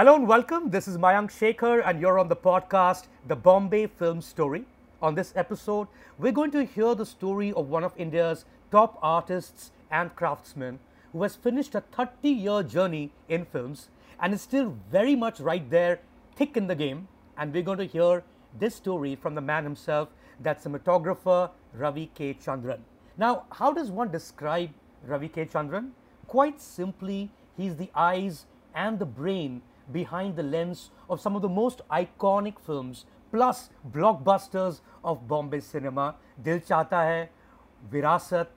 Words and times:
Hello 0.00 0.14
and 0.14 0.26
welcome. 0.26 0.70
This 0.70 0.88
is 0.88 0.96
Mayank 0.96 1.30
Shekhar, 1.30 1.82
and 1.84 2.00
you're 2.00 2.18
on 2.18 2.28
the 2.28 2.34
podcast, 2.34 3.08
The 3.28 3.36
Bombay 3.36 3.86
Film 3.86 4.22
Story. 4.22 4.64
On 5.02 5.14
this 5.14 5.34
episode, 5.36 5.88
we're 6.16 6.32
going 6.32 6.50
to 6.52 6.64
hear 6.64 6.94
the 6.94 7.04
story 7.04 7.52
of 7.52 7.68
one 7.68 7.84
of 7.84 7.92
India's 7.98 8.46
top 8.70 8.98
artists 9.02 9.72
and 9.90 10.16
craftsmen 10.16 10.78
who 11.12 11.22
has 11.22 11.36
finished 11.36 11.74
a 11.74 11.82
30 11.82 12.30
year 12.30 12.62
journey 12.62 13.12
in 13.28 13.44
films 13.44 13.90
and 14.18 14.32
is 14.32 14.40
still 14.40 14.74
very 14.90 15.14
much 15.14 15.38
right 15.38 15.68
there, 15.68 16.00
thick 16.34 16.56
in 16.56 16.66
the 16.66 16.74
game. 16.74 17.06
And 17.36 17.52
we're 17.52 17.62
going 17.62 17.76
to 17.76 17.84
hear 17.84 18.24
this 18.58 18.76
story 18.76 19.16
from 19.16 19.34
the 19.34 19.42
man 19.42 19.64
himself, 19.64 20.08
that 20.40 20.64
cinematographer 20.64 21.50
Ravi 21.74 22.10
K. 22.14 22.32
Chandran. 22.32 22.80
Now, 23.18 23.44
how 23.52 23.74
does 23.74 23.90
one 23.90 24.10
describe 24.10 24.70
Ravi 25.06 25.28
K. 25.28 25.44
Chandran? 25.44 25.90
Quite 26.26 26.58
simply, 26.58 27.28
he's 27.54 27.76
the 27.76 27.90
eyes 27.94 28.46
and 28.74 28.98
the 28.98 29.04
brain 29.04 29.60
behind 29.92 30.36
the 30.36 30.42
lens 30.42 30.90
of 31.08 31.20
some 31.20 31.36
of 31.36 31.42
the 31.42 31.48
most 31.48 31.80
iconic 31.90 32.58
films, 32.58 33.04
plus 33.30 33.70
blockbusters 33.92 34.80
of 35.04 35.26
Bombay 35.28 35.60
cinema. 35.60 36.16
Dil 36.42 36.60
Chahta 36.60 36.90
Hai, 36.90 37.28
Virasat, 37.92 38.48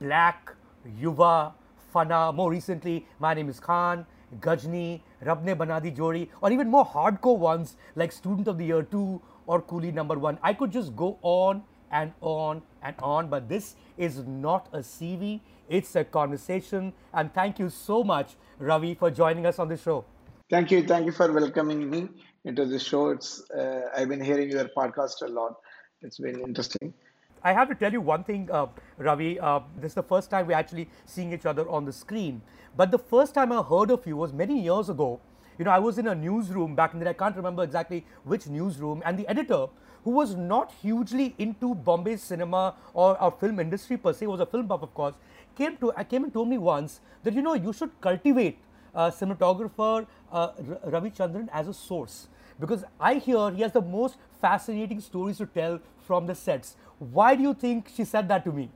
Black, 0.00 0.54
Yuva, 1.00 1.52
Fanaa. 1.94 2.34
More 2.34 2.50
recently, 2.50 3.06
My 3.18 3.34
Name 3.34 3.48
is 3.48 3.60
Khan, 3.60 4.06
Ghajini, 4.38 5.00
Rabne 5.24 5.56
Banadi 5.56 5.94
Jodi, 5.94 6.30
or 6.40 6.52
even 6.52 6.68
more 6.68 6.86
hardcore 6.86 7.38
ones 7.38 7.76
like 7.96 8.12
Student 8.12 8.48
of 8.48 8.58
the 8.58 8.64
Year 8.64 8.82
2 8.82 9.20
or 9.46 9.62
Coolie 9.62 9.92
Number 9.92 10.18
1. 10.18 10.38
I 10.42 10.54
could 10.54 10.70
just 10.70 10.94
go 10.94 11.18
on 11.22 11.64
and 11.90 12.12
on 12.20 12.62
and 12.82 12.94
on, 13.02 13.28
but 13.28 13.48
this 13.48 13.74
is 13.98 14.24
not 14.26 14.68
a 14.72 14.78
CV, 14.78 15.40
it's 15.68 15.96
a 15.96 16.04
conversation. 16.04 16.92
And 17.12 17.34
thank 17.34 17.58
you 17.58 17.68
so 17.68 18.04
much, 18.04 18.36
Ravi, 18.58 18.94
for 18.94 19.10
joining 19.10 19.46
us 19.46 19.58
on 19.58 19.68
the 19.68 19.76
show. 19.76 20.04
Thank 20.50 20.72
you. 20.72 20.82
Thank 20.82 21.06
you 21.06 21.12
for 21.12 21.32
welcoming 21.32 21.88
me 21.88 22.08
into 22.44 22.66
the 22.66 22.78
show. 22.80 23.10
It's 23.10 23.48
uh, 23.52 23.88
I've 23.96 24.08
been 24.08 24.20
hearing 24.20 24.50
your 24.50 24.64
podcast 24.76 25.22
a 25.22 25.28
lot. 25.28 25.60
It's 26.02 26.18
been 26.18 26.40
interesting. 26.40 26.92
I 27.44 27.52
have 27.52 27.68
to 27.68 27.76
tell 27.76 27.92
you 27.92 28.00
one 28.00 28.24
thing, 28.24 28.50
uh, 28.50 28.66
Ravi. 28.98 29.38
Uh, 29.38 29.60
this 29.76 29.92
is 29.92 29.94
the 29.94 30.02
first 30.02 30.28
time 30.28 30.48
we're 30.48 30.56
actually 30.58 30.88
seeing 31.06 31.32
each 31.32 31.46
other 31.46 31.68
on 31.70 31.84
the 31.84 31.92
screen. 31.92 32.42
But 32.76 32.90
the 32.90 32.98
first 32.98 33.32
time 33.32 33.52
I 33.52 33.62
heard 33.62 33.92
of 33.92 34.04
you 34.08 34.16
was 34.16 34.32
many 34.32 34.60
years 34.60 34.88
ago. 34.88 35.20
You 35.56 35.66
know, 35.66 35.70
I 35.70 35.78
was 35.78 35.98
in 35.98 36.08
a 36.08 36.16
newsroom 36.16 36.74
back 36.74 36.94
in 36.94 36.98
the 36.98 37.04
day. 37.04 37.10
I 37.10 37.20
can't 37.22 37.36
remember 37.36 37.62
exactly 37.62 38.04
which 38.24 38.48
newsroom. 38.48 39.02
And 39.04 39.16
the 39.16 39.28
editor, 39.28 39.66
who 40.02 40.10
was 40.10 40.34
not 40.34 40.72
hugely 40.82 41.36
into 41.38 41.76
Bombay 41.76 42.16
cinema 42.16 42.74
or, 42.92 43.22
or 43.22 43.30
film 43.30 43.60
industry 43.60 43.98
per 43.98 44.12
se, 44.12 44.26
was 44.26 44.40
a 44.40 44.46
film 44.46 44.66
buff, 44.66 44.82
of 44.82 44.94
course, 44.94 45.14
came 45.56 45.76
to 45.76 45.92
I 45.96 46.02
came 46.02 46.24
and 46.24 46.32
told 46.32 46.48
me 46.48 46.58
once 46.58 47.00
that 47.22 47.34
you 47.34 47.42
know 47.42 47.54
you 47.54 47.72
should 47.72 47.92
cultivate 48.00 48.58
uh, 48.94 49.10
cinematographer 49.10 50.06
uh, 50.32 50.52
Ravi 50.84 51.10
Chandran 51.10 51.48
as 51.52 51.68
a 51.68 51.74
source 51.74 52.28
because 52.58 52.84
I 52.98 53.14
hear 53.14 53.50
he 53.50 53.62
has 53.62 53.72
the 53.72 53.80
most 53.80 54.16
fascinating 54.40 55.00
stories 55.00 55.38
to 55.38 55.46
tell 55.46 55.80
from 56.06 56.26
the 56.26 56.34
sets. 56.34 56.76
Why 56.98 57.34
do 57.34 57.42
you 57.42 57.54
think 57.54 57.88
she 57.94 58.04
said 58.04 58.28
that 58.28 58.44
to 58.44 58.52
me? 58.52 58.70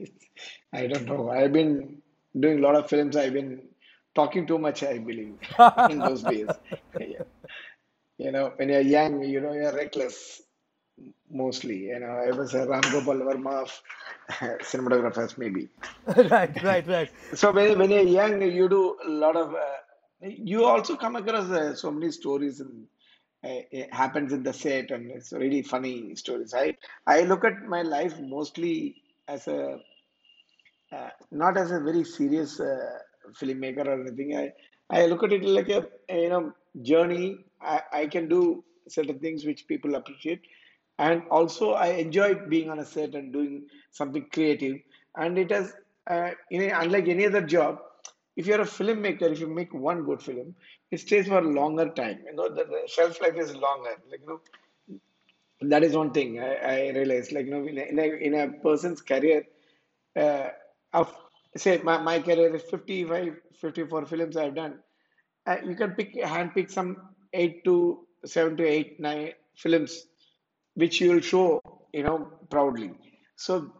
I 0.72 0.86
don't 0.86 1.06
know. 1.06 1.30
I've 1.30 1.52
been 1.52 2.02
doing 2.38 2.58
a 2.58 2.62
lot 2.62 2.74
of 2.74 2.88
films. 2.88 3.16
I've 3.16 3.32
been 3.32 3.62
talking 4.14 4.46
too 4.46 4.58
much, 4.58 4.82
I 4.82 4.98
believe, 4.98 5.34
in 5.90 5.98
those 5.98 6.22
days. 6.22 6.48
yeah. 7.00 7.22
You 8.18 8.32
know, 8.32 8.52
when 8.56 8.68
you're 8.68 8.80
young, 8.80 9.22
you 9.22 9.40
know, 9.40 9.52
you're 9.52 9.72
reckless 9.74 10.42
mostly. 11.30 11.78
You 11.84 12.00
know, 12.00 12.06
I 12.06 12.30
was 12.30 12.54
a 12.54 12.66
Ram 12.66 12.82
Gopal 12.82 13.16
Verma 13.16 13.62
of 13.62 13.80
cinematographers, 14.62 15.38
maybe. 15.38 15.68
right, 16.30 16.62
right, 16.62 16.86
right. 16.86 17.10
So 17.34 17.52
when, 17.52 17.78
when 17.78 17.90
you're 17.90 18.02
young, 18.02 18.42
you 18.42 18.68
do 18.68 18.96
a 19.04 19.08
lot 19.08 19.36
of. 19.36 19.54
Uh, 19.54 20.28
you 20.28 20.64
also 20.64 20.96
come 20.96 21.16
across 21.16 21.50
uh, 21.50 21.74
so 21.74 21.90
many 21.90 22.10
stories 22.10 22.60
and 22.60 22.86
uh, 23.42 23.62
it 23.70 23.92
happens 23.92 24.32
in 24.32 24.42
the 24.42 24.52
set, 24.52 24.90
and 24.90 25.10
it's 25.10 25.32
really 25.32 25.62
funny 25.62 26.14
stories. 26.14 26.52
I 26.54 26.76
I 27.06 27.22
look 27.22 27.44
at 27.44 27.62
my 27.62 27.82
life 27.82 28.14
mostly 28.20 28.96
as 29.28 29.48
a 29.48 29.78
uh, 30.92 31.08
not 31.30 31.56
as 31.56 31.70
a 31.70 31.80
very 31.80 32.04
serious 32.04 32.60
uh, 32.60 32.98
filmmaker 33.40 33.86
or 33.86 34.00
anything. 34.00 34.36
I 34.36 34.52
I 34.90 35.06
look 35.06 35.22
at 35.22 35.32
it 35.32 35.44
like 35.44 35.68
a, 35.68 35.86
a 36.08 36.22
you 36.22 36.28
know 36.28 36.52
journey. 36.82 37.38
I, 37.62 37.80
I 37.92 38.06
can 38.06 38.28
do 38.28 38.62
certain 38.88 39.18
things 39.18 39.44
which 39.44 39.66
people 39.66 39.94
appreciate 39.94 40.42
and 41.00 41.22
also 41.30 41.72
I 41.72 41.88
enjoy 42.04 42.34
being 42.54 42.70
on 42.70 42.80
a 42.80 42.84
set 42.84 43.14
and 43.14 43.32
doing 43.32 43.66
something 43.90 44.26
creative. 44.32 44.78
And 45.16 45.38
it 45.38 45.50
has, 45.50 45.72
uh, 46.08 46.32
know, 46.60 46.78
unlike 46.80 47.08
any 47.08 47.26
other 47.26 47.42
job, 47.42 47.80
if 48.36 48.46
you're 48.46 48.60
a 48.60 48.64
filmmaker, 48.64 49.30
if 49.32 49.40
you 49.40 49.48
make 49.48 49.74
one 49.74 50.04
good 50.04 50.22
film, 50.22 50.54
it 50.90 51.00
stays 51.00 51.28
for 51.28 51.38
a 51.38 51.52
longer 51.60 51.88
time. 51.90 52.20
You 52.26 52.34
know, 52.36 52.48
the, 52.48 52.64
the 52.64 52.82
shelf 52.86 53.20
life 53.22 53.36
is 53.36 53.54
longer. 53.56 53.96
Like 54.10 54.20
you 54.20 54.28
know, 54.28 55.00
that 55.62 55.82
is 55.84 55.96
one 55.96 56.12
thing 56.12 56.40
I, 56.40 56.54
I 56.74 56.90
realized. 56.90 57.32
Like 57.32 57.46
you 57.46 57.52
know, 57.52 57.66
in 57.66 57.78
a, 57.78 57.82
in 57.82 57.98
a, 57.98 58.04
in 58.28 58.34
a 58.34 58.52
person's 58.62 59.02
career, 59.02 59.44
uh, 60.16 60.48
of 60.92 61.14
say 61.56 61.78
my, 61.82 61.98
my 61.98 62.20
career 62.20 62.54
is 62.54 62.62
55, 62.62 63.36
54 63.60 64.06
films 64.06 64.36
I've 64.36 64.54
done. 64.54 64.78
Uh, 65.46 65.56
you 65.66 65.74
can 65.76 65.92
pick 65.92 66.22
hand 66.22 66.52
pick 66.54 66.70
some 66.70 66.96
eight 67.32 67.64
to 67.64 68.06
seven 68.24 68.56
to 68.58 68.66
eight 68.66 69.00
nine 69.00 69.32
films 69.56 70.06
which 70.80 71.00
you 71.00 71.10
will 71.12 71.20
show, 71.20 71.46
you 71.92 72.02
know, 72.02 72.18
proudly. 72.50 72.90
So 73.36 73.72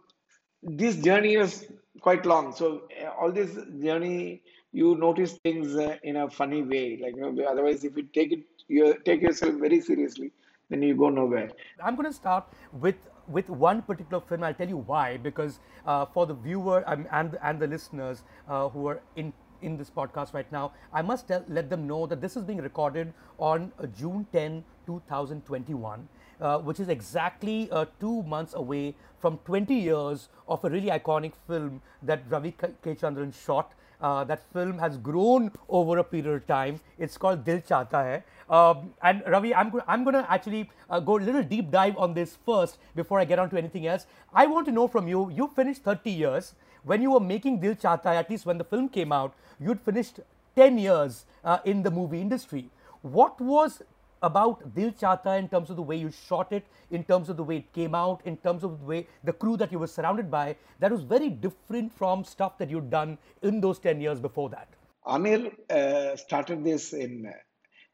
this 0.63 0.97
journey 0.97 1.35
is 1.35 1.67
quite 2.01 2.27
long. 2.27 2.55
So 2.55 2.83
uh, 3.03 3.11
all 3.19 3.33
this 3.33 3.59
journey, 3.83 4.43
you 4.73 4.95
notice 4.97 5.33
things 5.43 5.77
uh, 5.77 5.97
in 6.03 6.17
a 6.17 6.31
funny 6.31 6.63
way. 6.63 6.99
Like 7.03 7.17
you 7.17 7.33
know, 7.33 7.45
otherwise, 7.45 7.85
if 7.85 7.97
you 7.97 8.05
take 8.19 8.33
it, 8.33 8.45
you 8.69 8.95
take 9.05 9.23
yourself 9.23 9.55
very 9.55 9.81
seriously, 9.81 10.33
then 10.69 10.83
you 10.83 10.95
go 10.95 11.09
nowhere. 11.09 11.51
I'm 11.83 11.97
going 11.97 12.07
to 12.07 12.19
start 12.23 12.45
with 12.73 12.97
with 13.29 13.49
one 13.49 13.83
particular 13.83 14.21
film. 14.21 14.45
I'll 14.45 14.55
tell 14.63 14.69
you 14.69 14.79
why. 14.93 15.17
Because 15.17 15.61
uh, 15.87 16.07
for 16.07 16.27
the 16.27 16.35
viewer 16.35 16.83
um, 16.87 17.07
and 17.11 17.39
and 17.43 17.61
the 17.61 17.67
listeners 17.67 18.25
uh, 18.49 18.69
who 18.69 18.87
are 18.87 19.01
in 19.17 19.33
in 19.63 19.77
this 19.77 19.91
podcast 19.91 20.33
right 20.35 20.51
now, 20.53 20.73
I 20.93 21.03
must 21.03 21.29
tell, 21.29 21.45
let 21.49 21.69
them 21.71 21.87
know 21.87 22.07
that 22.07 22.21
this 22.21 22.37
is 22.37 22.45
being 22.45 22.63
recorded 22.67 23.13
on 23.39 23.73
uh, 23.79 23.87
June 23.87 24.27
10, 24.33 24.65
2021 24.87 26.09
uh, 26.41 26.59
which 26.59 26.81
is 26.81 26.89
exactly 26.89 27.69
uh, 27.71 27.85
two 28.01 28.23
months 28.23 28.55
away 28.55 28.95
from 29.19 29.39
20 29.45 29.75
years 29.75 30.29
of 30.49 30.65
a 30.65 30.71
really 30.71 30.89
iconic 30.89 31.33
film 31.47 31.83
that 32.03 32.23
Ravi 32.29 32.53
K. 32.53 32.95
Chandran 32.95 33.35
shot. 33.35 33.73
Uh, 34.01 34.25
that 34.25 34.43
film 34.55 34.79
has 34.79 34.97
grown 34.97 35.53
over 35.69 35.99
a 35.99 36.05
period 36.05 36.35
of 36.35 36.47
time. 36.47 36.81
It's 36.99 37.19
called 37.19 37.45
Dil 37.45 37.59
Chahta 37.59 37.93
Hai. 37.93 38.23
Um, 38.49 38.95
and 39.03 39.23
Ravi, 39.27 39.55
I'm, 39.55 39.69
go- 39.69 39.83
I'm 39.87 40.05
going 40.05 40.15
to 40.15 40.25
actually 40.33 40.71
uh, 40.89 41.01
go 41.01 41.19
a 41.19 41.21
little 41.21 41.43
deep 41.43 41.71
dive 41.71 41.99
on 41.99 42.15
this 42.15 42.39
first 42.47 42.79
before 42.97 43.21
I 43.21 43.27
get 43.27 43.39
on 43.39 43.51
to 43.51 43.59
anything 43.59 43.87
else. 43.87 44.07
I 44.33 44.47
want 44.47 44.65
to 44.67 44.73
know 44.73 44.89
from 44.89 45.07
you, 45.07 45.31
you 45.31 45.51
finished 45.55 45.83
30 45.83 46.11
years. 46.11 46.55
When 46.83 47.03
you 47.03 47.11
were 47.11 47.21
making 47.21 47.61
Dil 47.61 47.75
Chahta 47.75 48.05
Hai, 48.05 48.17
at 48.17 48.31
least 48.31 48.47
when 48.47 48.57
the 48.57 48.65
film 48.65 48.89
came 48.89 49.13
out, 49.13 49.35
you'd 49.61 49.83
finished 49.83 50.21
10 50.57 50.79
years 50.79 51.27
uh, 51.45 51.59
in 51.67 51.83
the 51.83 51.91
movie 51.91 52.23
industry. 52.23 52.71
What 53.03 53.39
was 53.39 53.83
about 54.23 54.75
Dil 54.75 54.93
Chahta 54.93 55.39
in 55.39 55.49
terms 55.49 55.71
of 55.71 55.77
the 55.77 55.83
way 55.83 55.97
you 55.97 56.11
shot 56.11 56.53
it, 56.53 56.65
in 56.91 57.05
terms 57.05 57.29
of 57.29 57.37
the 57.37 57.45
way 57.45 57.59
it 57.59 57.73
came 57.73 57.95
out, 57.95 58.21
in 58.25 58.37
terms 58.37 58.65
of 58.65 58.81
the 58.81 58.87
way 58.87 59.07
the 59.25 59.33
crew 59.33 59.57
that 59.57 59.73
you 59.73 59.79
were 59.79 59.87
surrounded 59.87 60.31
by, 60.31 60.57
that 60.79 60.91
was 60.91 61.03
very 61.03 61.31
different 61.31 61.93
from 61.93 62.25
stuff 62.25 62.59
that 62.59 62.71
you'd 62.71 62.91
done 62.91 63.19
in 63.43 63.61
those 63.61 63.79
10 63.79 64.01
years 64.01 64.21
before 64.21 64.49
that? 64.51 64.69
Aamir 65.07 65.53
uh, 65.71 66.17
started 66.17 66.65
this 66.65 66.93
in 66.93 67.33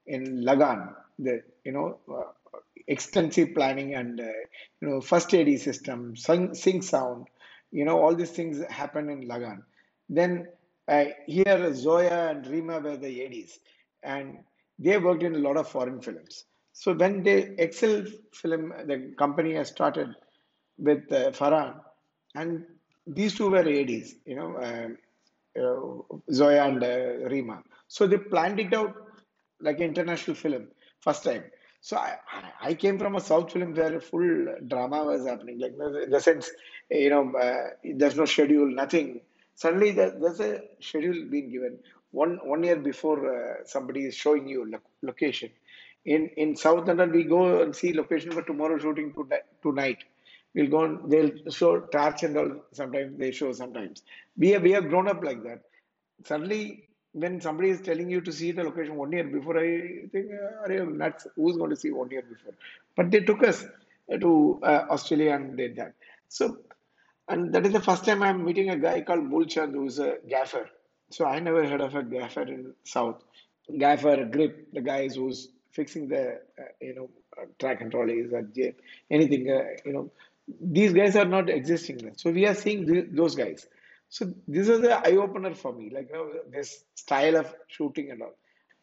in 0.07 0.43
Lagaan, 0.45 0.95
the 1.19 1.43
you 1.65 1.73
know 1.73 1.99
uh, 2.13 2.59
extensive 2.89 3.55
planning 3.55 3.95
and 3.95 4.21
uh, 4.21 4.25
you 4.81 4.89
know 4.89 5.01
first 5.01 5.33
AD 5.35 5.59
system, 5.61 6.17
sync 6.17 6.83
sound, 6.83 7.27
you 7.71 7.85
know 7.85 7.99
all 7.99 8.15
these 8.15 8.31
things 8.31 8.63
happened 8.71 9.11
in 9.11 9.29
Lagaan. 9.29 9.63
Then 10.09 10.49
uh, 10.89 11.07
here 11.27 11.75
Zoya 11.75 12.31
and 12.31 12.47
Rima 12.47 12.81
were 12.81 12.97
the 12.97 13.25
ADs, 13.25 13.59
and 14.03 14.39
they 14.79 14.99
worked 14.99 15.23
in 15.23 15.35
a 15.35 15.39
lot 15.39 15.57
of 15.57 15.69
foreign 15.69 16.01
films. 16.01 16.45
So 16.73 16.93
when 16.95 17.23
the 17.23 17.61
Excel 17.63 18.05
film, 18.35 18.73
the 18.87 19.15
company 19.19 19.55
has 19.55 19.69
started 19.69 20.15
with 20.79 21.11
uh, 21.13 21.31
Farhan, 21.31 21.81
and 22.35 22.65
these 23.07 23.35
two 23.35 23.51
were 23.51 23.67
ADs, 23.67 24.15
you 24.27 24.37
know, 24.37 24.57
uh, 24.57 24.89
uh, 25.61 26.17
Zoya 26.33 26.65
and 26.67 26.83
uh, 26.83 27.29
Rima. 27.29 27.63
So 27.89 28.07
they 28.07 28.19
planned 28.19 28.61
it 28.61 28.75
out 28.75 28.95
like 29.61 29.81
international 29.81 30.37
film 30.37 30.69
first 31.01 31.25
time. 31.25 31.45
So 31.81 31.97
I, 31.97 32.17
I 32.61 32.75
came 32.75 32.99
from 32.99 33.17
a 33.17 33.21
South 33.21 33.53
film 33.53 33.75
where 33.75 34.01
full 34.01 34.47
drama 34.67 35.05
was 35.05 35.27
happening, 35.27 35.61
like 35.61 35.73
in 36.05 36.11
the 36.11 36.21
sense, 36.21 36.51
you 36.91 37.11
know, 37.11 37.33
uh, 37.39 37.71
there's 37.85 38.17
no 38.17 38.25
schedule, 38.25 38.67
nothing. 38.67 39.21
Suddenly 39.55 39.93
there's 39.93 40.41
a 40.41 40.63
schedule 40.81 41.25
being 41.31 41.51
given 41.51 41.79
one 42.13 42.39
one 42.45 42.65
year 42.65 42.77
before 42.77 43.19
uh, 43.35 43.65
somebody 43.67 44.07
is 44.07 44.15
showing 44.17 44.49
you 44.49 44.71
lo- 44.71 44.81
location. 45.03 45.51
In 46.07 46.29
in 46.37 46.57
South 46.57 46.87
London, 46.89 47.13
we 47.13 47.25
go 47.25 47.63
and 47.63 47.75
see 47.77 47.93
location 47.95 48.33
for 48.33 48.43
tomorrow 48.43 48.79
shooting 48.79 49.13
to 49.15 49.29
tonight. 49.63 50.05
We'll 50.55 50.69
go 50.69 50.85
and 50.85 51.11
they'll 51.13 51.33
show 51.51 51.81
torch 51.81 52.25
and 52.25 52.37
all. 52.39 52.53
Sometimes 52.73 53.19
they 53.19 53.33
show. 53.33 53.53
Sometimes 53.53 54.03
we 54.39 54.51
have 54.51 54.63
we 54.63 54.73
have 54.73 54.89
grown 54.89 55.09
up 55.09 55.25
like 55.25 55.43
that. 55.45 55.63
Suddenly 56.25 56.89
when 57.13 57.41
somebody 57.41 57.71
is 57.71 57.81
telling 57.81 58.11
you 58.11 58.21
to 58.23 58.33
see 58.33 58.53
the 58.53 58.65
location 58.65 58.97
one 58.97 59.13
year 59.13 59.25
before, 59.25 59.59
I 59.59 60.07
think, 60.13 60.29
uh, 60.33 60.65
are 60.65 60.73
you 60.73 60.87
nuts? 60.87 61.27
Who's 61.37 61.57
going 61.57 61.71
to 61.71 61.77
see 61.77 61.91
one 61.91 62.11
year 62.11 62.23
before? 62.23 62.55
But 62.97 63.11
they 63.11 63.21
took 63.21 63.43
us 63.45 63.65
to 64.21 64.61
uh, 64.63 64.87
Australia 64.91 65.33
and 65.35 65.57
did 65.57 65.77
that. 65.77 65.95
So, 66.29 66.59
and 67.29 67.53
that 67.55 67.67
is 67.67 67.73
the 67.73 67.81
first 67.83 68.05
time 68.05 68.23
I'm 68.23 68.45
meeting 68.45 68.71
a 68.71 68.77
guy 68.79 69.03
called 69.03 69.25
Mulchand, 69.31 69.73
who's 69.75 69.99
a 69.99 70.19
gaffer. 70.29 70.69
So 71.11 71.25
I 71.27 71.39
never 71.41 71.67
heard 71.67 71.81
of 71.81 71.95
a 71.95 72.03
gaffer 72.03 72.43
in 72.43 72.75
South. 72.85 73.23
Gaffer, 73.79 74.25
grip, 74.25 74.69
the 74.73 74.81
guys 74.81 75.15
who's 75.17 75.49
fixing 75.73 76.09
the, 76.09 76.41
uh, 76.59 76.63
you 76.81 76.95
know, 76.95 77.11
uh, 77.41 77.47
track 77.59 77.81
and 77.81 77.91
trolleys 77.91 78.33
or 78.33 78.49
anything, 79.11 79.51
uh, 79.51 79.65
you 79.85 79.93
know, 79.93 80.11
these 80.61 80.93
guys 80.93 81.17
are 81.17 81.25
not 81.25 81.51
existing. 81.51 82.13
So 82.17 82.31
we 82.31 82.47
are 82.47 82.55
seeing 82.55 82.87
th- 82.87 83.07
those 83.13 83.35
guys. 83.35 83.67
So 84.09 84.33
this 84.47 84.69
is 84.69 84.81
the 84.81 84.95
eye 84.97 85.17
opener 85.17 85.55
for 85.55 85.73
me, 85.73 85.91
like 85.93 86.09
you 86.11 86.15
know, 86.17 86.33
this 86.51 86.85
style 86.95 87.37
of 87.37 87.53
shooting 87.67 88.11
and 88.13 88.23
all. 88.23 88.35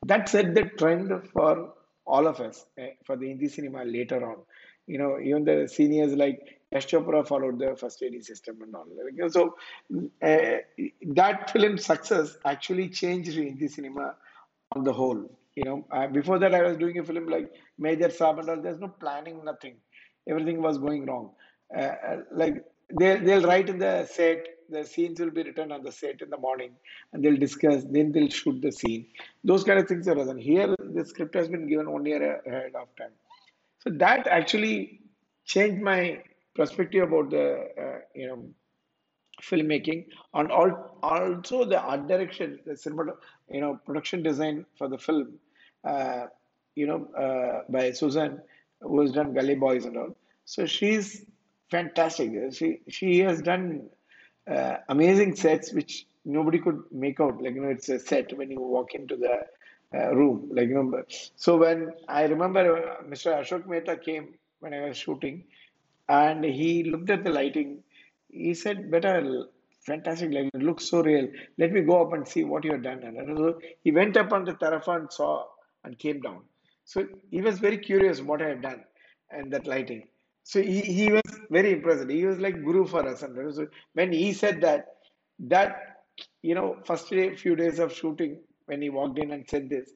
That 0.06 0.28
set 0.28 0.54
the 0.54 0.64
trend 0.78 1.12
for 1.30 1.74
all 2.06 2.28
of 2.28 2.42
us 2.42 2.66
eh, 2.78 2.92
for 3.06 3.16
the 3.16 3.30
Hindi 3.30 3.48
cinema 3.48 3.86
later 3.86 4.26
on. 4.30 4.38
You 4.86 4.98
know, 4.98 5.20
even 5.20 5.46
the 5.46 5.68
seniors 5.68 6.14
like 6.14 6.60
Yash 6.74 6.88
Chopra 6.88 7.26
followed 7.28 7.60
the 7.60 7.76
first 7.76 8.02
AD 8.02 8.24
system 8.24 8.62
and 8.64 8.76
all. 8.76 8.88
So 9.30 9.56
uh, 10.22 10.58
that 11.20 11.50
film 11.52 11.78
success 11.78 12.38
actually 12.46 12.90
changed 12.90 13.34
Hindi 13.34 13.68
cinema 13.68 14.16
on 14.76 14.84
the 14.84 14.94
whole. 14.94 15.30
You 15.56 15.66
know, 15.66 15.86
uh, 15.92 16.08
before 16.08 16.40
that 16.40 16.56
I 16.56 16.64
was 16.64 16.78
doing 16.78 16.98
a 16.98 17.04
film 17.04 17.28
like 17.28 17.52
Major 17.78 18.10
Saab 18.10 18.40
and 18.40 18.50
all. 18.50 18.62
There's 18.62 18.80
no 18.80 18.88
planning, 18.88 19.44
nothing. 19.46 19.76
Everything 20.28 20.62
was 20.62 20.78
going 20.80 21.06
wrong. 21.06 21.32
Uh, 21.76 21.82
uh 21.82 22.18
like 22.32 22.64
they 23.00 23.18
they'll 23.18 23.48
write 23.52 23.70
in 23.70 23.78
the 23.78 24.06
set 24.06 24.48
the 24.70 24.84
scenes 24.84 25.20
will 25.20 25.32
be 25.32 25.44
written 25.44 25.72
on 25.72 25.84
the 25.84 25.92
set 25.92 26.22
in 26.22 26.30
the 26.30 26.38
morning 26.38 26.72
and 27.12 27.24
they'll 27.24 27.38
discuss 27.38 27.84
then 27.96 28.12
they'll 28.12 28.30
shoot 28.30 28.62
the 28.62 28.72
scene 28.72 29.06
those 29.44 29.64
kind 29.64 29.80
of 29.80 29.88
things 29.88 30.08
are 30.08 30.16
done 30.16 30.38
here 30.38 30.68
the 30.98 31.06
script 31.06 31.36
has 31.36 31.48
been 31.48 31.68
given 31.68 32.06
year 32.06 32.42
ahead 32.48 32.76
of 32.82 32.88
time 33.02 33.16
so 33.80 33.90
that 34.04 34.28
actually 34.28 35.00
changed 35.46 35.82
my 35.82 36.22
perspective 36.56 37.04
about 37.04 37.30
the 37.30 37.46
uh, 37.86 38.00
you 38.16 38.28
know 38.28 38.46
filmmaking 39.42 40.06
and 40.36 40.52
all, 40.52 40.98
also 41.02 41.66
the 41.66 41.80
art 41.80 42.08
direction 42.08 42.60
the 42.66 42.76
cinema 42.78 43.14
you 43.50 43.62
know 43.62 43.80
production 43.86 44.22
design 44.24 44.66
for 44.78 44.88
the 44.88 44.98
film 44.98 45.34
uh, 45.84 46.26
you 46.76 46.88
know 46.88 47.08
uh, 47.26 47.62
by 47.70 47.92
susan 47.92 48.40
who 48.82 49.02
has 49.02 49.12
done 49.12 49.34
gully 49.34 49.56
boys 49.56 49.86
and 49.86 49.98
all 49.98 50.16
so 50.46 50.66
she's 50.66 51.26
fantastic. 51.72 52.32
She 52.54 52.82
she 52.90 53.20
has 53.20 53.42
done 53.42 53.90
uh, 54.50 54.76
amazing 54.90 55.36
sets 55.36 55.74
which 55.74 56.06
nobody 56.26 56.60
could 56.60 56.80
make 56.92 57.20
out. 57.20 57.42
Like 57.42 57.56
you 57.56 57.62
know, 57.62 57.70
it's 57.70 57.90
a 57.90 58.00
set 58.00 58.38
when 58.38 58.52
you 58.52 58.60
walk 58.60 58.94
into 58.94 59.16
the 59.16 59.36
uh, 59.98 60.16
room. 60.16 60.50
Like 60.52 60.68
you 60.70 60.76
know, 60.76 61.04
so 61.36 61.58
when 61.58 61.94
I 62.08 62.24
remember 62.26 62.64
uh, 62.78 63.04
Mr. 63.04 63.30
Ashok 63.40 63.66
Mehta 63.68 63.98
came 63.98 64.34
when 64.60 64.74
I 64.74 64.82
was 64.88 64.98
shooting, 64.98 65.46
and 66.10 66.44
he 66.44 66.84
looked 66.84 67.10
at 67.10 67.24
the 67.24 67.32
lighting. 67.32 67.84
He 68.30 68.54
said, 68.54 68.90
"Better." 68.92 69.48
Fantastic, 69.86 70.32
lighting. 70.32 70.52
it 70.54 70.64
looks 70.64 70.90
so 70.90 71.02
real. 71.04 71.28
Let 71.58 71.74
me 71.74 71.82
go 71.82 72.02
up 72.06 72.14
and 72.14 72.28
see 72.28 72.44
what 72.46 72.64
you 72.64 72.72
have 72.72 72.84
done. 72.84 73.04
And 73.04 73.38
so 73.38 73.60
he 73.84 73.92
went 73.92 74.16
up 74.16 74.32
on 74.32 74.46
the 74.46 74.54
terrafa 74.54 74.96
and 74.96 75.12
saw 75.12 75.46
and 75.84 76.00
came 76.00 76.22
down. 76.22 76.42
So 76.86 77.06
he 77.32 77.42
was 77.42 77.60
very 77.60 77.78
curious 77.78 78.22
what 78.22 78.42
I 78.42 78.50
have 78.50 78.62
done 78.62 78.84
and 79.30 79.52
that 79.52 79.68
lighting. 79.68 80.08
So 80.44 80.62
he, 80.62 80.82
he 80.82 81.12
was 81.12 81.22
very 81.50 81.74
impressed. 81.74 82.10
He 82.10 82.26
was 82.26 82.40
like 82.40 82.64
guru 82.64 82.86
for 82.86 83.08
us. 83.08 83.24
And 83.24 83.54
so 83.54 83.68
when 83.94 84.12
he 84.12 84.34
said 84.34 84.62
that, 84.62 84.96
that, 85.40 85.98
you 86.42 86.56
know, 86.56 86.78
first 86.86 87.10
day, 87.10 87.36
few 87.36 87.56
days 87.56 87.80
of 87.80 87.94
shooting, 87.94 88.40
when 88.66 88.82
he 88.82 88.90
walked 88.90 89.20
in 89.20 89.32
and 89.32 89.46
said 89.50 89.70
this, 89.70 89.92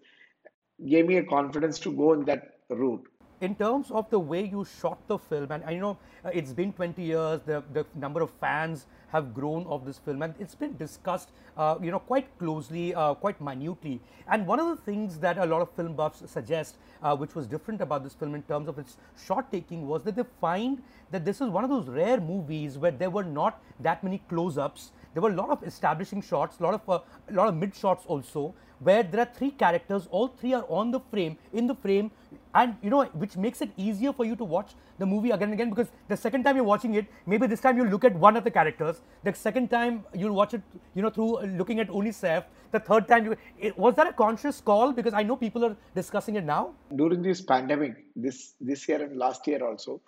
gave 0.86 1.06
me 1.06 1.18
a 1.18 1.24
confidence 1.24 1.80
to 1.80 1.92
go 1.92 2.14
in 2.14 2.26
that 2.26 2.60
route 2.70 3.08
in 3.42 3.56
terms 3.56 3.92
of 3.92 4.10
the 4.10 4.20
way 4.20 4.46
you 4.46 4.66
shot 4.80 4.98
the 5.08 5.18
film, 5.18 5.52
and 5.52 5.64
you 5.70 5.80
know 5.80 5.98
uh, 6.26 6.30
it's 6.34 6.54
been 6.54 6.74
20 6.74 7.02
years, 7.02 7.42
the, 7.46 7.64
the 7.74 7.86
number 7.96 8.22
of 8.22 8.32
fans 8.42 8.86
have 9.10 9.34
grown 9.34 9.66
of 9.68 9.86
this 9.86 9.98
film, 10.00 10.22
and 10.22 10.34
it's 10.40 10.56
been 10.56 10.76
discussed, 10.78 11.30
uh, 11.56 11.76
you 11.82 11.92
know, 11.92 12.00
quite 12.00 12.28
closely, 12.40 12.94
uh, 12.94 13.14
quite 13.14 13.40
minutely. 13.40 14.02
And 14.30 14.46
one 14.46 14.60
of 14.60 14.68
the 14.68 14.82
things 14.84 15.18
that 15.20 15.38
a 15.38 15.46
lot 15.46 15.62
of 15.62 15.72
film 15.72 15.94
buffs 15.94 16.30
suggest, 16.30 16.76
uh, 17.02 17.16
which 17.16 17.36
was 17.36 17.48
different 17.48 17.82
about 17.82 18.04
this 18.04 18.14
film 18.14 18.36
in 18.36 18.42
terms 18.44 18.68
of 18.68 18.78
its 18.78 18.98
shot 19.26 19.52
taking, 19.52 19.88
was 19.88 20.04
that 20.04 20.16
they 20.16 20.26
find 20.42 20.82
that 21.12 21.24
this 21.24 21.40
is 21.40 21.50
one 21.50 21.64
of 21.64 21.70
those 21.70 21.88
rare 21.88 22.20
movies 22.20 22.78
where 22.78 22.92
there 22.92 23.10
were 23.10 23.24
not 23.24 23.62
that 23.80 24.04
many 24.04 24.22
close-ups. 24.30 24.92
There 25.18 25.24
were 25.24 25.32
a 25.32 25.36
lot 25.36 25.50
of 25.50 25.64
establishing 25.64 26.22
shots, 26.22 26.60
a 26.60 26.64
lot 26.64 26.76
of 26.76 26.88
uh, 26.88 27.00
lot 27.32 27.48
of 27.48 27.56
mid 27.56 27.74
shots 27.76 28.06
also, 28.06 28.54
where 28.88 29.02
there 29.02 29.22
are 29.22 29.30
three 29.38 29.50
characters, 29.50 30.08
all 30.12 30.28
three 30.28 30.54
are 30.54 30.64
on 30.70 30.92
the 30.92 31.00
frame, 31.00 31.40
in 31.54 31.66
the 31.66 31.74
frame, 31.74 32.12
and 32.54 32.76
you 32.84 32.92
know, 32.92 33.06
which 33.24 33.36
makes 33.36 33.64
it 33.64 33.72
easier 33.78 34.14
for 34.14 34.26
you 34.26 34.36
to 34.36 34.44
watch 34.44 34.76
the 35.00 35.08
movie 35.08 35.32
again 35.32 35.50
and 35.50 35.56
again 35.56 35.72
because 35.72 35.90
the 36.08 36.16
second 36.16 36.44
time 36.44 36.56
you're 36.56 36.70
watching 36.72 36.94
it, 36.94 37.08
maybe 37.26 37.48
this 37.48 37.62
time 37.62 37.78
you'll 37.80 37.94
look 37.96 38.06
at 38.06 38.14
one 38.28 38.38
of 38.38 38.44
the 38.44 38.52
characters, 38.52 39.02
the 39.24 39.34
second 39.34 39.72
time 39.72 40.06
you'll 40.14 40.36
watch 40.36 40.54
it, 40.54 40.62
you 40.94 41.02
know, 41.02 41.10
through 41.10 41.40
looking 41.64 41.80
at 41.80 41.90
Saif, 41.90 42.44
the 42.72 42.80
third 42.80 43.08
time 43.08 43.26
you. 43.26 43.36
It, 43.58 43.76
was 43.76 43.96
that 43.96 44.06
a 44.06 44.14
conscious 44.14 44.62
call? 44.62 44.92
Because 44.92 45.16
I 45.16 45.24
know 45.24 45.36
people 45.36 45.66
are 45.66 45.76
discussing 45.96 46.36
it 46.36 46.44
now. 46.44 46.76
During 46.96 47.24
this 47.24 47.42
pandemic, 47.42 47.96
this 48.16 48.54
this 48.62 48.88
year 48.88 49.02
and 49.02 49.18
last 49.18 49.48
year 49.48 49.68
also, 49.68 50.00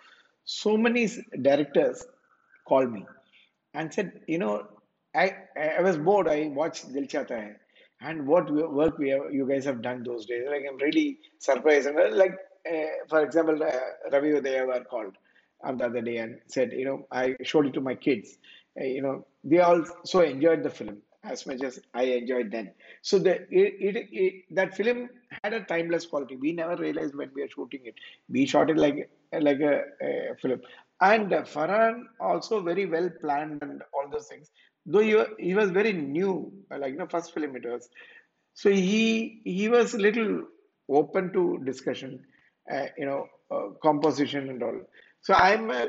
so 0.44 0.76
many 0.76 1.08
directors 1.42 2.06
called 2.64 2.92
me 2.92 3.04
and 3.74 3.92
said, 3.92 4.20
you 4.26 4.38
know, 4.38 4.66
I 5.14 5.34
I 5.78 5.80
was 5.82 5.98
bored. 5.98 6.28
I 6.28 6.48
watched 6.54 6.92
Dil 6.92 7.04
Chahta 7.04 7.36
Hai 7.42 7.56
and 8.00 8.26
what 8.26 8.50
work 8.50 8.98
we 8.98 9.10
have, 9.10 9.32
you 9.32 9.46
guys 9.46 9.64
have 9.64 9.82
done 9.82 10.02
those 10.02 10.26
days. 10.26 10.44
Like 10.48 10.64
I'm 10.68 10.78
really 10.78 11.18
surprised. 11.38 11.86
And 11.86 11.98
uh, 11.98 12.10
like 12.14 12.36
uh, 12.70 12.86
for 13.08 13.22
example, 13.22 13.62
uh, 13.62 14.10
Ravi 14.12 14.32
Udyawar 14.32 14.86
called 14.86 15.16
on 15.62 15.76
the 15.76 15.84
other 15.86 16.00
day 16.00 16.16
and 16.18 16.38
said, 16.46 16.72
you 16.72 16.84
know, 16.84 17.06
I 17.10 17.36
showed 17.42 17.66
it 17.66 17.74
to 17.74 17.80
my 17.80 17.94
kids. 17.94 18.38
Uh, 18.80 18.84
you 18.84 19.02
know, 19.02 19.26
they 19.44 19.58
all 19.58 19.84
so 20.04 20.20
enjoyed 20.20 20.62
the 20.62 20.70
film 20.70 20.98
as 21.24 21.46
much 21.46 21.62
as 21.62 21.78
I 21.92 22.04
enjoyed 22.04 22.50
then. 22.50 22.72
So 23.02 23.18
the 23.18 23.42
it, 23.50 23.74
it, 23.96 24.08
it, 24.10 24.34
that 24.52 24.74
film 24.76 25.08
had 25.42 25.52
a 25.52 25.60
timeless 25.64 26.06
quality. 26.06 26.36
We 26.36 26.52
never 26.52 26.76
realized 26.76 27.14
when 27.14 27.30
we 27.34 27.42
were 27.42 27.48
shooting 27.48 27.80
it. 27.84 27.94
We 28.28 28.46
shot 28.46 28.70
it 28.70 28.78
like 28.78 29.10
like 29.32 29.60
a, 29.60 29.82
a 30.02 30.36
film. 30.40 30.60
And 31.02 31.30
Farhan 31.30 32.04
also 32.20 32.60
very 32.62 32.86
well 32.86 33.10
planned 33.20 33.58
and 33.62 33.82
all 33.94 34.08
those 34.10 34.26
things 34.28 34.50
though 34.86 35.00
he, 35.00 35.22
he 35.38 35.54
was 35.54 35.70
very 35.70 35.92
new, 35.92 36.52
like 36.70 36.96
the 36.96 37.06
first 37.06 37.32
film 37.34 37.56
it 37.56 37.64
was. 37.66 37.88
So 38.54 38.70
he 38.70 39.40
he 39.44 39.68
was 39.68 39.94
a 39.94 39.98
little 39.98 40.44
open 40.88 41.32
to 41.32 41.60
discussion, 41.64 42.24
uh, 42.72 42.86
you 42.98 43.06
know, 43.06 43.26
uh, 43.50 43.70
composition 43.82 44.48
and 44.50 44.62
all. 44.62 44.80
So 45.22 45.34
I'm 45.34 45.70
a 45.70 45.88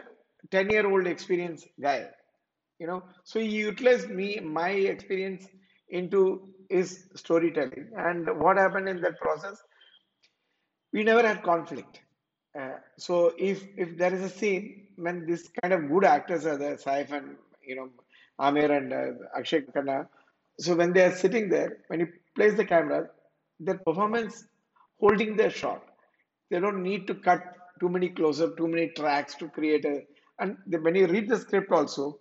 10 0.52 0.70
year 0.70 0.88
old 0.90 1.08
experienced 1.08 1.68
guy, 1.82 2.08
you 2.80 2.88
know. 2.88 3.04
So 3.24 3.40
he 3.40 3.48
utilized 3.48 4.10
me, 4.10 4.40
my 4.40 4.70
experience 4.70 5.48
into 5.90 6.50
his 6.70 7.08
storytelling. 7.16 7.92
And 7.98 8.28
what 8.40 8.58
happened 8.58 8.88
in 8.90 9.02
that 9.02 9.20
process? 9.20 9.58
We 10.94 11.04
never 11.04 11.26
had 11.26 11.44
conflict. 11.44 12.02
Uh, 12.60 12.78
so 12.98 13.34
if 13.38 13.64
if 13.78 13.98
there 13.98 14.14
is 14.14 14.22
a 14.24 14.30
scene 14.30 14.88
when 14.98 15.26
this 15.26 15.50
kind 15.62 15.74
of 15.74 15.90
good 15.90 16.04
actors 16.04 16.46
are 16.46 16.58
there, 16.58 16.76
Saif 16.76 17.12
and 17.12 17.38
you 17.66 17.76
know 17.76 17.90
Aamir 18.42 18.70
and 18.78 18.94
uh, 18.94 19.38
Akshay 19.38 19.62
Khanna. 19.62 20.08
So 20.60 20.76
when 20.76 20.94
they 20.94 21.04
are 21.06 21.16
sitting 21.16 21.50
there, 21.50 21.78
when 21.88 22.00
you 22.02 22.08
place 22.36 22.56
the 22.56 22.66
camera, 22.66 23.10
their 23.60 23.78
performance 23.78 24.46
holding 25.00 25.36
their 25.36 25.50
shot. 25.50 25.84
They 26.50 26.60
don't 26.60 26.84
need 26.84 27.08
to 27.08 27.16
cut 27.16 27.42
too 27.80 27.90
many 27.90 28.10
close-up, 28.10 28.58
too 28.58 28.68
many 28.68 28.88
tracks 28.90 29.36
to 29.36 29.50
create 29.50 29.86
a. 29.86 30.04
And 30.40 30.58
when 30.86 30.96
you 30.96 31.08
read 31.08 31.30
the 31.30 31.38
script 31.40 31.72
also, 31.72 32.20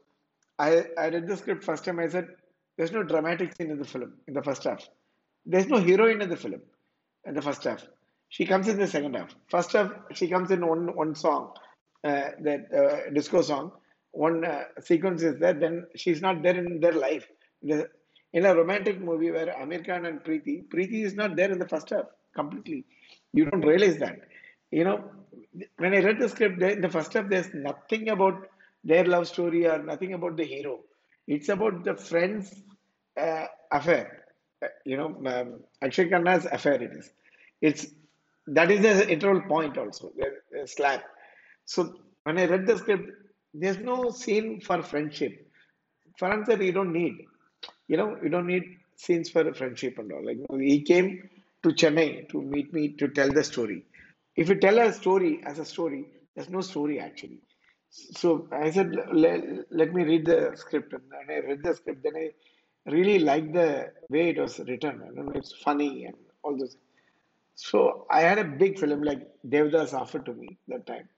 I, 0.58 0.84
I 0.98 1.08
read 1.08 1.26
the 1.26 1.36
script 1.36 1.64
first 1.64 1.84
time. 1.84 1.98
I 2.00 2.08
said, 2.08 2.28
"There's 2.76 2.92
no 2.92 3.02
dramatic 3.02 3.54
scene 3.56 3.70
in 3.70 3.78
the 3.78 3.84
film 3.84 4.14
in 4.28 4.34
the 4.34 4.42
first 4.42 4.64
half. 4.64 4.88
There's 5.46 5.68
no 5.68 5.78
heroine 5.78 6.22
in 6.22 6.30
the 6.30 6.36
film 6.36 6.60
in 7.26 7.34
the 7.34 7.42
first 7.42 7.64
half. 7.64 7.86
She 8.28 8.46
comes 8.46 8.68
in 8.68 8.78
the 8.78 8.86
second 8.86 9.14
half. 9.16 9.34
First 9.48 9.72
half, 9.72 9.92
she 10.14 10.28
comes 10.28 10.50
in 10.50 10.66
one 10.66 10.94
one 10.94 11.14
song, 11.14 11.52
uh, 12.04 12.28
that 12.40 12.72
uh, 12.82 13.10
disco 13.12 13.42
song 13.42 13.72
one 14.12 14.44
uh, 14.44 14.64
sequence 14.80 15.22
is 15.22 15.38
there, 15.38 15.54
then 15.54 15.86
she's 15.96 16.20
not 16.20 16.42
there 16.42 16.56
in 16.56 16.80
their 16.80 16.92
life. 16.92 17.26
The, 17.62 17.88
in 18.32 18.46
a 18.46 18.54
romantic 18.54 19.00
movie 19.00 19.30
where 19.30 19.46
Aamir 19.46 19.84
Khan 19.84 20.06
and 20.06 20.22
Preeti, 20.22 20.66
Preeti 20.68 21.04
is 21.04 21.14
not 21.14 21.36
there 21.36 21.50
in 21.50 21.58
the 21.58 21.68
first 21.68 21.90
half 21.90 22.06
completely. 22.34 22.84
You 23.32 23.44
don't 23.46 23.64
realize 23.64 23.98
that. 23.98 24.20
You 24.70 24.84
know, 24.84 25.04
when 25.78 25.94
I 25.94 26.00
read 26.00 26.20
the 26.20 26.28
script, 26.28 26.62
in 26.62 26.80
the 26.80 26.88
first 26.88 27.12
half, 27.12 27.28
there's 27.28 27.52
nothing 27.52 28.08
about 28.08 28.46
their 28.84 29.04
love 29.04 29.26
story 29.28 29.66
or 29.66 29.82
nothing 29.82 30.14
about 30.14 30.36
the 30.36 30.44
hero. 30.44 30.80
It's 31.26 31.48
about 31.48 31.84
the 31.84 31.96
friend's 31.96 32.54
uh, 33.16 33.46
affair. 33.70 34.24
Uh, 34.62 34.68
you 34.84 34.96
know, 34.96 35.20
um, 35.26 35.60
Akshay 35.82 36.08
Khanna's 36.08 36.46
affair. 36.46 36.80
It 36.82 36.92
is. 36.92 37.10
It's 37.60 37.86
that 38.46 38.70
is 38.70 38.80
the 38.82 39.08
interval 39.08 39.42
point 39.42 39.76
also. 39.78 40.12
The 40.16 40.66
slap. 40.66 41.04
So 41.64 41.94
when 42.24 42.38
I 42.38 42.46
read 42.46 42.66
the 42.66 42.78
script, 42.78 43.10
there's 43.54 43.78
no 43.78 44.10
scene 44.10 44.60
for 44.60 44.82
friendship. 44.82 45.46
For 46.18 46.32
answer, 46.32 46.62
you 46.62 46.72
don't 46.72 46.92
need. 46.92 47.16
You 47.88 47.96
know, 47.96 48.16
you 48.22 48.28
don't 48.28 48.46
need 48.46 48.64
scenes 48.96 49.30
for 49.30 49.52
friendship 49.54 49.98
and 49.98 50.12
all. 50.12 50.24
Like 50.24 50.38
he 50.58 50.82
came 50.82 51.28
to 51.62 51.70
Chennai 51.70 52.28
to 52.30 52.40
meet 52.42 52.72
me 52.72 52.88
to 52.98 53.08
tell 53.08 53.30
the 53.30 53.44
story. 53.44 53.84
If 54.36 54.48
you 54.48 54.54
tell 54.56 54.78
a 54.78 54.92
story 54.92 55.40
as 55.44 55.58
a 55.58 55.64
story, 55.64 56.06
there's 56.34 56.48
no 56.48 56.60
story 56.60 57.00
actually. 57.00 57.40
So 57.90 58.48
I 58.52 58.70
said, 58.70 58.94
let, 59.12 59.42
let 59.70 59.92
me 59.92 60.04
read 60.04 60.26
the 60.26 60.52
script. 60.54 60.92
And 60.92 61.02
I 61.28 61.46
read 61.46 61.62
the 61.62 61.74
script. 61.74 62.02
Then 62.04 62.14
I 62.16 62.90
really 62.90 63.18
liked 63.18 63.52
the 63.52 63.92
way 64.08 64.30
it 64.30 64.38
was 64.38 64.58
written. 64.60 65.02
I 65.02 65.14
don't 65.14 65.26
know, 65.26 65.32
it's 65.34 65.52
funny 65.52 66.04
and 66.04 66.14
all 66.42 66.56
those. 66.56 66.76
So 67.56 68.06
I 68.10 68.20
had 68.20 68.38
a 68.38 68.44
big 68.44 68.78
film 68.78 69.02
like 69.02 69.26
Devdas 69.46 69.92
offered 69.92 70.24
to 70.26 70.32
me 70.32 70.58
that 70.68 70.86
time. 70.86 71.08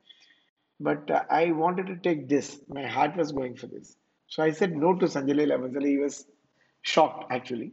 But 0.81 1.11
uh, 1.11 1.23
I 1.31 1.53
wanted 1.53 1.87
to 1.89 1.97
take 1.97 2.29
this. 2.29 2.61
My 2.69 2.87
heart 2.87 3.17
was 3.17 3.33
going 3.33 3.57
for 3.57 3.67
this. 3.67 3.97
So 4.29 4.43
I 4.43 4.51
said 4.53 4.77
no 4.77 4.95
to 4.97 5.07
Sanjay 5.07 5.35
Leela 5.35 5.59
Bhansali. 5.59 5.89
He 5.89 5.99
was 5.99 6.27
shocked 6.83 7.31
actually 7.31 7.73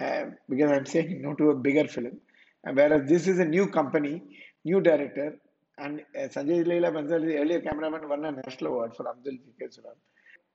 uh, 0.00 0.24
because 0.48 0.70
I'm 0.72 0.86
saying 0.86 1.22
no 1.22 1.34
to 1.34 1.50
a 1.50 1.54
bigger 1.54 1.86
film. 1.86 2.20
And 2.64 2.76
whereas 2.76 3.08
this 3.08 3.28
is 3.28 3.38
a 3.38 3.44
new 3.44 3.68
company, 3.68 4.22
new 4.64 4.80
director, 4.80 5.36
and 5.78 6.00
uh, 6.16 6.22
Sanjay 6.22 6.64
Leela 6.66 6.92
Bhansali, 6.92 7.26
the 7.26 7.38
earlier 7.38 7.60
cameraman, 7.60 8.08
won 8.08 8.24
a 8.24 8.32
national 8.32 8.72
award 8.72 8.96
for 8.96 9.08
Abdul 9.08 9.34
Fikir 9.34 9.78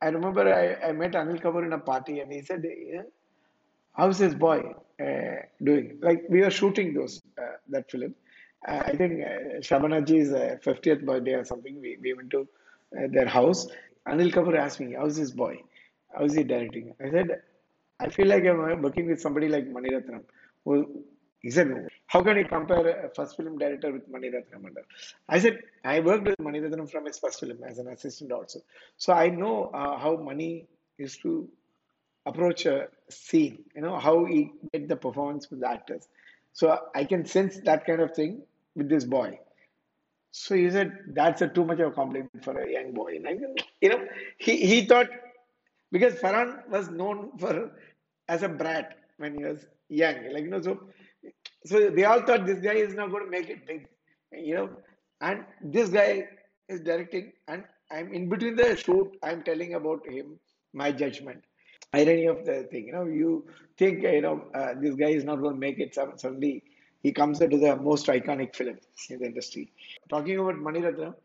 I 0.01 0.07
remember 0.07 0.53
I, 0.53 0.89
I 0.89 0.91
met 0.91 1.13
Anil 1.13 1.41
Kapoor 1.41 1.65
in 1.65 1.71
a 1.71 1.79
party 1.79 2.19
and 2.19 2.31
he 2.31 2.41
said, 2.41 2.63
how's 3.93 4.17
this 4.17 4.33
boy 4.33 4.73
uh, 5.01 5.35
doing? 5.63 6.00
Like 6.01 6.23
we 6.29 6.41
were 6.41 6.50
shooting 6.51 6.93
those 6.93 7.21
uh, 7.41 7.55
that 7.69 7.89
film. 7.89 8.13
Uh, 8.67 8.82
I 8.86 8.96
think 8.96 9.22
uh, 9.22 9.60
Shabanaji's 9.60 10.32
50th 10.65 11.05
birthday 11.05 11.34
or 11.34 11.43
something. 11.43 11.82
We, 11.82 11.98
we 12.01 12.13
went 12.13 12.32
to 12.32 12.48
uh, 12.98 13.08
their 13.12 13.27
house. 13.27 13.67
Anil 14.08 14.32
Kapoor 14.32 14.58
asked 14.58 14.79
me, 14.79 14.96
how's 14.98 15.17
this 15.17 15.32
boy? 15.32 15.62
How's 16.15 16.34
he 16.36 16.43
directing? 16.43 16.93
I 17.03 17.10
said, 17.10 17.41
I 18.00 18.10
feel 18.10 18.27
like 18.27 18.46
I'm 18.46 18.82
working 18.82 19.08
with 19.08 19.22
somebody 19.22 19.48
like 19.50 19.67
Mani 19.67 19.89
Ratnam. 19.89 20.24
Who, 20.65 21.03
he 21.41 21.51
said, 21.51 21.88
how 22.08 22.22
can 22.22 22.38
you 22.38 22.46
compare 22.46 23.05
a 23.05 23.10
first 23.10 23.36
film 23.36 23.58
director 23.58 23.91
with 23.91 24.08
Mani 24.10 24.29
Ratnam? 24.29 24.65
I 25.27 25.39
said, 25.39 25.60
I 25.84 26.00
worked 26.00 26.25
with 26.25 26.39
Mani 26.39 26.60
Ratnam 26.60 26.89
from 26.89 27.05
his 27.05 27.20
first 27.20 27.39
film 27.39 27.58
as 27.67 27.79
an 27.79 27.88
assistant 27.88 28.32
also. 28.32 28.62
So 28.98 29.13
I 29.13 29.29
know 29.29 29.72
uh, 29.74 29.98
how 29.98 30.15
Mani 30.17 30.67
used 30.98 31.22
to 31.24 31.50
approach 32.25 32.65
a 32.65 32.88
scene, 33.10 33.63
you 33.75 33.82
know, 33.82 34.00
how 34.00 34.24
he 34.25 34.51
get 34.72 34.88
the 34.88 34.96
performance 34.96 35.50
with 35.50 35.60
the 35.60 35.70
actors. 35.70 36.08
So 36.53 36.77
I 36.96 37.03
can 37.03 37.25
sense 37.25 37.60
that 37.65 37.86
kind 37.86 38.00
of 38.00 38.15
thing 38.15 38.43
with 38.75 38.89
this 38.89 39.06
boy. 39.06 39.39
So 40.32 40.56
he 40.56 40.70
said, 40.70 40.98
that's 41.13 41.42
a 41.42 41.48
too 41.48 41.63
much 41.63 41.80
of 41.80 41.92
a 41.92 41.96
compliment 41.96 42.44
for 42.44 42.58
a 42.60 42.72
young 42.72 42.94
boy. 42.94 43.20
Like, 43.24 43.39
you 43.82 43.89
know, 43.89 44.08
he, 44.38 44.65
he 44.65 44.86
thought, 44.86 45.08
because 45.92 46.15
Farhan 46.15 46.68
was 46.70 46.89
known 46.89 47.38
for 47.38 47.72
as 48.27 48.42
a 48.44 48.50
brat 48.50 48.98
when 49.18 49.38
he 49.38 49.44
was 49.44 49.65
young. 49.89 50.15
Like, 50.34 50.44
you 50.44 50.50
know, 50.50 50.62
so 50.62 50.80
so 51.65 51.89
they 51.89 52.03
all 52.03 52.22
thought 52.22 52.46
this 52.46 52.60
guy 52.60 52.74
is 52.74 52.94
not 52.94 53.12
going 53.12 53.25
to 53.25 53.30
make 53.32 53.50
it 53.50 53.65
big, 53.68 53.88
you 54.32 54.56
know. 54.56 54.70
And 55.22 55.46
this 55.63 55.89
guy 55.89 56.27
is 56.68 56.82
directing, 56.82 57.32
and 57.48 57.63
I'm 57.92 58.13
in 58.13 58.27
between 58.30 58.56
the 58.56 58.75
shoot. 58.75 59.15
I'm 59.24 59.44
telling 59.44 59.75
about 59.75 60.06
him, 60.10 60.39
my 60.74 60.92
judgment, 60.92 61.44
irony 61.94 62.25
of 62.25 62.46
the 62.46 62.63
thing. 62.72 62.88
You 62.88 62.94
know, 62.94 63.06
you 63.06 63.48
think 63.77 64.03
you 64.03 64.22
know 64.22 64.46
uh, 64.53 64.74
this 64.80 64.96
guy 64.96 65.10
is 65.10 65.24
not 65.24 65.42
going 65.42 65.53
to 65.53 65.60
make 65.60 65.80
it. 65.80 65.96
Suddenly, 65.96 66.63
he 67.03 67.12
comes 67.12 67.41
into 67.41 67.57
the 67.57 67.75
most 67.75 68.07
iconic 68.07 68.55
film 68.55 68.77
in 69.10 69.19
the 69.19 69.25
industry. 69.25 69.72
Talking 70.10 70.39
about 70.39 70.57
Mani 70.57 70.81
Ratnam, 70.81 71.15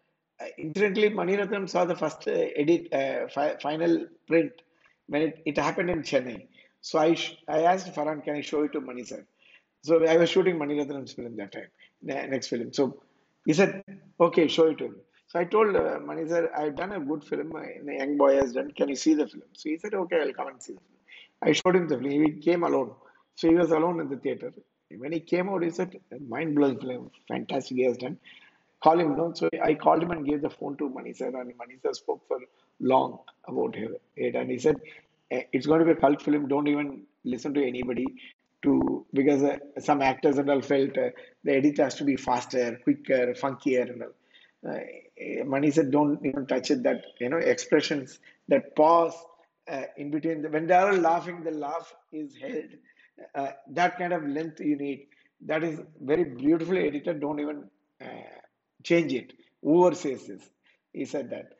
uh, 0.40 0.46
incidentally, 0.58 1.08
Mani 1.10 1.36
Ratnam 1.36 1.68
saw 1.68 1.84
the 1.84 1.96
first 1.96 2.28
uh, 2.28 2.32
edit, 2.62 2.92
uh, 2.92 3.28
fi- 3.28 3.56
final 3.62 4.06
print 4.26 4.52
when 5.08 5.22
it, 5.22 5.42
it 5.46 5.58
happened 5.58 5.90
in 5.90 6.02
Chennai. 6.02 6.46
So 6.80 6.98
I, 6.98 7.14
sh- 7.14 7.36
I 7.48 7.62
asked 7.62 7.92
Farhan, 7.94 8.24
can 8.24 8.36
I 8.36 8.40
show 8.42 8.62
it 8.64 8.72
to 8.72 8.80
Mani 8.80 9.04
sir? 9.04 9.26
So 9.82 10.04
I 10.04 10.16
was 10.16 10.30
shooting 10.30 10.58
Mani 10.58 10.76
Ratnam's 10.76 11.12
film 11.12 11.36
that 11.36 11.52
time, 11.52 11.68
next 12.02 12.48
film. 12.48 12.72
So 12.72 13.02
he 13.46 13.52
said, 13.54 13.82
okay, 14.20 14.48
show 14.48 14.68
it 14.68 14.78
to 14.78 14.88
me. 14.88 14.96
So 15.28 15.38
I 15.40 15.44
told 15.44 15.76
uh, 15.76 15.98
Mani 16.04 16.26
sir, 16.28 16.50
I've 16.56 16.76
done 16.76 16.92
a 16.92 17.00
good 17.00 17.24
film, 17.24 17.50
my 17.50 17.92
young 17.92 18.16
boy 18.16 18.36
has 18.36 18.52
done, 18.52 18.70
can 18.72 18.88
you 18.88 18.96
see 18.96 19.14
the 19.14 19.26
film? 19.28 19.44
So 19.52 19.68
he 19.70 19.78
said, 19.78 19.94
okay, 19.94 20.20
I'll 20.22 20.32
come 20.32 20.48
and 20.48 20.62
see 20.62 20.74
the 20.74 20.80
film. 20.80 20.98
I 21.42 21.52
showed 21.52 21.76
him 21.76 21.88
the 21.88 21.98
film, 21.98 22.10
he 22.10 22.32
came 22.40 22.64
alone. 22.64 22.92
So 23.36 23.48
he 23.48 23.54
was 23.54 23.70
alone 23.70 24.00
in 24.00 24.08
the 24.08 24.16
theater. 24.16 24.52
When 24.96 25.12
he 25.12 25.20
came 25.20 25.48
out, 25.48 25.62
he 25.62 25.70
said, 25.70 25.98
mind 26.28 26.54
blowing 26.54 26.80
film, 26.80 27.10
fantastic 27.28 27.76
he 27.76 27.84
has 27.84 27.98
done. 27.98 28.18
Call 28.82 28.98
him 29.00 29.16
down. 29.16 29.34
So 29.34 29.48
I 29.62 29.74
called 29.74 30.02
him 30.02 30.10
and 30.12 30.24
gave 30.26 30.40
the 30.40 30.50
phone 30.50 30.76
to 30.78 30.88
Mani 30.88 31.12
sir, 31.12 31.26
and 31.28 31.52
Mani 31.58 31.76
sir 31.82 31.92
spoke 31.92 32.22
for 32.28 32.38
long 32.80 33.18
about 33.46 33.74
it. 33.76 34.34
And 34.34 34.50
he 34.50 34.58
said, 34.58 34.76
eh, 35.30 35.42
it's 35.52 35.66
going 35.66 35.80
to 35.80 35.84
be 35.84 35.92
a 35.92 35.96
cult 35.96 36.22
film, 36.22 36.48
don't 36.48 36.68
even 36.68 37.02
listen 37.24 37.52
to 37.54 37.66
anybody 37.66 38.06
to 38.62 39.06
because 39.12 39.42
uh, 39.42 39.56
some 39.78 40.02
actors 40.02 40.38
and 40.38 40.50
all 40.50 40.60
felt 40.62 40.96
uh, 40.98 41.10
the 41.44 41.52
edit 41.52 41.76
has 41.78 41.94
to 41.96 42.04
be 42.04 42.16
faster, 42.16 42.78
quicker, 42.82 43.34
funkier 43.34 43.90
and 43.90 44.02
all. 44.02 44.72
Uh, 44.72 45.44
Mani 45.44 45.70
said, 45.70 45.90
don't 45.90 46.24
even 46.24 46.46
touch 46.46 46.70
it. 46.70 46.82
That 46.82 47.02
you 47.20 47.28
know 47.28 47.38
expressions, 47.38 48.18
that 48.48 48.74
pause 48.76 49.14
uh, 49.68 49.82
in 49.96 50.10
between. 50.10 50.42
The, 50.42 50.48
when 50.50 50.66
they 50.66 50.74
are 50.74 50.92
laughing, 50.94 51.42
the 51.44 51.50
laugh 51.52 51.94
is 52.12 52.36
held. 52.36 52.70
Uh, 53.34 53.52
that 53.70 53.98
kind 53.98 54.12
of 54.12 54.26
length 54.28 54.60
you 54.60 54.76
need. 54.76 55.08
That 55.46 55.64
is 55.64 55.80
very 56.00 56.24
beautifully 56.24 56.86
edited. 56.88 57.20
Don't 57.20 57.40
even 57.40 57.64
uh, 58.02 58.06
change 58.84 59.12
it. 59.14 59.32
Whoever 59.62 59.94
says 59.96 60.26
this, 60.26 60.42
he 60.92 61.04
said 61.04 61.30
that. 61.30 61.52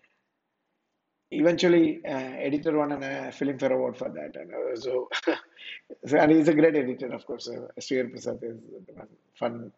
Eventually, 1.31 2.01
uh, 2.07 2.11
editor 2.49 2.77
won 2.79 2.93
a 2.93 2.99
Filmfare 3.39 3.73
Award 3.73 3.99
for 3.99 4.09
that, 4.11 4.37
and 4.37 4.51
uh, 4.55 4.77
so, 4.81 5.09
so 6.07 6.19
and 6.19 6.33
he's 6.33 6.49
a 6.49 6.55
great 6.55 6.77
editor, 6.77 7.09
of 7.15 7.27
course. 7.27 7.49
Uh, 7.49 7.69
Sreekar 7.81 8.11
Prasad 8.13 8.39
is 8.43 8.59
fun 9.39 9.73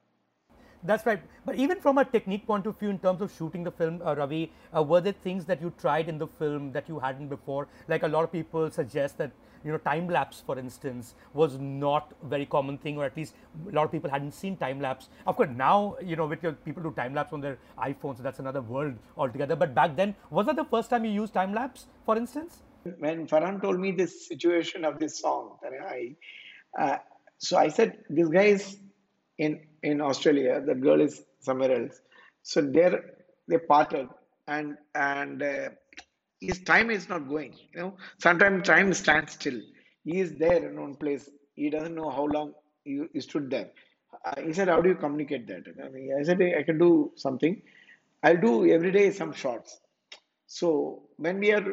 that's 0.83 1.05
right. 1.07 1.21
But 1.45 1.57
even 1.57 1.81
from 1.81 1.99
a 1.99 2.05
technique 2.05 2.47
point 2.47 2.67
of 2.67 2.79
view, 2.79 2.91
in 2.91 2.99
terms 2.99 3.21
of 3.21 3.33
shooting 3.37 3.65
the 3.65 3.71
film, 3.71 4.01
uh, 4.05 4.15
Ravi, 4.15 4.53
uh, 4.75 4.83
were 4.83 5.01
there 5.01 5.13
things 5.13 5.45
that 5.47 5.61
you 5.61 5.73
tried 5.79 6.09
in 6.09 6.19
the 6.19 6.27
film 6.27 6.73
that 6.73 6.89
you 6.89 6.99
hadn't 6.99 7.29
before? 7.29 7.69
Like 7.89 8.03
a 8.03 8.09
lot 8.09 8.25
of 8.25 8.33
people 8.33 8.71
suggest 8.71 9.19
that 9.19 9.31
you 9.65 9.73
know 9.73 9.79
time 9.79 10.09
lapse, 10.09 10.43
for 10.45 10.59
instance, 10.59 11.15
was 11.35 11.59
not 11.59 12.13
a 12.23 12.27
very 12.27 12.47
common 12.47 12.79
thing, 12.79 12.97
or 12.97 13.05
at 13.05 13.17
least 13.17 13.35
a 13.69 13.75
lot 13.75 13.85
of 13.85 13.93
people 13.93 14.11
hadn't 14.11 14.33
seen 14.33 14.57
time 14.57 14.81
lapse. 14.81 15.09
Of 15.27 15.37
course, 15.37 15.51
now 15.55 15.97
you 16.03 16.17
know 16.17 16.27
with 16.27 16.43
your 16.43 16.53
people 16.53 16.83
do 16.83 16.93
time 16.93 17.15
lapse 17.15 17.33
on 17.33 17.41
their 17.41 17.59
iPhones, 17.79 18.17
so 18.17 18.23
that's 18.23 18.39
another 18.39 18.63
world 18.63 18.95
altogether. 19.17 19.57
But 19.57 19.75
back 19.75 19.97
then, 19.97 20.15
was 20.31 20.47
that 20.47 20.57
the 20.57 20.65
first 20.65 20.91
time 20.91 21.05
you 21.05 21.11
used 21.11 21.35
time 21.35 21.53
lapse, 21.53 21.87
for 22.07 22.17
instance? 22.17 22.63
When 22.99 23.27
Farhan 23.27 23.61
told 23.61 23.79
me 23.79 23.93
this 23.93 24.27
situation 24.27 24.87
of 24.87 24.99
this 24.99 25.19
song, 25.19 25.59
I, 25.63 26.15
uh, 26.79 26.97
so 27.37 27.59
I 27.59 27.69
said, 27.69 27.99
this 28.09 28.29
guy 28.29 28.45
is 28.45 28.79
in 29.47 29.53
in 29.91 30.01
Australia. 30.11 30.55
The 30.71 30.75
girl 30.87 31.01
is 31.09 31.15
somewhere 31.49 31.73
else. 31.81 31.97
So 32.53 32.61
there 32.79 32.97
they 33.49 33.59
parted, 33.75 34.09
and 34.57 34.77
and 34.95 35.43
uh, 35.43 35.69
his 36.41 36.59
time 36.73 36.91
is 36.91 37.09
not 37.09 37.29
going. 37.35 37.55
You 37.75 37.81
know, 37.83 37.93
sometimes 38.27 38.67
time 38.67 38.93
stands 39.03 39.33
still. 39.41 39.61
He 40.05 40.21
is 40.21 40.33
there 40.45 40.61
in 40.69 40.81
one 40.81 40.95
place. 41.05 41.29
He 41.55 41.71
doesn't 41.71 41.95
know 41.95 42.11
how 42.19 42.27
long 42.37 42.55
he, 42.85 43.21
stood 43.29 43.51
there. 43.51 43.71
Uh, 44.25 44.41
he 44.47 44.53
said, 44.53 44.69
"How 44.69 44.81
do 44.81 44.89
you 44.95 44.97
communicate 45.07 45.47
that?" 45.49 45.65
I 46.21 46.23
said, 46.31 46.43
"I 46.61 46.63
can 46.71 46.79
do 46.87 47.13
something. 47.17 47.61
I'll 48.23 48.43
do 48.49 48.55
every 48.79 48.93
day 48.99 49.11
some 49.11 49.33
shots." 49.33 49.81
So 50.47 50.71
when 51.19 51.39
we 51.41 51.53
are 51.53 51.65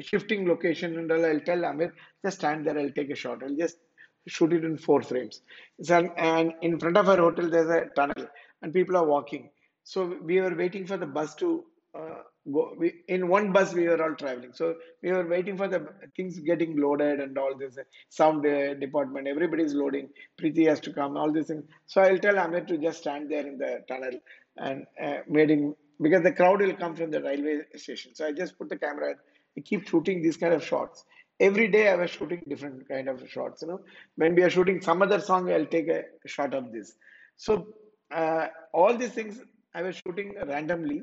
shifting 0.00 0.46
location 0.48 0.98
and 0.98 1.12
I'll 1.12 1.40
tell 1.40 1.58
Aamir, 1.70 1.92
just 2.24 2.38
stand 2.38 2.66
there, 2.66 2.78
I'll 2.78 2.90
take 3.00 3.10
a 3.10 3.16
shot. 3.16 3.42
I'll 3.42 3.56
just 3.64 3.78
shoot 4.26 4.52
it 4.52 4.64
in 4.64 4.76
four 4.76 5.02
frames. 5.02 5.40
And 5.88 6.52
in 6.62 6.78
front 6.78 6.96
of 6.96 7.08
our 7.08 7.16
hotel, 7.16 7.48
there's 7.48 7.70
a 7.70 7.86
tunnel 7.94 8.26
and 8.62 8.72
people 8.72 8.96
are 8.96 9.06
walking. 9.06 9.50
So 9.84 10.18
we 10.22 10.40
were 10.40 10.54
waiting 10.54 10.86
for 10.86 10.96
the 10.96 11.06
bus 11.06 11.34
to 11.36 11.64
uh, 11.94 12.22
go. 12.52 12.74
We, 12.76 12.94
in 13.08 13.28
one 13.28 13.52
bus, 13.52 13.72
we 13.72 13.86
were 13.88 14.02
all 14.02 14.14
traveling. 14.14 14.52
So 14.52 14.74
we 15.02 15.12
were 15.12 15.26
waiting 15.26 15.56
for 15.56 15.68
the 15.68 15.86
things 16.16 16.38
getting 16.40 16.76
loaded 16.76 17.20
and 17.20 17.38
all 17.38 17.56
this 17.56 17.78
sound 18.08 18.44
uh, 18.44 18.74
department. 18.74 19.28
Everybody's 19.28 19.74
loading. 19.74 20.08
Preeti 20.40 20.66
has 20.68 20.80
to 20.80 20.92
come, 20.92 21.16
all 21.16 21.32
these 21.32 21.46
things. 21.46 21.64
So 21.86 22.02
I'll 22.02 22.18
tell 22.18 22.34
Aamir 22.34 22.66
to 22.66 22.78
just 22.78 22.98
stand 22.98 23.30
there 23.30 23.46
in 23.46 23.58
the 23.58 23.84
tunnel 23.88 24.18
and 24.56 24.86
uh, 25.02 25.18
waiting 25.28 25.74
because 26.02 26.22
the 26.22 26.32
crowd 26.32 26.60
will 26.60 26.74
come 26.74 26.94
from 26.94 27.10
the 27.10 27.22
railway 27.22 27.60
station. 27.76 28.14
So 28.14 28.26
I 28.26 28.32
just 28.32 28.58
put 28.58 28.68
the 28.68 28.76
camera 28.76 29.14
I 29.56 29.60
keep 29.62 29.88
shooting 29.88 30.22
these 30.22 30.36
kind 30.36 30.52
of 30.52 30.62
shots 30.62 31.04
every 31.40 31.68
day 31.68 31.88
I 31.88 31.96
was 31.96 32.10
shooting 32.10 32.42
different 32.48 32.88
kind 32.88 33.08
of 33.08 33.28
shots. 33.28 33.62
You 33.62 33.68
know, 33.68 33.80
when 34.16 34.34
we 34.34 34.42
are 34.42 34.50
shooting 34.50 34.80
some 34.80 35.02
other 35.02 35.20
song, 35.20 35.52
I'll 35.52 35.66
take 35.66 35.88
a 35.88 36.04
shot 36.26 36.54
of 36.54 36.72
this. 36.72 36.94
So 37.36 37.68
uh, 38.10 38.48
all 38.72 38.96
these 38.96 39.12
things 39.12 39.40
I 39.74 39.82
was 39.82 39.96
shooting 39.96 40.34
randomly. 40.46 41.02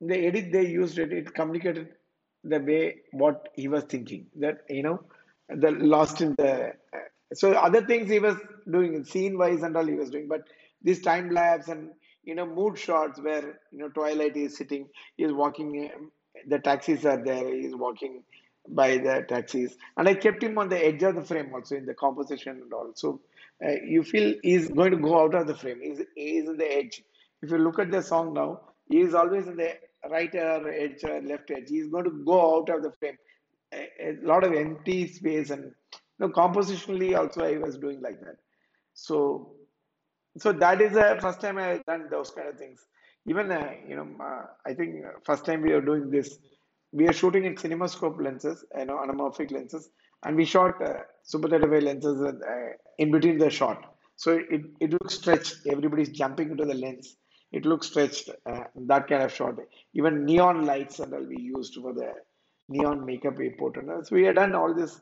The 0.00 0.26
edit 0.26 0.52
they 0.52 0.66
used 0.66 0.98
it, 0.98 1.12
it 1.12 1.34
communicated 1.34 1.88
the 2.42 2.58
way 2.58 2.96
what 3.12 3.48
he 3.54 3.68
was 3.68 3.84
thinking. 3.84 4.26
That 4.36 4.60
you 4.68 4.82
know, 4.82 5.02
the 5.48 5.70
lost 5.72 6.20
in 6.20 6.34
the. 6.38 6.72
Uh, 6.92 6.98
so 7.32 7.52
other 7.52 7.82
things 7.86 8.10
he 8.10 8.18
was 8.18 8.36
doing 8.70 9.04
scene 9.04 9.38
wise 9.38 9.62
and 9.62 9.76
all 9.76 9.86
he 9.86 9.94
was 9.94 10.10
doing, 10.10 10.26
but 10.26 10.42
this 10.82 11.00
time 11.00 11.30
lapse 11.30 11.68
and 11.68 11.90
you 12.24 12.34
know 12.34 12.46
mood 12.46 12.78
shots 12.78 13.20
where 13.20 13.60
you 13.70 13.78
know 13.78 13.88
Twilight 13.90 14.36
is 14.36 14.56
sitting, 14.56 14.88
he 15.16 15.24
is 15.24 15.32
walking, 15.32 15.90
the 16.48 16.58
taxis 16.58 17.04
are 17.04 17.22
there, 17.22 17.46
he 17.54 17.66
is 17.66 17.76
walking 17.76 18.22
by 18.68 18.98
the 18.98 19.24
taxis, 19.28 19.76
and 19.96 20.08
I 20.08 20.14
kept 20.14 20.42
him 20.42 20.58
on 20.58 20.68
the 20.68 20.84
edge 20.84 21.02
of 21.02 21.14
the 21.14 21.22
frame 21.22 21.52
also 21.54 21.76
in 21.76 21.86
the 21.86 21.94
composition 21.94 22.60
and 22.62 22.72
all. 22.72 22.92
So 22.94 23.20
uh, 23.64 23.72
you 23.84 24.02
feel 24.02 24.34
he's 24.42 24.68
going 24.68 24.92
to 24.92 24.98
go 24.98 25.20
out 25.20 25.34
of 25.34 25.46
the 25.46 25.54
frame. 25.54 25.80
He's, 25.82 26.00
he's 26.14 26.48
in 26.48 26.56
the 26.56 26.70
edge. 26.72 27.02
If 27.42 27.50
you 27.50 27.58
look 27.58 27.78
at 27.78 27.90
the 27.90 28.02
song 28.02 28.34
now, 28.34 28.60
he 28.88 29.00
is 29.00 29.14
always 29.14 29.46
in 29.48 29.56
the 29.56 29.74
right 30.10 30.34
edge 30.34 31.04
or 31.04 31.20
left 31.22 31.50
edge. 31.50 31.68
He's 31.68 31.88
going 31.88 32.04
to 32.04 32.22
go 32.24 32.58
out 32.58 32.68
of 32.70 32.82
the 32.82 32.92
frame. 32.92 33.16
A, 33.72 33.88
a 34.00 34.16
lot 34.22 34.44
of 34.44 34.52
empty 34.52 35.06
space 35.06 35.50
and 35.50 35.64
you 35.64 35.70
know, 36.18 36.28
compositionally 36.28 37.16
also 37.16 37.44
I 37.44 37.58
was 37.58 37.78
doing 37.78 38.00
like 38.02 38.20
that. 38.20 38.36
So 38.94 39.52
so 40.38 40.52
that 40.52 40.80
is 40.80 40.92
the 40.92 41.18
first 41.20 41.40
time 41.40 41.58
I 41.58 41.80
done 41.86 42.08
those 42.10 42.30
kind 42.30 42.48
of 42.48 42.58
things. 42.58 42.80
Even 43.26 43.50
uh, 43.50 43.72
you 43.86 43.96
know, 43.96 44.08
uh, 44.20 44.46
I 44.66 44.74
think 44.74 45.04
first 45.24 45.44
time 45.44 45.62
we 45.62 45.72
are 45.72 45.80
doing 45.80 46.10
this, 46.10 46.38
we 46.92 47.06
are 47.08 47.12
shooting 47.12 47.44
in 47.44 47.54
cinemascope 47.54 48.20
lenses, 48.20 48.64
you 48.76 48.84
know, 48.84 48.96
anamorphic 48.96 49.50
lenses, 49.50 49.90
and 50.24 50.36
we 50.36 50.44
shot 50.44 50.80
uh, 50.82 51.00
super 51.22 51.48
telephoto 51.48 51.84
lenses 51.84 52.20
uh, 52.20 52.32
in 52.98 53.10
between 53.10 53.38
the 53.38 53.50
shot. 53.50 53.94
So 54.16 54.32
it, 54.50 54.62
it 54.80 54.92
looks 54.92 55.14
stretched. 55.14 55.66
Everybody's 55.66 56.10
jumping 56.10 56.50
into 56.50 56.64
the 56.64 56.74
lens. 56.74 57.16
It 57.52 57.64
looks 57.64 57.86
stretched. 57.86 58.28
Uh, 58.44 58.64
that 58.76 59.08
kind 59.08 59.22
of 59.22 59.32
shot. 59.32 59.54
Even 59.94 60.24
neon 60.24 60.66
lights 60.66 60.98
and 61.00 61.14
all 61.14 61.24
we 61.24 61.38
used 61.38 61.74
for 61.74 61.94
the 61.94 62.12
neon 62.68 63.04
makeup 63.04 63.38
we 63.38 63.50
put. 63.50 63.76
And 63.76 64.06
so 64.06 64.14
we 64.14 64.24
had 64.24 64.36
done 64.36 64.54
all 64.54 64.74
this 64.74 65.00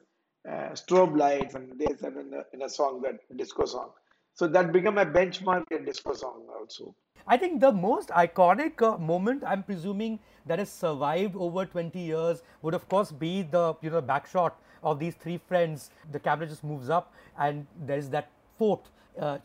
uh, 0.49 0.71
strobe 0.73 1.16
lights 1.16 1.54
and 1.54 1.78
they 1.78 1.95
said 1.99 2.14
in 2.14 2.33
a, 2.33 2.45
in 2.54 2.62
a 2.62 2.68
song 2.68 3.02
that 3.02 3.16
disco 3.37 3.66
song. 3.66 3.90
So 4.35 4.47
that 4.47 4.73
became 4.73 4.99
a 4.99 5.04
benchmark 5.04 5.64
in 5.73 5.85
disco 5.85 6.14
song 6.14 6.47
also. 6.57 6.95
I 7.26 7.37
think 7.37 7.61
the 7.61 7.73
most 7.73 8.09
iconic 8.11 8.80
uh, 8.80 8.97
moment, 8.97 9.42
I'm 9.45 9.62
presuming, 9.62 10.21
that 10.49 10.59
has 10.59 10.71
survived 10.71 11.37
over 11.37 11.64
20 11.64 11.99
years 11.99 12.43
would, 12.62 12.75
of 12.75 12.88
course, 12.88 13.12
be 13.12 13.43
the 13.43 13.75
you 13.83 13.90
know 13.90 14.00
back 14.00 14.26
shot 14.26 14.61
of 14.83 14.99
these 14.99 15.14
three 15.14 15.38
friends. 15.49 15.90
The 16.12 16.19
camera 16.19 16.47
just 16.47 16.64
moves 16.64 16.90
up, 16.90 17.14
and 17.38 17.67
there's 17.87 18.09
that 18.11 18.31
fort, 18.59 18.88
uh, 19.19 19.38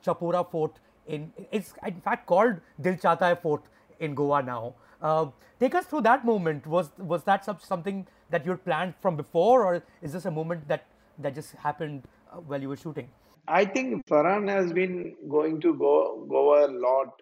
Fort. 0.51 0.79
In 1.05 1.31
it's 1.51 1.73
in 1.85 1.99
fact 2.01 2.25
called 2.27 2.61
Dil 2.79 2.95
Chahta 2.95 3.19
Hai 3.19 3.35
Fort 3.35 3.63
in 3.99 4.15
Goa 4.15 4.41
now. 4.41 4.75
Uh, 5.01 5.27
take 5.59 5.75
us 5.75 5.85
through 5.85 6.01
that 6.01 6.25
moment. 6.25 6.65
Was 6.65 6.91
was 6.97 7.23
that 7.23 7.43
something 7.61 8.07
that 8.29 8.45
you 8.45 8.51
had 8.51 8.63
planned 8.63 8.95
from 9.01 9.17
before, 9.17 9.65
or 9.65 9.83
is 10.01 10.13
this 10.13 10.25
a 10.25 10.31
moment 10.31 10.67
that 10.67 10.85
that 11.19 11.35
just 11.35 11.53
happened 11.55 12.07
uh, 12.31 12.37
while 12.37 12.61
you 12.61 12.69
were 12.69 12.77
shooting? 12.77 13.09
I 13.47 13.65
think 13.65 14.05
Farhan 14.07 14.49
has 14.49 14.71
been 14.71 15.15
going 15.29 15.59
to 15.61 15.73
go 15.73 16.25
Goa 16.29 16.67
a 16.67 16.71
lot 16.71 17.21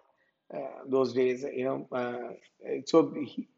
uh, 0.54 0.84
those 0.86 1.12
days. 1.12 1.42
You 1.42 1.64
know, 1.64 1.88
uh, 1.90 2.78
so 2.86 3.12
he, 3.14 3.48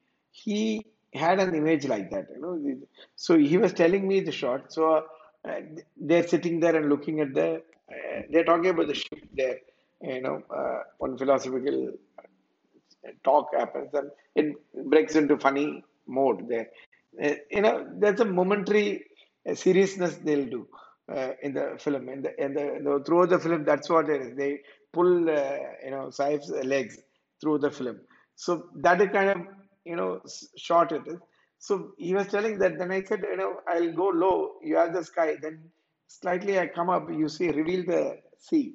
he 0.43 0.87
had 1.15 1.39
an 1.41 1.55
image 1.55 1.87
like 1.87 2.11
that. 2.11 2.27
You 2.35 2.41
know, 2.43 2.77
so 3.17 3.39
he 3.39 3.57
was 3.59 3.73
telling 3.73 4.07
me 4.09 4.21
the 4.21 4.33
shot. 4.33 4.73
So 4.73 4.85
uh, 5.49 5.61
they're 5.97 6.27
sitting 6.27 6.61
there 6.61 6.77
and 6.77 6.89
looking 6.89 7.21
at 7.21 7.35
the. 7.35 7.49
Uh, 7.95 8.23
they're 8.31 8.45
talking 8.45 8.71
about 8.71 8.89
the 8.89 8.95
ship 8.95 9.21
there. 9.35 9.59
You 10.03 10.23
know, 10.23 10.43
uh, 10.55 10.81
one 10.99 11.17
philosophical 11.19 11.93
talk 13.25 13.49
happens 13.57 13.91
and 13.95 14.11
it 14.35 14.57
breaks 14.91 15.15
into 15.17 15.39
funny 15.39 15.85
mode 16.07 16.49
there. 16.49 16.69
Uh, 17.23 17.35
you 17.51 17.63
know, 17.63 17.87
there's 17.99 18.21
a 18.21 18.25
momentary 18.25 19.05
seriousness 19.55 20.17
they'll 20.17 20.47
do 20.47 20.67
uh, 21.15 21.31
in 21.43 21.55
the 21.55 21.77
film. 21.79 22.09
In 22.09 22.23
the, 22.23 22.45
in 22.45 22.55
the, 22.55 22.67
the 22.83 23.03
throughout 23.07 23.31
the 23.31 23.39
film, 23.39 23.65
that's 23.65 23.89
what 23.89 24.09
it 24.09 24.23
is. 24.23 24.37
They 24.37 24.61
pull 24.93 25.31
uh, 25.31 25.57
you 25.85 25.91
know 25.91 26.11
Saif's 26.11 26.51
legs 26.51 26.99
through 27.41 27.59
the 27.59 27.71
film. 27.71 28.01
So 28.37 28.69
that 28.77 28.99
kind 29.13 29.31
of 29.31 29.39
you 29.85 29.97
know 29.97 30.21
short 30.57 30.93
it. 30.93 31.03
So 31.59 31.93
he 31.99 32.15
was 32.15 32.27
telling 32.29 32.59
that. 32.59 32.79
Then 32.79 32.91
I 32.93 33.03
said, 33.03 33.23
you 33.31 33.37
know, 33.37 33.61
I'll 33.69 33.93
go 33.93 34.09
low. 34.09 34.53
You 34.63 34.77
have 34.77 34.93
the 34.93 35.05
sky. 35.05 35.37
Then 35.41 35.71
slightly 36.09 36.59
I 36.59 36.67
come 36.67 36.91
up. 36.91 37.09
You 37.11 37.29
see, 37.29 37.49
reveal 37.49 37.85
the 37.85 38.19
sea. 38.39 38.75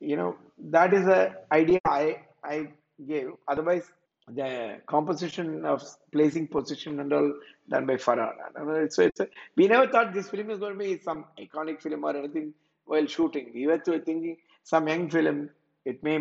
You 0.00 0.16
know, 0.16 0.36
that 0.76 0.94
is 0.94 1.04
the 1.04 1.34
idea 1.52 1.80
I 1.84 2.22
I 2.44 2.68
gave. 3.06 3.30
Otherwise, 3.48 3.90
the 4.28 4.80
composition 4.86 5.64
of 5.64 5.82
placing 6.12 6.48
position 6.48 7.00
and 7.00 7.12
all 7.12 7.32
done 7.70 7.86
by 7.86 7.94
Farhan. 7.94 8.92
So 8.92 9.02
it's 9.02 9.20
a, 9.20 9.28
we 9.56 9.68
never 9.68 9.90
thought 9.90 10.12
this 10.14 10.28
film 10.28 10.50
is 10.50 10.58
going 10.58 10.74
to 10.74 10.78
be 10.78 10.98
some 11.00 11.24
iconic 11.38 11.80
film 11.80 12.04
or 12.04 12.16
anything 12.16 12.52
while 12.84 13.06
shooting. 13.06 13.50
We 13.54 13.66
were 13.66 13.78
thinking 13.78 14.36
some 14.64 14.86
young 14.88 15.08
film, 15.10 15.50
it 15.84 16.02
may 16.02 16.18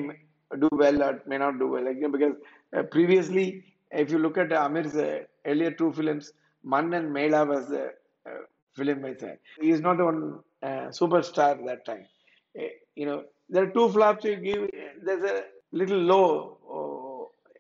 do 0.60 0.70
well 0.72 1.04
or 1.04 1.22
may 1.28 1.38
not 1.38 1.60
do 1.60 1.68
well. 1.68 1.84
Like, 1.86 1.96
you 1.98 2.04
know, 2.04 2.10
because 2.10 2.36
uh, 2.76 2.84
previously, 2.84 3.64
if 3.92 4.12
you 4.12 4.20
look 4.20 4.38
at 4.38 4.50
Aamir's 4.50 4.96
uh, 4.96 5.24
earlier 5.46 5.72
two 5.72 5.92
films, 5.94 6.34
Mann 6.64 6.94
and 6.94 7.12
Mela 7.14 7.46
was 7.46 7.68
the 7.68 7.94
uh, 8.26 8.42
film. 8.76 9.06
He 9.62 9.70
is 9.72 9.82
not 9.82 9.98
the 9.98 10.06
one 10.06 10.40
uh, 10.62 10.88
superstar 11.00 11.64
that 11.66 11.86
time. 11.86 12.06
Uh, 12.58 12.64
you 12.96 13.06
know, 13.06 13.24
there 13.50 13.64
are 13.64 13.72
two 13.72 13.90
flops 13.90 14.26
you 14.26 14.36
give. 14.38 14.70
There's 15.04 15.24
a 15.24 15.44
little 15.72 16.00
low 16.00 16.58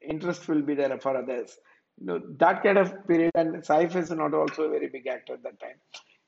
interest 0.01 0.47
will 0.47 0.61
be 0.61 0.75
there 0.75 0.97
for 0.99 1.15
others. 1.17 1.57
You 1.99 2.05
know, 2.07 2.21
that 2.37 2.63
kind 2.63 2.77
of 2.77 3.07
period, 3.07 3.31
and 3.35 3.55
Saif 3.63 3.95
is 3.95 4.11
not 4.11 4.33
also 4.33 4.63
a 4.63 4.69
very 4.69 4.87
big 4.87 5.07
actor 5.07 5.33
at 5.33 5.43
that 5.43 5.59
time. 5.59 5.77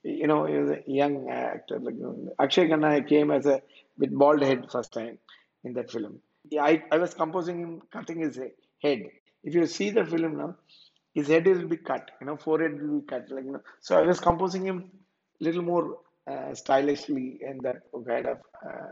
You 0.04 0.28
know, 0.28 0.46
he 0.46 0.58
was 0.58 0.72
a 0.72 0.84
young 0.88 1.30
actor. 1.30 1.80
Like, 1.80 1.96
Akshay 2.40 2.68
Khanna 2.68 3.08
came 3.08 3.32
as 3.32 3.46
a 3.46 3.62
with 3.98 4.18
bald 4.18 4.42
head 4.42 4.66
first 4.72 4.94
time 4.94 5.18
in 5.64 5.74
that 5.74 5.92
film. 5.92 6.20
Yeah, 6.50 6.64
I, 6.64 6.84
I 6.92 6.98
was 6.98 7.14
composing 7.14 7.60
him 7.60 7.82
cutting 7.92 8.20
his 8.20 8.40
head. 8.82 9.04
If 9.44 9.54
you 9.56 9.66
see 9.66 9.90
the 9.92 10.06
film 10.06 10.38
now, 10.38 10.56
his 11.14 11.28
head 11.28 11.46
will 11.48 11.68
be 11.68 11.78
cut. 11.78 12.12
You 12.22 12.28
know, 12.28 12.38
forehead 12.38 12.82
will 12.82 13.00
be 13.02 13.06
cut. 13.08 13.30
Like 13.30 13.46
you 13.46 13.54
know, 13.54 13.62
so 13.82 13.98
I 13.98 14.02
was 14.06 14.20
composing 14.20 14.66
him 14.66 14.92
a 15.42 15.44
little 15.44 15.62
more 15.64 16.00
uh, 16.28 16.54
stylishly 16.54 17.40
in 17.42 17.60
that 17.64 17.82
kind 18.08 18.28
of 18.28 18.38
uh, 18.66 18.90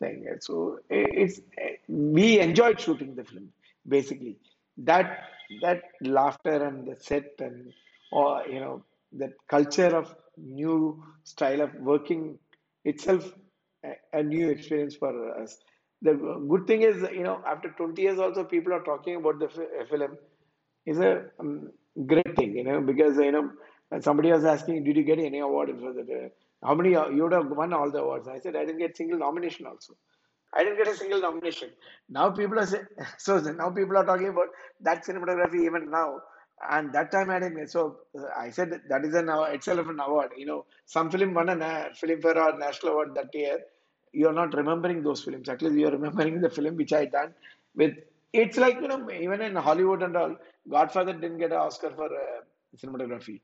thing. 0.00 0.26
So 0.40 0.78
it's 0.90 1.40
we 1.88 2.40
enjoyed 2.40 2.80
shooting 2.80 3.14
the 3.14 3.24
film 3.24 3.48
basically 3.86 4.36
that 4.78 5.24
that 5.62 5.82
laughter 6.02 6.64
and 6.66 6.86
the 6.86 6.96
set 7.00 7.32
and 7.40 7.72
or 8.12 8.44
you 8.46 8.60
know 8.60 8.84
that 9.12 9.32
culture 9.48 9.92
of 10.00 10.14
new 10.36 11.02
style 11.24 11.60
of 11.62 11.74
working 11.76 12.38
itself 12.84 13.32
a, 13.84 13.92
a 14.18 14.22
new 14.22 14.48
experience 14.50 14.94
for 14.94 15.12
us 15.42 15.58
the 16.02 16.12
good 16.52 16.66
thing 16.66 16.82
is 16.82 17.02
you 17.18 17.24
know 17.28 17.36
after 17.52 17.70
20 17.70 18.00
years 18.02 18.18
also 18.18 18.44
people 18.44 18.72
are 18.72 18.84
talking 18.90 19.16
about 19.16 19.38
the 19.38 19.48
film 19.90 20.16
is 20.86 20.98
a 20.98 21.12
um, 21.40 21.70
great 22.06 22.34
thing 22.36 22.56
you 22.56 22.64
know 22.64 22.80
because 22.80 23.16
you 23.18 23.32
know 23.32 23.50
somebody 24.00 24.30
was 24.32 24.44
asking 24.44 24.84
did 24.84 24.96
you 24.96 25.04
get 25.04 25.18
any 25.18 25.40
award 25.40 25.70
for 25.80 25.92
that 25.98 26.10
uh, 26.18 26.28
how 26.66 26.74
many 26.74 26.90
you 26.90 27.22
would 27.24 27.32
have 27.32 27.50
won 27.62 27.72
all 27.72 27.90
the 27.90 28.00
awards 28.04 28.28
i 28.28 28.38
said 28.38 28.56
i 28.56 28.64
didn't 28.64 28.82
get 28.86 28.96
single 28.96 29.18
nomination 29.26 29.66
also 29.66 29.94
I 30.54 30.64
didn't 30.64 30.78
get 30.78 30.88
a 30.88 30.96
single 30.96 31.20
nomination. 31.20 31.70
Now 32.08 32.30
people 32.30 32.58
are 32.58 32.66
so 33.18 33.38
now 33.38 33.70
people 33.70 33.96
are 33.98 34.04
talking 34.04 34.28
about 34.28 34.48
that 34.80 35.04
cinematography 35.06 35.64
even 35.66 35.90
now. 35.90 36.20
And 36.70 36.92
that 36.92 37.12
time 37.12 37.30
I 37.30 37.38
didn't. 37.38 37.68
So 37.68 37.98
uh, 38.18 38.24
I 38.36 38.50
said 38.50 38.70
that 38.88 39.04
is 39.04 39.14
an 39.14 39.28
itself 39.30 39.88
an 39.88 40.00
award. 40.00 40.30
You 40.36 40.46
know, 40.46 40.66
some 40.86 41.10
film 41.10 41.34
won 41.34 41.48
a 41.50 41.54
Filmfare 42.00 42.36
or 42.36 42.58
National 42.58 42.92
Award 42.92 43.14
that 43.14 43.28
year. 43.34 43.58
You 44.12 44.28
are 44.28 44.32
not 44.32 44.54
remembering 44.54 45.02
those 45.02 45.22
films. 45.22 45.48
At 45.48 45.62
least 45.62 45.76
you 45.76 45.88
are 45.88 45.92
remembering 45.92 46.40
the 46.40 46.50
film 46.50 46.76
which 46.76 46.92
I 46.92 47.06
done 47.06 47.34
with. 47.74 47.96
It's 48.32 48.58
like 48.58 48.80
you 48.80 48.88
know, 48.88 49.10
even 49.10 49.40
in 49.40 49.56
Hollywood 49.56 50.02
and 50.02 50.16
all, 50.16 50.36
Godfather 50.68 51.14
didn't 51.14 51.38
get 51.38 51.50
an 51.50 51.58
Oscar 51.58 51.90
for 51.90 52.06
uh, 52.06 52.40
cinematography. 52.76 53.40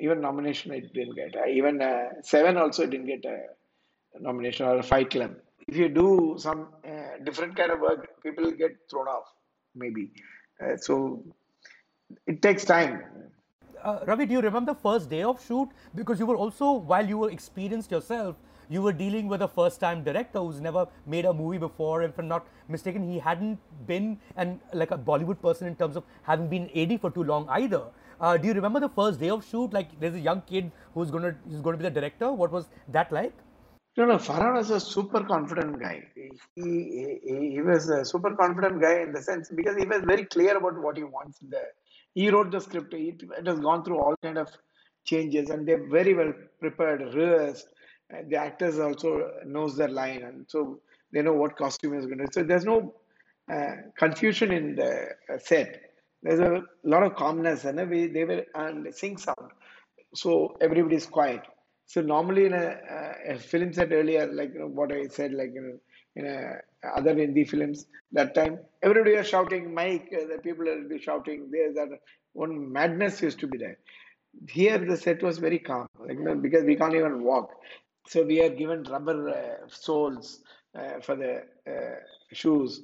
Even 0.00 0.20
nomination 0.20 0.72
it 0.72 0.92
didn't 0.92 1.14
get. 1.14 1.36
Uh, 1.36 1.46
even 1.48 1.80
uh, 1.80 2.08
Seven 2.22 2.56
also 2.56 2.84
didn't 2.84 3.06
get 3.06 3.24
a 3.24 4.20
nomination 4.20 4.66
or 4.66 4.78
a 4.78 4.82
Fight 4.82 5.10
Club 5.10 5.36
if 5.68 5.76
you 5.76 5.88
do 5.88 6.36
some 6.38 6.68
uh, 6.86 7.24
different 7.24 7.56
kind 7.56 7.70
of 7.70 7.80
work, 7.80 8.22
people 8.22 8.50
get 8.50 8.76
thrown 8.90 9.06
off, 9.06 9.32
maybe. 9.74 10.10
Uh, 10.62 10.76
so 10.76 11.24
it 12.26 12.42
takes 12.42 12.64
time. 12.64 13.02
Uh, 13.82 14.00
Ravi, 14.06 14.26
do 14.26 14.32
you 14.34 14.40
remember 14.40 14.72
the 14.72 14.80
first 14.80 15.10
day 15.10 15.22
of 15.22 15.44
shoot? 15.44 15.68
Because 15.94 16.18
you 16.18 16.26
were 16.26 16.36
also, 16.36 16.72
while 16.72 17.06
you 17.06 17.18
were 17.18 17.30
experienced 17.30 17.90
yourself, 17.90 18.36
you 18.68 18.82
were 18.82 18.92
dealing 18.92 19.28
with 19.28 19.42
a 19.42 19.48
first 19.48 19.80
time 19.80 20.04
director 20.04 20.38
who's 20.38 20.60
never 20.60 20.86
made 21.06 21.24
a 21.24 21.32
movie 21.32 21.58
before. 21.58 22.02
If 22.02 22.18
I'm 22.18 22.28
not 22.28 22.46
mistaken, 22.68 23.10
he 23.10 23.18
hadn't 23.18 23.58
been 23.86 24.18
and 24.36 24.60
like 24.72 24.90
a 24.90 24.98
Bollywood 24.98 25.40
person 25.40 25.66
in 25.66 25.76
terms 25.76 25.96
of 25.96 26.04
having 26.22 26.48
been 26.48 26.70
AD 26.76 27.00
for 27.00 27.10
too 27.10 27.24
long 27.24 27.48
either. 27.48 27.82
Uh, 28.20 28.36
do 28.36 28.48
you 28.48 28.54
remember 28.54 28.80
the 28.80 28.88
first 28.88 29.20
day 29.20 29.30
of 29.30 29.44
shoot? 29.44 29.72
Like 29.72 29.98
there's 30.00 30.14
a 30.14 30.20
young 30.20 30.42
kid 30.42 30.70
who's 30.94 31.10
gonna 31.10 31.34
who's 31.48 31.60
going 31.60 31.76
to 31.76 31.82
be 31.82 31.88
the 31.88 32.00
director. 32.00 32.32
What 32.32 32.52
was 32.52 32.68
that 32.88 33.12
like? 33.12 33.32
No, 33.96 34.06
no, 34.06 34.16
Farhan 34.16 34.54
was 34.54 34.70
a 34.70 34.80
super 34.80 35.22
confident 35.22 35.78
guy. 35.78 36.02
He, 36.16 36.30
he, 36.56 37.50
he 37.52 37.60
was 37.60 37.88
a 37.88 38.04
super 38.04 38.34
confident 38.34 38.80
guy 38.80 39.02
in 39.02 39.12
the 39.12 39.22
sense 39.22 39.50
because 39.50 39.76
he 39.76 39.86
was 39.86 40.02
very 40.04 40.24
clear 40.24 40.56
about 40.56 40.76
what 40.82 40.96
he 40.96 41.04
wants. 41.04 41.38
The, 41.38 41.62
he 42.12 42.28
wrote 42.28 42.50
the 42.50 42.60
script. 42.60 42.92
It, 42.92 43.22
it 43.38 43.46
has 43.46 43.60
gone 43.60 43.84
through 43.84 44.00
all 44.00 44.16
kind 44.20 44.36
of 44.36 44.48
changes 45.04 45.50
and 45.50 45.66
they're 45.66 45.86
very 45.88 46.12
well 46.12 46.32
prepared, 46.58 47.02
rehearsed. 47.14 47.68
And 48.16 48.30
the 48.30 48.36
actors 48.36 48.78
also 48.78 49.30
knows 49.46 49.76
their 49.76 49.88
line 49.88 50.22
and 50.22 50.46
so 50.48 50.80
they 51.12 51.22
know 51.22 51.34
what 51.34 51.56
costume 51.56 51.94
is 51.94 52.06
going 52.06 52.18
to. 52.18 52.26
So 52.32 52.42
there's 52.42 52.64
no 52.64 52.94
uh, 53.52 53.74
confusion 53.98 54.52
in 54.52 54.76
the 54.76 55.08
uh, 55.32 55.38
set. 55.38 55.80
There's 56.22 56.40
a 56.40 56.62
lot 56.84 57.02
of 57.02 57.16
calmness 57.16 57.64
and 57.64 57.88
we, 57.90 58.06
they 58.08 58.24
were 58.24 58.44
and 58.54 58.94
sync 58.94 59.18
sound 59.20 59.50
so 60.14 60.56
everybody 60.60 60.96
is 60.96 61.06
quiet. 61.06 61.42
So 61.86 62.00
normally 62.00 62.46
in 62.46 62.54
a, 62.54 62.76
a 63.30 63.38
film 63.38 63.72
set 63.72 63.92
earlier, 63.92 64.26
like 64.32 64.54
you 64.54 64.60
know, 64.60 64.68
what 64.68 64.92
I 64.92 65.06
said, 65.08 65.32
like 65.34 65.52
you 65.54 65.60
know, 65.60 65.78
in 66.16 66.26
a, 66.26 66.58
other 66.96 67.14
Hindi 67.14 67.44
films, 67.44 67.86
that 68.12 68.34
time 68.34 68.58
everybody 68.82 69.16
was 69.16 69.28
shouting, 69.28 69.74
Mike, 69.74 70.08
uh, 70.14 70.26
the 70.34 70.40
people 70.42 70.64
will 70.64 70.88
be 70.88 70.98
shouting, 70.98 71.48
there's 71.50 71.74
that 71.74 71.88
one 72.32 72.72
madness 72.72 73.20
used 73.22 73.40
to 73.40 73.46
be 73.46 73.58
there. 73.58 73.78
Here 74.48 74.78
the 74.78 74.96
set 74.96 75.22
was 75.22 75.38
very 75.38 75.58
calm, 75.58 75.86
like 75.98 76.18
you 76.18 76.24
know, 76.24 76.34
because 76.34 76.64
we 76.64 76.76
can't 76.76 76.94
even 76.94 77.22
walk. 77.22 77.50
So 78.06 78.22
we 78.22 78.40
are 78.42 78.50
given 78.50 78.84
rubber 78.84 79.28
uh, 79.30 79.68
soles 79.68 80.40
uh, 80.78 81.00
for 81.00 81.16
the 81.16 81.42
uh, 81.66 81.96
shoes. 82.32 82.82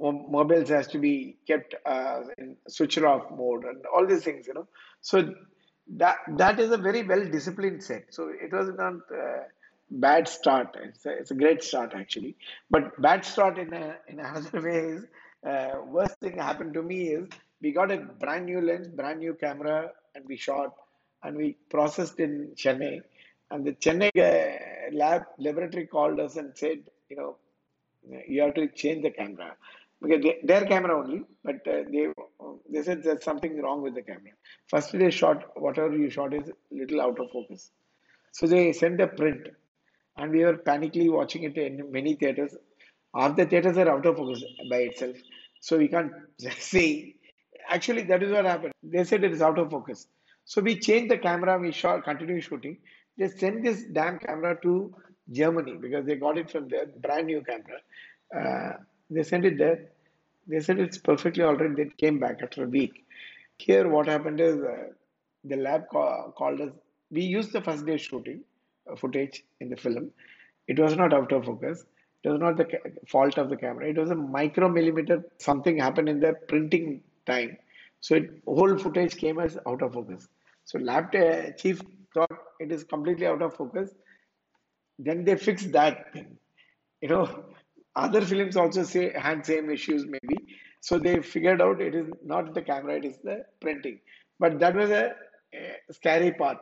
Mobiles 0.00 0.68
has 0.68 0.86
to 0.88 0.98
be 0.98 1.36
kept 1.46 1.74
uh, 1.84 2.20
in 2.38 2.56
switch 2.68 2.96
off 2.98 3.30
mode 3.30 3.64
and 3.64 3.84
all 3.86 4.06
these 4.06 4.22
things, 4.24 4.46
you 4.46 4.54
know. 4.54 4.68
So 5.00 5.34
that 5.96 6.18
that 6.36 6.60
is 6.60 6.70
a 6.70 6.76
very 6.76 7.02
well 7.02 7.24
disciplined 7.24 7.82
set. 7.82 8.06
So 8.10 8.28
it 8.28 8.52
was 8.52 8.68
not 8.76 8.94
uh, 9.12 9.44
bad 9.90 10.28
start. 10.28 10.76
It's 10.80 11.04
a, 11.06 11.10
it's 11.10 11.30
a 11.32 11.34
great 11.34 11.62
start 11.64 11.92
actually. 11.94 12.36
But 12.70 13.00
bad 13.02 13.24
start 13.24 13.58
in 13.58 13.72
a, 13.72 13.96
in 14.06 14.20
another 14.20 14.60
way 14.66 14.78
is 14.96 15.04
uh, 15.46 15.80
worst 15.86 16.18
thing 16.20 16.36
happened 16.38 16.74
to 16.74 16.82
me 16.82 17.08
is 17.08 17.28
we 17.60 17.72
got 17.72 17.90
a 17.90 17.98
brand 17.98 18.46
new 18.46 18.60
lens, 18.60 18.88
brand 18.88 19.18
new 19.18 19.34
camera, 19.34 19.90
and 20.14 20.24
we 20.28 20.36
shot 20.36 20.74
and 21.22 21.36
we 21.36 21.56
processed 21.68 22.20
in 22.20 22.52
Chennai. 22.56 23.00
And 23.50 23.64
the 23.66 23.72
Chennai 23.72 24.10
lab 24.92 25.22
laboratory 25.38 25.86
called 25.86 26.20
us 26.20 26.36
and 26.36 26.56
said, 26.56 26.78
you 27.08 27.16
know, 27.16 27.36
you 28.28 28.42
have 28.42 28.54
to 28.54 28.68
change 28.68 29.02
the 29.02 29.10
camera 29.10 29.56
because 30.02 30.22
they, 30.22 30.38
their 30.44 30.64
camera 30.66 30.98
only, 30.98 31.22
but 31.44 31.56
uh, 31.66 31.82
they 31.92 32.08
they 32.70 32.82
said 32.82 33.02
there's 33.02 33.24
something 33.24 33.60
wrong 33.62 33.82
with 33.82 33.94
the 33.94 34.02
camera. 34.02 34.32
First 34.68 34.92
they 34.92 35.10
shot 35.10 35.44
whatever 35.56 35.96
you 35.96 36.10
shot 36.10 36.34
is 36.34 36.50
little 36.70 37.00
out 37.00 37.18
of 37.20 37.30
focus, 37.32 37.70
so 38.32 38.46
they 38.46 38.72
sent 38.72 39.00
a 39.00 39.08
print, 39.08 39.48
and 40.16 40.32
we 40.32 40.44
were 40.44 40.56
panically 40.58 41.10
watching 41.10 41.42
it 41.44 41.56
in 41.58 41.90
many 41.92 42.14
theaters. 42.14 42.56
Half 43.14 43.36
the 43.36 43.46
theaters 43.46 43.76
are 43.76 43.90
out 43.90 44.06
of 44.06 44.16
focus 44.16 44.42
by 44.70 44.78
itself, 44.90 45.16
so 45.60 45.78
we 45.78 45.88
can't 45.88 46.12
see. 46.58 47.16
Actually, 47.68 48.02
that 48.04 48.22
is 48.22 48.32
what 48.32 48.44
happened. 48.44 48.72
They 48.82 49.04
said 49.04 49.24
it 49.24 49.32
is 49.32 49.42
out 49.42 49.58
of 49.58 49.70
focus, 49.70 50.06
so 50.44 50.60
we 50.62 50.78
changed 50.78 51.10
the 51.10 51.18
camera. 51.18 51.58
We 51.58 51.72
shot, 51.72 52.04
continue 52.04 52.40
shooting. 52.40 52.78
They 53.18 53.28
sent 53.28 53.62
this 53.62 53.84
damn 53.92 54.18
camera 54.18 54.58
to 54.62 54.94
Germany 55.30 55.76
because 55.80 56.06
they 56.06 56.16
got 56.16 56.38
it 56.38 56.50
from 56.50 56.68
there, 56.68 56.86
brand 56.86 57.26
new 57.26 57.42
camera. 57.42 57.78
Uh, 58.36 58.78
they 59.10 59.22
sent 59.22 59.44
it 59.44 59.58
there. 59.58 59.90
They 60.46 60.60
said 60.60 60.78
it's 60.80 60.98
perfectly 60.98 61.44
all 61.44 61.56
right. 61.56 61.76
They 61.76 61.86
came 61.96 62.18
back 62.18 62.40
after 62.42 62.64
a 62.64 62.68
week. 62.68 63.04
Here, 63.58 63.88
what 63.88 64.06
happened 64.08 64.40
is 64.40 64.56
uh, 64.60 64.88
the 65.44 65.56
lab 65.56 65.88
ca- 65.90 66.30
called 66.32 66.60
us. 66.60 66.72
We 67.10 67.22
used 67.22 67.52
the 67.52 67.60
first 67.60 67.84
day 67.86 67.96
shooting 67.98 68.42
uh, 68.90 68.96
footage 68.96 69.44
in 69.60 69.68
the 69.68 69.76
film. 69.76 70.10
It 70.68 70.78
was 70.78 70.96
not 70.96 71.12
out 71.12 71.32
of 71.32 71.44
focus. 71.44 71.84
It 72.22 72.28
was 72.30 72.40
not 72.40 72.56
the 72.56 72.64
ca- 72.64 72.90
fault 73.08 73.38
of 73.38 73.50
the 73.50 73.56
camera. 73.56 73.88
It 73.88 73.98
was 73.98 74.10
a 74.10 74.14
micromillimeter. 74.14 75.22
Something 75.38 75.78
happened 75.78 76.08
in 76.08 76.20
the 76.20 76.34
printing 76.48 77.02
time. 77.26 77.56
So 78.00 78.14
it, 78.16 78.30
whole 78.46 78.78
footage 78.78 79.16
came 79.16 79.38
as 79.38 79.58
out 79.66 79.82
of 79.82 79.92
focus. 79.94 80.28
So 80.64 80.78
lab 80.78 81.14
uh, 81.14 81.50
chief 81.52 81.80
thought 82.14 82.30
it 82.60 82.72
is 82.72 82.84
completely 82.84 83.26
out 83.26 83.42
of 83.42 83.54
focus. 83.54 83.90
Then 84.98 85.24
they 85.24 85.36
fix 85.36 85.64
that 85.66 86.12
thing. 86.12 86.36
You 87.00 87.08
know 87.08 87.44
other 87.96 88.20
films 88.22 88.56
also 88.56 88.82
say 88.84 89.12
had 89.12 89.44
same 89.46 89.70
issues 89.70 90.06
maybe. 90.06 90.38
So 90.80 90.98
they 90.98 91.20
figured 91.22 91.60
out 91.60 91.80
it 91.80 91.94
is 91.94 92.08
not 92.24 92.54
the 92.54 92.62
camera 92.62 92.96
it 92.96 93.04
is 93.04 93.18
the 93.22 93.44
printing. 93.60 94.00
But 94.38 94.58
that 94.60 94.74
was 94.74 94.90
a, 94.90 95.14
a 95.54 95.92
scary 95.92 96.32
part. 96.32 96.58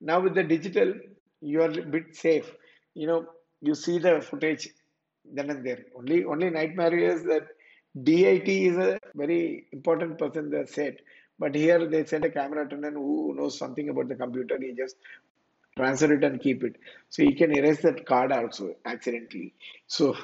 Now 0.00 0.20
with 0.20 0.34
the 0.34 0.42
digital 0.44 0.94
you 1.40 1.62
are 1.62 1.70
a 1.70 1.82
bit 1.96 2.14
safe. 2.16 2.52
You 2.94 3.06
know 3.06 3.26
you 3.60 3.74
see 3.74 3.98
the 3.98 4.20
footage 4.20 4.68
then 5.24 5.50
and 5.50 5.66
there. 5.66 5.84
Only 5.96 6.24
only 6.24 6.50
nightmare 6.50 6.96
is 6.96 7.24
that 7.24 7.48
DIT 8.02 8.66
is 8.66 8.76
a 8.78 8.98
very 9.14 9.66
important 9.72 10.18
person 10.18 10.50
the 10.50 10.66
set 10.66 10.96
but 11.38 11.54
here 11.54 11.86
they 11.86 12.04
send 12.04 12.24
a 12.24 12.30
camera 12.30 12.66
attendant 12.66 12.94
who 12.94 13.34
knows 13.36 13.58
something 13.58 13.88
about 13.88 14.08
the 14.08 14.14
computer 14.14 14.58
he 14.60 14.72
just 14.72 14.96
transfer 15.76 16.12
it 16.12 16.24
and 16.24 16.40
keep 16.40 16.64
it. 16.64 16.76
So 17.10 17.22
he 17.22 17.34
can 17.34 17.56
erase 17.56 17.82
that 17.82 18.06
card 18.06 18.32
also 18.32 18.74
accidentally. 18.84 19.54
So 19.86 20.16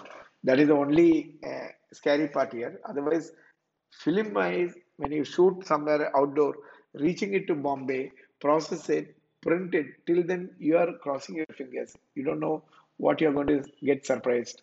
that 0.44 0.58
is 0.58 0.68
the 0.68 0.74
only 0.74 1.34
uh, 1.46 1.68
scary 1.92 2.28
part 2.28 2.52
here. 2.52 2.80
Otherwise, 2.88 3.32
film 3.90 4.32
wise, 4.34 4.74
when 4.96 5.12
you 5.12 5.24
shoot 5.24 5.66
somewhere 5.66 6.14
outdoor, 6.16 6.56
reaching 6.94 7.34
it 7.34 7.46
to 7.48 7.54
Bombay, 7.54 8.12
process 8.40 8.88
it, 8.88 9.14
print 9.42 9.74
it, 9.74 9.86
till 10.06 10.22
then 10.24 10.50
you 10.58 10.76
are 10.76 10.92
crossing 11.02 11.36
your 11.36 11.46
fingers. 11.56 11.94
You 12.14 12.24
don't 12.24 12.40
know 12.40 12.64
what 12.96 13.20
you're 13.20 13.32
going 13.32 13.48
to 13.48 13.62
get 13.84 14.06
surprised. 14.06 14.62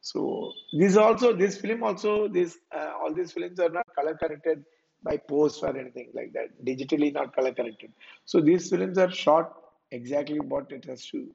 So 0.00 0.52
this 0.72 0.96
also, 0.96 1.36
this 1.36 1.58
film 1.58 1.82
also, 1.82 2.28
this 2.28 2.58
uh, 2.74 2.92
all 3.02 3.12
these 3.12 3.32
films 3.32 3.60
are 3.60 3.68
not 3.68 3.86
color 3.94 4.16
corrected 4.16 4.64
by 5.02 5.16
post 5.16 5.62
or 5.62 5.76
anything 5.76 6.10
like 6.14 6.32
that. 6.32 6.64
Digitally 6.64 7.12
not 7.12 7.34
color 7.34 7.52
corrected. 7.52 7.92
So 8.24 8.40
these 8.40 8.68
films 8.70 8.98
are 8.98 9.10
shot 9.10 9.54
exactly 9.90 10.40
what 10.40 10.70
it 10.70 10.84
has 10.86 11.06
to. 11.06 11.28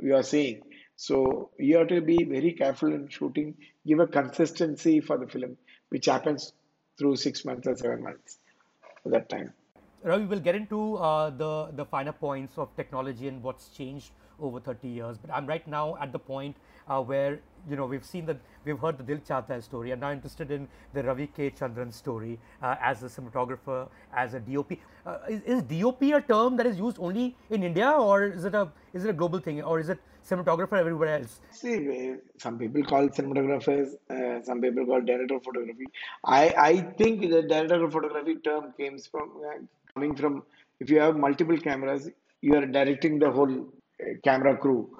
We 0.00 0.12
are 0.12 0.22
saying. 0.22 0.62
So 0.96 1.50
you 1.58 1.76
have 1.78 1.88
to 1.88 2.00
be 2.00 2.24
very 2.24 2.52
careful 2.52 2.92
in 2.92 3.08
shooting. 3.08 3.54
Give 3.86 4.00
a 4.00 4.06
consistency 4.06 5.00
for 5.00 5.18
the 5.18 5.26
film, 5.26 5.56
which 5.90 6.06
happens 6.06 6.52
through 6.98 7.16
six 7.16 7.44
months 7.44 7.66
or 7.66 7.76
seven 7.76 8.02
months 8.02 8.38
at 9.04 9.12
that 9.12 9.28
time. 9.28 9.52
Ravi, 10.02 10.26
we'll 10.26 10.40
get 10.40 10.54
into 10.54 10.96
uh, 10.96 11.30
the 11.30 11.70
the 11.72 11.84
finer 11.84 12.12
points 12.12 12.58
of 12.58 12.76
technology 12.76 13.28
and 13.28 13.42
what's 13.42 13.68
changed 13.68 14.10
over 14.40 14.60
30 14.60 14.88
years. 14.88 15.18
But 15.18 15.30
I'm 15.32 15.46
right 15.46 15.66
now 15.66 15.96
at 16.00 16.12
the 16.12 16.18
point 16.18 16.56
uh, 16.88 17.00
where 17.00 17.40
you 17.68 17.76
know 17.76 17.86
we've 17.86 18.04
seen 18.04 18.26
that 18.26 18.38
we've 18.64 18.78
heard 18.78 18.98
the 18.98 19.04
Dil 19.04 19.18
Chahta 19.18 19.48
Hai 19.48 19.60
story. 19.60 19.92
I'm 19.92 20.00
now 20.00 20.12
interested 20.12 20.50
in 20.50 20.68
the 20.92 21.02
Ravi 21.02 21.26
K. 21.26 21.50
Chandran 21.50 21.92
story 21.92 22.38
uh, 22.62 22.76
as 22.80 23.02
a 23.02 23.06
cinematographer, 23.06 23.88
as 24.14 24.34
a 24.34 24.40
DOP. 24.40 24.72
Uh, 25.06 25.18
is, 25.28 25.42
is 25.42 25.62
DOP 25.62 26.02
a 26.02 26.20
term 26.20 26.56
that 26.56 26.66
is 26.66 26.78
used 26.78 26.98
only 27.00 27.36
in 27.50 27.62
India, 27.62 27.90
or 27.90 28.24
is 28.24 28.44
it 28.44 28.54
a 28.54 28.70
is 28.92 29.04
it 29.04 29.10
a 29.10 29.12
global 29.12 29.38
thing, 29.38 29.62
or 29.62 29.80
is 29.80 29.88
it 29.88 29.98
cinematographer 30.28 30.78
everywhere 30.78 31.16
else? 31.18 31.40
See, 31.50 32.14
some 32.38 32.58
people 32.58 32.82
call 32.84 33.08
cinematographers, 33.08 33.94
uh, 34.10 34.42
some 34.42 34.60
people 34.60 34.86
call 34.86 35.00
director 35.02 35.36
of 35.36 35.44
photography. 35.44 35.86
I, 36.24 36.54
I 36.58 36.80
think 36.98 37.20
the 37.30 37.42
director 37.42 37.84
of 37.84 37.92
photography 37.92 38.36
term 38.36 38.72
came 38.78 38.98
from 38.98 39.32
uh, 39.46 39.58
coming 39.94 40.14
from 40.14 40.42
if 40.80 40.90
you 40.90 40.98
have 41.00 41.16
multiple 41.16 41.56
cameras, 41.56 42.10
you 42.40 42.54
are 42.56 42.66
directing 42.66 43.18
the 43.18 43.30
whole 43.30 43.68
camera 44.24 44.56
crew. 44.56 44.96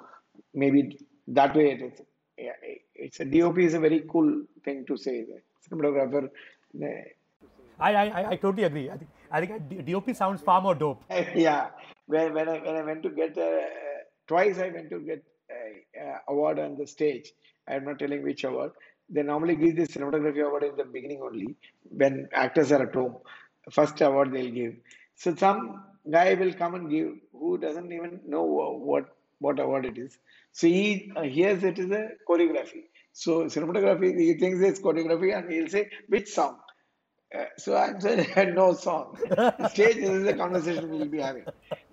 Maybe 0.53 0.97
that 1.27 1.55
way 1.55 1.71
it 1.71 1.81
is. 1.81 2.01
Yeah, 2.37 2.51
it's 2.93 3.19
a 3.19 3.25
DOP 3.25 3.59
is 3.59 3.73
a 3.73 3.79
very 3.79 4.03
cool 4.11 4.43
thing 4.63 4.85
to 4.87 4.97
say. 4.97 5.25
Cinematographer. 5.69 6.29
I, 7.79 7.93
I, 7.93 8.05
I- 8.21 8.29
I 8.31 8.35
totally 8.35 8.63
agree. 8.63 8.89
I 8.89 8.97
think 8.97 9.09
I 9.31 9.45
think 9.45 9.85
DOP 9.85 10.15
sounds 10.15 10.41
far 10.41 10.61
more 10.61 10.75
dope. 10.75 11.03
yeah, 11.35 11.69
when 12.07 12.33
when 12.33 12.47
I 12.49 12.59
when 12.59 12.75
I 12.75 12.83
went 12.83 13.03
to 13.03 13.09
get 13.09 13.37
uh, 13.37 13.61
twice, 14.27 14.57
I 14.59 14.69
went 14.69 14.89
to 14.91 14.99
get 14.99 15.23
uh 15.51 16.17
award 16.29 16.59
on 16.59 16.77
the 16.77 16.87
stage. 16.87 17.33
I'm 17.67 17.85
not 17.85 17.99
telling 17.99 18.23
which 18.23 18.43
award. 18.43 18.71
They 19.09 19.23
normally 19.23 19.55
give 19.55 19.75
the 19.75 19.83
cinematography 19.87 20.45
award 20.45 20.63
in 20.63 20.75
the 20.77 20.85
beginning 20.85 21.21
only 21.21 21.55
when 21.89 22.27
actors 22.33 22.71
are 22.71 22.83
at 22.87 22.93
home. 22.95 23.17
First 23.71 23.99
award 24.01 24.31
they'll 24.31 24.51
give. 24.51 24.75
So 25.15 25.35
some 25.35 25.83
guy 26.11 26.33
will 26.35 26.53
come 26.53 26.75
and 26.75 26.89
give 26.89 27.09
who 27.31 27.57
doesn't 27.57 27.91
even 27.91 28.21
know 28.27 28.43
wha- 28.43 28.77
what 28.89 29.05
what 29.39 29.59
award 29.59 29.85
it 29.85 29.97
is. 29.97 30.17
So 30.51 30.67
he 30.67 31.11
uh, 31.15 31.23
hears 31.23 31.63
it 31.63 31.77
is 31.79 31.91
a 31.91 32.09
choreography. 32.29 32.83
So 33.13 33.45
cinematography, 33.45 34.17
he 34.19 34.33
thinks 34.35 34.61
it's 34.61 34.79
choreography, 34.81 35.37
and 35.37 35.51
he'll 35.51 35.69
say 35.69 35.89
which 36.09 36.29
song. 36.29 36.59
Uh, 37.37 37.45
so 37.57 37.75
I'm 37.75 37.99
saying 38.01 38.27
no 38.55 38.73
song. 38.73 39.17
Stage 39.65 39.95
this 39.97 40.09
is 40.09 40.25
the 40.25 40.33
conversation 40.33 40.89
we'll 40.89 41.09
be 41.09 41.19
having. 41.19 41.47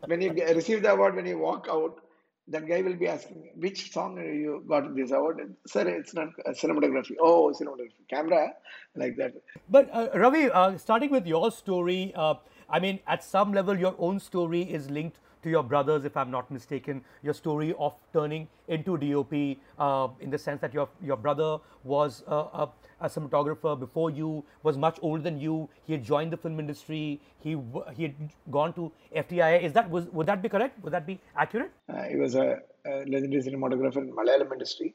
When 0.05 0.21
you 0.21 0.33
receive 0.33 0.83
the 0.83 0.93
award, 0.93 1.17
when 1.17 1.27
you 1.27 1.39
walk 1.39 1.67
out, 1.71 2.01
that 2.49 2.67
guy 2.67 2.83
will 2.83 2.97
be 2.97 3.07
asking 3.07 3.51
which 3.57 3.93
song 3.93 4.17
you 4.19 4.65
got 4.69 4.95
this 4.95 5.13
award. 5.13 5.55
Sir, 5.67 5.87
it's 5.89 6.15
not 6.15 6.29
uh, 6.45 6.51
cinematography. 6.51 7.17
Oh, 7.21 7.53
cinematography, 7.53 8.09
camera, 8.11 8.53
like 8.97 9.17
that. 9.17 9.35
But 9.69 9.89
uh, 9.93 10.09
Ravi, 10.15 10.51
uh, 10.51 10.77
starting 10.79 11.11
with 11.11 11.27
your 11.27 11.51
story, 11.53 12.13
uh, 12.17 12.35
I 12.69 12.81
mean, 12.81 13.01
at 13.07 13.23
some 13.23 13.53
level, 13.53 13.79
your 13.79 13.95
own 13.99 14.19
story 14.19 14.63
is 14.63 14.91
linked 14.91 15.19
to 15.43 15.51
your 15.51 15.63
brothers, 15.63 16.05
if 16.05 16.17
I'm 16.17 16.31
not 16.31 16.51
mistaken. 16.51 17.05
Your 17.23 17.35
story 17.35 17.75
of 17.79 17.95
turning 18.13 18.49
into 18.69 18.97
DOP, 18.97 19.59
uh, 19.79 20.09
in 20.21 20.31
the 20.31 20.39
sense 20.39 20.61
that 20.61 20.73
your 20.73 20.89
your 21.03 21.17
brother 21.17 21.59
was 21.85 22.23
a, 22.27 22.69
a, 23.03 23.09
cinematographer 23.09 23.79
before 23.79 24.11
you, 24.11 24.45
was 24.63 24.79
much 24.79 24.99
older 25.03 25.23
than 25.23 25.39
you. 25.41 25.69
He 25.85 25.93
had 25.93 26.05
joined 26.05 26.33
the 26.33 26.37
film 26.37 26.59
industry. 26.61 27.21
He 27.39 27.57
he 27.97 28.03
had 28.05 28.15
gone 28.51 28.73
to 28.75 28.91
FTII. 29.17 29.63
Is 29.63 29.73
that 29.75 29.91
was 29.91 30.07
would 30.07 30.27
that 30.27 30.43
be 30.43 30.49
correct? 30.49 30.83
Would 30.85 30.93
that 30.93 31.07
be 31.07 31.21
accurate? 31.37 31.73
Uh, 31.89 32.03
he 32.05 32.17
was 32.17 32.35
a, 32.35 32.49
a 32.87 33.05
legendary 33.05 33.43
cinematographer 33.43 33.99
in 33.99 34.13
Malayalam 34.13 34.53
industry, 34.53 34.95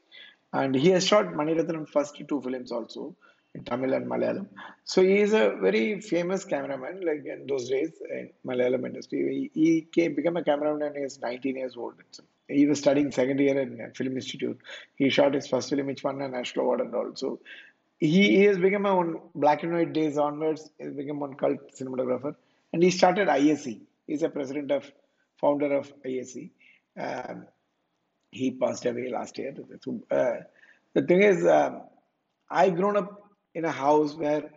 and 0.52 0.74
he 0.74 0.90
has 0.90 1.06
shot 1.06 1.34
Mani 1.34 1.54
Ratnam 1.54 1.88
first 1.88 2.22
two 2.28 2.40
films 2.40 2.72
also. 2.72 3.14
in 3.54 3.64
Tamil 3.64 3.92
and 3.94 4.06
Malayalam. 4.06 4.46
So 4.84 5.02
he 5.02 5.18
is 5.18 5.32
a 5.32 5.56
very 5.60 6.00
famous 6.00 6.44
cameraman, 6.44 7.00
like 7.00 7.24
in 7.24 7.46
those 7.46 7.68
days 7.68 7.92
in 8.10 8.30
Malayalam 8.46 8.86
industry. 8.86 9.50
He, 9.54 9.60
he 9.60 9.82
came 9.82 10.14
became 10.14 10.36
a 10.36 10.44
cameraman 10.44 10.80
when 10.80 10.94
he 10.94 11.02
was 11.02 11.18
19 11.20 11.56
years 11.56 11.76
old. 11.76 11.94
He 12.48 12.66
was 12.66 12.78
studying 12.78 13.10
second 13.10 13.40
year 13.40 13.58
in 13.58 13.92
Film 13.94 14.16
Institute. 14.16 14.58
He 14.96 15.10
shot 15.10 15.34
his 15.34 15.46
first 15.46 15.70
film, 15.70 15.86
which 15.86 16.02
won 16.02 16.20
a 16.22 16.28
national 16.28 16.64
award 16.64 16.80
and 16.80 16.94
all. 16.94 17.10
So 17.14 17.40
he, 17.98 18.36
he 18.36 18.44
has 18.44 18.58
become 18.58 18.86
on 18.86 19.20
black 19.34 19.62
and 19.62 19.72
white 19.72 19.92
days 19.92 20.18
onwards. 20.18 20.70
He 20.78 20.84
has 20.84 20.94
become 20.94 21.20
one 21.20 21.34
cult 21.34 21.72
cinematographer, 21.78 22.34
and 22.72 22.82
he 22.82 22.90
started 22.90 23.28
ISC. 23.28 23.80
He's 24.06 24.22
a 24.22 24.28
president 24.28 24.70
of 24.70 24.90
founder 25.40 25.72
of 25.74 25.92
ISC. 26.04 26.50
Um, 26.98 27.46
he 28.30 28.50
passed 28.52 28.84
away 28.86 29.08
last 29.10 29.38
year. 29.38 29.54
So, 29.82 30.00
uh, 30.10 30.42
the 30.94 31.02
thing 31.02 31.22
is, 31.22 31.46
um, 31.46 31.82
I 32.50 32.70
grown 32.70 32.96
up 32.96 33.30
in 33.54 33.64
a 33.64 33.70
house 33.72 34.14
where 34.14 34.50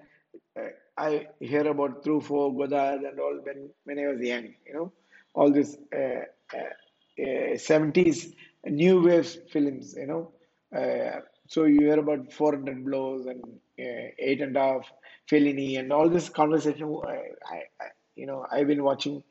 uh, 0.60 0.70
I 0.98 1.28
hear 1.40 1.68
about 1.68 2.04
Truffaut, 2.04 2.58
Godard, 2.58 3.02
and 3.02 3.20
all 3.20 3.40
when 3.44 3.70
when 3.86 4.00
I 4.00 4.08
was 4.08 4.22
young. 4.22 4.54
You 4.66 4.74
know, 4.74 4.94
all 5.34 5.52
these 5.52 5.78
uh, 5.96 6.26
uh, 6.54 7.58
seventies 7.58 8.34
new 8.66 9.02
wave 9.02 9.28
films. 9.52 9.96
You 9.98 10.08
know, 10.08 10.32
uh, 10.76 11.22
so 11.52 11.66
you 11.66 11.82
hear 11.88 12.00
about 12.00 12.32
400 12.32 12.86
blows 12.86 13.26
and 13.26 13.44
uh, 13.44 14.08
eight 14.28 14.42
and 14.42 14.56
a 14.56 14.60
half 14.68 14.86
Fellini 15.30 15.78
and 15.80 15.92
all 15.92 16.08
this 16.10 16.30
conversation. 16.30 16.98
I, 17.06 17.56
I, 17.56 17.88
you 18.16 18.26
know, 18.26 18.46
I've 18.50 18.68
been 18.68 18.84
watching 18.86 19.22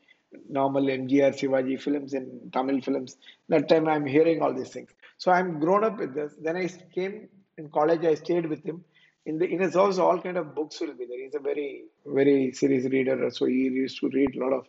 normal 0.48 0.82
MGR 0.82 1.32
Shivaji 1.40 1.80
films 1.80 2.12
and 2.12 2.52
Tamil 2.52 2.82
films. 2.82 3.16
That 3.48 3.70
time 3.70 3.88
I'm 3.88 4.04
hearing 4.04 4.42
all 4.42 4.52
these 4.52 4.68
things. 4.68 4.90
So 5.16 5.32
I'm 5.32 5.58
grown 5.60 5.82
up 5.82 5.98
with 5.98 6.14
this. 6.14 6.34
Then 6.42 6.56
I 6.58 6.68
came 6.94 7.28
in 7.56 7.70
college. 7.70 8.04
I 8.04 8.14
stayed 8.16 8.46
with 8.46 8.62
him. 8.64 8.84
In 9.24 9.38
the 9.38 9.46
in 9.46 9.60
his 9.60 9.74
house, 9.74 9.98
all 9.98 10.20
kind 10.20 10.36
of 10.36 10.54
books 10.54 10.78
will 10.80 10.92
be 10.92 11.06
there. 11.06 11.22
He's 11.24 11.34
a 11.34 11.40
very 11.40 11.84
very 12.04 12.52
serious 12.52 12.84
reader. 12.84 13.30
So 13.30 13.46
he 13.46 13.62
used 13.84 13.98
to 14.00 14.10
read 14.10 14.36
a 14.36 14.40
lot 14.44 14.52
of. 14.52 14.66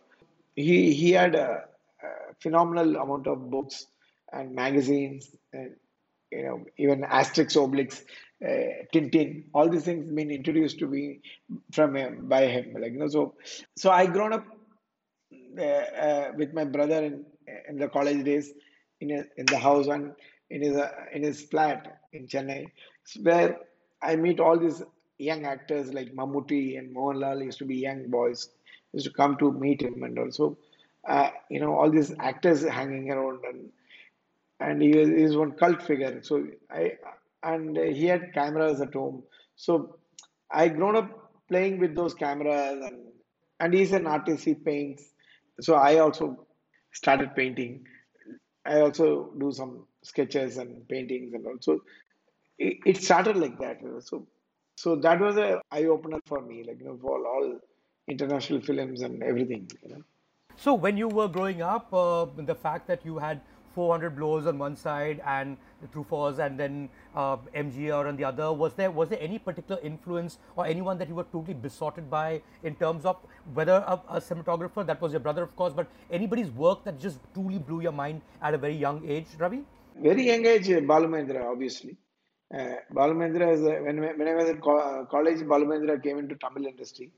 He 0.56 0.94
he 0.94 1.12
had 1.12 1.34
a, 1.34 1.64
a 2.02 2.34
phenomenal 2.40 2.96
amount 2.96 3.26
of 3.26 3.50
books 3.50 3.86
and 4.32 4.54
magazines 4.54 5.30
and 5.52 5.76
you 6.32 6.42
know 6.44 6.64
even 6.78 7.02
Asterix 7.02 7.56
Obelix, 7.62 8.02
uh, 8.44 8.84
Tintin. 8.92 9.44
All 9.54 9.68
these 9.68 9.84
things 9.84 10.06
been 10.20 10.30
introduced 10.30 10.78
to 10.80 10.86
me 10.88 11.20
from 11.72 11.96
him 11.96 12.28
by 12.28 12.46
him. 12.46 12.74
Like 12.80 12.92
you 12.92 12.98
know, 13.00 13.08
so 13.08 13.34
so 13.76 13.90
I 13.90 14.06
grown 14.06 14.32
up 14.32 14.46
uh, 15.58 15.62
uh, 15.62 16.32
with 16.36 16.52
my 16.54 16.64
brother 16.64 17.00
in 17.04 17.24
in 17.68 17.76
the 17.78 17.88
college 17.88 18.24
days 18.24 18.52
in 19.00 19.10
a, 19.10 19.24
in 19.36 19.48
the 19.48 19.58
house 19.58 19.88
and 19.88 20.12
in 20.50 20.62
his 20.62 20.76
uh, 20.76 20.90
in 21.12 21.22
his 21.22 21.42
flat 21.42 22.00
in 22.12 22.26
Chennai, 22.26 22.70
where 23.22 23.58
I 24.02 24.16
meet 24.16 24.40
all 24.40 24.58
these 24.58 24.82
young 25.18 25.44
actors 25.46 25.92
like 25.92 26.12
Mammootty 26.14 26.78
and 26.78 26.94
Mohanlal 26.94 27.44
used 27.44 27.58
to 27.58 27.64
be 27.64 27.76
young 27.76 28.08
boys 28.10 28.48
used 28.92 29.06
to 29.06 29.12
come 29.12 29.36
to 29.38 29.52
meet 29.52 29.82
him 29.82 30.02
and 30.02 30.18
also 30.18 30.58
uh, 31.08 31.30
you 31.50 31.60
know 31.60 31.74
all 31.74 31.90
these 31.90 32.12
actors 32.18 32.62
hanging 32.64 33.10
around 33.10 33.44
and 33.44 33.70
and 34.62 34.82
he 34.82 34.90
is, 34.90 35.36
one 35.36 35.52
cult 35.52 35.82
figure 35.82 36.22
so 36.22 36.46
I 36.70 36.92
and 37.42 37.76
he 37.76 38.06
had 38.06 38.32
cameras 38.32 38.80
at 38.80 38.94
home 38.94 39.22
so 39.56 39.98
I 40.50 40.68
grown 40.68 40.96
up 40.96 41.10
playing 41.48 41.78
with 41.78 41.94
those 41.94 42.14
cameras 42.14 42.78
and 42.88 42.98
and 43.60 43.74
he's 43.74 43.92
an 43.92 44.06
artist 44.06 44.44
he 44.44 44.54
paints 44.54 45.12
so 45.60 45.74
I 45.74 45.98
also 45.98 46.46
started 46.92 47.34
painting. 47.34 47.86
I 48.64 48.80
also 48.80 49.32
do 49.38 49.52
some 49.52 49.86
sketches 50.02 50.58
and 50.58 50.86
paintings 50.88 51.34
and 51.34 51.46
also 51.46 51.80
it, 52.58 52.78
it 52.86 53.02
started 53.02 53.36
like 53.36 53.58
that. 53.58 53.78
So 54.00 54.26
so 54.76 54.96
that 54.96 55.20
was 55.20 55.36
a 55.36 55.60
eye 55.70 55.84
opener 55.84 56.18
for 56.26 56.40
me, 56.40 56.64
like 56.66 56.78
you 56.80 56.86
know, 56.86 56.98
for 57.00 57.26
all 57.26 57.58
international 58.08 58.60
films 58.60 59.02
and 59.02 59.22
everything. 59.22 59.70
You 59.82 59.88
know. 59.90 60.02
So 60.56 60.74
when 60.74 60.96
you 60.96 61.08
were 61.08 61.28
growing 61.28 61.62
up, 61.62 61.92
uh, 61.92 62.26
the 62.36 62.54
fact 62.54 62.86
that 62.88 63.04
you 63.04 63.18
had 63.18 63.40
400 63.74 64.16
blows 64.16 64.46
on 64.46 64.58
one 64.58 64.76
side 64.76 65.20
and 65.26 65.56
Truffauts 65.92 66.38
and 66.38 66.58
then 66.58 66.88
uh, 67.14 67.36
MGR 67.54 68.06
on 68.06 68.16
the 68.16 68.24
other. 68.24 68.52
Was 68.52 68.74
there 68.74 68.90
was 68.90 69.08
there 69.08 69.18
any 69.20 69.38
particular 69.38 69.80
influence 69.82 70.38
or 70.56 70.66
anyone 70.66 70.98
that 70.98 71.08
you 71.08 71.14
were 71.14 71.26
totally 71.32 71.54
besotted 71.54 72.08
by 72.10 72.42
in 72.62 72.74
terms 72.76 73.04
of 73.04 73.16
whether 73.54 73.84
a, 73.86 74.00
a, 74.08 74.20
cinematographer 74.20 74.86
that 74.86 75.00
was 75.00 75.12
your 75.12 75.20
brother, 75.20 75.42
of 75.42 75.56
course, 75.56 75.72
but 75.72 75.88
anybody's 76.10 76.50
work 76.50 76.84
that 76.84 77.00
just 77.00 77.18
truly 77.34 77.58
blew 77.58 77.80
your 77.80 77.92
mind 77.92 78.20
at 78.40 78.54
a 78.54 78.58
very 78.58 78.76
young 78.76 79.02
age, 79.08 79.26
Ravi? 79.38 79.62
Very 80.00 80.26
young 80.26 80.46
age, 80.46 80.68
Balu 80.86 81.42
obviously. 81.50 81.96
Uh, 82.54 82.74
Balu 82.92 83.20
is 83.52 83.62
uh, 83.62 83.78
when 83.82 84.00
when 84.00 84.28
I 84.28 84.34
was 84.34 84.50
in 84.50 84.60
co- 84.60 84.78
uh, 84.78 85.04
college, 85.06 85.40
Balu 85.40 86.02
came 86.02 86.18
into 86.18 86.34
Tamil 86.36 86.66
industry, 86.66 87.10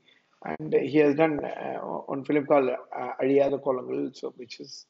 and 0.45 0.73
he 0.73 0.97
has 0.99 1.15
done 1.15 1.43
uh, 1.43 1.79
one 2.07 2.23
film 2.23 2.45
called 2.45 2.69
uh, 2.69 3.11
Azhiyatha 3.21 3.61
Kolangal, 3.61 4.15
so 4.15 4.33
which 4.37 4.59
is 4.59 4.85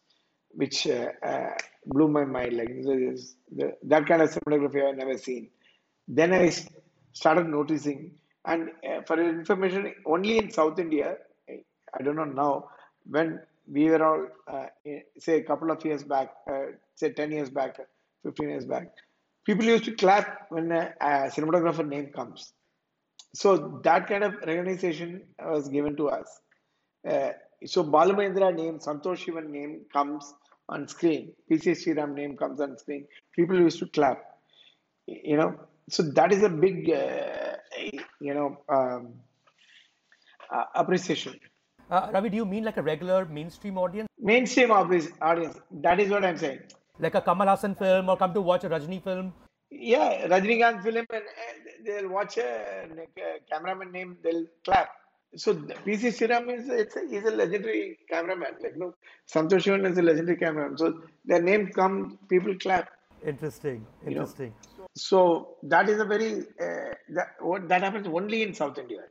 which 0.56 0.88
uh, 0.88 1.10
uh, 1.24 1.52
blew 1.86 2.08
my 2.08 2.26
mind. 2.26 2.58
Like 2.58 2.70
the, 2.82 3.74
that 3.84 4.08
kind 4.08 4.22
of 4.22 4.30
cinematography 4.30 4.88
I've 4.88 4.98
never 4.98 5.18
seen. 5.18 5.50
Then 6.08 6.34
I 6.34 6.52
started 7.14 7.48
noticing, 7.48 8.12
and 8.46 8.70
uh, 8.90 9.02
for 9.08 9.22
information, 9.22 9.94
only 10.06 10.38
in 10.38 10.52
South 10.52 10.80
India, 10.80 11.18
I 11.50 12.04
don't 12.04 12.16
know 12.16 12.26
now, 12.26 12.70
when 13.10 13.40
we 13.72 13.90
were 13.90 14.04
all, 14.04 14.28
uh, 14.48 14.68
say, 15.18 15.40
a 15.40 15.44
couple 15.44 15.72
of 15.72 15.84
years 15.84 16.04
back, 16.04 16.30
uh, 16.50 16.66
say 16.96 17.12
10 17.12 17.32
years 17.32 17.50
back, 17.50 17.78
15 18.24 18.50
years 18.50 18.66
back, 18.66 18.90
people 19.46 19.66
used 19.66 19.86
to 19.86 19.92
clap 19.92 20.48
when 20.50 20.72
a, 20.72 20.94
a 21.02 21.08
cinematographer 21.30 21.88
name 21.88 22.08
comes. 22.08 22.54
So 23.34 23.82
that 23.84 24.08
kind 24.08 24.24
of 24.24 24.36
recognition 24.46 25.24
was 25.40 25.68
given 25.70 25.96
to 25.98 26.10
us. 26.10 26.40
Uh, 27.08 27.32
so 27.66 27.84
Balu 27.84 28.16
name, 28.16 28.80
Santosh 28.80 29.26
Sivan 29.26 29.50
name 29.50 29.82
comes 29.92 30.34
on 30.70 30.88
screen. 30.88 31.34
PC 31.50 31.72
Sriram 31.72 32.14
name 32.14 32.38
comes 32.38 32.60
on 32.60 32.78
screen. 32.78 33.06
People 33.36 33.60
used 33.60 33.80
to 33.80 33.88
clap. 33.88 34.24
You 35.08 35.38
know, 35.38 35.56
so 35.90 36.04
that 36.04 36.32
is 36.32 36.44
a 36.44 36.50
big, 36.50 36.90
uh, 36.90 37.58
you 38.20 38.34
know, 38.34 38.58
um, 38.70 39.14
uh, 40.52 40.66
appreciation. 40.74 41.40
Uh, 41.90 42.10
Ravi, 42.12 42.30
do 42.30 42.38
you 42.38 42.46
mean 42.46 42.64
like 42.64 42.78
a 42.78 42.82
regular 42.82 43.26
mainstream 43.26 43.78
audience? 43.78 44.08
Mainstream 44.20 44.72
audience. 44.72 45.10
That 45.22 46.00
is 46.00 46.10
what 46.10 46.26
I'm 46.26 46.38
saying. 46.38 46.60
Like 47.00 47.14
a 47.14 47.22
Kamal 47.22 47.48
Haasan 47.48 47.78
film 47.78 48.10
or 48.10 48.18
come 48.18 48.34
to 48.34 48.42
watch 48.42 48.64
a 48.64 48.70
Rajni 48.70 49.04
film? 49.04 49.34
Yeah, 49.70 50.28
Rajni 50.28 50.60
Rajinikanth 50.60 50.84
film 50.84 51.06
and, 51.14 51.24
they'll 51.86 52.10
watch 52.10 52.38
a, 52.38 52.88
a 52.90 53.40
cameraman 53.52 53.92
name, 53.92 54.18
they'll 54.24 54.46
clap 54.64 54.90
so 55.36 55.54
PC 55.54 56.12
Sriram 56.18 56.54
is 56.58 56.70
it's 56.70 56.96
a, 56.96 57.02
he's 57.10 57.24
a 57.24 57.32
legendary 57.32 57.98
cameraman. 58.10 58.54
Like 58.62 58.78
no, 58.78 58.94
Santosh 59.32 59.66
Sivan 59.66 59.90
is 59.90 59.98
a 59.98 60.02
legendary 60.02 60.38
cameraman. 60.38 60.78
So 60.78 61.02
their 61.26 61.42
name 61.42 61.68
come, 61.68 62.18
people 62.30 62.56
clap. 62.56 62.90
Interesting. 63.26 63.86
Interesting. 64.06 64.54
You 64.78 64.80
know? 64.80 64.88
So 64.96 65.58
that 65.64 65.90
is 65.90 66.00
a 66.00 66.06
very 66.06 66.40
uh, 66.40 66.94
that 67.10 67.28
what 67.42 67.68
that 67.70 67.84
happens 67.84 68.08
only 68.08 68.44
in 68.44 68.54
South 68.54 68.78
India. 68.78 69.02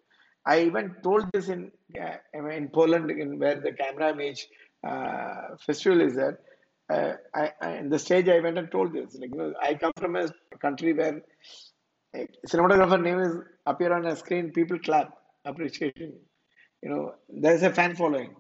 I 0.47 0.63
even 0.63 0.97
told 1.03 1.31
this 1.33 1.49
in 1.49 1.71
uh, 2.01 2.17
in 2.35 2.69
Poland, 2.69 3.11
in 3.11 3.39
where 3.39 3.61
the 3.61 3.73
Camerimage 3.73 4.47
uh, 4.87 5.57
festival 5.67 6.01
is 6.01 6.15
there. 6.15 6.39
Uh, 6.91 7.15
I, 7.35 7.51
I, 7.63 7.77
in 7.77 7.89
the 7.89 7.99
stage, 7.99 8.29
I 8.29 8.41
went 8.41 8.59
and 8.59 8.71
told 8.71 8.93
this. 8.93 9.15
Like 9.19 9.31
you 9.31 9.39
know, 9.39 9.55
I 9.63 9.75
come 9.75 9.93
from 9.97 10.17
a 10.17 10.29
country 10.61 10.93
where 10.93 11.23
a 12.15 12.29
cinematographer 12.47 13.03
name 13.03 13.21
is 13.21 13.33
appear 13.67 13.93
on 13.93 14.07
a 14.07 14.17
screen, 14.17 14.53
people 14.53 14.79
clap 14.79 15.13
appreciation. 15.45 16.15
You 16.83 16.91
know, 16.91 17.15
there's 17.29 17.63
a 17.63 17.71
fan 17.71 17.95
following. 17.97 18.37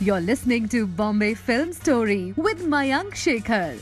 You're 0.00 0.20
listening 0.20 0.68
to 0.68 0.86
Bombay 0.86 1.34
Film 1.34 1.72
Story 1.72 2.32
with 2.36 2.64
Mayank 2.64 3.14
Shekhar. 3.14 3.78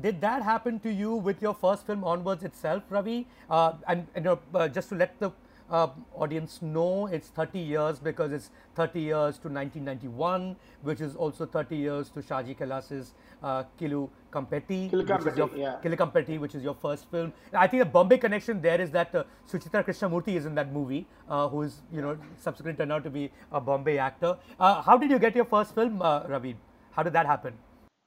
Did 0.00 0.20
that 0.20 0.42
happen 0.42 0.78
to 0.80 0.92
you 0.92 1.14
with 1.14 1.40
your 1.42 1.54
first 1.54 1.86
film 1.86 2.04
onwards 2.04 2.44
itself, 2.44 2.82
Ravi? 2.90 3.26
Uh, 3.50 3.72
and, 3.88 4.06
and 4.14 4.26
uh, 4.28 4.68
just 4.68 4.90
to 4.90 4.94
let 4.94 5.18
the 5.20 5.30
uh, 5.70 5.88
audience 6.14 6.60
know 6.62 7.06
it's 7.06 7.28
30 7.28 7.58
years 7.58 7.98
because 7.98 8.32
it's 8.32 8.50
30 8.74 9.00
years 9.00 9.38
to 9.38 9.48
1991, 9.48 10.56
which 10.82 11.00
is 11.00 11.16
also 11.16 11.46
30 11.46 11.76
years 11.76 12.08
to 12.10 12.20
Shaji 12.20 12.56
Kailas's 12.56 13.14
uh, 13.42 13.64
Kilu 13.80 14.08
Kampeti, 14.32 14.90
Kilukkampetti, 14.90 16.38
which 16.38 16.54
is 16.54 16.62
your 16.62 16.74
first 16.74 17.10
film. 17.10 17.32
I 17.52 17.66
think 17.66 17.82
the 17.82 17.88
Bombay 17.88 18.18
connection 18.18 18.60
there 18.60 18.80
is 18.80 18.90
that 18.92 19.14
uh, 19.14 19.24
Suchitra 19.50 19.84
Krishnamurthy 19.84 20.36
is 20.36 20.46
in 20.46 20.54
that 20.54 20.72
movie, 20.72 21.06
uh, 21.28 21.48
who 21.48 21.62
is 21.62 21.82
you 21.92 22.02
know 22.02 22.18
subsequently 22.38 22.78
turned 22.78 22.92
out 22.92 23.04
to 23.04 23.10
be 23.10 23.30
a 23.52 23.60
Bombay 23.60 23.98
actor. 23.98 24.36
Uh, 24.58 24.82
how 24.82 24.96
did 24.96 25.10
you 25.10 25.18
get 25.18 25.34
your 25.34 25.44
first 25.44 25.74
film, 25.74 26.02
uh, 26.02 26.24
Ravi? 26.28 26.56
How 26.92 27.02
did 27.02 27.12
that 27.12 27.26
happen? 27.26 27.54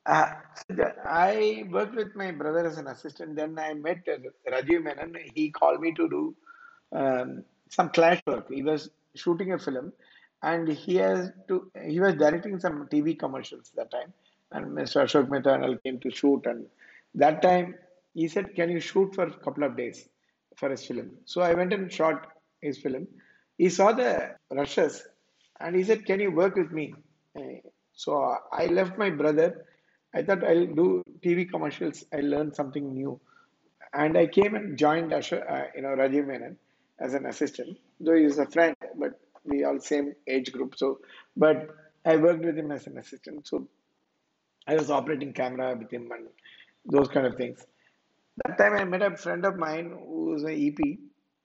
Uh, 0.06 0.34
I 1.06 1.66
worked 1.70 1.96
with 1.96 2.16
my 2.16 2.32
brother 2.32 2.66
as 2.66 2.78
an 2.78 2.88
assistant. 2.88 3.36
Then 3.36 3.60
I 3.60 3.74
met 3.74 4.08
uh, 4.08 4.52
Rajiv 4.52 4.84
Menon. 4.84 5.16
He 5.36 5.52
called 5.52 5.82
me 5.82 5.94
to 5.94 6.10
do 6.10 6.36
um, 6.92 7.44
some 7.70 7.90
clash 7.90 8.22
work. 8.26 8.52
He 8.52 8.64
was 8.64 8.90
shooting 9.16 9.54
a 9.54 9.60
film, 9.60 9.92
and 10.44 10.68
he 10.68 10.96
has 10.96 11.32
to. 11.48 11.72
He 11.86 12.00
was 12.00 12.16
directing 12.16 12.60
some 12.60 12.88
TV 12.88 13.18
commercials 13.18 13.72
that 13.76 13.92
time, 13.92 14.14
and 14.52 14.68
Mr. 14.78 15.02
Ashok 15.04 15.30
Mehta 15.30 15.80
came 15.84 16.00
to 16.00 16.12
shoot. 16.12 16.46
And 16.46 16.66
that 17.16 17.42
time, 17.42 17.76
he 18.14 18.28
said, 18.28 18.56
Can 18.56 18.70
you 18.70 18.80
shoot 18.80 19.14
for 19.16 19.24
a 19.26 19.34
couple 19.34 19.64
of 19.64 19.76
days 19.78 20.08
for 20.58 20.70
his 20.70 20.86
film? 20.86 21.12
So 21.26 21.42
I 21.42 21.54
went 21.54 21.74
and 21.74 21.92
shot 21.92 22.28
his 22.62 22.78
film. 22.78 23.08
He 23.58 23.70
saw 23.70 23.92
the 23.92 24.36
rushes 24.52 25.04
and 25.60 25.76
he 25.76 25.84
said, 25.84 26.06
Can 26.06 26.20
you 26.20 26.32
work 26.32 26.56
with 26.56 26.72
me? 26.72 26.94
Uh, 27.38 27.60
So 27.94 28.14
I 28.54 28.66
left 28.68 28.98
my 28.98 29.10
brother. 29.10 29.66
I 30.14 30.22
thought 30.24 30.44
I'll 30.44 30.68
do 30.82 31.04
TV 31.24 31.50
commercials. 31.54 32.06
I 32.14 32.22
learned 32.22 32.56
something 32.56 32.94
new. 32.94 33.20
And 33.94 34.18
I 34.18 34.28
came 34.28 34.56
and 34.56 34.78
joined 34.78 35.12
Asha, 35.12 35.40
uh, 35.52 35.66
you 35.76 35.82
know, 35.82 35.90
Rajiv 35.90 36.28
Menon 36.28 36.58
as 37.00 37.14
an 37.14 37.26
assistant, 37.26 37.78
though 38.00 38.16
he's 38.16 38.38
a 38.38 38.46
friend, 38.46 38.76
but 38.96 39.20
we 39.46 39.64
all 39.64 39.80
same 39.80 40.14
age 40.28 40.52
group. 40.52 40.76
So, 40.78 41.00
but 41.36 41.70
I 42.06 42.18
worked 42.18 42.44
with 42.44 42.58
him 42.58 42.72
as 42.72 42.88
an 42.88 42.98
assistant. 42.98 43.48
So 43.48 43.68
I 44.68 44.76
was 44.76 44.90
operating 44.92 45.34
camera 45.34 45.76
with 45.78 45.92
him 45.92 46.10
and 46.12 46.28
those 46.86 47.08
kind 47.08 47.26
of 47.26 47.36
things. 47.36 47.66
That 48.46 48.58
time 48.58 48.74
I 48.74 48.84
met 48.86 49.02
a 49.02 49.16
friend 49.18 49.46
of 49.46 49.58
mine 49.58 49.90
who 49.90 50.26
was 50.32 50.44
an 50.44 50.52
EP 50.52 50.80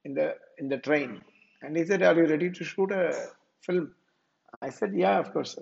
in 0.04 0.14
the 0.14 0.36
in 0.58 0.68
the 0.68 0.78
train, 0.78 1.22
and 1.62 1.76
he 1.76 1.84
said, 1.84 2.02
"Are 2.02 2.14
you 2.14 2.26
ready 2.26 2.50
to 2.50 2.64
shoot 2.64 2.92
a 2.92 3.30
film?" 3.62 3.94
I 4.62 4.70
said, 4.70 4.94
"Yeah, 4.94 5.18
of 5.18 5.32
course." 5.32 5.56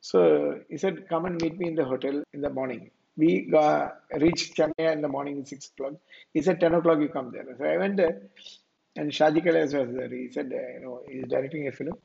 So 0.00 0.60
he 0.68 0.76
said, 0.76 1.08
"Come 1.08 1.26
and 1.26 1.40
meet 1.40 1.58
me 1.58 1.68
in 1.68 1.74
the 1.74 1.84
hotel 1.84 2.22
in 2.32 2.40
the 2.40 2.50
morning." 2.50 2.90
We 3.16 3.42
got, 3.42 4.00
reached 4.18 4.56
Chennai 4.56 4.92
in 4.92 5.00
the 5.00 5.08
morning 5.08 5.38
at 5.40 5.48
six 5.48 5.70
o'clock. 5.70 5.94
He 6.32 6.42
said, 6.42 6.58
"10 6.60 6.74
o'clock 6.74 6.98
you 7.00 7.08
come 7.08 7.30
there." 7.30 7.46
So 7.58 7.64
I 7.64 7.76
went 7.76 7.96
there, 7.96 8.22
and 8.96 9.10
Shaji 9.10 9.44
Kailas 9.44 9.78
was 9.78 9.94
there. 9.94 10.08
He 10.08 10.30
said, 10.30 10.52
uh, 10.52 10.72
"You 10.74 10.80
know, 10.84 11.02
he's 11.08 11.26
directing 11.26 11.68
a 11.68 11.72
film." 11.72 11.96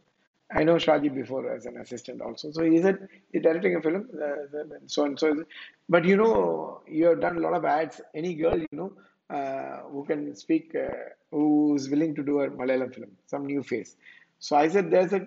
I 0.52 0.64
know 0.64 0.76
Shaji 0.76 1.14
before 1.14 1.52
as 1.52 1.66
an 1.66 1.78
assistant 1.78 2.22
also. 2.22 2.52
So 2.52 2.64
he 2.64 2.82
said, 2.82 3.08
You're 3.32 3.44
directing 3.44 3.76
a 3.76 3.82
film, 3.82 4.10
uh, 4.20 4.64
so 4.88 5.06
and 5.06 5.20
so. 5.20 5.44
But 5.88 6.06
you 6.06 6.18
know, 6.18 6.82
you 6.88 7.06
have 7.06 7.22
done 7.22 7.38
a 7.38 7.40
lot 7.40 7.54
of 7.54 7.66
ads. 7.66 8.02
Any 8.16 8.34
girl, 8.34 8.58
you 8.58 8.68
know, 8.72 8.94
uh, 9.30 9.82
who 9.92 10.06
can 10.06 10.36
speak, 10.36 10.76
uh, 10.76 10.88
who's 11.32 11.88
willing 11.90 12.16
to 12.16 12.24
do 12.24 12.42
a 12.42 12.50
Malayalam 12.50 12.94
film, 12.94 13.12
some 13.28 13.46
new 13.46 13.62
face. 13.62 13.96
So 14.40 14.56
I 14.56 14.68
said, 14.70 14.90
There's 14.90 15.14
a, 15.14 15.26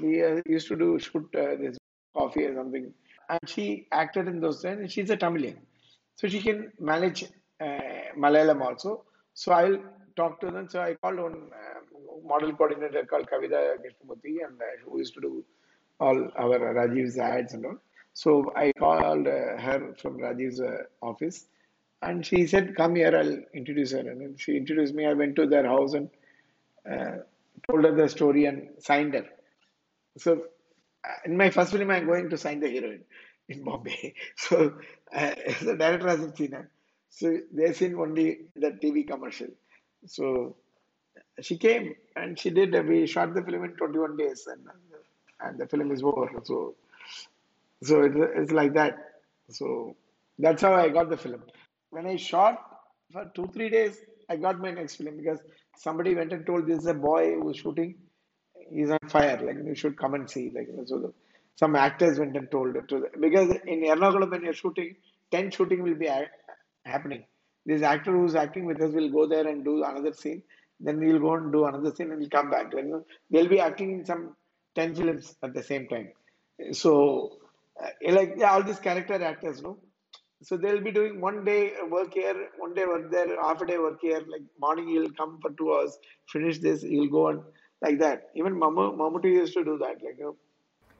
we 0.00 0.24
uh, 0.24 0.40
used 0.46 0.68
to 0.68 0.76
do 0.76 0.98
shoot 0.98 1.28
uh, 1.36 1.56
this 1.56 1.76
coffee 2.16 2.44
or 2.44 2.54
something. 2.54 2.92
And 3.28 3.40
she 3.46 3.86
acted 3.92 4.28
in 4.28 4.40
those. 4.40 4.64
And 4.64 4.90
she's 4.90 5.10
a 5.10 5.16
Tamilian. 5.16 5.58
So 6.16 6.26
she 6.28 6.40
can 6.40 6.72
manage 6.80 7.24
Malayalam 7.60 8.62
also. 8.62 9.04
So 9.34 9.52
I'll 9.52 9.78
talk 10.16 10.40
to 10.40 10.50
them. 10.50 10.68
So 10.68 10.80
I 10.80 10.94
called 10.94 11.18
one 11.18 11.50
uh, 11.52 12.26
model 12.26 12.52
coordinator 12.54 13.04
called 13.06 13.28
Kavita 13.30 13.76
Krishnamurthy 13.82 14.44
and 14.46 14.60
uh, 14.60 14.64
who 14.84 14.98
used 14.98 15.14
to 15.14 15.20
do 15.20 15.44
all 16.00 16.30
our 16.36 16.58
Rajiv's 16.58 17.18
ads 17.18 17.54
and 17.54 17.66
all. 17.66 17.78
So 18.14 18.52
I 18.56 18.72
called 18.78 19.26
uh, 19.26 19.56
her 19.58 19.94
from 20.00 20.18
Rajiv's 20.18 20.60
uh, 20.60 20.84
office 21.02 21.46
and 22.02 22.24
she 22.24 22.46
said, 22.46 22.76
Come 22.76 22.96
here, 22.96 23.16
I'll 23.16 23.38
introduce 23.54 23.92
her. 23.92 24.00
And 24.00 24.40
she 24.40 24.56
introduced 24.56 24.94
me. 24.94 25.06
I 25.06 25.14
went 25.14 25.36
to 25.36 25.46
their 25.46 25.66
house 25.66 25.94
and 25.94 26.10
uh, 26.90 27.18
told 27.68 27.84
her 27.84 27.94
the 27.94 28.08
story 28.08 28.46
and 28.46 28.68
signed 28.78 29.14
her. 29.14 29.26
So 30.18 30.42
uh, 31.04 31.08
in 31.26 31.36
my 31.36 31.50
first 31.50 31.72
film, 31.72 31.90
I'm 31.90 32.06
going 32.06 32.30
to 32.30 32.38
sign 32.38 32.60
the 32.60 32.70
heroine 32.70 33.04
in 33.48 33.64
Bombay. 33.64 34.14
So 34.36 34.74
the 35.12 35.76
director 35.78 36.08
hasn't 36.08 36.36
seen 36.36 36.52
her. 36.52 36.70
So 37.10 37.38
they've 37.52 37.76
seen 37.76 37.94
only 37.94 38.46
the 38.56 38.70
TV 38.72 39.06
commercial. 39.06 39.48
So 40.06 40.56
she 41.40 41.56
came 41.58 41.94
and 42.16 42.38
she 42.38 42.50
did. 42.50 42.74
Uh, 42.74 42.82
we 42.86 43.06
shot 43.06 43.34
the 43.34 43.42
film 43.42 43.64
in 43.64 43.72
21 43.72 44.16
days, 44.16 44.46
and 44.46 44.66
and 45.40 45.58
the 45.58 45.66
film 45.66 45.90
is 45.92 46.02
over. 46.02 46.30
So 46.44 46.74
so 47.82 48.02
it, 48.02 48.12
it's 48.36 48.52
like 48.52 48.74
that. 48.74 48.96
So 49.50 49.96
that's 50.38 50.62
how 50.62 50.74
I 50.74 50.88
got 50.88 51.10
the 51.10 51.16
film. 51.16 51.42
When 51.90 52.06
I 52.06 52.16
shot 52.16 52.58
for 53.12 53.30
two 53.34 53.48
three 53.52 53.68
days, 53.70 53.98
I 54.28 54.36
got 54.36 54.60
my 54.60 54.70
next 54.70 54.96
film 54.96 55.16
because 55.16 55.40
somebody 55.76 56.14
went 56.14 56.32
and 56.32 56.46
told 56.46 56.66
this 56.66 56.78
is 56.80 56.86
a 56.86 56.94
boy 56.94 57.34
who's 57.40 57.58
shooting. 57.58 57.94
He's 58.70 58.90
on 58.90 58.98
fire. 59.08 59.40
Like 59.44 59.56
you 59.64 59.74
should 59.74 59.96
come 59.98 60.14
and 60.14 60.28
see. 60.28 60.50
Like 60.54 60.68
so, 60.86 60.98
the, 60.98 61.12
some 61.56 61.76
actors 61.76 62.18
went 62.18 62.36
and 62.36 62.50
told 62.50 62.76
it 62.76 62.88
to 62.88 63.00
the, 63.00 63.10
because 63.20 63.50
in 63.66 63.82
Ernakulam 63.82 64.30
when 64.30 64.44
you're 64.44 64.54
shooting, 64.54 64.96
ten 65.30 65.50
shooting 65.50 65.82
will 65.82 65.94
be 65.94 66.10
happening. 66.84 67.24
This 67.66 67.82
actor 67.82 68.12
who's 68.12 68.34
acting 68.34 68.66
with 68.66 68.80
us 68.82 68.92
will 68.92 69.10
go 69.10 69.26
there 69.26 69.46
and 69.46 69.64
do 69.64 69.84
another 69.84 70.12
scene. 70.12 70.42
Then 70.80 70.98
we'll 70.98 71.20
go 71.20 71.34
and 71.34 71.52
do 71.52 71.64
another 71.64 71.94
scene 71.94 72.10
and 72.10 72.20
we'll 72.20 72.28
come 72.28 72.50
back. 72.50 72.72
Like, 72.74 72.86
they'll 73.30 73.48
be 73.48 73.60
acting 73.60 73.92
in 73.92 74.04
some 74.04 74.36
ten 74.74 74.94
films 74.94 75.36
at 75.42 75.54
the 75.54 75.62
same 75.62 75.88
time. 75.88 76.10
So, 76.72 77.38
uh, 77.82 78.12
like 78.12 78.34
yeah, 78.36 78.52
all 78.52 78.62
these 78.62 78.78
character 78.78 79.22
actors, 79.22 79.62
no. 79.62 79.78
So 80.42 80.56
they'll 80.58 80.80
be 80.80 80.92
doing 80.92 81.20
one 81.20 81.44
day 81.44 81.72
work 81.88 82.12
here, 82.12 82.48
one 82.58 82.74
day 82.74 82.84
work 82.84 83.10
there, 83.10 83.40
half 83.40 83.62
a 83.62 83.66
day 83.66 83.78
work 83.78 83.98
here. 84.02 84.20
Like 84.28 84.42
morning 84.60 84.88
you'll 84.88 85.10
come 85.12 85.38
for 85.40 85.50
two 85.52 85.72
hours, 85.72 85.98
finish 86.28 86.58
this, 86.58 86.82
you'll 86.82 87.08
go 87.08 87.28
on 87.28 87.42
like 87.80 87.98
that. 88.00 88.30
Even 88.34 88.58
Mama 88.58 88.92
Mammootty 88.92 89.32
used 89.32 89.54
to 89.54 89.64
do 89.64 89.78
that. 89.78 90.02
Like 90.02 90.18
you 90.18 90.24
know, 90.24 90.36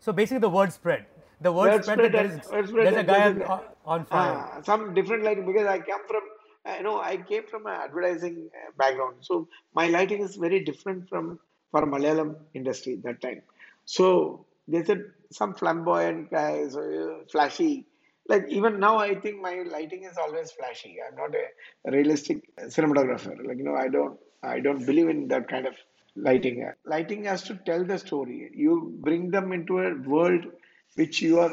So 0.00 0.12
basically, 0.12 0.40
the 0.40 0.48
word 0.48 0.72
spread. 0.72 1.06
The 1.40 1.52
word, 1.52 1.72
Word 1.72 1.84
spread, 1.84 1.98
spread 1.98 2.12
that 2.12 2.28
there 2.28 2.38
is, 2.38 2.50
word 2.50 2.68
spread 2.68 2.86
there's 2.86 2.96
a 2.96 3.04
guy 3.04 3.28
on, 3.28 3.60
on 3.84 4.04
fire. 4.06 4.32
Ah, 4.36 4.60
some 4.62 4.94
different 4.94 5.24
lighting 5.24 5.44
because 5.44 5.66
I 5.66 5.78
come 5.78 6.00
from, 6.08 6.22
I 6.64 6.80
know 6.82 7.00
I 7.00 7.16
came 7.18 7.46
from 7.46 7.66
an 7.66 7.74
advertising 7.74 8.48
uh, 8.54 8.70
background, 8.78 9.16
so 9.20 9.48
my 9.74 9.86
lighting 9.88 10.22
is 10.22 10.36
very 10.36 10.60
different 10.64 11.08
from 11.08 11.38
for 11.70 11.82
Malayalam 11.86 12.36
industry 12.54 12.96
that 13.04 13.20
time. 13.20 13.42
So 13.84 14.46
they 14.68 14.82
said 14.84 15.02
some 15.30 15.54
flamboyant 15.54 16.30
guys, 16.30 16.76
uh, 16.76 17.18
flashy. 17.30 17.86
Like 18.28 18.46
even 18.48 18.80
now, 18.80 18.96
I 18.98 19.14
think 19.20 19.40
my 19.42 19.62
lighting 19.70 20.04
is 20.04 20.16
always 20.16 20.50
flashy. 20.52 20.96
I'm 21.06 21.16
not 21.16 21.34
a 21.34 21.90
realistic 21.90 22.48
cinematographer. 22.60 23.36
Like 23.46 23.58
you 23.58 23.64
know, 23.64 23.74
I 23.76 23.88
don't, 23.88 24.18
I 24.42 24.60
don't 24.60 24.84
believe 24.86 25.08
in 25.08 25.28
that 25.28 25.48
kind 25.48 25.66
of 25.66 25.74
lighting. 26.16 26.66
Lighting 26.86 27.24
has 27.24 27.42
to 27.44 27.56
tell 27.66 27.84
the 27.84 27.98
story. 27.98 28.50
You 28.54 28.94
bring 29.00 29.30
them 29.30 29.52
into 29.52 29.78
a 29.80 29.94
world 30.00 30.46
which 30.94 31.20
you 31.20 31.40
are 31.40 31.52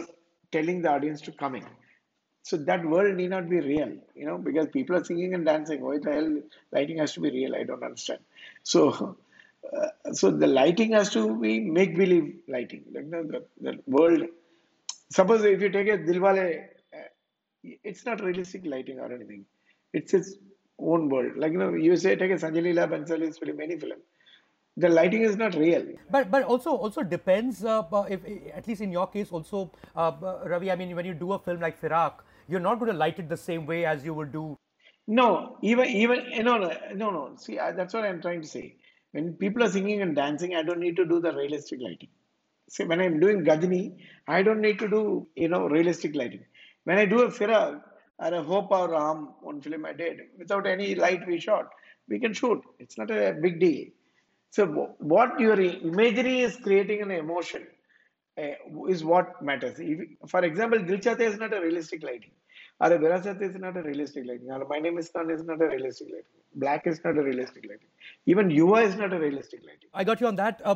telling 0.51 0.81
the 0.81 0.89
audience 0.91 1.21
to 1.21 1.31
come 1.31 1.55
in. 1.55 1.65
So 2.43 2.57
that 2.57 2.83
world 2.83 3.15
need 3.15 3.29
not 3.29 3.49
be 3.49 3.59
real, 3.59 3.93
you 4.15 4.25
know, 4.25 4.37
because 4.37 4.67
people 4.69 4.95
are 4.95 5.03
singing 5.03 5.33
and 5.33 5.45
dancing. 5.45 5.81
Why 5.81 5.99
the 5.99 6.11
hell 6.11 6.41
lighting 6.71 6.97
has 6.97 7.13
to 7.13 7.19
be 7.19 7.29
real? 7.29 7.55
I 7.55 7.63
don't 7.63 7.83
understand. 7.83 8.19
So, 8.63 9.15
uh, 9.71 10.13
so 10.13 10.31
the 10.31 10.47
lighting 10.47 10.93
has 10.93 11.11
to 11.11 11.35
be 11.39 11.59
make 11.59 11.95
believe 11.95 12.39
lighting. 12.47 12.83
You 12.91 13.03
know, 13.03 13.23
the, 13.23 13.45
the 13.61 13.79
world. 13.85 14.23
Suppose 15.11 15.43
if 15.43 15.61
you 15.61 15.69
take 15.69 15.87
a 15.87 15.97
Dilwale, 15.99 16.63
uh, 16.93 16.97
it's 17.83 18.05
not 18.05 18.23
realistic 18.23 18.65
lighting 18.65 18.99
or 18.99 19.13
anything. 19.13 19.45
It's 19.93 20.13
its 20.13 20.33
own 20.79 21.09
world. 21.09 21.37
Like 21.37 21.51
you 21.51 21.59
know, 21.59 21.73
you 21.73 21.95
say 21.95 22.15
take 22.15 22.31
a 22.31 22.35
Sanjay 22.35 22.63
Leela 22.63 22.89
Bhansali's 22.89 23.37
film, 23.37 23.59
any 23.61 23.77
film. 23.77 23.99
The 24.77 24.89
lighting 24.89 25.21
is 25.21 25.35
not 25.35 25.53
real. 25.53 25.85
But 26.09 26.31
but 26.31 26.43
also 26.43 26.71
also 26.71 27.03
depends. 27.03 27.63
Uh, 27.63 27.83
if 28.09 28.21
at 28.55 28.67
least 28.67 28.81
in 28.81 28.91
your 28.91 29.05
case, 29.07 29.31
also 29.31 29.69
uh, 29.95 30.11
Ravi. 30.45 30.71
I 30.71 30.75
mean, 30.75 30.95
when 30.95 31.05
you 31.05 31.13
do 31.13 31.33
a 31.33 31.39
film 31.39 31.59
like 31.59 31.79
Firaaq, 31.79 32.13
you're 32.47 32.59
not 32.59 32.79
going 32.79 32.91
to 32.91 32.97
light 32.97 33.19
it 33.19 33.29
the 33.29 33.37
same 33.37 33.65
way 33.65 33.85
as 33.85 34.03
you 34.05 34.13
would 34.13 34.31
do. 34.31 34.57
No, 35.07 35.57
even 35.61 35.87
even 35.87 36.45
no 36.45 36.57
no 36.57 36.71
no 36.95 37.09
no. 37.09 37.35
See, 37.35 37.59
I, 37.59 37.71
that's 37.71 37.93
what 37.93 38.05
I'm 38.05 38.21
trying 38.21 38.41
to 38.41 38.47
say. 38.47 38.75
When 39.11 39.33
people 39.33 39.63
are 39.63 39.69
singing 39.69 40.01
and 40.01 40.15
dancing, 40.15 40.55
I 40.55 40.63
don't 40.63 40.79
need 40.79 40.95
to 40.97 41.05
do 41.05 41.19
the 41.19 41.33
realistic 41.33 41.79
lighting. 41.81 42.09
See, 42.69 42.85
when 42.85 43.01
I'm 43.01 43.19
doing 43.19 43.43
Ghajini, 43.43 43.97
I 44.27 44.41
don't 44.43 44.61
need 44.61 44.79
to 44.79 44.87
do 44.87 45.27
you 45.35 45.49
know 45.49 45.67
realistic 45.67 46.15
lighting. 46.15 46.45
When 46.83 46.97
I 46.97 47.05
do 47.05 47.23
a 47.23 47.27
Firaaq 47.27 47.81
or 48.19 48.33
a 48.33 48.43
Hope 48.43 48.71
or 48.71 48.89
Ram, 48.91 49.29
one 49.41 49.61
film 49.61 49.85
I 49.85 49.93
did, 49.93 50.21
without 50.37 50.67
any 50.67 50.95
light 50.95 51.27
we 51.27 51.39
shot, 51.39 51.69
we 52.07 52.19
can 52.19 52.33
shoot. 52.33 52.61
It's 52.79 52.97
not 52.97 53.11
a 53.11 53.33
big 53.41 53.59
deal. 53.59 53.87
So 54.51 54.65
what 54.99 55.39
your 55.39 55.59
imagery 55.59 56.41
is 56.41 56.57
creating 56.57 57.01
an 57.01 57.11
emotion 57.11 57.67
uh, 58.37 58.87
is 58.87 59.03
what 59.03 59.41
matters. 59.41 59.77
If, 59.79 60.07
for 60.27 60.43
example, 60.43 60.79
Dil 60.79 60.97
Chahta 60.97 61.21
is 61.21 61.37
not 61.37 61.53
a 61.53 61.61
realistic 61.61 62.03
lighting. 62.03 62.31
Or 62.79 62.89
Virasat 62.89 63.41
is 63.41 63.55
not 63.55 63.77
a 63.77 63.83
realistic 63.83 64.25
lighting. 64.25 64.49
Or 64.49 64.65
My 64.67 64.79
Name 64.79 64.97
is 64.97 65.09
Khan 65.09 65.29
is 65.29 65.43
not 65.43 65.61
a 65.61 65.67
realistic 65.67 66.07
lighting. 66.07 66.25
Black 66.55 66.87
is 66.87 66.99
not 67.03 67.17
a 67.17 67.21
realistic 67.21 67.65
lighting. 67.69 67.87
Even 68.25 68.49
Yuva 68.49 68.85
is 68.85 68.95
not 68.95 69.13
a 69.13 69.19
realistic 69.19 69.61
lighting. 69.61 69.89
I 69.93 70.03
got 70.03 70.19
you 70.19 70.27
on 70.27 70.35
that. 70.37 70.61
Uh, 70.65 70.75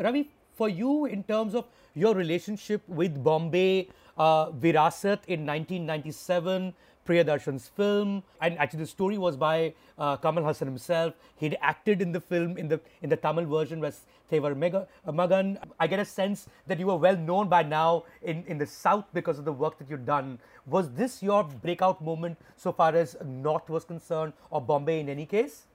Ravi, 0.00 0.28
for 0.54 0.68
you, 0.68 1.06
in 1.06 1.22
terms 1.24 1.54
of 1.54 1.64
your 1.94 2.14
relationship 2.14 2.86
with 2.86 3.22
Bombay, 3.24 3.88
uh, 4.18 4.50
Virasat 4.50 5.24
in 5.26 5.46
1997, 5.46 6.74
Priyadarshan's 7.06 7.68
film, 7.68 8.22
and 8.40 8.58
actually 8.58 8.80
the 8.80 8.86
story 8.86 9.18
was 9.18 9.36
by 9.36 9.74
uh, 9.98 10.16
Kamal 10.16 10.44
Haasan 10.44 10.66
himself. 10.66 11.14
He'd 11.36 11.56
acted 11.60 12.00
in 12.00 12.12
the 12.12 12.20
film 12.20 12.56
in 12.56 12.68
the 12.68 12.80
in 13.02 13.10
the 13.10 13.16
Tamil 13.16 13.46
version 13.46 13.80
was 13.80 14.02
Thevar 14.30 14.56
Mega, 14.56 14.86
uh, 15.06 15.12
Magan. 15.12 15.58
I 15.78 15.86
get 15.86 15.98
a 15.98 16.04
sense 16.04 16.48
that 16.66 16.78
you 16.78 16.86
were 16.86 16.96
well 16.96 17.16
known 17.16 17.48
by 17.48 17.62
now 17.62 18.04
in, 18.22 18.44
in 18.46 18.58
the 18.58 18.66
South 18.66 19.04
because 19.12 19.38
of 19.38 19.44
the 19.44 19.52
work 19.52 19.78
that 19.78 19.90
you've 19.90 20.06
done. 20.06 20.38
Was 20.66 20.90
this 20.90 21.22
your 21.22 21.44
breakout 21.44 22.02
moment 22.02 22.38
so 22.56 22.72
far 22.72 22.94
as 22.94 23.16
North 23.24 23.68
was 23.68 23.84
concerned, 23.84 24.32
or 24.50 24.60
Bombay 24.60 25.00
in 25.00 25.08
any 25.08 25.26
case? 25.26 25.66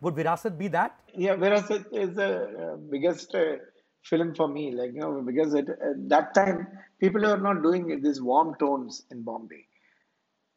Would 0.00 0.14
Virasat 0.14 0.56
be 0.56 0.68
that? 0.68 0.98
Yeah, 1.14 1.34
Virasat 1.34 1.86
is 1.92 2.14
the 2.14 2.30
uh, 2.44 2.76
biggest 2.76 3.34
uh, 3.34 3.56
film 4.04 4.34
for 4.34 4.48
me. 4.48 4.72
Like 4.72 4.92
you 4.94 5.00
know, 5.00 5.22
because 5.22 5.54
at, 5.54 5.68
at 5.68 6.08
that 6.08 6.34
time 6.34 6.68
people 7.00 7.22
were 7.22 7.36
not 7.36 7.62
doing 7.62 8.00
these 8.02 8.22
warm 8.22 8.54
tones 8.60 9.04
in 9.10 9.22
Bombay. 9.22 9.66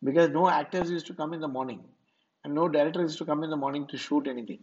Because 0.03 0.29
no 0.29 0.49
actors 0.49 0.89
used 0.89 1.07
to 1.07 1.13
come 1.13 1.33
in 1.33 1.41
the 1.41 1.47
morning 1.47 1.81
and 2.43 2.53
no 2.53 2.67
director 2.67 3.01
used 3.01 3.17
to 3.19 3.25
come 3.25 3.43
in 3.43 3.49
the 3.49 3.57
morning 3.57 3.87
to 3.87 3.97
shoot 3.97 4.27
anything. 4.27 4.59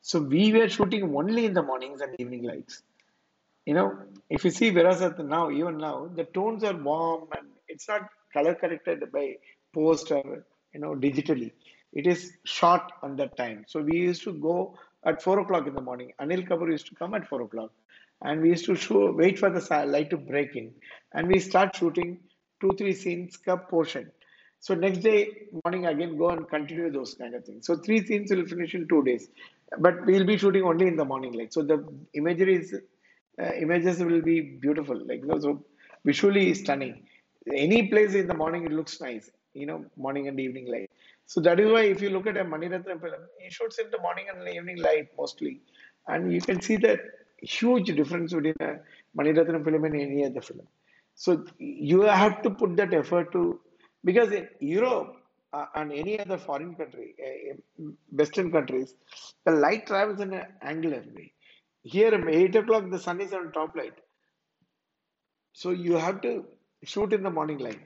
So 0.00 0.20
we 0.20 0.52
were 0.52 0.68
shooting 0.68 1.16
only 1.16 1.46
in 1.46 1.54
the 1.54 1.62
mornings 1.62 2.00
and 2.00 2.14
evening 2.20 2.44
lights. 2.44 2.82
You 3.64 3.74
know, 3.74 3.98
if 4.30 4.44
you 4.44 4.50
see 4.50 4.70
Virasat 4.70 5.18
now, 5.26 5.50
even 5.50 5.78
now, 5.78 6.08
the 6.14 6.24
tones 6.24 6.62
are 6.62 6.76
warm 6.76 7.28
and 7.36 7.48
it's 7.66 7.88
not 7.88 8.02
color 8.32 8.54
corrected 8.54 9.10
by 9.12 9.34
post 9.74 10.12
or 10.12 10.44
you 10.72 10.80
know 10.80 10.94
digitally. 10.94 11.50
It 11.92 12.06
is 12.06 12.32
shot 12.44 12.92
on 13.02 13.16
that 13.16 13.36
time. 13.36 13.64
So 13.66 13.80
we 13.80 13.96
used 13.96 14.22
to 14.24 14.32
go 14.32 14.78
at 15.04 15.22
four 15.22 15.40
o'clock 15.40 15.66
in 15.66 15.74
the 15.74 15.80
morning. 15.80 16.12
Anil 16.20 16.46
Kapoor 16.46 16.70
used 16.70 16.86
to 16.88 16.94
come 16.94 17.14
at 17.14 17.26
four 17.26 17.42
o'clock, 17.42 17.72
and 18.22 18.40
we 18.40 18.50
used 18.50 18.66
to 18.66 18.76
show, 18.76 19.12
wait 19.12 19.38
for 19.38 19.50
the 19.50 19.86
light 19.86 20.10
to 20.10 20.16
break 20.16 20.54
in, 20.54 20.72
and 21.12 21.26
we 21.26 21.40
start 21.40 21.74
shooting 21.74 22.20
two 22.60 22.70
three 22.78 22.92
scenes 22.92 23.36
per 23.36 23.56
portion. 23.56 24.10
So 24.60 24.74
next 24.74 24.98
day 24.98 25.48
morning 25.64 25.86
again 25.86 26.16
go 26.16 26.30
and 26.30 26.48
continue 26.48 26.90
those 26.90 27.14
kind 27.14 27.34
of 27.34 27.44
things. 27.44 27.66
So 27.66 27.76
three 27.76 28.04
scenes 28.04 28.30
will 28.30 28.46
finish 28.46 28.74
in 28.74 28.88
two 28.88 29.02
days, 29.04 29.28
but 29.78 30.04
we'll 30.06 30.26
be 30.26 30.36
shooting 30.38 30.64
only 30.64 30.86
in 30.88 30.96
the 30.96 31.04
morning 31.04 31.32
light. 31.32 31.52
So 31.52 31.62
the 31.62 31.86
imagery 32.14 32.56
is 32.56 32.74
uh, 33.42 33.52
images 33.52 34.02
will 34.02 34.22
be 34.22 34.40
beautiful, 34.40 34.98
like 35.06 35.20
you 35.20 35.26
know, 35.26 35.38
so 35.38 35.64
visually 36.04 36.54
stunning. 36.54 37.04
Any 37.52 37.88
place 37.88 38.14
in 38.14 38.26
the 38.26 38.34
morning 38.34 38.64
it 38.64 38.72
looks 38.72 39.00
nice, 39.00 39.30
you 39.54 39.66
know, 39.66 39.84
morning 39.96 40.26
and 40.28 40.40
evening 40.40 40.66
light. 40.70 40.90
So 41.26 41.40
that 41.42 41.60
is 41.60 41.70
why 41.70 41.82
if 41.82 42.00
you 42.00 42.10
look 42.10 42.26
at 42.26 42.36
a 42.36 42.44
Mani 42.44 42.68
Ratnam 42.68 43.00
film, 43.00 43.14
he 43.38 43.50
shoots 43.50 43.78
in 43.78 43.90
the 43.90 44.00
morning 44.00 44.26
and 44.32 44.48
evening 44.48 44.78
light 44.78 45.08
mostly, 45.18 45.60
and 46.08 46.32
you 46.32 46.40
can 46.40 46.60
see 46.60 46.76
that 46.76 47.00
huge 47.42 47.94
difference 47.94 48.32
between 48.32 48.54
a 48.60 48.78
Mani 49.14 49.32
Ratnam 49.32 49.64
film 49.64 49.84
and 49.84 49.94
any 49.94 50.24
other 50.24 50.40
film. 50.40 50.66
So 51.14 51.44
you 51.58 52.02
have 52.02 52.42
to 52.42 52.50
put 52.50 52.76
that 52.76 52.92
effort 52.94 53.32
to 53.32 53.60
because 54.06 54.32
in 54.32 54.48
Europe 54.60 55.16
uh, 55.52 55.66
and 55.74 55.92
any 55.92 56.18
other 56.20 56.38
foreign 56.38 56.74
country, 56.80 57.08
uh, 57.28 57.84
Western 58.20 58.50
countries, 58.52 58.94
the 59.44 59.52
light 59.52 59.86
travels 59.86 60.20
in 60.20 60.32
an 60.32 60.46
angular 60.62 61.02
way. 61.16 61.32
Here, 61.82 62.12
at 62.14 62.28
8 62.28 62.56
o'clock, 62.56 62.90
the 62.90 62.98
sun 62.98 63.20
is 63.20 63.32
on 63.32 63.52
top 63.52 63.76
light. 63.76 63.98
So 65.52 65.70
you 65.70 65.94
have 66.06 66.20
to 66.22 66.44
shoot 66.84 67.12
in 67.12 67.22
the 67.22 67.30
morning 67.30 67.58
light. 67.58 67.80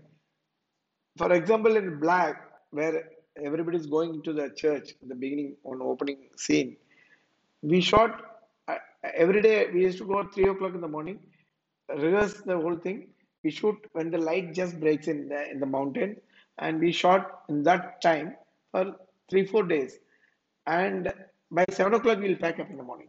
For 1.19 1.33
example, 1.33 1.77
in 1.77 2.01
Black, 2.01 2.37
where 2.71 3.05
everybody 3.45 3.79
is 3.79 3.87
going 3.87 4.23
to 4.23 4.33
the 4.33 4.51
church 4.63 4.95
in 5.03 5.09
the 5.09 5.15
beginning 5.15 5.57
on 5.65 5.83
opening 5.83 6.19
scene, 6.37 6.77
we 7.63 7.81
shot 7.81 8.23
uh, 8.69 8.77
every 9.15 9.43
day. 9.43 9.69
We 9.73 9.83
used 9.83 9.99
to 9.99 10.07
go 10.07 10.21
at 10.21 10.35
3 10.35 10.49
o'clock 10.51 10.75
in 10.75 10.81
the 10.81 10.89
morning, 10.89 11.21
rehearse 11.89 12.35
the 12.41 12.57
whole 12.57 12.77
thing. 12.77 13.09
We 13.45 13.51
shoot 13.51 13.77
when 13.93 14.11
the 14.11 14.19
light 14.19 14.53
just 14.55 14.79
breaks 14.81 15.09
in 15.09 15.29
the, 15.29 15.51
in 15.51 15.61
the 15.61 15.67
mountain, 15.67 16.17
and 16.59 16.79
we 16.81 16.93
shot 16.93 17.43
in 17.49 17.63
that 17.65 18.01
time 18.03 18.37
for 18.71 18.95
three, 19.31 19.47
four 19.47 19.65
days. 19.65 19.99
And 20.67 21.13
by 21.51 21.65
7 21.71 21.95
o'clock, 21.95 22.19
we'll 22.19 22.37
pack 22.37 22.61
up 22.61 22.71
in 22.71 22.77
the 22.77 22.83
morning 22.83 23.09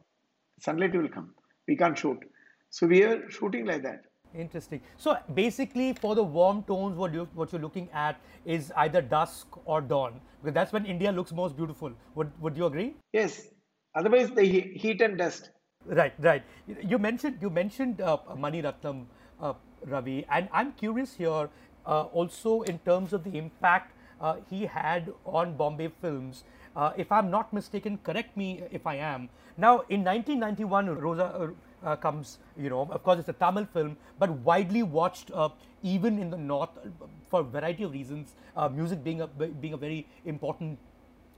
sunlight 0.59 0.93
will 0.95 1.09
come. 1.09 1.33
We 1.67 1.75
can't 1.75 1.97
shoot. 1.97 2.19
So 2.69 2.85
we 2.85 3.03
are 3.03 3.29
shooting 3.31 3.65
like 3.65 3.81
that. 3.83 4.03
Interesting. 4.35 4.79
So 4.97 5.17
basically, 5.33 5.93
for 5.93 6.13
the 6.15 6.23
warm 6.23 6.63
tones, 6.63 6.97
what 6.97 7.13
you 7.13 7.27
what 7.33 7.51
you're 7.51 7.61
looking 7.61 7.89
at 7.91 8.19
is 8.45 8.71
either 8.77 9.01
dusk 9.01 9.47
or 9.65 9.81
dawn, 9.81 10.21
because 10.41 10.53
that's 10.53 10.71
when 10.71 10.85
India 10.85 11.11
looks 11.11 11.31
most 11.33 11.57
beautiful. 11.57 11.91
Would 12.15 12.31
Would 12.41 12.55
you 12.55 12.65
agree? 12.67 12.95
Yes. 13.11 13.47
Otherwise, 13.95 14.29
the 14.31 14.43
heat 14.43 15.01
and 15.01 15.17
dust. 15.17 15.49
Right, 15.85 16.13
right. 16.19 16.43
You- 16.67 16.77
You 16.93 16.99
mentioned 16.99 17.39
you 17.41 17.49
mentioned 17.49 17.99
uh, 17.99 18.17
Mani 18.37 18.61
Ratnam, 18.61 19.05
uh, 19.41 19.53
Ravi, 19.85 20.25
and 20.29 20.49
I'm 20.51 20.73
curious 20.73 21.15
here 21.15 21.49
uh, 21.85 22.03
also 22.03 22.61
in 22.63 22.79
terms 22.79 23.13
of 23.13 23.23
the 23.23 23.37
impact 23.37 23.93
uh, 24.19 24.35
he 24.49 24.65
had 24.65 25.11
on 25.25 25.55
Bombay 25.55 25.89
films. 26.01 26.43
Uh, 26.75 26.93
if 26.95 27.11
I'm 27.11 27.29
not 27.29 27.51
mistaken, 27.51 27.97
correct 28.03 28.37
me 28.37 28.63
if 28.71 28.87
I 28.87 28.95
am. 28.95 29.29
Now, 29.57 29.83
in 29.89 30.03
1991, 30.03 30.87
Roja 30.97 31.41
uh, 31.41 31.47
uh, 31.83 31.95
comes. 31.95 32.37
You 32.57 32.69
know, 32.69 32.87
of 32.89 33.03
course, 33.03 33.19
it's 33.19 33.29
a 33.29 33.33
Tamil 33.33 33.65
film, 33.65 33.97
but 34.19 34.29
widely 34.29 34.83
watched 34.83 35.31
uh, 35.31 35.49
even 35.83 36.19
in 36.19 36.29
the 36.29 36.37
north 36.37 36.69
uh, 36.77 37.05
for 37.29 37.41
a 37.41 37.43
variety 37.43 37.83
of 37.83 37.91
reasons. 37.91 38.35
Uh, 38.55 38.69
music 38.69 39.03
being 39.03 39.21
a 39.21 39.27
being 39.27 39.73
a 39.73 39.77
very 39.77 40.07
important 40.25 40.77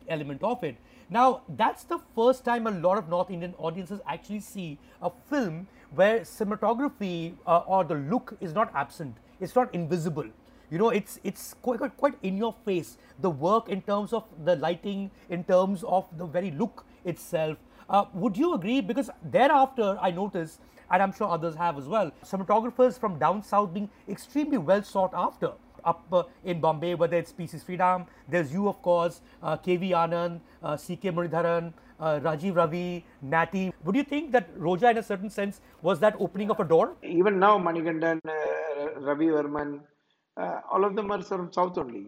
element 0.08 0.44
of 0.44 0.64
it. 0.64 0.76
Now, 1.10 1.42
that's 1.48 1.84
the 1.84 2.00
first 2.16 2.44
time 2.44 2.68
a 2.68 2.72
lot 2.72 2.98
of 2.98 3.10
North 3.10 3.30
Indian 3.30 3.54
audiences 3.58 4.00
actually 4.08 4.40
see 4.40 4.78
a 5.02 5.10
film 5.30 5.68
where 5.96 6.22
cinematography 6.22 7.34
uh, 7.46 7.60
or 7.60 7.84
the 7.84 7.96
look 7.96 8.36
is 8.42 8.54
not 8.54 8.72
absent, 8.76 9.18
it's 9.40 9.56
not 9.56 9.74
invisible. 9.74 10.26
You 10.70 10.78
know, 10.80 10.90
it's 10.90 11.20
it's 11.24 11.54
quite, 11.62 11.80
quite 11.98 12.16
in 12.24 12.38
your 12.38 12.54
face. 12.66 12.98
The 13.22 13.30
work 13.30 13.70
in 13.70 13.82
terms 13.82 14.14
of 14.14 14.24
the 14.44 14.56
lighting, 14.56 15.12
in 15.30 15.44
terms 15.44 15.84
of 15.84 16.06
the 16.18 16.26
very 16.26 16.52
look 16.52 16.86
itself. 17.06 17.58
Uh, 17.90 18.06
would 18.14 18.38
you 18.38 18.54
agree? 18.54 18.82
Because 18.82 19.10
thereafter, 19.24 19.98
I 20.02 20.10
noticed, 20.12 20.62
and 20.90 21.04
I'm 21.04 21.14
sure 21.14 21.28
others 21.28 21.56
have 21.56 21.78
as 21.78 21.88
well, 21.88 22.12
cinematographers 22.26 23.00
from 23.00 23.20
down 23.20 23.44
south 23.44 23.74
being 23.74 23.90
extremely 24.10 24.58
well 24.58 24.82
sought 24.82 25.14
after 25.14 25.52
up 25.86 26.06
uh, 26.12 26.24
in 26.44 26.60
Bombay, 26.60 26.96
whether 26.96 27.18
it's 27.18 27.32
PC 27.32 27.64
Sriram, 27.64 28.08
there's 28.28 28.52
you, 28.54 28.68
of 28.68 28.82
course, 28.82 29.22
uh, 29.42 29.58
KV 29.58 29.92
Anand, 29.92 30.40
uh, 30.64 30.78
CK 30.78 31.14
Muralidharan, 31.14 31.74
uh, 32.04 32.20
Rajiv 32.20 32.56
Ravi, 32.56 33.06
Natty. 33.22 33.74
Would 33.86 33.96
you 33.96 34.04
think 34.04 34.32
that 34.34 34.54
Roja, 34.60 34.92
in 34.92 34.98
a 34.98 35.04
certain 35.04 35.30
sense, 35.30 35.62
was 35.82 36.00
that 36.00 36.16
opening 36.20 36.52
of 36.52 36.60
a 36.60 36.66
door? 36.74 36.96
Even 37.04 37.40
now, 37.40 37.58
Manikandan, 37.58 38.20
uh, 38.28 39.00
Ravi 39.08 39.28
Varman, 39.28 39.80
uh, 40.38 40.60
all 40.72 40.84
of 40.84 40.96
them 40.96 41.12
are 41.12 41.22
from 41.22 41.52
South 41.54 41.78
only. 41.78 42.06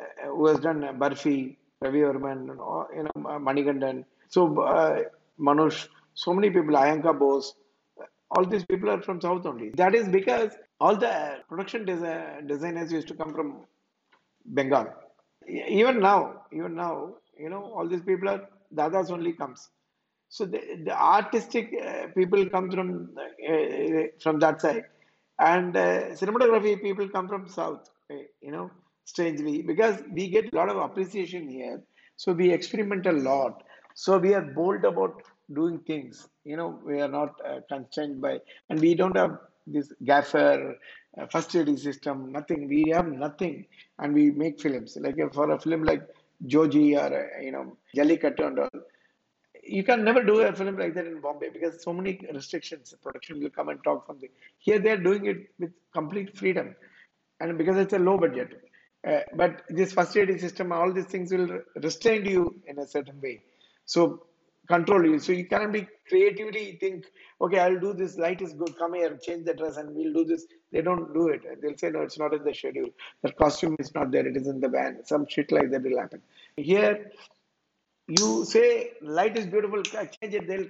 Uh, 0.00 0.28
who 0.36 0.46
has 0.46 0.58
done 0.60 0.82
uh, 0.84 0.92
Barfi, 0.92 1.56
Ravi 1.80 2.00
Varman, 2.00 2.46
you 2.48 2.54
know, 2.56 2.86
you 2.96 3.02
know 3.04 3.38
Manikandan. 3.48 4.04
So, 4.28 4.60
uh, 4.60 5.02
Manush, 5.38 5.88
so 6.14 6.34
many 6.34 6.50
people, 6.50 6.74
Ayananka 6.74 7.16
Bose, 7.18 7.54
uh, 8.00 8.06
all 8.30 8.44
these 8.44 8.64
people 8.64 8.90
are 8.90 9.02
from 9.02 9.20
South 9.20 9.46
only. 9.46 9.70
That 9.82 9.94
is 9.94 10.08
because 10.08 10.52
all 10.80 10.96
the 10.96 11.14
production 11.48 11.84
desi- 11.84 12.48
designers 12.48 12.92
used 12.92 13.08
to 13.08 13.14
come 13.14 13.34
from 13.34 13.66
Bengal. 14.46 14.86
Even 15.48 16.00
now, 16.00 16.42
even 16.52 16.74
now, 16.74 17.14
you 17.38 17.50
know, 17.50 17.62
all 17.76 17.86
these 17.88 18.02
people 18.02 18.28
are 18.28 18.48
Dadas 18.74 19.10
only 19.10 19.32
comes. 19.32 19.70
So 20.28 20.46
the, 20.46 20.60
the 20.84 20.92
artistic 20.98 21.72
uh, 21.84 22.06
people 22.14 22.48
come 22.48 22.70
from 22.70 23.10
uh, 23.18 24.04
from 24.22 24.38
that 24.40 24.60
side, 24.60 24.84
and 25.38 25.76
uh, 25.76 26.10
cinematography 26.20 26.80
people 26.82 27.08
come 27.08 27.28
from 27.28 27.48
south. 27.48 27.88
uh, 28.10 28.16
You 28.40 28.52
know, 28.52 28.70
strangely 29.04 29.62
because 29.62 30.02
we 30.12 30.28
get 30.28 30.52
a 30.52 30.56
lot 30.56 30.68
of 30.70 30.76
appreciation 30.78 31.48
here, 31.48 31.82
so 32.16 32.32
we 32.32 32.50
experiment 32.52 33.06
a 33.06 33.12
lot. 33.12 33.62
So 33.94 34.18
we 34.18 34.32
are 34.34 34.42
bold 34.42 34.84
about 34.84 35.22
doing 35.52 35.78
things. 35.80 36.28
You 36.44 36.56
know, 36.56 36.80
we 36.84 37.00
are 37.00 37.08
not 37.08 37.34
uh, 37.46 37.60
constrained 37.68 38.20
by, 38.22 38.40
and 38.70 38.80
we 38.80 38.94
don't 38.94 39.16
have 39.16 39.38
this 39.66 39.92
gaffer, 40.04 40.76
uh, 41.18 41.26
first 41.26 41.54
AD 41.54 41.78
system, 41.78 42.32
nothing. 42.32 42.68
We 42.68 42.90
have 42.94 43.06
nothing, 43.08 43.66
and 43.98 44.14
we 44.14 44.30
make 44.30 44.60
films. 44.60 44.96
Like 45.00 45.20
uh, 45.20 45.28
for 45.30 45.50
a 45.50 45.58
film 45.60 45.84
like 45.84 46.08
Joji 46.46 46.96
or 46.96 47.30
you 47.40 47.52
know 47.52 47.76
Jallikattu 47.96 48.46
and 48.46 48.58
all 48.60 48.68
you 49.62 49.84
can 49.84 50.04
never 50.04 50.22
do 50.22 50.40
a 50.40 50.52
film 50.52 50.76
like 50.76 50.94
that 50.94 51.06
in 51.06 51.20
Bombay 51.20 51.50
because 51.50 51.82
so 51.82 51.92
many 51.92 52.20
restrictions. 52.34 52.94
Production 53.02 53.40
will 53.40 53.50
come 53.50 53.68
and 53.68 53.82
talk 53.84 54.06
something. 54.06 54.28
Here 54.58 54.78
they 54.78 54.90
are 54.90 54.96
doing 54.96 55.26
it 55.26 55.46
with 55.58 55.72
complete 55.92 56.36
freedom, 56.36 56.74
and 57.40 57.56
because 57.56 57.76
it's 57.76 57.92
a 57.92 57.98
low 57.98 58.18
budget. 58.18 58.60
Uh, 59.06 59.20
but 59.34 59.62
this 59.68 59.92
first 59.92 60.16
AD 60.16 60.40
system, 60.40 60.72
all 60.72 60.92
these 60.92 61.06
things 61.06 61.32
will 61.32 61.60
restrain 61.76 62.24
you 62.24 62.60
in 62.66 62.78
a 62.78 62.86
certain 62.86 63.20
way. 63.20 63.42
So 63.84 64.24
control 64.68 65.04
you. 65.04 65.18
So 65.18 65.32
you 65.32 65.46
cannot 65.46 65.72
be 65.72 65.86
creatively 66.08 66.78
think, 66.80 67.06
okay, 67.40 67.58
I'll 67.58 67.80
do 67.80 67.92
this. 67.92 68.16
Light 68.16 68.40
is 68.42 68.52
good. 68.52 68.76
Come 68.78 68.94
here, 68.94 69.18
change 69.20 69.44
the 69.44 69.54
dress, 69.54 69.76
and 69.76 69.94
we'll 69.94 70.12
do 70.12 70.24
this. 70.24 70.46
They 70.72 70.82
don't 70.82 71.12
do 71.12 71.28
it. 71.28 71.42
They'll 71.60 71.76
say, 71.76 71.90
no, 71.90 72.02
it's 72.02 72.18
not 72.18 72.34
in 72.34 72.44
the 72.44 72.54
schedule. 72.54 72.90
The 73.22 73.32
costume 73.32 73.76
is 73.78 73.94
not 73.94 74.10
there. 74.10 74.26
It 74.26 74.36
is 74.36 74.46
in 74.48 74.60
the 74.60 74.68
van. 74.68 75.04
Some 75.04 75.26
shit 75.28 75.52
like 75.52 75.70
that 75.70 75.82
will 75.82 75.98
happen. 75.98 76.22
Here, 76.56 77.10
you 78.08 78.44
say 78.44 78.92
light 79.02 79.36
is 79.36 79.46
beautiful, 79.46 79.82
change 79.82 80.34
it, 80.34 80.46
they'll 80.46 80.64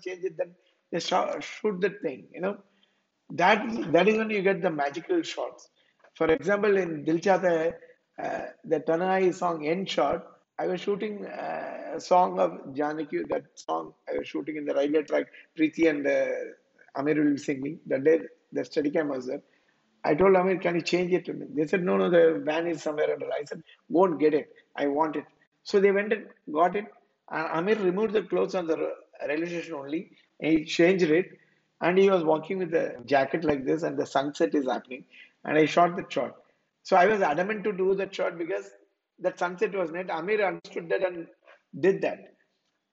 change 0.00 0.24
it, 0.24 0.36
then 0.36 0.54
they 0.90 1.00
sho- 1.00 1.38
shoot 1.40 1.80
the 1.80 1.90
thing, 1.90 2.26
you 2.32 2.40
know. 2.40 2.58
That 3.30 3.92
that 3.92 4.08
is 4.08 4.18
when 4.18 4.30
you 4.30 4.42
get 4.42 4.60
the 4.62 4.70
magical 4.70 5.22
shots. 5.22 5.68
For 6.14 6.26
example, 6.26 6.76
in 6.76 7.04
Dil 7.04 7.18
Chahta 7.18 7.72
Hai, 8.18 8.22
uh, 8.22 8.46
the 8.64 8.80
Tanhayee 8.80 9.34
song 9.34 9.66
end 9.66 9.88
shot, 9.88 10.26
I 10.58 10.66
was 10.66 10.80
shooting 10.80 11.24
uh, 11.26 11.92
a 11.94 12.00
song 12.00 12.38
of 12.38 12.74
Janaki, 12.74 13.22
that 13.30 13.44
song 13.54 13.94
I 14.08 14.18
was 14.18 14.28
shooting 14.28 14.56
in 14.56 14.66
the 14.66 14.74
railway 14.74 15.02
track, 15.02 15.26
Preity 15.56 15.88
and 15.88 16.06
uh, 16.06 16.26
Aamir 16.96 17.24
will 17.24 17.32
be 17.32 17.38
singing. 17.38 17.80
That 17.86 18.04
day, 18.04 18.20
the 18.52 18.62
Steadicam 18.62 19.08
was 19.08 19.26
there. 19.26 19.42
I 20.04 20.14
told 20.14 20.32
Aamir, 20.32 20.60
can 20.60 20.74
you 20.74 20.82
change 20.82 21.12
it 21.12 21.24
to 21.26 21.32
me? 21.32 21.46
They 21.54 21.66
said, 21.66 21.84
no, 21.84 21.96
no, 21.96 22.10
the 22.10 22.42
van 22.44 22.66
is 22.66 22.82
somewhere 22.82 23.12
under. 23.12 23.26
I 23.26 23.44
said, 23.44 23.62
go 23.92 24.04
and 24.04 24.18
get 24.18 24.34
it. 24.34 24.52
I 24.76 24.86
want 24.88 25.16
it. 25.16 25.24
So 25.62 25.80
they 25.80 25.92
went 25.92 26.12
and 26.12 26.26
got 26.52 26.74
it. 26.74 26.86
And 27.30 27.48
Aamir 27.48 27.82
removed 27.84 28.12
the 28.12 28.22
clothes 28.22 28.54
on 28.54 28.66
the 28.66 28.92
station 29.20 29.74
only. 29.74 30.10
He 30.40 30.64
changed 30.64 31.04
it. 31.04 31.38
And 31.80 31.98
he 31.98 32.10
was 32.10 32.24
walking 32.24 32.58
with 32.58 32.70
the 32.70 32.96
jacket 33.06 33.44
like 33.44 33.64
this, 33.64 33.82
and 33.82 33.98
the 33.98 34.06
sunset 34.06 34.54
is 34.54 34.66
happening. 34.66 35.04
And 35.44 35.58
I 35.58 35.66
shot 35.66 35.96
the 35.96 36.04
shot. 36.08 36.36
So 36.84 36.96
I 36.96 37.06
was 37.06 37.20
adamant 37.22 37.64
to 37.64 37.72
do 37.72 37.94
that 37.96 38.14
shot 38.14 38.38
because 38.38 38.70
that 39.20 39.38
sunset 39.38 39.74
was 39.74 39.90
net. 39.90 40.08
Aamir 40.08 40.46
understood 40.46 40.88
that 40.90 41.04
and 41.06 41.26
did 41.80 42.02
that. 42.02 42.34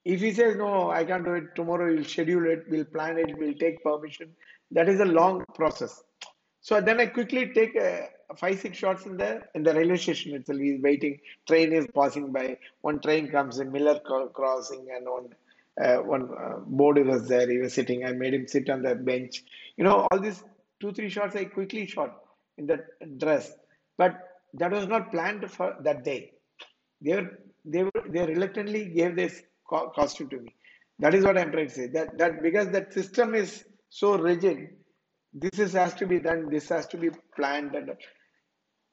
If 0.05 0.21
he 0.21 0.31
says 0.31 0.55
no, 0.55 0.89
I 0.89 1.03
can't 1.03 1.25
do 1.25 1.33
it 1.33 1.55
tomorrow, 1.55 1.93
we'll 1.93 2.03
schedule 2.03 2.47
it, 2.47 2.65
we'll 2.69 2.85
plan 2.85 3.17
it, 3.17 3.37
we'll 3.37 3.53
take 3.53 3.83
permission. 3.83 4.29
That 4.71 4.89
is 4.89 4.99
a 4.99 5.05
long 5.05 5.43
process. 5.55 6.03
So 6.61 6.81
then 6.81 6.99
I 6.99 7.07
quickly 7.07 7.51
take 7.53 7.75
uh, 7.75 8.01
five 8.35 8.59
six 8.59 8.77
shots 8.77 9.05
in 9.05 9.17
the 9.17 9.41
in 9.55 9.63
the 9.63 9.73
railway 9.73 9.97
station 9.97 10.35
itself. 10.35 10.59
He's 10.59 10.81
waiting. 10.81 11.19
Train 11.47 11.73
is 11.73 11.87
passing 11.95 12.31
by. 12.31 12.57
One 12.81 12.99
train 12.99 13.29
comes 13.29 13.59
in, 13.59 13.71
Miller 13.71 13.99
crossing, 14.33 14.87
and 14.95 15.07
one 15.07 15.29
uh, 15.81 15.97
one 16.03 16.23
uh, 16.23 16.59
was 16.67 17.27
there. 17.27 17.49
He 17.49 17.57
was 17.57 17.73
sitting. 17.73 18.05
I 18.05 18.11
made 18.11 18.33
him 18.33 18.47
sit 18.47 18.69
on 18.69 18.83
the 18.83 18.95
bench. 18.95 19.43
You 19.77 19.83
know, 19.85 20.07
all 20.11 20.19
these 20.19 20.43
two 20.79 20.91
three 20.91 21.09
shots 21.09 21.35
I 21.35 21.45
quickly 21.45 21.85
shot 21.87 22.17
in 22.57 22.67
that 22.67 22.85
dress, 23.17 23.51
but 23.97 24.17
that 24.55 24.71
was 24.71 24.87
not 24.87 25.11
planned 25.11 25.49
for 25.51 25.75
that 25.83 26.03
day. 26.03 26.33
They 27.01 27.15
were 27.15 27.39
they 27.65 27.83
were 27.83 28.03
they 28.09 28.25
reluctantly 28.25 28.85
gave 28.85 29.15
this 29.15 29.41
co- 29.67 29.89
costume 29.89 30.29
to 30.29 30.39
me. 30.41 30.53
That 30.99 31.13
is 31.15 31.23
what 31.23 31.37
I'm 31.37 31.51
trying 31.51 31.69
to 31.69 31.73
say. 31.73 31.87
That 31.87 32.17
that 32.17 32.41
because 32.41 32.69
that 32.69 32.93
system 32.93 33.33
is 33.33 33.63
so 33.89 34.17
rigid, 34.17 34.69
this 35.33 35.59
is 35.59 35.73
has 35.73 35.93
to 35.95 36.07
be 36.07 36.19
done. 36.19 36.49
This 36.49 36.69
has 36.69 36.87
to 36.87 36.97
be 36.97 37.09
planned. 37.35 37.75
And 37.75 37.91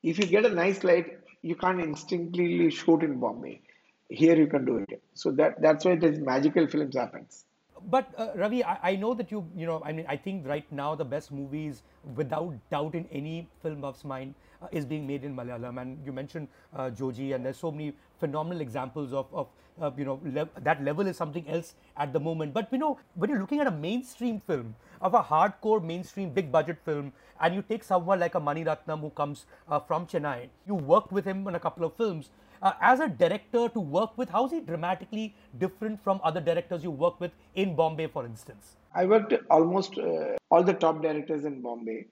if 0.02 0.18
you 0.18 0.26
get 0.26 0.44
a 0.44 0.50
nice 0.50 0.84
light, 0.84 1.18
you 1.42 1.54
can't 1.56 1.80
instinctively 1.80 2.70
shoot 2.70 3.02
in 3.02 3.18
Bombay. 3.20 3.62
Here 4.08 4.36
you 4.36 4.46
can 4.46 4.64
do 4.64 4.76
it. 4.78 5.02
So 5.14 5.32
that 5.32 5.60
that's 5.60 5.84
why 5.84 5.96
this 5.96 6.18
magical 6.18 6.66
films 6.68 6.96
happens. 6.96 7.44
But 7.84 8.12
uh, 8.18 8.28
Ravi, 8.34 8.64
I, 8.64 8.90
I, 8.90 8.96
know 8.96 9.14
that 9.14 9.30
you, 9.30 9.46
you 9.56 9.66
know, 9.66 9.82
I 9.84 9.92
mean, 9.92 10.06
I 10.08 10.16
think 10.16 10.46
right 10.46 10.70
now 10.72 10.94
the 10.94 11.04
best 11.04 11.30
movies, 11.30 11.82
without 12.14 12.54
doubt 12.70 12.94
in 12.94 13.06
any 13.12 13.48
film 13.62 13.80
buff's 13.80 14.04
mind, 14.04 14.34
uh, 14.62 14.68
is 14.72 14.84
being 14.84 15.06
made 15.06 15.24
in 15.24 15.36
Malayalam. 15.36 15.80
And 15.80 15.98
you 16.04 16.12
mentioned 16.12 16.48
uh, 16.74 16.90
Joji, 16.90 17.32
and 17.32 17.44
there's 17.44 17.58
so 17.58 17.70
many 17.70 17.92
phenomenal 18.18 18.60
examples 18.60 19.12
of, 19.12 19.26
of 19.32 19.48
uh, 19.80 19.90
you 19.96 20.04
know, 20.04 20.20
le- 20.24 20.48
that 20.62 20.82
level 20.82 21.06
is 21.06 21.16
something 21.16 21.46
else 21.48 21.74
at 21.96 22.12
the 22.12 22.20
moment. 22.20 22.54
But 22.54 22.72
you 22.72 22.78
know, 22.78 22.98
when 23.14 23.30
you're 23.30 23.40
looking 23.40 23.60
at 23.60 23.66
a 23.66 23.70
mainstream 23.70 24.40
film, 24.40 24.74
of 25.00 25.14
a 25.14 25.22
hardcore 25.22 25.82
mainstream 25.82 26.30
big 26.30 26.50
budget 26.50 26.78
film, 26.84 27.12
and 27.40 27.54
you 27.54 27.62
take 27.62 27.84
someone 27.84 28.18
like 28.18 28.34
a 28.34 28.40
Mani 28.40 28.64
Ratnam 28.64 29.00
who 29.00 29.10
comes 29.10 29.46
uh, 29.68 29.78
from 29.78 30.06
Chennai, 30.06 30.48
you 30.66 30.74
worked 30.74 31.12
with 31.12 31.24
him 31.24 31.46
on 31.46 31.54
a 31.54 31.60
couple 31.60 31.84
of 31.84 31.94
films 31.96 32.30
uh, 32.62 32.72
as 32.80 33.00
a 33.00 33.08
director 33.08 33.68
to 33.68 33.80
work 33.80 34.16
with, 34.16 34.28
how 34.28 34.46
is 34.46 34.52
he 34.52 34.60
dramatically 34.60 35.34
different 35.58 36.02
from 36.02 36.20
other 36.22 36.40
directors 36.40 36.82
you 36.82 36.90
work 36.90 37.20
with 37.20 37.32
in 37.54 37.74
Bombay, 37.74 38.08
for 38.08 38.24
instance? 38.24 38.76
I 38.94 39.06
worked 39.06 39.34
almost 39.50 39.98
uh, 39.98 40.36
all 40.50 40.62
the 40.62 40.74
top 40.74 41.02
directors 41.02 41.44
in 41.44 41.60
Bombay. 41.60 42.06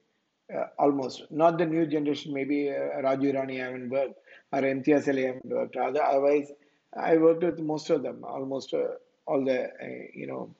Uh, 0.54 0.66
almost 0.78 1.24
not 1.30 1.56
the 1.56 1.64
new 1.64 1.86
generation. 1.86 2.34
Maybe 2.34 2.68
uh, 2.68 3.00
Raju 3.02 3.32
Hirani 3.32 3.62
I 3.62 3.64
haven't 3.64 3.88
worked, 3.88 4.18
or 4.52 4.60
Imtiaz 4.60 5.08
Ali 5.08 5.24
I 5.24 5.26
haven't 5.28 5.46
worked. 5.46 5.74
Otherwise, 5.74 6.52
I 6.94 7.16
worked 7.16 7.42
with 7.42 7.60
most 7.60 7.88
of 7.88 8.02
them. 8.02 8.22
Almost 8.24 8.74
uh, 8.74 8.88
all 9.26 9.42
the 9.42 9.64
uh, 9.64 9.68
you 10.12 10.26
know, 10.26 10.54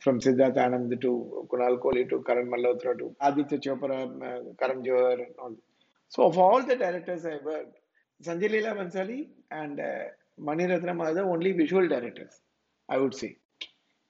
from 0.00 0.20
Siddharth 0.20 0.56
Anand 0.56 1.00
to 1.00 1.46
Kunal 1.52 1.78
Kohli 1.78 2.08
to 2.10 2.20
Karan 2.26 2.50
Malhotra 2.50 2.98
to 2.98 3.14
Aditya 3.20 3.58
Chopra, 3.58 4.06
uh, 4.06 4.40
Karan 4.58 4.82
Johar, 4.82 5.14
and 5.14 5.34
all. 5.38 5.54
So 6.08 6.24
of 6.24 6.36
all 6.36 6.62
the 6.62 6.74
directors 6.74 7.24
I 7.24 7.38
worked, 7.44 7.76
Sanjay 8.22 8.50
Leela 8.50 8.74
Bhansali 8.76 9.28
and 9.50 9.78
uh, 9.80 10.04
Mani 10.38 10.64
Ratnam 10.64 11.00
are 11.00 11.14
the 11.14 11.22
only 11.22 11.52
visual 11.52 11.86
directors, 11.86 12.40
I 12.88 12.98
would 12.98 13.14
say. 13.14 13.36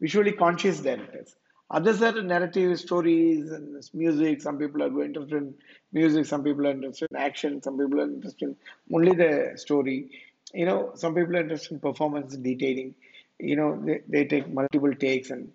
Visually 0.00 0.32
conscious 0.32 0.80
directors. 0.80 1.34
Others 1.70 2.00
are 2.00 2.22
narrative 2.22 2.78
stories 2.80 3.50
and 3.52 3.82
music. 3.92 4.40
Some 4.40 4.58
people 4.58 4.82
are 4.82 5.04
interested 5.04 5.36
in 5.36 5.54
music, 5.92 6.24
some 6.24 6.42
people 6.42 6.66
are 6.66 6.70
interested 6.70 7.08
in 7.10 7.18
action, 7.18 7.62
some 7.62 7.76
people 7.76 8.00
are 8.00 8.04
interested 8.04 8.48
in 8.48 8.56
only 8.94 9.14
the 9.14 9.52
story. 9.56 10.10
You 10.54 10.64
know, 10.64 10.92
some 10.94 11.14
people 11.14 11.36
are 11.36 11.40
interested 11.40 11.72
in 11.72 11.80
performance 11.80 12.34
detailing. 12.36 12.94
You 13.38 13.56
know, 13.56 13.82
they, 13.84 14.00
they 14.08 14.24
take 14.24 14.48
multiple 14.50 14.94
takes 14.94 15.30
and 15.30 15.52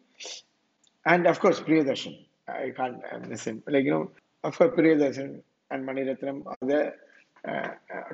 and 1.06 1.26
of 1.26 1.40
course 1.40 1.60
Priyadarshan. 1.60 2.26
I 2.48 2.72
can't 2.76 3.02
miss 3.28 3.46
him. 3.46 3.64
Like, 3.66 3.86
you 3.86 3.92
know, 3.92 4.12
of 4.44 4.56
course 4.56 4.76
Priyadarshan 4.76 5.42
and 5.72 5.86
Mani 5.86 6.04
Ratnam 6.04 6.46
are 6.46 6.58
the 6.62 6.94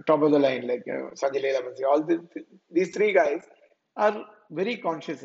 top 0.06 0.22
of 0.22 0.32
the 0.32 0.40
line, 0.40 0.68
like 0.68 0.84
you 0.86 0.94
know, 0.94 1.10
Sanjay 1.14 1.44
Leela 1.44 1.62
all 1.88 2.02
the, 2.02 2.28
these 2.72 2.90
three 2.90 3.14
guys 3.14 3.44
are 3.96 4.26
very 4.50 4.78
conscious 4.78 5.24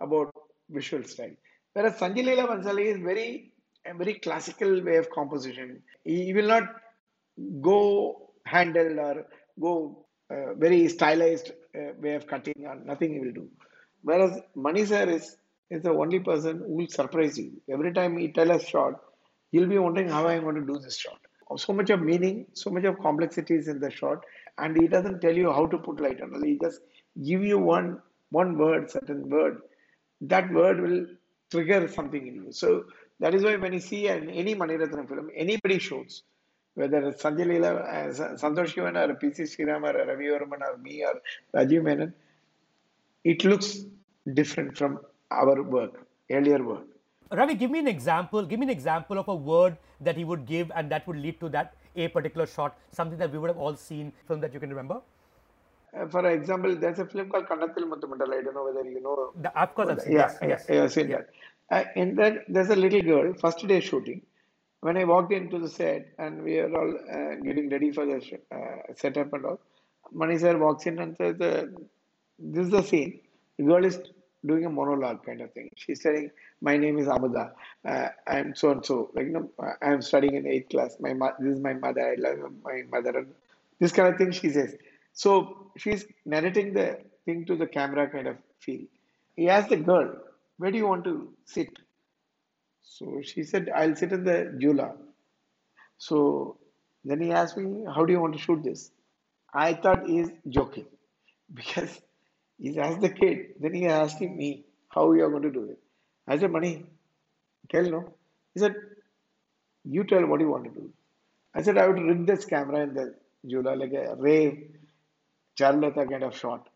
about 0.00 0.32
visual 0.68 1.04
style. 1.04 1.36
Whereas 1.72 1.94
Sanjay 1.94 2.24
Leela 2.24 2.48
Bhansali 2.48 2.86
is 2.86 2.98
very 2.98 3.52
a 3.84 3.94
very 3.94 4.14
classical 4.14 4.82
way 4.82 4.96
of 4.96 5.10
composition. 5.10 5.82
He, 6.04 6.32
will 6.32 6.48
not 6.48 6.64
go 7.60 8.30
handle 8.44 8.98
or 8.98 9.26
go 9.60 10.06
uh, 10.30 10.54
very 10.54 10.88
stylized 10.88 11.52
uh, 11.76 11.92
way 12.00 12.14
of 12.14 12.26
cutting 12.26 12.66
or 12.66 12.74
nothing 12.84 13.14
he 13.14 13.20
will 13.20 13.32
do. 13.32 13.48
Whereas 14.02 14.40
Mani 14.56 14.86
sir 14.86 15.08
is, 15.08 15.36
is 15.70 15.82
the 15.82 15.90
only 15.90 16.18
person 16.18 16.58
who 16.58 16.74
will 16.74 16.88
surprise 16.88 17.38
you. 17.38 17.52
Every 17.70 17.92
time 17.92 18.16
he 18.18 18.32
tell 18.32 18.50
a 18.50 18.60
shot, 18.60 18.94
you'll 19.52 19.68
be 19.68 19.78
wondering 19.78 20.08
how 20.08 20.26
I'm 20.26 20.42
going 20.42 20.56
to 20.56 20.66
do 20.66 20.78
this 20.80 20.96
shot 20.96 21.18
so 21.56 21.72
much 21.72 21.90
of 21.90 22.00
meaning, 22.02 22.46
so 22.54 22.70
much 22.70 22.84
of 22.84 22.98
complexities 23.00 23.68
in 23.68 23.80
the 23.80 23.90
shot, 23.90 24.24
and 24.58 24.76
he 24.76 24.88
doesn't 24.88 25.20
tell 25.20 25.34
you 25.34 25.52
how 25.52 25.66
to 25.66 25.78
put 25.78 26.00
light 26.00 26.20
on. 26.20 26.42
He 26.44 26.58
just 26.60 26.80
give 27.24 27.42
you 27.42 27.58
one 27.58 28.00
one 28.30 28.58
word, 28.58 28.90
certain 28.90 29.28
word. 29.30 29.60
That 30.20 30.52
word 30.52 30.80
will 30.80 31.06
trigger 31.50 31.86
something 31.88 32.26
in 32.26 32.34
you. 32.34 32.52
So 32.52 32.84
that 33.20 33.34
is 33.34 33.44
why 33.44 33.56
when 33.56 33.72
you 33.72 33.80
see 33.80 34.08
an, 34.08 34.28
any 34.30 34.54
Mani 34.54 34.74
Ratnam 34.74 35.08
film, 35.08 35.30
anybody 35.34 35.78
shoots, 35.78 36.22
whether 36.74 37.08
it's 37.08 37.22
Sanjay 37.22 37.46
Leela, 37.46 37.72
uh, 37.82 38.36
Santosh 38.36 38.74
Sivan 38.74 38.96
or 38.96 39.14
P.C. 39.14 39.44
Sriram 39.44 39.82
or 39.84 40.06
Ravi 40.06 40.24
Varman 40.26 40.60
or 40.62 40.76
me 40.78 41.04
or 41.04 41.20
Rajiv 41.54 41.82
Menon, 41.82 42.14
it 43.24 43.44
looks 43.44 43.80
different 44.34 44.76
from 44.76 45.00
our 45.30 45.62
work, 45.62 46.06
earlier 46.30 46.62
work. 46.62 46.86
Ravi, 47.30 47.54
give 47.54 47.70
me 47.70 47.78
an 47.80 47.88
example. 47.88 48.44
Give 48.44 48.60
me 48.60 48.66
an 48.66 48.70
example 48.70 49.18
of 49.18 49.28
a 49.28 49.34
word 49.34 49.76
that 50.00 50.16
he 50.16 50.24
would 50.24 50.46
give, 50.46 50.70
and 50.74 50.90
that 50.90 51.06
would 51.06 51.16
lead 51.16 51.40
to 51.40 51.48
that 51.50 51.74
a 51.96 52.08
particular 52.08 52.46
shot. 52.46 52.78
Something 52.92 53.18
that 53.18 53.32
we 53.32 53.38
would 53.38 53.48
have 53.48 53.58
all 53.58 53.74
seen. 53.74 54.12
Film 54.28 54.40
that 54.40 54.54
you 54.54 54.60
can 54.60 54.70
remember. 54.70 55.00
Uh, 55.96 56.06
for 56.08 56.28
example, 56.30 56.76
there's 56.76 56.98
a 56.98 57.06
film 57.06 57.28
called 57.30 57.46
Kannathil 57.46 57.88
Muthamittal. 57.92 58.32
I 58.32 58.42
don't 58.42 58.54
know 58.54 58.64
whether 58.64 58.88
you 58.88 59.00
know. 59.00 59.32
The, 59.40 59.58
of 59.60 59.74
course, 59.74 59.88
I've 59.88 60.02
seen. 60.02 60.12
Yeah, 60.12 60.18
yes, 60.20 60.38
yes. 60.42 60.66
yeah, 60.68 60.82
I've 60.82 60.92
seen 60.92 61.08
yeah. 61.08 61.18
that. 61.70 61.86
Uh, 61.88 62.00
in 62.00 62.14
that, 62.16 62.44
there's 62.48 62.70
a 62.70 62.76
little 62.76 63.02
girl. 63.02 63.34
First 63.34 63.66
day 63.66 63.80
shooting. 63.80 64.22
When 64.80 64.96
I 64.96 65.04
walked 65.04 65.32
into 65.32 65.58
the 65.58 65.68
set 65.68 66.08
and 66.18 66.42
we 66.44 66.58
are 66.58 66.72
all 66.72 66.94
uh, 67.10 67.34
getting 67.42 67.68
ready 67.70 67.90
for 67.90 68.06
the 68.06 68.38
uh, 68.52 68.92
setup 68.94 69.32
and 69.32 69.44
all, 69.46 69.60
Mani 70.12 70.38
sir 70.38 70.56
walks 70.56 70.86
in 70.86 70.98
and 71.00 71.16
says, 71.16 71.40
uh, 71.40 71.66
"This 72.38 72.66
is 72.66 72.70
the 72.70 72.82
scene. 72.82 73.18
The 73.58 73.64
girl 73.64 73.84
is 73.84 73.98
doing 74.46 74.64
a 74.64 74.70
monologue 74.70 75.24
kind 75.24 75.40
of 75.40 75.52
thing. 75.52 75.70
She's 75.76 76.02
saying, 76.02 76.30
"My 76.60 76.76
name 76.76 76.98
is 76.98 77.08
Amada. 77.08 77.52
Uh, 77.84 78.08
I'm 78.26 78.54
so 78.54 78.70
and 78.72 78.84
so. 78.84 79.10
Like, 79.14 79.26
you 79.26 79.32
know, 79.32 79.50
I'm 79.82 80.02
studying 80.02 80.34
in 80.34 80.46
eighth 80.46 80.70
class. 80.70 80.96
My 81.00 81.14
mo- 81.14 81.34
this 81.38 81.54
is 81.56 81.60
my 81.60 81.74
mother. 81.74 82.02
I 82.12 82.14
love 82.26 82.38
my 82.64 82.82
mother. 82.90 83.18
And 83.18 83.34
this 83.80 83.92
kind 83.92 84.08
of 84.08 84.18
thing 84.18 84.30
she 84.32 84.50
says. 84.50 84.76
So 85.12 85.70
she's 85.76 86.06
narrating 86.24 86.72
the 86.74 86.98
thing 87.24 87.44
to 87.46 87.56
the 87.56 87.66
camera, 87.66 88.08
kind 88.10 88.28
of 88.28 88.36
feel. 88.60 88.82
He 89.36 89.48
asked 89.48 89.70
the 89.70 89.76
girl, 89.76 90.08
"Where 90.58 90.70
do 90.70 90.78
you 90.78 90.86
want 90.88 91.04
to 91.04 91.16
sit?" 91.44 91.70
So 92.84 93.20
she 93.20 93.42
said, 93.44 93.68
"I'll 93.68 93.94
sit 93.94 94.12
in 94.12 94.24
the 94.24 94.56
Jula." 94.58 94.96
So 95.98 96.58
then 97.04 97.20
he 97.20 97.32
asked 97.32 97.56
me, 97.56 97.84
"How 97.84 98.04
do 98.04 98.12
you 98.12 98.20
want 98.20 98.32
to 98.34 98.38
shoot 98.40 98.62
this?" 98.62 98.90
I 99.52 99.74
thought 99.74 100.06
he's 100.06 100.30
joking 100.48 100.86
because 101.54 102.00
He's 102.58 102.78
asked 102.78 103.00
the 103.00 103.10
kid, 103.10 103.54
then 103.60 103.74
he 103.74 103.86
asking 103.86 104.36
me 104.36 104.64
how 104.88 105.12
you 105.12 105.24
are 105.24 105.30
going 105.30 105.42
to 105.42 105.50
do 105.50 105.64
it. 105.70 105.78
I 106.26 106.38
said, 106.38 106.50
Money, 106.50 106.86
tell 107.70 107.84
no. 107.84 108.14
He 108.54 108.60
said, 108.60 108.74
You 109.84 110.04
tell 110.04 110.26
what 110.26 110.40
you 110.40 110.48
want 110.50 110.64
to 110.64 110.70
do. 110.70 110.90
I 111.54 111.62
said, 111.62 111.78
I 111.78 111.86
would 111.86 112.00
rig 112.00 112.26
this 112.26 112.44
camera 112.44 112.80
in 112.80 112.94
the 112.94 113.14
Jula 113.46 113.76
like 113.76 113.92
a 113.92 114.16
Ray 114.16 114.68
Charlotta 115.58 116.06
kind 116.06 116.22
of 116.24 116.36
shot. 116.36 116.68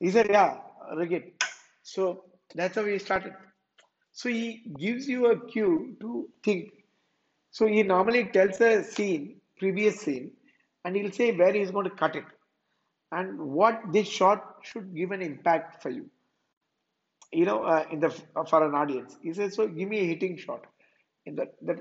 He 0.00 0.10
said, 0.10 0.28
Yeah, 0.30 0.58
rig 0.96 1.12
it. 1.12 1.42
So 1.82 2.24
that's 2.54 2.76
how 2.76 2.84
we 2.84 2.98
started. 2.98 3.34
So 4.12 4.28
he 4.28 4.62
gives 4.78 5.08
you 5.08 5.26
a 5.26 5.46
cue 5.48 5.96
to 6.00 6.28
think. 6.44 6.70
So 7.50 7.66
he 7.66 7.82
normally 7.82 8.24
tells 8.26 8.60
a 8.60 8.82
scene, 8.84 9.40
previous 9.58 10.00
scene, 10.00 10.32
and 10.84 10.96
he'll 10.96 11.12
say 11.12 11.32
where 11.36 11.52
he's 11.52 11.70
going 11.70 11.84
to 11.90 11.96
cut 11.96 12.16
it 12.16 12.24
and 13.12 13.38
what 13.38 13.80
this 13.92 14.08
shot 14.08 14.56
should 14.62 14.94
give 14.96 15.12
an 15.12 15.22
impact 15.22 15.82
for 15.82 15.90
you. 15.90 16.10
You 17.32 17.46
know 17.46 17.62
uh, 17.64 17.86
in 17.92 18.00
the 18.00 18.14
uh, 18.36 18.44
for 18.44 18.66
an 18.66 18.74
audience. 18.74 19.16
He 19.22 19.32
says 19.34 19.56
so 19.56 19.68
give 19.68 19.88
me 19.88 20.00
a 20.00 20.06
hitting 20.06 20.36
shot. 20.38 20.66
In 21.26 21.36
that 21.36 21.54
that, 21.62 21.78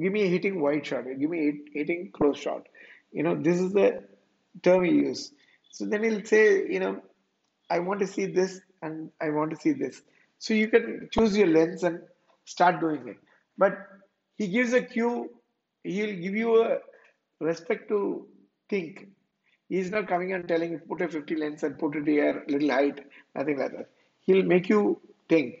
give 0.00 0.12
me 0.12 0.22
a 0.24 0.28
hitting 0.28 0.60
wide 0.60 0.86
shot. 0.86 1.04
Give 1.20 1.30
me 1.30 1.48
a 1.48 1.78
hitting 1.78 2.10
close 2.12 2.38
shot. 2.38 2.66
You 3.12 3.24
know 3.24 3.36
this 3.36 3.60
is 3.60 3.72
the 3.72 4.04
term 4.62 4.84
he 4.84 4.92
use 4.92 5.32
so 5.70 5.84
then 5.86 6.04
he'll 6.04 6.24
say 6.24 6.42
you 6.74 6.80
know 6.80 6.92
i 7.76 7.78
want 7.80 8.00
to 8.00 8.06
see 8.06 8.26
this 8.26 8.60
and 8.82 9.10
i 9.20 9.30
want 9.30 9.50
to 9.50 9.56
see 9.64 9.72
this. 9.72 10.02
So 10.38 10.54
you 10.54 10.68
can 10.68 11.08
choose 11.12 11.36
your 11.36 11.48
lens 11.48 11.84
and 11.84 12.00
start 12.44 12.80
doing 12.80 13.08
it. 13.08 13.16
But 13.56 13.78
he 14.36 14.48
gives 14.48 14.72
a 14.74 14.82
cue. 14.82 15.30
He'll 15.84 16.16
give 16.24 16.36
you 16.36 16.62
a 16.62 16.78
respect 17.40 17.88
to 17.88 18.26
think. 18.68 19.08
He's 19.68 19.90
not 19.90 20.08
coming 20.08 20.32
and 20.32 20.46
telling 20.48 20.72
you 20.72 20.78
put 20.78 21.00
a 21.02 21.08
50 21.08 21.36
lens 21.36 21.62
and 21.62 21.78
put 21.78 21.96
it 21.96 22.06
here, 22.06 22.44
little 22.48 22.70
height, 22.70 23.00
nothing 23.34 23.58
like 23.58 23.72
that. 23.72 23.90
He'll 24.20 24.44
make 24.44 24.68
you 24.68 25.00
think 25.28 25.56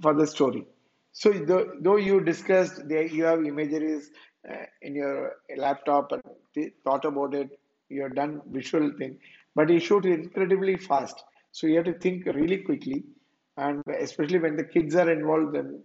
for 0.00 0.14
the 0.14 0.26
story. 0.26 0.66
So 1.12 1.32
though, 1.32 1.72
though 1.80 1.96
you 1.96 2.20
discussed, 2.20 2.88
there 2.88 3.06
you 3.06 3.24
have 3.24 3.44
imageries 3.44 4.10
uh, 4.48 4.64
in 4.82 4.94
your 4.94 5.32
laptop 5.56 6.12
and 6.12 6.22
th- 6.54 6.72
thought 6.84 7.04
about 7.04 7.34
it, 7.34 7.58
you 7.88 8.02
have 8.02 8.14
done 8.14 8.40
visual 8.50 8.92
thing, 8.98 9.18
but 9.54 9.68
he 9.70 9.78
shot 9.80 10.04
incredibly 10.06 10.76
fast. 10.76 11.24
So 11.52 11.66
you 11.66 11.76
have 11.76 11.86
to 11.86 11.98
think 11.98 12.26
really 12.26 12.58
quickly, 12.58 13.04
and 13.56 13.82
especially 14.00 14.38
when 14.38 14.56
the 14.56 14.64
kids 14.64 14.94
are 14.94 15.10
involved, 15.10 15.54
then 15.54 15.82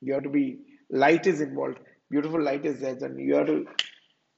you 0.00 0.14
have 0.14 0.22
to 0.22 0.30
be 0.30 0.58
light 0.90 1.26
is 1.26 1.40
involved. 1.40 1.78
Beautiful 2.10 2.42
light 2.42 2.64
is 2.64 2.80
there, 2.80 2.96
and 3.00 3.18
you 3.20 3.34
have 3.34 3.46
to 3.46 3.66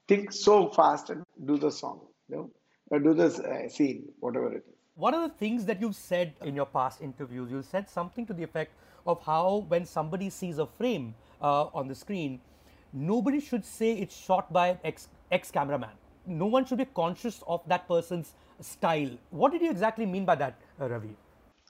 think 0.09 0.33
so 0.33 0.69
fast 0.71 1.11
and 1.11 1.23
do 1.47 1.57
the 1.59 1.71
song, 1.71 2.01
you 2.29 2.37
know, 2.37 2.51
do 2.99 3.15
this 3.15 3.39
uh, 3.39 3.69
scene, 3.69 4.09
whatever 4.21 4.53
it 4.53 4.65
is. 4.69 4.75
One 4.95 5.15
of 5.15 5.23
the 5.23 5.37
things 5.37 5.65
that 5.67 5.81
you've 5.81 5.97
said 5.97 6.35
in 6.45 6.55
your 6.55 6.67
past 6.67 7.01
interviews, 7.01 7.51
you 7.51 7.63
said 7.63 7.89
something 7.89 8.27
to 8.27 8.35
the 8.35 8.43
effect 8.43 8.73
of 9.07 9.23
how 9.25 9.65
when 9.69 9.87
somebody 9.87 10.29
sees 10.31 10.59
a 10.59 10.67
frame 10.67 11.15
uh, 11.41 11.65
on 11.75 11.89
the 11.89 11.95
screen, 11.95 12.41
nobody 12.93 13.41
should 13.41 13.65
say 13.65 13.93
it's 13.95 14.17
shot 14.17 14.53
by 14.53 14.79
ex 14.85 15.09
ex 15.31 15.51
cameraman. 15.51 15.97
No 16.27 16.47
one 16.47 16.65
should 16.65 16.79
be 16.79 16.85
conscious 16.85 17.43
of 17.49 17.63
that 17.67 17.89
person's 17.89 18.35
style. 18.61 19.11
What 19.31 19.53
did 19.53 19.63
you 19.63 19.71
exactly 19.71 20.07
mean 20.07 20.25
by 20.25 20.37
that, 20.37 20.61
uh, 20.81 20.89
Ravi? 20.89 21.17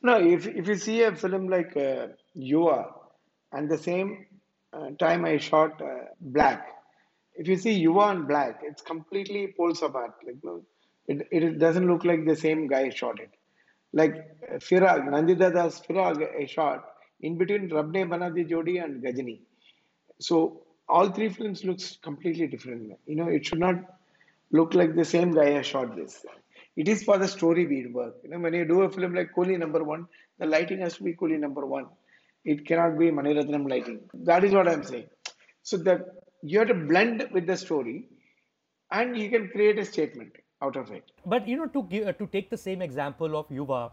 No, 0.03 0.18
if 0.20 0.47
if 0.49 0.66
you 0.66 0.75
see 0.75 1.03
a 1.05 1.14
film 1.14 1.49
like 1.49 1.77
uh, 1.77 2.09
Yuva, 2.37 2.93
and 3.53 3.70
the 3.70 3.79
same 3.79 4.27
uh, 4.73 4.91
time 4.99 5.25
I 5.25 5.39
shot 5.39 5.81
uh, 5.81 6.07
Black, 6.20 6.66
if 7.35 7.47
you 7.47 7.57
see 7.57 7.83
Yuva 7.85 8.11
and 8.11 8.27
Black, 8.27 8.61
it's 8.62 8.83
completely 8.83 9.55
poles 9.57 9.83
apart. 9.83 10.14
Like 10.27 10.37
no, 10.43 10.64
it 11.09 11.26
it 11.30 11.59
doesn't 11.59 11.86
look 11.86 12.05
like 12.05 12.24
the 12.26 12.36
same 12.36 12.66
guy 12.66 12.88
shot 12.90 13.20
it. 13.20 13.30
Like 13.92 14.14
Firaaq, 14.61 15.09
Nandita 15.09 15.53
Das 15.53 15.80
Firaaq, 15.80 16.48
shot 16.48 16.84
in 17.20 17.36
between 17.38 17.68
Rab 17.68 17.90
Ne 17.92 18.05
Bana 18.05 18.30
Di 18.30 18.44
Jodi 18.44 18.78
and 18.78 19.03
Ghajini. 19.03 19.40
So 20.20 20.62
all 20.88 21.11
three 21.11 21.28
films 21.28 21.64
looks 21.64 21.98
completely 22.03 22.46
different. 22.46 22.92
You 23.07 23.16
know, 23.16 23.28
it 23.28 23.46
should 23.46 23.59
not 23.59 23.76
look 24.50 24.74
like 24.74 24.94
the 24.94 25.05
same 25.05 25.32
guy 25.32 25.50
has 25.50 25.66
shot 25.66 25.96
this. 25.96 26.24
It 26.76 26.88
is 26.88 27.03
for 27.03 27.18
the 27.18 27.28
story 27.28 27.66
beat 27.66 27.92
work. 27.92 28.14
You 28.24 28.30
know, 28.30 28.38
when 28.38 28.55
you 28.55 28.64
do 28.64 28.82
a 28.82 28.90
film 28.90 29.14
like 29.14 29.34
Coolie 29.34 29.59
number 29.59 29.84
one, 29.84 30.07
the 30.38 30.46
lighting 30.46 30.80
has 30.80 30.96
to 30.96 31.03
be 31.03 31.14
Coolie 31.14 31.38
number 31.38 31.66
one. 31.66 31.86
It 32.44 32.66
cannot 32.66 32.98
be 32.98 33.11
Mani 33.11 33.34
Ratnam 33.34 33.68
lighting. 33.68 34.00
That 34.14 34.44
is 34.44 34.53
what 34.53 34.68
I'm 34.68 34.82
saying. 34.82 35.07
So 35.62 35.76
that 35.78 36.00
you 36.42 36.59
have 36.59 36.68
to 36.68 36.74
blend 36.74 37.28
with 37.32 37.46
the 37.46 37.57
story, 37.57 38.09
and 38.90 39.16
you 39.16 39.30
can 39.30 39.48
create 39.48 39.78
a 39.78 39.84
statement 39.84 40.32
out 40.62 40.76
of 40.76 40.90
it. 40.90 41.10
But 41.26 41.48
you 41.48 41.56
know, 41.56 41.66
to 41.66 41.82
give, 41.84 42.06
uh, 42.06 42.12
to 42.12 42.26
take 42.26 42.50
the 42.50 42.56
same 42.56 42.82
example 42.82 43.36
of 43.36 43.48
Yuva, 43.48 43.90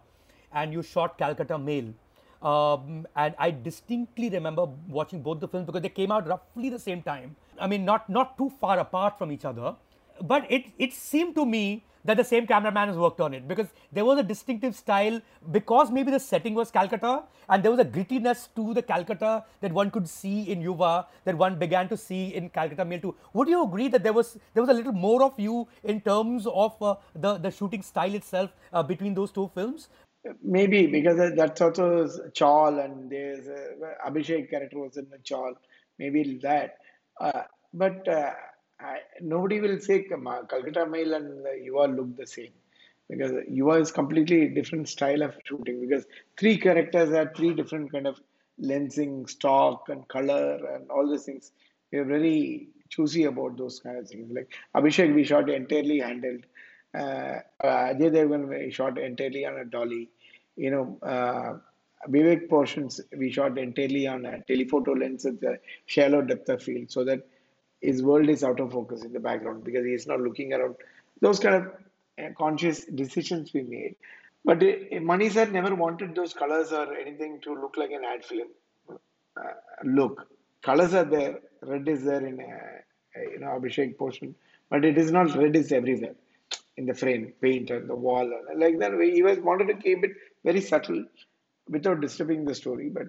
and 0.54 0.74
you 0.74 0.82
shot 0.82 1.18
Calcutta 1.18 1.58
Mail, 1.58 1.94
um, 2.42 3.06
and 3.16 3.36
I 3.38 3.52
distinctly 3.52 4.30
remember 4.30 4.66
watching 4.88 5.22
both 5.22 5.40
the 5.40 5.48
films 5.48 5.66
because 5.66 5.82
they 5.82 5.90
came 5.90 6.12
out 6.12 6.28
roughly 6.28 6.70
the 6.70 6.80
same 6.80 7.02
time. 7.02 7.36
I 7.60 7.68
mean, 7.68 7.86
not 7.86 8.10
not 8.10 8.38
too 8.38 8.50
far 8.62 8.80
apart 8.80 9.18
from 9.18 9.32
each 9.32 9.46
other, 9.46 9.76
but 10.22 10.50
it 10.50 10.66
it 10.78 10.94
seemed 10.94 11.36
to 11.36 11.46
me 11.46 11.84
that 12.06 12.18
the 12.18 12.24
same 12.24 12.48
cameraman 12.48 12.88
has 12.88 12.98
worked 12.98 13.22
on 13.22 13.34
it 13.34 13.48
because 13.48 13.68
there 13.92 14.06
was 14.06 14.20
a 14.20 14.24
distinctive 14.24 14.76
style 14.76 15.22
because 15.52 15.92
maybe 15.92 16.12
the 16.12 16.20
setting 16.20 16.54
was 16.54 16.72
Calcutta 16.72 17.24
and 17.50 17.64
there 17.64 17.72
was 17.72 17.80
a 17.80 17.86
grittiness 17.86 18.48
to 18.56 18.74
the 18.74 18.82
Calcutta 18.82 19.44
that 19.62 19.72
one 19.72 19.92
could 19.92 20.08
see 20.08 20.44
in 20.52 20.62
Yuva 20.62 21.06
that 21.26 21.38
one 21.38 21.58
began 21.58 21.90
to 21.90 21.98
see 21.98 22.34
in 22.36 22.50
Calcutta 22.50 22.86
Mail 22.86 23.00
too. 23.00 23.16
Would 23.34 23.48
you 23.48 23.64
agree 23.64 23.88
that 23.90 24.04
there 24.04 24.14
was 24.14 24.38
there 24.54 24.64
was 24.64 24.70
a 24.70 24.74
little 24.74 24.94
more 24.94 25.24
of 25.24 25.40
you 25.40 25.68
in 25.84 26.02
terms 26.02 26.48
of 26.48 26.82
uh, 26.82 26.96
the 27.16 27.38
the 27.38 27.52
shooting 27.52 27.82
style 27.82 28.14
itself 28.14 28.52
uh, 28.74 28.84
between 28.84 29.14
those 29.14 29.32
two 29.32 29.50
films? 29.54 29.90
Maybe 30.44 30.88
because 30.88 31.32
that's 31.36 31.62
also 31.62 32.08
Chawl 32.34 32.80
and 32.80 33.10
there's 33.10 33.48
uh, 33.48 34.10
Abhishek 34.10 34.50
character 34.50 34.80
was 34.80 34.98
in 34.98 35.10
the 35.10 35.20
Chawl. 35.24 35.54
Maybe 35.98 36.40
that. 36.44 36.78
Uh, 37.20 37.44
but 37.74 38.08
uh, 38.08 38.34
I, 38.80 39.00
nobody 39.22 39.60
will 39.60 39.80
say 39.80 40.04
Calcutta 40.04 40.86
Mail 40.86 41.14
and 41.14 41.46
uh, 41.46 41.50
Yuva 41.52 41.96
look 41.96 42.16
the 42.16 42.26
same 42.26 42.52
because 43.10 43.32
Yuva 43.50 43.82
is 43.82 43.92
completely 43.92 44.48
different 44.50 44.88
style 44.88 45.22
of 45.22 45.36
shooting 45.44 45.82
because 45.82 46.06
three 46.38 46.58
characters 46.58 47.14
have 47.14 47.36
three 47.36 47.54
different 47.54 47.92
kind 47.92 48.08
of 48.08 48.20
lensing, 48.62 49.30
stock 49.30 49.90
and 49.90 50.08
color 50.08 50.60
and 50.74 50.90
all 50.90 51.10
these 51.10 51.24
things. 51.24 51.52
We 51.92 52.00
are 52.00 52.06
very 52.06 52.70
choosy 52.90 53.26
about 53.26 53.58
those 53.58 53.80
kind 53.80 53.98
of 53.98 54.08
things. 54.08 54.32
Like 54.32 54.52
Abhishek, 54.76 55.14
we 55.14 55.24
shot 55.24 55.50
entirely 55.50 56.00
handheld. 56.00 56.44
Uh, 56.94 57.40
uh, 57.64 57.94
Ajay 57.94 58.12
Devgan, 58.12 58.48
we 58.48 58.72
shot 58.72 58.98
entirely 58.98 59.46
on 59.46 59.58
a 59.58 59.66
dolly. 59.66 60.10
You 60.56 60.72
know, 60.72 61.00
uh, 61.04 61.58
Vivek 62.10 62.50
portions, 62.50 63.02
we 63.18 63.32
shot 63.32 63.58
entirely 63.58 64.08
on 64.08 64.26
a 64.26 64.42
telephoto 64.44 64.94
lens 64.94 65.26
with 65.26 65.44
a 65.44 65.60
shallow 65.86 66.22
depth 66.22 66.50
of 66.50 66.64
field 66.64 66.92
so 66.92 67.04
that 67.04 67.28
his 67.82 68.02
world 68.04 68.30
is 68.30 68.44
out 68.44 68.60
of 68.60 68.72
focus 68.72 69.04
in 69.04 69.14
the 69.14 69.20
background 69.20 69.64
because 69.64 69.86
he 69.86 69.94
is 69.94 70.08
not 70.08 70.20
looking 70.22 70.54
around. 70.54 70.76
Those 71.22 71.40
kind 71.40 71.56
of 71.56 71.72
uh, 72.24 72.30
conscious 72.38 72.86
decisions 72.86 73.54
we 73.54 73.62
made. 73.64 73.96
But 74.46 74.64
uh, 74.64 75.00
Mani 75.02 75.30
sir 75.30 75.46
never 75.46 75.76
wanted 75.76 76.16
those 76.16 76.34
colors 76.34 76.72
or 76.72 76.94
anything 76.96 77.40
to 77.42 77.54
look 77.54 77.76
like 77.78 77.92
an 77.92 78.04
ad 78.06 78.26
film 78.26 78.50
uh, 79.38 79.54
look. 79.84 80.28
Colors 80.62 80.94
are 80.94 81.06
there. 81.06 81.40
Red 81.62 81.88
is 81.88 82.04
there 82.04 82.26
in 82.26 82.38
you 83.32 83.40
know 83.40 83.48
Abhishek 83.48 83.98
portion, 83.98 84.36
but 84.70 84.86
it 84.86 84.98
is 84.98 85.12
not 85.12 85.36
red 85.36 85.56
is 85.56 85.72
everywhere 85.72 86.16
in 86.78 86.86
the 86.86 86.94
frame, 86.94 87.34
paint 87.42 87.70
and 87.70 87.90
the 87.90 87.96
wall 87.96 88.30
like 88.56 88.80
that. 88.80 88.94
He 89.02 89.22
was 89.24 89.40
wanted 89.40 89.68
to 89.68 89.76
keep 89.76 90.04
it 90.04 90.12
very 90.44 90.62
subtle 90.62 91.06
without 91.70 92.02
disturbing 92.02 92.46
the 92.46 92.56
story. 92.56 92.90
But 92.90 93.08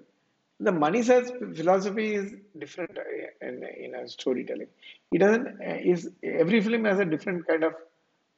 the 0.61 0.73
money 0.73 1.03
says 1.03 1.33
philosophy 1.55 2.15
is 2.15 2.33
different 2.59 2.99
in, 3.41 3.65
in 3.85 3.95
a 3.95 4.09
storytelling. 4.09 4.69
It 5.13 5.19
doesn't 5.19 5.61
is 5.63 6.11
every 6.23 6.61
film 6.61 6.85
has 6.85 7.01
a 7.01 7.05
different 7.05 7.47
kind 7.49 7.65
of 7.65 7.75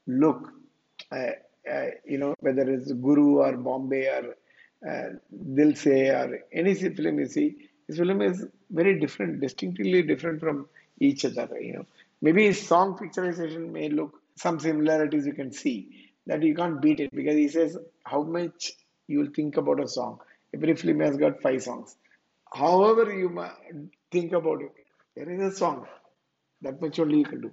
look. 0.07 0.53
Uh, 1.11 1.33
uh, 1.71 1.87
you 2.05 2.19
know 2.19 2.35
whether 2.41 2.63
it's 2.71 2.93
Guru 2.93 3.39
or 3.39 3.57
Bombay 3.57 4.07
or 4.07 4.37
uh, 4.89 5.09
Dil 5.55 5.75
Se 5.75 6.09
or 6.11 6.41
any 6.53 6.75
film 6.75 7.19
you 7.21 7.27
see, 7.27 7.57
this 7.89 7.99
film 7.99 8.23
is 8.23 8.47
very 8.71 8.99
different, 8.99 9.41
distinctly 9.41 10.03
different 10.03 10.41
from 10.41 10.69
each 11.01 11.25
other. 11.25 11.49
You 11.61 11.75
know, 11.75 11.87
maybe 12.21 12.53
song 12.53 12.97
picturization 12.97 13.71
may 13.71 13.89
look 13.89 14.21
some 14.37 14.59
similarities 14.59 15.27
you 15.27 15.35
can 15.35 15.53
see 15.53 16.09
that 16.27 16.43
you 16.43 16.55
can't 16.55 16.81
beat 16.81 17.01
it 17.01 17.11
because 17.13 17.35
he 17.35 17.49
says 17.49 17.77
how 18.05 18.23
much 18.23 18.73
you 19.09 19.19
will 19.19 19.33
think 19.35 19.57
about 19.57 19.83
a 19.83 19.89
song. 19.89 20.21
Every 20.55 20.75
film 20.77 21.01
has 21.01 21.17
got 21.17 21.43
five 21.43 21.63
songs. 21.63 21.97
However, 22.55 23.13
you 23.13 23.29
think 24.11 24.33
about 24.33 24.63
it, 24.63 24.73
there 25.17 25.31
is 25.31 25.55
a 25.55 25.57
song. 25.57 25.87
That 26.61 26.81
much 26.81 26.99
only 26.99 27.19
you 27.19 27.25
can 27.25 27.41
do. 27.41 27.51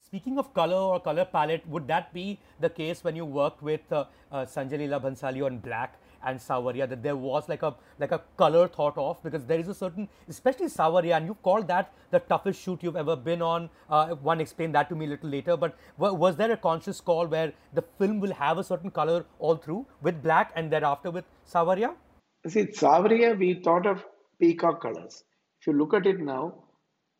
Speaking 0.00 0.38
of 0.38 0.54
color 0.54 0.76
or 0.76 1.00
color 1.00 1.24
palette, 1.26 1.66
would 1.68 1.86
that 1.88 2.14
be 2.14 2.38
the 2.60 2.70
case 2.70 3.04
when 3.04 3.14
you 3.14 3.24
worked 3.26 3.62
with 3.62 3.80
uh, 3.92 4.04
uh, 4.32 4.46
Sanjay 4.46 4.78
Leela 4.78 5.02
Bhansali 5.02 5.44
on 5.44 5.58
Black 5.58 5.98
and 6.24 6.38
Saawariya? 6.38 6.88
That 6.88 7.02
there 7.02 7.16
was 7.16 7.46
like 7.48 7.62
a 7.62 7.74
like 7.98 8.12
a 8.12 8.22
color 8.38 8.68
thought 8.68 8.96
of 8.96 9.22
because 9.22 9.44
there 9.44 9.58
is 9.58 9.68
a 9.68 9.74
certain, 9.74 10.08
especially 10.28 10.66
Saawariya, 10.66 11.18
and 11.18 11.26
you've 11.26 11.42
called 11.42 11.68
that 11.68 11.92
the 12.10 12.20
toughest 12.20 12.62
shoot 12.62 12.82
you've 12.82 12.96
ever 12.96 13.16
been 13.16 13.42
on. 13.42 13.68
Uh, 13.90 14.14
one 14.14 14.40
explained 14.40 14.74
that 14.76 14.88
to 14.88 14.94
me 14.94 15.04
a 15.04 15.08
little 15.10 15.28
later. 15.28 15.56
But 15.58 15.76
wa- 15.98 16.12
was 16.12 16.36
there 16.36 16.52
a 16.52 16.56
conscious 16.56 17.02
call 17.02 17.26
where 17.26 17.52
the 17.74 17.82
film 17.98 18.20
will 18.20 18.32
have 18.32 18.56
a 18.56 18.64
certain 18.64 18.90
color 18.90 19.26
all 19.40 19.56
through 19.56 19.84
with 20.00 20.22
Black 20.22 20.52
and 20.56 20.72
thereafter 20.72 21.10
with 21.10 21.26
Saawariya? 21.52 21.94
See, 22.46 22.64
Saawariya, 22.64 23.38
we 23.38 23.60
thought 23.62 23.84
of 23.84 24.04
peacock 24.40 24.80
colors. 24.82 25.24
If 25.60 25.66
you 25.66 25.72
look 25.72 25.94
at 25.94 26.06
it 26.06 26.20
now, 26.20 26.54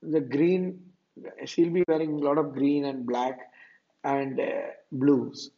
the 0.03 0.21
green, 0.21 0.81
she'll 1.45 1.71
be 1.71 1.85
wearing 1.89 2.13
a 2.15 2.19
lot 2.19 2.39
of 2.39 2.53
green 2.53 2.85
and 2.85 3.07
black 3.07 3.39
and 4.05 4.39
uh, 4.41 4.45
blues, 4.93 5.51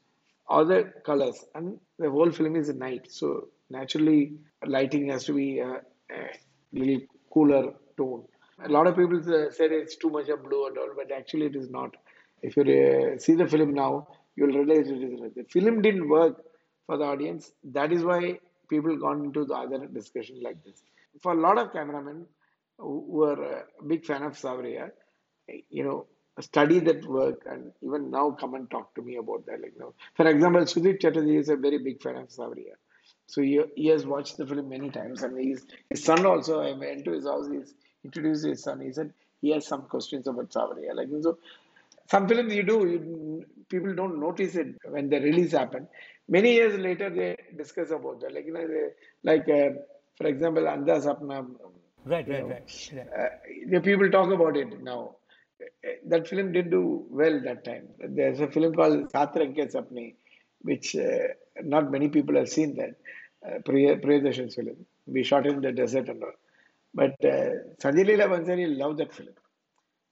other 0.49 0.95
colors, 1.05 1.45
and 1.55 1.79
the 1.99 2.11
whole 2.11 2.31
film 2.31 2.57
is 2.57 2.73
night. 2.75 3.07
So 3.11 3.49
naturally, 3.69 4.39
lighting 4.67 5.09
has 5.11 5.25
to 5.25 5.35
be 5.35 5.59
a, 5.59 5.83
a 6.11 6.31
little 6.73 7.01
cooler 7.33 7.75
tone. 7.97 8.25
A 8.65 8.69
lot 8.69 8.87
of 8.87 8.97
people 8.97 9.19
uh, 9.19 9.51
said 9.51 9.73
it's 9.73 9.97
too 9.97 10.11
much 10.11 10.29
of 10.29 10.43
blue 10.43 10.67
and 10.67 10.79
all, 10.79 10.91
but 10.97 11.13
actually 11.13 11.47
it 11.47 11.57
is 11.57 11.71
not. 11.71 11.95
If 12.43 12.57
you 12.57 12.63
uh, 12.63 13.19
see 13.19 13.35
the 13.35 13.47
film 13.47 13.75
now, 13.75 14.09
you'll 14.37 14.57
realize 14.57 14.89
it 14.89 15.03
is. 15.03 15.21
The 15.37 15.45
film 15.45 15.83
didn't 15.83 16.09
work 16.09 16.43
for 16.87 16.97
the 16.97 17.05
audience. 17.05 17.53
That 17.65 17.93
is 17.93 18.03
why 18.05 18.39
people 18.69 18.97
gone 18.97 19.25
into 19.25 19.45
the 19.45 19.55
other 19.55 19.87
discussion 19.87 20.43
like 20.43 20.63
this. 20.65 20.83
For 21.23 21.33
a 21.33 21.41
lot 21.41 21.59
of 21.59 21.73
cameramen 21.73 22.27
who 22.79 23.05
were 23.09 23.43
a 23.43 23.85
big 23.87 24.07
fan 24.07 24.23
of 24.23 24.33
Saawariya, 24.35 24.91
you 25.69 25.85
know, 25.85 26.07
study 26.41 26.79
that 26.81 27.05
work 27.05 27.43
and 27.47 27.73
even 27.83 28.11
now 28.11 28.31
come 28.31 28.55
and 28.55 28.71
talk 28.71 28.95
to 28.95 29.03
me 29.03 29.17
about 29.17 29.45
that. 29.47 29.61
Like, 29.61 29.73
you 29.75 29.81
know, 29.81 29.95
for 30.15 30.27
example, 30.27 30.63
Sudhir 30.63 30.99
Chatterjee 31.01 31.37
is 31.37 31.49
a 31.49 31.57
very 31.57 31.79
big 31.79 32.03
fan 32.03 32.17
of 32.17 32.29
Saawariya. 32.29 32.77
So 33.27 33.43
he, 33.43 33.61
he 33.77 33.89
has 33.89 34.07
watched 34.07 34.39
the 34.39 34.47
film 34.47 34.69
many 34.69 34.91
times, 34.91 35.23
and 35.23 35.39
he's, 35.39 35.65
his 35.89 36.03
son 36.03 36.25
also. 36.27 36.61
I 36.61 36.73
went 36.73 37.05
to 37.05 37.13
his 37.13 37.25
house. 37.25 37.47
He's 37.51 37.75
introduced 38.05 38.45
his 38.47 38.63
son. 38.63 38.81
He 38.81 38.93
said 38.93 39.13
he 39.41 39.51
has 39.53 39.67
some 39.67 39.83
questions 39.83 40.27
about 40.27 40.51
Saawariya. 40.51 40.95
Like 40.95 41.09
so, 41.23 41.39
some 42.09 42.27
films 42.27 42.53
you 42.55 42.63
do, 42.65 42.79
you, 42.89 43.45
people 43.69 43.95
don't 43.95 44.19
notice 44.19 44.57
it 44.57 44.75
when 44.89 45.11
the 45.11 45.21
release 45.21 45.53
happened. 45.53 45.87
Many 46.29 46.55
years 46.55 46.79
later, 46.79 47.11
they 47.11 47.37
discuss 47.57 47.91
about 47.91 48.21
that. 48.21 48.35
Like, 48.35 48.47
you 48.47 48.53
know, 48.53 48.67
they, 48.67 48.89
like 49.23 49.49
uh, 49.49 49.79
for 50.21 50.27
example, 50.27 50.65
Andha 50.65 50.97
Sapna. 51.07 51.47
Right, 52.05 52.27
you 52.27 52.35
right, 52.35 52.49
right. 52.49 52.93
right. 52.97 53.09
uh, 53.19 53.29
the 53.69 53.81
people 53.81 54.11
talk 54.11 54.31
about 54.33 54.57
it 54.57 54.83
now. 54.83 55.17
Uh, 55.63 55.91
That 56.13 56.29
film 56.29 56.53
didn't 56.53 56.71
do 56.71 57.07
well 57.11 57.41
that 57.47 57.65
time. 57.65 57.89
There's 58.19 58.41
a 58.41 58.49
film 58.49 58.75
called 58.75 59.11
Sat 59.11 59.35
Rang 59.35 59.55
Ke 59.55 59.67
Sapne, 59.75 60.15
which 60.63 60.95
uh, 60.97 61.29
not 61.63 61.91
many 61.91 62.09
people 62.09 62.37
have 62.37 62.49
seen 62.49 62.77
that. 62.77 62.95
Uh, 63.47 63.59
Priya- 63.65 63.97
Priyadarshan's 63.97 64.55
film. 64.55 64.77
We 65.07 65.23
shot 65.25 65.47
in 65.47 65.61
the 65.63 65.73
desert 65.73 66.09
and 66.11 66.23
all. 66.23 66.33
But 66.95 67.17
uh, 67.25 67.51
Sanjay 67.83 68.05
Leela 68.11 68.27
Bhansali 68.33 68.67
loved 68.77 68.99
that 68.99 69.13
film. 69.15 69.35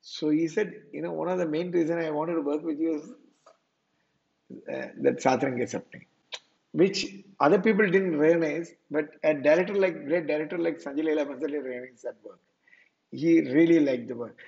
So 0.00 0.30
he 0.30 0.48
said, 0.48 0.72
you 0.92 1.02
know, 1.02 1.12
one 1.12 1.28
of 1.28 1.38
the 1.38 1.46
main 1.46 1.70
reason 1.70 1.98
I 1.98 2.11
wanted 2.11 2.34
to 2.34 2.42
work 2.42 2.62
with 2.62 2.78
you 2.78 2.94
is 2.98 3.11
uh, 4.74 4.86
that 5.02 5.20
Sat 5.20 5.42
Rang 5.42 5.56
Ke 5.59 5.68
Sapne, 5.74 6.00
which 6.72 7.06
other 7.40 7.58
people 7.58 7.86
didn't 7.90 8.18
realize, 8.18 8.72
but 8.90 9.08
a 9.24 9.34
director 9.34 9.74
like 9.74 10.04
great 10.06 10.26
director 10.26 10.58
like 10.58 10.78
Sanjay 10.78 11.04
Leela 11.04 11.26
Bhansali 11.26 11.62
recognized 11.64 12.04
that 12.04 12.16
work. 12.24 12.40
He 13.10 13.40
really 13.52 13.80
liked 13.80 14.08
the 14.08 14.16
work. 14.16 14.38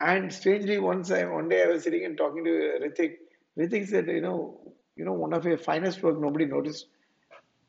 And 0.00 0.32
strangely, 0.32 0.78
once 0.78 1.10
I 1.10 1.24
one 1.24 1.48
day 1.48 1.62
I 1.64 1.66
was 1.66 1.84
sitting 1.84 2.04
and 2.04 2.16
talking 2.16 2.44
to 2.44 2.50
Hrithik. 2.50 3.16
Hrithik 3.58 3.88
said, 3.88 4.06
you 4.08 4.20
know, 4.20 4.60
you 4.96 5.04
know, 5.04 5.12
one 5.12 5.32
of 5.32 5.44
your 5.44 5.58
finest 5.58 6.02
work 6.02 6.18
nobody 6.20 6.46
noticed. 6.46 6.86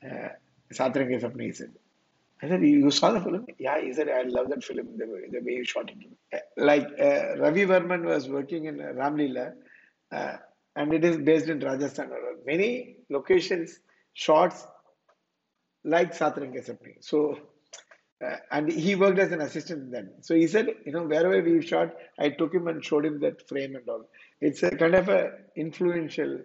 Uh, 0.04 0.28
Sat 0.72 0.96
Rang 0.96 1.08
Ke 1.08 1.22
Sapne, 1.22 1.42
he 1.42 1.52
said. 1.52 1.72
I 2.42 2.48
said, 2.48 2.62
you 2.62 2.90
saw 2.90 3.12
the 3.12 3.20
film? 3.20 3.46
Yeah, 3.58 3.80
he 3.80 3.92
said, 3.92 4.08
I 4.08 4.22
love 4.22 4.48
that 4.48 4.64
film, 4.64 4.88
the 4.96 5.06
way, 5.06 5.20
the 5.30 5.40
way 5.40 5.52
you 5.52 5.64
shot 5.64 5.90
it. 5.90 5.96
Uh, 6.34 6.38
Like 6.56 6.88
uh, 7.00 7.36
Ravi 7.38 7.66
Varman 7.66 8.04
was 8.04 8.28
working 8.28 8.64
in 8.64 8.78
Ramlila, 8.78 9.52
uh, 10.10 10.36
and 10.74 10.92
it 10.92 11.04
is 11.04 11.18
based 11.18 11.48
in 11.48 11.60
Rajasthan. 11.60 12.10
Many 12.46 12.96
locations, 13.10 13.78
shots 14.14 14.66
like 15.84 16.14
Sat 16.14 16.36
Rang 16.36 16.52
Ke 16.52 16.76
So, 17.00 17.38
uh, 18.24 18.36
and 18.50 18.70
he 18.70 18.94
worked 18.94 19.18
as 19.18 19.32
an 19.32 19.40
assistant 19.40 19.90
then. 19.90 20.12
So 20.20 20.34
he 20.34 20.46
said, 20.46 20.68
you 20.84 20.92
know, 20.92 21.04
wherever 21.04 21.42
we 21.42 21.60
shot, 21.62 21.94
I 22.18 22.30
took 22.30 22.54
him 22.54 22.68
and 22.68 22.84
showed 22.84 23.04
him 23.04 23.20
that 23.20 23.48
frame 23.48 23.74
and 23.76 23.88
all. 23.88 24.08
It's 24.40 24.62
a 24.62 24.70
kind 24.70 24.94
of 24.94 25.08
a 25.08 25.32
influential 25.56 26.38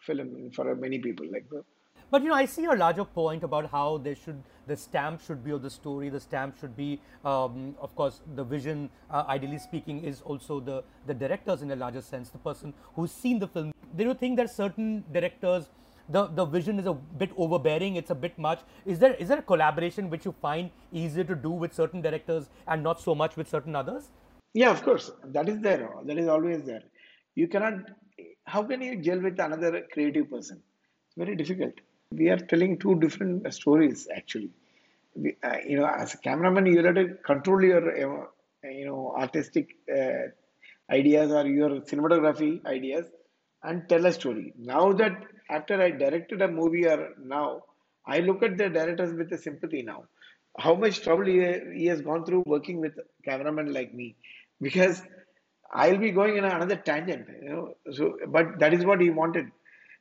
film 0.00 0.50
for 0.54 0.74
many 0.74 0.98
people. 0.98 1.26
Like, 1.30 1.48
that. 1.50 1.64
But 2.10 2.22
you 2.22 2.28
know, 2.28 2.34
I 2.34 2.44
see 2.44 2.64
a 2.66 2.72
larger 2.72 3.04
point 3.04 3.42
about 3.42 3.70
how 3.70 3.98
there 3.98 4.14
should 4.14 4.40
the 4.66 4.76
stamp 4.76 5.20
should 5.20 5.44
be 5.44 5.50
of 5.50 5.62
the 5.62 5.70
story. 5.70 6.10
The 6.10 6.20
stamp 6.20 6.58
should 6.60 6.76
be, 6.76 7.00
um, 7.24 7.74
of 7.80 7.94
course, 7.96 8.20
the 8.36 8.44
vision. 8.44 8.88
Uh, 9.10 9.24
ideally 9.26 9.58
speaking, 9.58 10.04
is 10.04 10.20
also 10.20 10.60
the 10.60 10.84
the 11.06 11.14
directors 11.14 11.62
in 11.62 11.70
a 11.70 11.76
larger 11.76 12.00
sense, 12.00 12.30
the 12.30 12.38
person 12.38 12.72
who's 12.94 13.10
seen 13.10 13.38
the 13.38 13.48
film. 13.48 13.72
They 13.96 14.04
Do 14.04 14.10
you 14.10 14.14
think 14.14 14.36
that 14.36 14.50
certain 14.50 15.04
directors, 15.12 15.70
the 16.08 16.26
the 16.26 16.44
vision 16.44 16.78
is 16.78 16.86
a 16.86 16.94
bit 16.94 17.30
overbearing? 17.36 17.96
It's 17.96 18.10
a 18.10 18.14
bit 18.14 18.38
much. 18.38 18.60
Is 18.84 18.98
there 18.98 19.14
is 19.14 19.28
there 19.28 19.38
a 19.38 19.42
collaboration 19.42 20.10
which 20.10 20.24
you 20.24 20.34
find 20.40 20.70
easier 20.92 21.24
to 21.24 21.34
do 21.34 21.50
with 21.50 21.74
certain 21.74 22.00
directors 22.00 22.50
and 22.68 22.82
not 22.82 23.00
so 23.00 23.14
much 23.14 23.36
with 23.36 23.48
certain 23.48 23.74
others? 23.74 24.10
Yeah, 24.54 24.70
of 24.70 24.82
course. 24.82 25.10
That 25.24 25.48
is 25.48 25.60
there. 25.60 25.88
That 26.04 26.18
is 26.18 26.28
always 26.28 26.62
there. 26.62 26.82
You 27.34 27.48
cannot, 27.48 27.90
how 28.44 28.62
can 28.62 28.80
you 28.80 29.02
gel 29.02 29.20
with 29.20 29.40
another 29.40 29.82
creative 29.92 30.30
person? 30.30 30.62
It's 31.06 31.16
very 31.16 31.34
difficult. 31.34 31.74
We 32.12 32.28
are 32.28 32.36
telling 32.36 32.78
two 32.78 32.94
different 33.00 33.52
stories, 33.52 34.06
actually. 34.14 34.50
We, 35.16 35.36
uh, 35.42 35.56
you 35.66 35.78
know, 35.78 35.86
as 35.86 36.14
a 36.14 36.18
cameraman, 36.18 36.66
you 36.66 36.84
have 36.84 36.94
to 36.94 37.14
control 37.26 37.64
your, 37.64 37.82
uh, 37.90 38.68
you 38.68 38.86
know, 38.86 39.14
artistic 39.18 39.76
uh, 39.92 40.28
ideas 40.88 41.32
or 41.32 41.46
your 41.46 41.80
cinematography 41.80 42.64
ideas 42.64 43.06
and 43.64 43.88
tell 43.88 44.06
a 44.06 44.12
story. 44.12 44.52
Now 44.56 44.92
that 44.92 45.24
after 45.50 45.80
I 45.80 45.90
directed 45.90 46.42
a 46.42 46.48
movie 46.48 46.86
or 46.86 47.10
now, 47.22 47.62
I 48.06 48.20
look 48.20 48.42
at 48.42 48.56
the 48.56 48.68
directors 48.68 49.14
with 49.14 49.32
a 49.32 49.38
sympathy 49.38 49.82
now. 49.82 50.04
How 50.58 50.74
much 50.74 51.02
trouble 51.02 51.24
he, 51.26 51.40
he 51.74 51.86
has 51.86 52.00
gone 52.00 52.24
through 52.24 52.44
working 52.46 52.80
with 52.80 52.92
cameramen 53.24 53.72
like 53.72 53.92
me, 53.92 54.16
because 54.60 55.02
I'll 55.72 55.98
be 55.98 56.12
going 56.12 56.36
in 56.36 56.44
another 56.44 56.76
tangent, 56.76 57.26
you 57.42 57.48
know. 57.48 57.76
So, 57.92 58.16
but 58.28 58.58
that 58.60 58.72
is 58.72 58.84
what 58.84 59.00
he 59.00 59.10
wanted. 59.10 59.50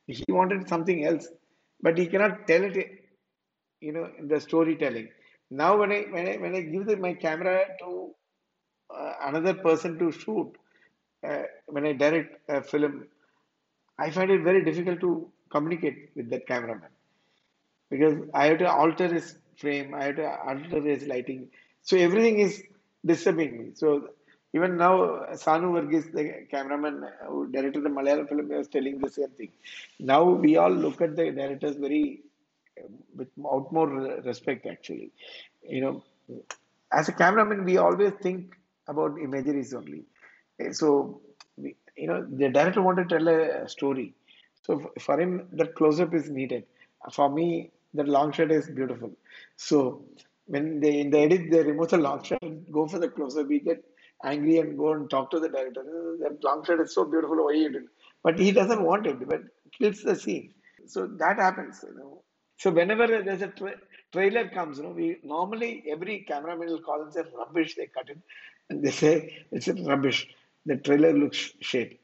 He 0.06 0.24
wanted 0.30 0.70
something 0.70 1.06
else, 1.06 1.28
but 1.82 1.98
he 1.98 2.08
cannot 2.08 2.48
tell 2.48 2.64
it, 2.64 2.78
you 3.82 3.94
know, 3.94 4.10
in 4.20 4.28
the 4.28 4.40
storytelling. 4.40 5.10
Now, 5.50 5.78
when 5.78 5.92
I 5.92 6.02
when 6.12 6.28
I 6.28 6.38
when 6.38 6.56
I 6.56 6.62
give 6.62 6.86
the, 6.86 6.98
my 6.98 7.14
camera 7.14 7.66
to 7.80 8.12
uh, 8.96 9.14
another 9.24 9.56
person 9.56 9.98
to 10.00 10.12
shoot, 10.12 10.52
uh, 11.28 11.44
when 11.68 11.88
I 11.88 11.94
direct 11.94 12.38
a 12.50 12.62
film, 12.62 13.08
I 13.98 14.12
find 14.12 14.30
it 14.30 14.44
very 14.44 14.64
difficult 14.64 15.00
to 15.00 15.32
communicate 15.56 16.00
with 16.18 16.28
that 16.34 16.44
cameraman 16.52 16.92
because 17.94 18.16
I 18.34 18.48
have 18.50 18.60
to 18.64 18.70
alter 18.82 19.08
his 19.18 19.28
frame, 19.62 19.94
I 19.94 20.04
have 20.08 20.18
to 20.22 20.28
alter 20.50 20.82
his 20.94 21.06
lighting. 21.14 21.42
So 21.84 21.98
everything 22.08 22.40
is 22.40 22.64
disturbing 23.12 23.52
me. 23.60 23.66
So 23.82 24.10
even 24.58 24.78
now, 24.78 24.96
Sanu 25.44 25.68
Varghese, 25.76 26.10
the 26.18 26.24
cameraman 26.54 26.96
who 27.28 27.40
directed 27.56 27.84
the 27.88 27.94
Malayalam 27.98 28.28
film, 28.30 28.50
was 28.50 28.68
telling 28.76 29.00
the 29.06 29.10
same 29.18 29.34
thing. 29.40 29.52
Now 30.00 30.24
we 30.46 30.52
all 30.64 30.76
look 30.86 31.02
at 31.08 31.16
the 31.20 31.26
directors 31.32 31.78
very 31.86 32.22
with 33.20 33.32
out 33.54 33.72
more 33.78 33.90
respect. 34.30 34.68
Actually, 34.74 35.12
you 35.76 35.82
know, 35.82 35.94
as 37.00 37.10
a 37.10 37.16
cameraman, 37.22 37.66
we 37.70 37.78
always 37.78 38.14
think 38.22 38.56
about 38.88 39.20
imageries 39.28 39.74
only. 39.74 40.04
So, 40.72 41.22
you 41.58 42.08
know, 42.10 42.20
the 42.42 42.50
director 42.58 42.82
wanted 42.88 43.10
to 43.10 43.18
tell 43.18 43.28
a 43.28 43.68
story. 43.68 44.10
So 44.66 44.92
for 45.00 45.20
him, 45.20 45.48
that 45.54 45.76
close-up 45.76 46.14
is 46.14 46.30
needed. 46.30 46.66
For 47.12 47.30
me, 47.30 47.72
that 47.94 48.08
long 48.08 48.32
shot 48.32 48.52
is 48.52 48.70
beautiful. 48.70 49.12
So 49.58 50.06
when 50.48 50.80
they 50.82 51.00
in 51.02 51.12
the 51.12 51.20
edit 51.20 51.52
they 51.52 51.64
remove 51.64 51.90
the 51.90 51.98
long 51.98 52.24
shot 52.24 52.42
go 52.72 52.88
for 52.88 53.00
the 53.00 53.10
close-up, 53.10 53.48
we 53.48 53.60
get 53.60 53.84
angry 54.24 54.58
and 54.60 54.78
go 54.78 54.94
and 54.94 55.10
talk 55.10 55.32
to 55.32 55.40
the 55.40 55.50
director. 55.50 55.82
"Uh, 55.82 56.18
That 56.24 56.44
long 56.44 56.64
shot 56.66 56.80
is 56.82 56.94
so 56.94 57.06
beautiful. 57.06 57.44
Why 57.46 57.54
you 57.54 57.70
did? 57.72 57.86
But 58.24 58.40
he 58.40 58.52
doesn't 58.52 58.84
want 58.84 59.08
it. 59.08 59.28
But 59.28 59.42
kills 59.78 60.02
the 60.04 60.16
scene. 60.16 60.54
So 60.88 61.08
that 61.24 61.38
happens. 61.38 61.84
You 61.88 61.96
know. 62.00 62.24
So 62.58 62.72
whenever 62.72 63.08
there's 63.08 63.42
a 63.42 63.48
tra- 63.48 63.80
trailer 64.14 64.50
comes, 64.50 64.78
you 64.78 64.84
know, 64.86 64.92
we 64.92 65.18
normally 65.24 65.84
every 65.90 66.20
cameraman 66.30 66.68
will 66.70 66.82
call 66.82 67.02
and 67.04 67.14
say 67.14 67.24
rubbish. 67.38 67.76
They 67.76 67.88
cut 67.88 68.10
it 68.10 68.20
and 68.70 68.84
they 68.84 68.92
say 68.92 69.46
it's 69.52 69.68
a 69.68 69.74
rubbish. 69.74 70.28
The 70.66 70.78
trailer 70.78 71.14
looks 71.14 71.52
shit. 71.62 72.00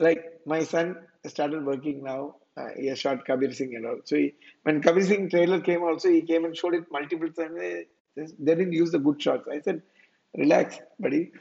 Like 0.00 0.40
my 0.46 0.64
son 0.64 0.96
started 1.28 1.64
working 1.66 2.02
now. 2.04 2.36
Uh, 2.56 2.68
he 2.76 2.88
has 2.88 3.00
shot 3.00 3.24
Kabir 3.26 3.52
Singh 3.52 3.76
and 3.76 3.86
all. 3.86 4.00
So 4.04 4.16
he, 4.16 4.34
when 4.64 4.82
Kabir 4.82 5.04
Singh 5.04 5.30
trailer 5.30 5.60
came, 5.60 5.82
also 5.84 6.10
he 6.10 6.22
came 6.22 6.44
and 6.46 6.56
showed 6.56 6.74
it 6.74 6.84
multiple 6.92 7.30
times. 7.32 7.54
They, 7.56 7.86
they 8.16 8.54
didn't 8.56 8.72
use 8.72 8.90
the 8.92 8.98
good 8.98 9.22
shots. 9.22 9.48
I 9.52 9.60
said, 9.60 9.82
relax, 10.36 10.80
buddy. 10.98 11.32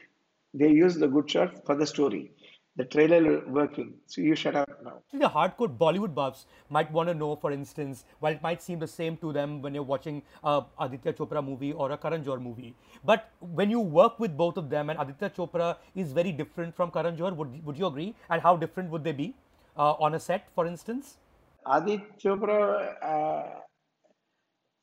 They 0.54 0.70
use 0.70 0.96
the 0.98 1.08
good 1.08 1.30
shots 1.32 1.62
for 1.66 1.76
the 1.76 1.88
story. 1.88 2.34
The 2.76 2.86
trailer 2.86 3.46
working. 3.48 3.96
So 4.06 4.22
you 4.22 4.36
shut 4.36 4.56
up 4.56 4.70
now. 4.84 5.02
The 5.12 5.28
hardcore 5.28 5.76
Bollywood 5.78 6.14
buffs 6.16 6.46
might 6.70 6.90
want 6.92 7.10
to 7.10 7.14
know, 7.14 7.36
for 7.36 7.52
instance, 7.52 8.06
while 8.20 8.32
it 8.32 8.42
might 8.42 8.62
seem 8.62 8.80
the 8.80 8.88
same 8.88 9.18
to 9.18 9.34
them 9.34 9.62
when 9.62 9.74
you're 9.74 9.84
watching 9.84 10.22
a 10.44 10.64
Aditya 10.80 11.14
Chopra 11.14 11.44
movie 11.44 11.74
or 11.74 11.92
a 11.92 11.98
Karan 11.98 12.24
Johar 12.24 12.42
movie, 12.42 12.74
but 13.04 13.32
when 13.40 13.70
you 13.70 13.80
work 13.82 14.20
with 14.20 14.38
both 14.38 14.56
of 14.56 14.70
them, 14.70 14.90
and 14.90 15.00
Aditya 15.00 15.32
Chopra 15.32 15.78
is 15.96 16.14
very 16.14 16.32
different 16.32 16.74
from 16.76 16.90
Karan 16.92 17.18
Johar, 17.18 17.36
would 17.36 17.66
would 17.66 17.78
you 17.78 17.88
agree? 17.88 18.16
And 18.30 18.42
how 18.42 18.56
different 18.56 18.90
would 18.92 19.04
they 19.04 19.12
be 19.12 19.34
uh, 19.76 19.94
on 19.94 20.14
a 20.14 20.20
set, 20.20 20.48
for 20.56 20.66
instance? 20.66 21.18
Aditya 21.66 22.06
Chopra 22.24 22.96
uh, 23.04 23.60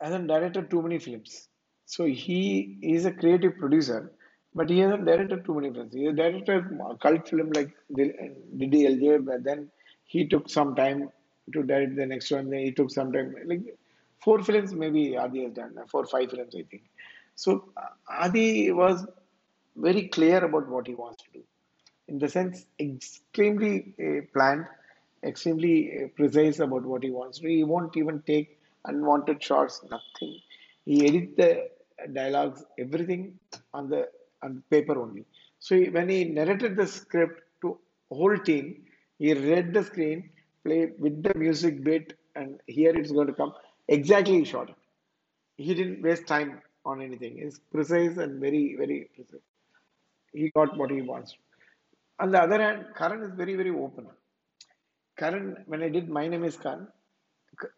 hasn't 0.01 0.26
directed 0.26 0.70
too 0.70 0.82
many 0.82 0.99
films. 0.99 1.49
So 1.87 2.05
he 2.05 2.78
is 2.82 3.07
a 3.07 3.12
creative 3.12 3.57
producer, 3.57 4.12
but 4.57 4.71
he 4.71 4.81
hasn't 4.81 5.07
directed 5.07 5.45
too 5.47 5.55
many 5.55 5.73
films. 5.73 5.95
He 5.95 6.05
has 6.07 6.17
directed 6.17 6.65
a 6.91 6.97
cult 6.97 7.29
film 7.29 7.51
like 7.53 7.73
DDLJ, 7.97 9.25
but 9.25 9.45
then 9.45 9.71
he 10.07 10.27
took 10.29 10.49
some 10.51 10.75
time 10.77 11.11
to 11.55 11.63
direct 11.65 11.97
the 11.97 12.07
next 12.07 12.31
one. 12.33 12.51
Then 12.51 12.61
he 12.61 12.73
took 12.73 12.91
some 12.91 13.13
time, 13.13 13.35
like 13.47 13.63
four 14.21 14.43
films 14.43 14.73
maybe 14.75 15.17
Adi 15.17 15.45
has 15.45 15.55
done, 15.55 15.75
four 15.89 16.07
five 16.07 16.31
films 16.31 16.55
I 16.57 16.65
think. 16.71 16.85
So 17.37 17.67
uh, 17.77 17.91
Adi 18.09 18.73
was 18.73 19.07
very 19.77 20.09
clear 20.09 20.45
about 20.45 20.69
what 20.69 20.87
he 20.87 20.95
wants 20.95 21.23
to 21.25 21.31
do 21.39 21.45
in 22.09 22.19
the 22.19 22.29
sense 22.29 22.67
extremely 22.81 23.95
uh, 24.07 24.23
planned, 24.35 24.67
extremely 25.25 26.05
uh, 26.05 26.09
precise 26.17 26.61
about 26.61 26.85
what 26.85 27.03
he 27.03 27.11
wants 27.11 27.39
to 27.39 27.45
do. 27.45 27.49
He 27.49 27.65
won't 27.65 27.97
even 27.97 28.23
take 28.27 28.59
unwanted 28.85 29.43
shots, 29.43 29.83
nothing. 29.91 30.41
He 30.85 31.07
edit 31.07 31.37
the 31.37 31.69
dialogues, 32.13 32.65
everything 32.79 33.39
on 33.75 33.91
the 33.91 34.09
on 34.47 34.63
paper 34.75 34.97
only. 35.05 35.25
So 35.67 35.75
he, 35.77 35.85
when 35.97 36.09
he 36.15 36.21
narrated 36.39 36.77
the 36.81 36.87
script 36.87 37.41
to 37.63 37.79
whole 38.11 38.39
team, 38.51 38.65
he 39.19 39.33
read 39.35 39.73
the 39.77 39.83
screen, 39.91 40.31
play 40.65 40.81
with 41.05 41.23
the 41.27 41.35
music 41.45 41.83
bit, 41.89 42.07
and 42.35 42.61
here 42.67 42.95
it's 43.01 43.13
going 43.19 43.29
to 43.29 43.37
come. 43.41 43.53
Exactly 43.89 44.45
he. 44.45 44.67
He 45.57 45.75
didn't 45.75 46.03
waste 46.03 46.27
time 46.27 46.61
on 46.85 47.03
anything. 47.03 47.39
It's 47.39 47.59
precise 47.75 48.17
and 48.25 48.41
very, 48.41 48.77
very 48.81 48.99
precise. 49.15 49.47
He 50.33 50.51
got 50.51 50.77
what 50.77 50.91
he 50.91 51.03
wants. 51.03 51.37
On 52.21 52.31
the 52.31 52.41
other 52.47 52.61
hand, 52.61 52.87
Karan 52.99 53.23
is 53.23 53.33
very, 53.43 53.55
very 53.57 53.71
open. 53.71 54.07
Karan, 55.17 55.57
when 55.67 55.83
I 55.83 55.89
did 55.89 56.09
My 56.09 56.27
Name 56.29 56.45
is 56.45 56.57
Khan, 56.57 56.89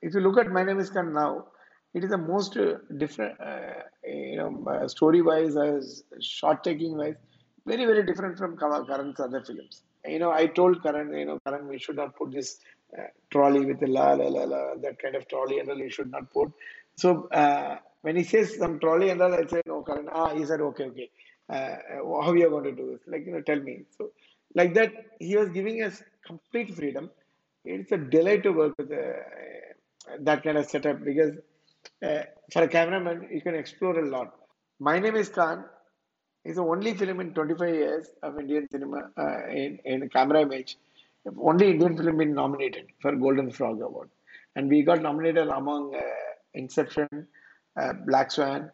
if 0.03 0.14
you 0.14 0.21
look 0.21 0.39
at 0.39 0.51
My 0.59 0.64
Name 0.64 0.81
is 0.81 0.91
Khan 0.91 1.12
now, 1.12 1.47
it 1.95 2.05
is 2.05 2.11
the 2.11 2.18
most 2.18 2.57
uh, 2.57 2.74
different, 2.97 3.41
uh, 3.41 3.82
you 4.05 4.36
know, 4.36 4.64
uh, 4.70 4.89
story 4.89 5.22
wise, 5.22 5.57
as 5.57 6.05
shot 6.20 6.62
taking 6.62 6.97
wise, 6.97 7.16
very, 7.66 7.84
very 7.84 8.05
different 8.05 8.39
from 8.39 8.57
Karan- 8.57 8.86
Karan's 8.86 9.18
other 9.20 9.43
films. 9.43 9.82
You 10.07 10.18
know, 10.18 10.30
I 10.30 10.47
told 10.47 10.82
Karan, 10.82 11.12
you 11.12 11.24
know, 11.24 11.39
Karan, 11.47 11.68
we 11.68 11.78
should 11.78 11.97
not 11.97 12.16
put 12.16 12.32
this 12.32 12.59
uh, 12.99 13.03
trolley 13.30 13.64
with 13.64 13.80
the 13.80 13.86
la 13.86 14.12
la 14.12 14.28
la 14.28 14.45
la, 14.45 14.74
that 14.82 14.99
kind 15.03 15.14
of 15.14 15.26
trolley 15.28 15.59
and 15.59 15.68
all, 15.70 15.78
you 15.78 15.91
should 15.91 16.11
not 16.11 16.30
put. 16.30 16.53
So 16.97 17.28
uh, 17.28 17.76
when 18.03 18.16
he 18.16 18.24
says 18.24 18.57
some 18.57 18.78
trolley 18.80 19.11
and 19.11 19.20
all, 19.20 19.34
I 19.34 19.47
said, 19.47 19.62
no, 19.66 19.82
Karan, 19.82 20.09
ah, 20.12 20.34
he 20.34 20.45
said, 20.45 20.61
okay, 20.61 20.84
okay. 20.84 21.11
Uh, 21.49 21.76
how 22.22 22.32
you 22.34 22.47
are 22.47 22.51
going 22.51 22.64
to 22.64 22.72
do 22.72 22.93
this? 22.93 23.01
Like, 23.07 23.24
you 23.26 23.32
know, 23.32 23.41
tell 23.41 23.61
me. 23.61 23.84
So, 23.97 24.11
like 24.55 24.74
that, 24.74 24.93
he 25.18 25.36
was 25.36 25.49
giving 25.51 25.82
us 25.82 26.03
complete 26.26 26.74
freedom. 26.74 27.11
It's 27.64 27.93
a 27.93 27.97
delight 27.97 28.43
to 28.45 28.51
work 28.53 28.74
with 28.78 28.91
that 30.20 30.43
kind 30.43 30.59
of 30.59 30.66
setup 30.66 31.05
because 31.05 31.32
uh, 32.05 32.22
for 32.53 32.62
a 32.62 32.68
cameraman, 32.68 33.28
you 33.32 33.41
can 33.41 33.55
explore 33.55 33.99
a 33.99 34.07
lot. 34.09 34.34
My 34.80 34.99
name 34.99 35.16
is 35.16 35.28
Khan. 35.28 35.64
It's 36.45 36.57
the 36.57 36.62
only 36.64 36.95
film 36.95 37.20
in 37.20 37.34
25 37.34 37.74
years 37.74 38.09
of 38.22 38.39
Indian 38.39 38.66
cinema 38.70 39.11
uh, 39.18 39.49
in, 39.49 39.78
in 39.84 40.09
Camerimage. 40.09 40.76
Only 41.41 41.70
Indian 41.72 41.97
film 41.97 42.16
been 42.18 42.34
nominated 42.34 42.86
for 43.03 43.14
Golden 43.16 43.51
Frog 43.51 43.80
Award, 43.82 44.09
and 44.57 44.68
we 44.70 44.82
got 44.82 45.03
nominated 45.03 45.49
among 45.49 45.95
uh, 45.95 46.01
Inception, 46.55 47.09
uh, 47.78 47.93
Black 48.07 48.30
Swan, 48.30 48.70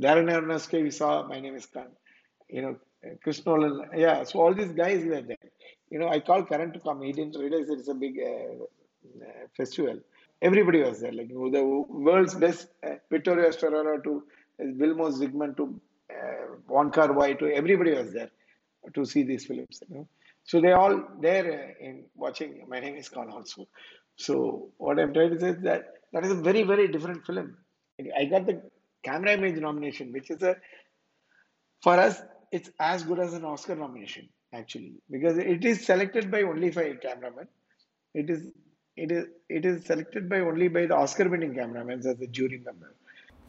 Darren 0.00 0.30
Aronofsky. 0.30 0.82
We 0.82 0.90
saw 0.90 1.26
My 1.26 1.40
Name 1.40 1.56
Is 1.56 1.66
Khan. 1.66 1.88
You 2.48 2.62
know, 2.62 2.76
Chris 3.22 3.44
Nolan. 3.44 3.88
Yeah, 3.96 4.22
so 4.24 4.40
all 4.40 4.54
these 4.54 4.72
guys 4.72 5.04
were 5.04 5.22
there. 5.22 5.36
You 5.90 5.98
know, 5.98 6.08
I 6.08 6.20
called 6.20 6.48
Karan 6.48 6.72
to 6.72 6.80
come. 6.80 7.02
He 7.02 7.12
didn't 7.12 7.36
realize 7.36 7.68
it's 7.68 7.88
a 7.88 7.94
big 7.94 8.18
uh, 8.20 8.62
uh, 9.24 9.46
festival. 9.56 10.00
Everybody 10.40 10.82
was 10.82 11.00
there, 11.00 11.12
like 11.12 11.28
the 11.28 11.84
world's 11.88 12.34
best 12.34 12.68
uh, 12.86 12.94
Vittorio 13.10 13.50
Storaro 13.50 14.02
to 14.04 14.22
uh, 14.60 14.64
Vilmos 14.64 15.18
Zsigmond 15.18 15.56
to 15.56 15.80
uh, 16.10 16.90
Kar 16.90 17.12
Wai 17.12 17.32
to 17.34 17.46
everybody 17.46 17.92
was 17.92 18.12
there 18.12 18.30
to 18.94 19.04
see 19.04 19.24
these 19.24 19.46
films. 19.46 19.82
You 19.88 19.96
know, 19.96 20.08
so 20.44 20.60
they 20.60 20.72
all 20.72 21.02
there 21.20 21.74
uh, 21.80 21.84
in 21.84 22.04
watching. 22.14 22.64
My 22.68 22.78
name 22.78 22.96
is 22.96 23.08
Khan 23.08 23.30
also. 23.30 23.66
So 24.16 24.70
what 24.78 24.98
I'm 24.98 25.12
trying 25.12 25.30
to 25.30 25.40
say 25.40 25.50
is 25.50 25.62
that 25.62 25.94
that 26.12 26.24
is 26.24 26.30
a 26.32 26.36
very 26.36 26.62
very 26.62 26.88
different 26.88 27.26
film. 27.26 27.56
I 28.16 28.24
got 28.26 28.46
the 28.46 28.62
Camerimage 29.04 29.60
nomination, 29.60 30.12
which 30.12 30.30
is 30.30 30.42
a 30.42 30.56
for 31.82 31.94
us 31.94 32.22
it's 32.52 32.70
as 32.80 33.02
good 33.02 33.18
as 33.18 33.34
an 33.34 33.44
Oscar 33.44 33.74
nomination 33.76 34.28
actually 34.54 34.94
because 35.10 35.36
it 35.38 35.64
is 35.64 35.84
selected 35.84 36.30
by 36.30 36.42
only 36.42 36.70
five 36.70 37.00
cameramen. 37.00 37.48
It 38.14 38.30
is 38.30 38.48
it 39.04 39.12
is 39.12 39.26
it 39.48 39.64
is 39.70 39.84
selected 39.84 40.28
by 40.28 40.40
only 40.40 40.68
by 40.76 40.84
the 40.86 40.94
Oscar 40.94 41.28
winning 41.28 41.54
cameramen 41.54 42.00
as 42.00 42.20
a 42.20 42.26
jury 42.26 42.60
member. 42.64 42.92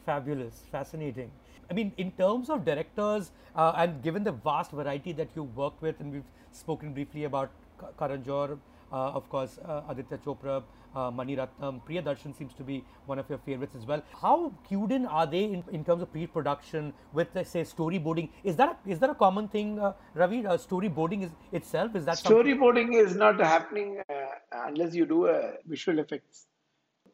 Fabulous, 0.06 0.62
fascinating. 0.72 1.30
I 1.70 1.74
mean, 1.74 1.92
in 1.98 2.10
terms 2.12 2.50
of 2.50 2.64
directors, 2.64 3.30
uh, 3.54 3.72
and 3.76 4.02
given 4.02 4.24
the 4.24 4.32
vast 4.32 4.72
variety 4.72 5.12
that 5.12 5.28
you 5.36 5.44
worked 5.44 5.82
with, 5.82 6.00
and 6.00 6.12
we've 6.12 6.30
spoken 6.52 6.92
briefly 6.92 7.24
about 7.24 7.50
Ka- 7.78 7.92
Karan 7.98 8.24
Johar, 8.24 8.58
of 8.96 9.28
course, 9.28 9.58
uh, 9.64 9.82
Aditya 9.88 10.18
Chopra, 10.18 10.62
uh, 10.94 11.10
Mani 11.10 11.36
Ratnam, 11.36 11.80
Priyadarshan 11.88 12.36
seems 12.36 12.52
to 12.54 12.64
be 12.64 12.84
one 13.06 13.18
of 13.18 13.28
your 13.28 13.38
favorites 13.38 13.76
as 13.76 13.86
well. 13.86 14.02
How 14.20 14.52
cued 14.66 14.92
in 14.92 15.06
are 15.06 15.26
they 15.26 15.44
in, 15.44 15.64
in 15.72 15.84
terms 15.84 16.02
of 16.02 16.12
pre-production 16.12 16.92
with, 17.12 17.28
say, 17.46 17.62
storyboarding? 17.62 18.30
Is 18.42 18.56
that 18.56 18.78
a, 18.84 18.90
is 18.90 18.98
that 18.98 19.10
a 19.10 19.14
common 19.14 19.48
thing, 19.48 19.78
uh, 19.78 19.92
Ravi? 20.14 20.46
Uh, 20.46 20.56
storyboarding 20.56 21.24
is 21.24 21.30
itself 21.52 21.94
is 21.94 22.04
that? 22.04 22.16
Storyboarding 22.16 22.94
is 22.94 23.14
not 23.14 23.38
happening 23.40 24.00
uh, 24.08 24.26
unless 24.52 24.94
you 24.94 25.06
do 25.06 25.28
visual 25.66 25.98
effects. 25.98 26.46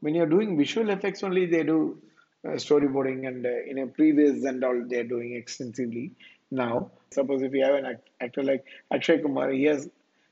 When 0.01 0.15
you're 0.15 0.27
doing 0.27 0.57
visual 0.57 0.91
effects 0.91 1.23
only, 1.23 1.47
they 1.47 1.63
do 1.63 2.01
uh, 2.47 2.51
storyboarding 2.51 3.27
and 3.27 3.45
uh, 3.45 3.49
in 3.67 3.79
a 3.79 3.87
previs 3.87 4.47
and 4.47 4.63
all 4.63 4.85
they're 4.87 5.05
doing 5.05 5.35
extensively 5.35 6.13
now. 6.51 6.91
Suppose 7.11 7.43
if 7.43 7.53
you 7.53 7.65
have 7.65 7.75
an 7.75 7.87
act- 7.87 8.11
actor 8.21 8.43
like 8.43 8.65
Akshay 8.93 9.19
Kumar, 9.19 9.51
he 9.51 9.65
has 9.65 9.89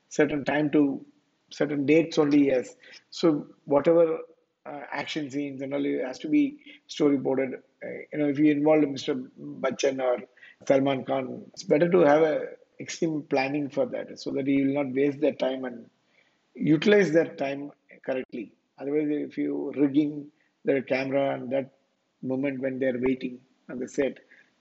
certain 0.09 0.45
time 0.45 0.69
to 0.71 1.05
certain 1.59 1.85
dates 1.85 2.17
only 2.17 2.41
yes. 2.47 2.75
So 3.09 3.47
whatever 3.65 4.05
uh, 4.65 4.81
action 4.91 5.29
scenes 5.29 5.61
and 5.61 5.73
all 5.73 5.85
it 5.85 6.03
has 6.05 6.19
to 6.19 6.27
be 6.27 6.43
storyboarded. 6.89 7.53
Uh, 7.85 7.89
you 8.11 8.19
know, 8.19 8.27
if 8.29 8.39
you 8.39 8.51
involve 8.51 8.83
Mr. 8.83 9.13
Bachchan 9.63 10.01
or 10.01 10.17
Salman 10.67 11.05
Khan, 11.05 11.43
it's 11.53 11.63
better 11.63 11.89
to 11.89 11.99
have 11.99 12.21
a 12.23 12.35
extreme 12.79 13.21
planning 13.29 13.69
for 13.69 13.85
that 13.85 14.19
so 14.19 14.31
that 14.31 14.47
you 14.47 14.65
will 14.67 14.83
not 14.83 14.93
waste 14.93 15.19
their 15.21 15.33
time 15.45 15.63
and 15.65 15.85
utilize 16.55 17.11
that 17.11 17.37
time 17.37 17.71
correctly. 18.05 18.51
Otherwise, 18.79 19.07
if 19.09 19.37
you 19.37 19.71
rigging 19.77 20.27
the 20.65 20.81
camera 20.81 21.35
and 21.35 21.49
that 21.51 21.71
moment 22.21 22.59
when 22.59 22.79
they're 22.79 22.99
waiting 22.99 23.39
on 23.69 23.79
the 23.79 23.87
set, 23.87 24.17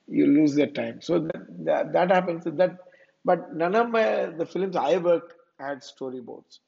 you 0.07 0.26
lose 0.26 0.55
that 0.55 0.74
time. 0.74 1.01
So 1.01 1.18
that 1.20 1.47
that, 1.64 1.92
that 1.92 2.11
happens. 2.11 2.45
That, 2.45 2.78
but 3.24 3.55
none 3.55 3.74
of 3.74 3.90
my 3.90 4.26
the 4.26 4.47
films 4.47 4.76
I 4.76 4.97
worked 4.99 5.34
had 5.59 5.78
storyboards. 5.80 6.59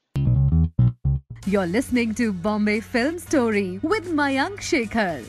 You're 1.47 1.67
listening 1.67 2.15
to 2.15 2.33
Bombay 2.33 2.81
Film 2.81 3.19
Story 3.19 3.79
with 3.83 4.11
Mayank 4.21 4.59
Shekhar. 4.69 5.25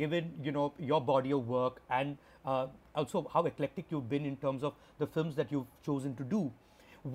given 0.00 0.28
you 0.44 0.52
know 0.56 0.72
your 0.90 0.98
body 1.08 1.32
of 1.36 1.48
work 1.54 1.80
and 1.96 2.16
uh, 2.46 2.66
also 2.94 3.20
how 3.32 3.40
eclectic 3.48 3.90
you've 3.94 4.08
been 4.12 4.24
in 4.28 4.36
terms 4.44 4.62
of 4.68 4.72
the 5.02 5.06
films 5.16 5.34
that 5.40 5.50
you've 5.54 5.66
chosen 5.88 6.14
to 6.20 6.24
do 6.30 6.40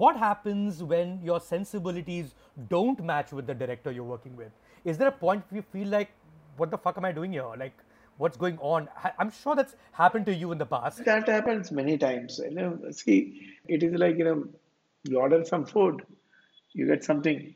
what 0.02 0.20
happens 0.24 0.84
when 0.92 1.16
your 1.30 1.40
sensibilities 1.46 2.36
don't 2.74 3.02
match 3.12 3.32
with 3.40 3.48
the 3.48 3.56
director 3.64 3.92
you're 4.00 4.10
working 4.12 4.36
with 4.42 4.52
is 4.94 5.00
there 5.00 5.08
a 5.08 5.16
point 5.24 5.44
where 5.50 5.58
you 5.62 5.66
feel 5.72 5.88
like 5.96 6.12
what 6.58 6.70
the 6.76 6.78
fuck 6.86 7.00
am 7.02 7.10
i 7.10 7.12
doing 7.20 7.34
here 7.40 7.48
like 7.64 7.82
what's 8.26 8.38
going 8.46 8.60
on 8.76 8.88
I- 9.10 9.14
i'm 9.18 9.32
sure 9.40 9.56
that's 9.62 9.76
happened 10.04 10.28
to 10.28 10.36
you 10.44 10.52
in 10.52 10.64
the 10.66 10.70
past 10.76 11.04
That 11.10 11.28
happens 11.38 11.72
many 11.82 11.98
times. 11.98 12.40
You 12.44 12.54
know, 12.60 12.70
see, 12.92 13.18
it 13.68 13.82
is 13.90 13.94
like 14.06 14.18
you 14.20 14.30
know, 14.30 14.38
you 15.10 15.20
order 15.26 15.44
some 15.54 15.66
food, 15.66 16.04
you 16.78 16.86
get 16.88 17.04
something, 17.04 17.56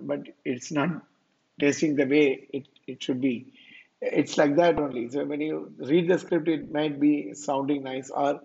but 0.00 0.20
it's 0.44 0.70
not 0.70 0.90
tasting 1.60 1.96
the 1.96 2.06
way 2.06 2.46
it, 2.52 2.68
it 2.86 3.02
should 3.02 3.20
be. 3.20 3.52
It's 4.00 4.38
like 4.38 4.56
that 4.56 4.78
only. 4.78 5.08
So 5.10 5.24
when 5.24 5.40
you 5.40 5.72
read 5.78 6.08
the 6.08 6.18
script, 6.18 6.48
it 6.48 6.72
might 6.72 7.00
be 7.00 7.34
sounding 7.34 7.82
nice 7.82 8.10
or 8.10 8.40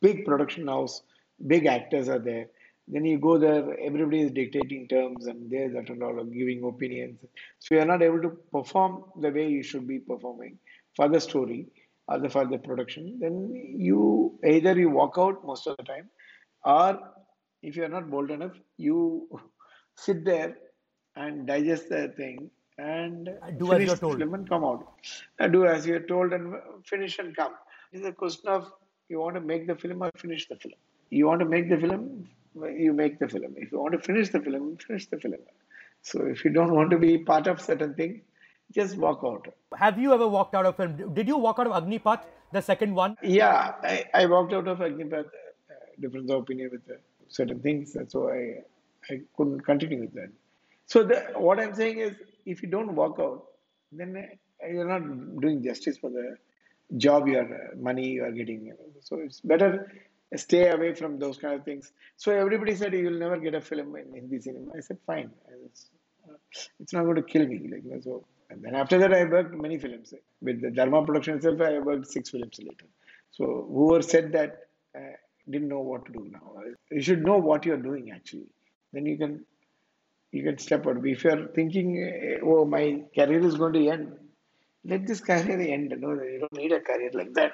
big 0.00 0.24
production 0.26 0.66
house, 0.68 1.02
big 1.46 1.66
actors 1.66 2.08
are 2.08 2.18
there. 2.18 2.46
Then 2.86 3.04
you 3.04 3.18
go 3.18 3.38
there, 3.38 3.78
everybody 3.80 4.22
is 4.22 4.32
dictating 4.32 4.88
terms 4.88 5.26
and 5.26 5.50
there's 5.50 5.74
and 5.74 6.02
all 6.02 6.18
of 6.18 6.32
giving 6.32 6.64
opinions. 6.64 7.20
So 7.60 7.76
you're 7.76 7.84
not 7.84 8.02
able 8.02 8.20
to 8.22 8.30
perform 8.52 9.04
the 9.20 9.30
way 9.30 9.48
you 9.48 9.62
should 9.62 9.86
be 9.86 10.00
performing 10.00 10.58
for 10.96 11.08
the 11.08 11.20
story 11.20 11.68
or 12.08 12.28
for 12.28 12.46
the 12.46 12.58
production. 12.58 13.18
Then 13.20 13.52
you 13.54 14.38
either 14.44 14.78
you 14.78 14.90
walk 14.90 15.14
out 15.18 15.46
most 15.46 15.66
of 15.68 15.76
the 15.76 15.84
time, 15.84 16.10
or 16.64 16.98
if 17.62 17.76
you're 17.76 17.88
not 17.88 18.10
bold 18.10 18.30
enough, 18.30 18.52
you 18.76 19.28
sit 19.96 20.24
there 20.24 20.56
and 21.16 21.46
digest 21.46 21.88
the 21.88 22.08
thing 22.16 22.50
and 22.78 23.28
do 23.58 23.72
as 23.72 23.78
finish 23.78 23.86
you're 23.86 23.96
the 23.96 24.00
told. 24.00 24.18
film 24.18 24.34
and 24.34 24.48
come 24.48 24.64
out. 24.64 24.86
And 25.38 25.52
do 25.52 25.66
as 25.66 25.86
you're 25.86 26.00
told 26.12 26.32
and 26.32 26.54
finish 26.86 27.18
and 27.18 27.36
come. 27.36 27.54
It's 27.92 28.06
a 28.06 28.12
question 28.12 28.48
of 28.48 28.72
you 29.08 29.20
want 29.20 29.34
to 29.34 29.40
make 29.40 29.66
the 29.66 29.74
film 29.74 30.02
or 30.02 30.10
finish 30.16 30.48
the 30.48 30.56
film. 30.56 30.74
You 31.10 31.26
want 31.26 31.40
to 31.40 31.46
make 31.46 31.68
the 31.68 31.76
film, 31.76 32.28
you 32.78 32.92
make 32.92 33.18
the 33.18 33.28
film. 33.28 33.54
If 33.56 33.72
you 33.72 33.80
want 33.80 33.92
to 33.94 33.98
finish 33.98 34.30
the 34.30 34.40
film, 34.40 34.76
finish 34.86 35.06
the 35.08 35.18
film. 35.18 35.34
So 36.02 36.24
if 36.26 36.44
you 36.44 36.50
don't 36.52 36.72
want 36.72 36.90
to 36.92 36.98
be 36.98 37.18
part 37.18 37.46
of 37.46 37.60
certain 37.60 37.94
thing, 37.94 38.22
just 38.72 38.96
walk 38.96 39.20
out. 39.24 39.48
have 39.76 39.98
you 39.98 40.12
ever 40.14 40.26
walked 40.28 40.54
out 40.54 40.64
of 40.68 40.76
film 40.76 40.92
did 41.14 41.26
you 41.26 41.36
walk 41.36 41.58
out 41.58 41.66
of 41.66 41.72
agnipath 41.78 42.20
the 42.56 42.60
second 42.62 42.94
one 42.94 43.16
Yeah, 43.20 43.72
I, 43.82 44.04
I 44.14 44.26
walked 44.26 44.52
out 44.52 44.68
of 44.68 44.78
Agnipath, 44.78 45.26
uh, 45.26 45.74
difference 46.00 46.30
of 46.30 46.42
opinion 46.42 46.70
with 46.72 46.82
uh, 46.88 46.98
certain 47.38 47.60
things, 47.60 47.96
so 48.08 48.28
I 48.30 48.42
I 49.12 49.20
couldn't 49.36 49.60
continue 49.70 50.00
with 50.00 50.14
that. 50.14 50.30
So 50.86 51.02
the, 51.04 51.18
what 51.46 51.58
I'm 51.60 51.74
saying 51.74 51.98
is, 51.98 52.16
if 52.44 52.62
you 52.62 52.68
don't 52.68 52.94
walk 52.94 53.18
out, 53.20 53.44
then 53.92 54.10
you're 54.68 54.88
not 54.94 55.04
doing 55.40 55.62
justice 55.62 55.98
for 55.98 56.10
the 56.10 56.36
job 56.96 57.28
you 57.28 57.38
are 57.38 57.50
uh, 57.54 57.76
money 57.88 58.06
you 58.16 58.24
are 58.24 58.32
getting. 58.32 58.72
So 59.00 59.18
it's 59.24 59.40
better 59.40 59.70
stay 60.36 60.70
away 60.70 60.94
from 60.94 61.18
those 61.18 61.38
kind 61.38 61.54
of 61.54 61.64
things. 61.64 61.92
So 62.16 62.32
everybody 62.32 62.74
said 62.74 62.92
you 62.92 63.06
will 63.06 63.18
never 63.18 63.38
get 63.38 63.54
a 63.54 63.60
film 63.60 63.96
in 63.96 64.12
Hindi 64.14 64.40
cinema. 64.40 64.72
I 64.76 64.80
said 64.80 64.98
fine. 65.06 65.30
It's, 65.66 65.90
uh, 66.28 66.34
it's 66.80 66.92
not 66.92 67.04
going 67.04 67.16
to 67.16 67.22
kill 67.22 67.46
me. 67.46 67.68
Like 67.70 67.84
you 67.84 67.90
know, 67.94 68.00
so. 68.00 68.24
And 68.50 68.64
then 68.64 68.74
after 68.74 68.98
that, 68.98 69.12
I 69.14 69.24
worked 69.24 69.54
many 69.54 69.78
films. 69.78 70.12
With 70.42 70.60
the 70.60 70.70
Dharma 70.72 71.04
production 71.06 71.36
itself, 71.36 71.60
I 71.60 71.78
worked 71.78 72.08
six 72.08 72.30
films 72.30 72.58
later. 72.58 72.86
So 73.30 73.44
whoever 73.72 74.02
said 74.02 74.32
that 74.32 74.56
uh, 74.96 75.14
didn't 75.50 75.68
know 75.68 75.80
what 75.80 76.06
to 76.06 76.12
do 76.12 76.26
now. 76.30 76.62
You 76.90 77.02
should 77.02 77.24
know 77.24 77.38
what 77.38 77.64
you're 77.64 77.76
doing 77.76 78.10
actually. 78.10 78.48
Then 78.92 79.06
you 79.06 79.16
can 79.18 79.44
you 80.32 80.42
can 80.44 80.58
step 80.58 80.86
out. 80.86 81.04
If 81.04 81.24
you're 81.24 81.48
thinking, 81.48 82.38
uh, 82.42 82.44
oh, 82.46 82.64
my 82.64 83.02
career 83.14 83.44
is 83.44 83.56
going 83.56 83.72
to 83.72 83.88
end, 83.88 84.12
let 84.84 85.06
this 85.06 85.20
career 85.20 85.60
end. 85.60 85.94
No, 85.98 86.12
you 86.12 86.38
don't 86.40 86.52
need 86.52 86.72
a 86.72 86.80
career 86.80 87.10
like 87.12 87.34
that. 87.34 87.52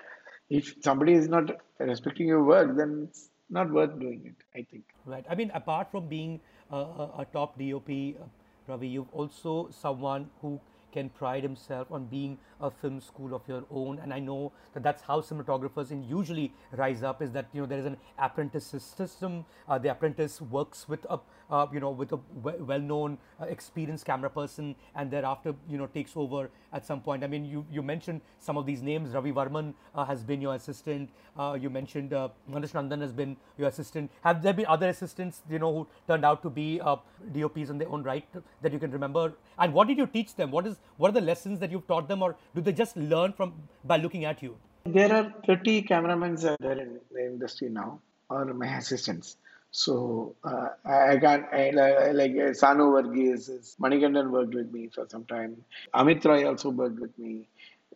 If 0.51 0.75
somebody 0.83 1.15
is 1.15 1.29
not 1.29 1.51
respecting 1.79 2.29
your 2.29 2.45
work, 2.45 2.77
then 2.77 3.09
it's 3.09 3.29
not 3.51 3.71
worth 3.71 3.99
doing 3.99 4.23
it. 4.27 4.59
I 4.59 4.67
think. 4.71 4.85
Right. 5.05 5.25
I 5.29 5.35
mean, 5.35 5.51
apart 5.55 5.91
from 5.91 6.09
being 6.09 6.41
a, 6.71 6.77
a, 6.77 7.05
a 7.21 7.27
top 7.33 7.59
DOP, 7.59 7.89
uh, 7.89 8.25
Ravi, 8.69 8.89
you've 8.89 9.13
also 9.13 9.71
someone 9.71 10.29
who 10.43 10.61
can 10.93 11.09
pride 11.11 11.43
himself 11.43 11.91
on 11.91 12.07
being 12.07 12.39
a 12.61 12.71
film 12.71 13.01
school 13.01 13.35
of 13.35 13.43
your 13.47 13.65
own. 13.71 13.99
And 13.99 14.13
i 14.13 14.19
know 14.19 14.53
that 14.75 14.83
that's 14.83 15.03
how 15.03 15.21
cinematographers 15.21 15.91
in 15.91 16.03
usually 16.03 16.53
rise 16.73 17.03
up 17.03 17.23
is 17.23 17.33
that 17.33 17.47
you 17.53 17.61
know 17.61 17.67
there 17.67 17.79
is 17.79 17.87
an 17.87 17.97
apprentice 18.19 18.67
system. 18.67 19.45
Uh, 19.69 19.79
the 19.79 19.91
apprentice 19.91 20.41
works 20.41 20.89
with 20.89 21.07
a 21.11 21.19
uh, 21.51 21.67
you 21.73 21.81
know 21.81 21.91
with 21.91 22.13
a 22.13 22.19
well-known 22.35 23.19
uh, 23.41 23.45
experienced 23.45 24.05
camera 24.05 24.31
person 24.31 24.75
and 24.95 25.11
thereafter 25.11 25.55
you 25.69 25.79
know 25.79 25.87
takes 25.87 26.17
over 26.17 26.51
at 26.73 26.85
some 26.85 27.01
point. 27.01 27.25
I 27.25 27.27
mean 27.27 27.45
you 27.45 27.65
you 27.71 27.83
mentioned 27.83 28.21
some 28.39 28.57
of 28.57 28.67
these 28.67 28.83
names. 28.83 29.15
Ravi 29.15 29.33
varman 29.33 29.75
uh, 29.95 30.05
has 30.05 30.23
been 30.23 30.41
your 30.41 30.55
assistant. 30.55 31.11
Uh, 31.39 31.57
you 31.61 31.71
mentioned 31.71 32.13
uh, 32.13 32.29
Manush 32.51 32.73
Nandan 32.73 33.01
has 33.01 33.13
been 33.13 33.37
your 33.59 33.69
assistant. 33.69 34.11
Have 34.23 34.43
there 34.43 34.53
been 34.53 34.67
other 34.67 34.89
assistants 34.89 35.43
you 35.51 35.59
know 35.59 35.73
who 35.73 35.87
turned 36.09 36.25
out 36.25 36.43
to 36.43 36.51
be 36.51 36.81
uh, 36.81 36.97
DOPs 37.33 37.71
in 37.71 37.79
their 37.79 37.89
own 37.89 38.03
right 38.03 38.27
that 38.63 38.73
you 38.73 38.79
can 38.79 38.91
remember? 38.91 39.33
And 39.59 39.73
what 39.73 39.89
did 39.89 39.99
you 39.99 40.07
teach 40.07 40.35
them? 40.35 40.51
What 40.51 40.67
is 40.67 40.76
what 40.97 41.11
are 41.11 41.19
the 41.21 41.27
lessons 41.33 41.59
that 41.61 41.71
you've 41.71 41.87
taught 41.87 42.09
them 42.09 42.23
or 42.23 42.37
do 42.55 42.61
they 42.61 42.73
just 42.73 42.97
learn 42.97 43.33
from 43.33 43.55
by 43.85 43.97
looking 43.97 44.25
at 44.25 44.43
you 44.43 44.57
there 44.85 45.13
are 45.13 45.33
30 45.47 45.83
cameramen 45.83 46.37
there 46.37 46.79
in 46.85 47.01
the 47.13 47.25
industry 47.33 47.69
now 47.69 47.99
or 48.31 48.45
my 48.63 48.77
assistants 48.77 49.37
so 49.71 50.35
uh, 50.43 50.69
I 50.85 51.19
can't 51.19 51.45
I, 51.53 51.71
like 52.13 52.31
uh, 52.33 52.57
Sanu 52.61 52.87
Varghese, 52.97 53.77
Manikandan 53.79 54.31
worked 54.31 54.55
with 54.55 54.73
me 54.73 54.89
for 54.89 55.07
some 55.07 55.27
time. 55.27 55.65
Amit 55.95 56.25
Roy 56.25 56.49
also 56.49 56.71
worked 56.71 56.99
with 56.99 57.19
me. 57.19 57.47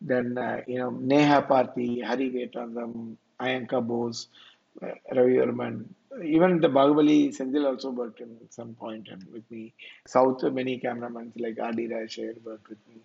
Then 0.00 0.36
uh, 0.36 0.60
you 0.66 0.78
know 0.78 0.90
Neha 0.90 1.40
Parti, 1.40 2.00
Hari 2.00 2.30
Vedantam, 2.30 3.16
Ayananka 3.40 3.86
Bose, 3.86 4.28
uh, 4.28 4.49
Ravi 4.82 5.36
Varman. 5.36 5.84
Even 6.24 6.60
the 6.60 6.68
Bahubali 6.68 7.28
Senthil 7.28 7.66
also 7.66 7.90
worked 7.90 8.20
in 8.20 8.36
some 8.50 8.74
point 8.74 9.08
and 9.08 9.24
with 9.32 9.48
me. 9.50 9.72
South 10.06 10.42
many 10.42 10.78
cameramen 10.78 11.32
like 11.36 11.58
R.D. 11.60 11.88
Rasher 11.88 12.34
worked 12.44 12.68
with 12.68 12.78
me. 12.88 13.00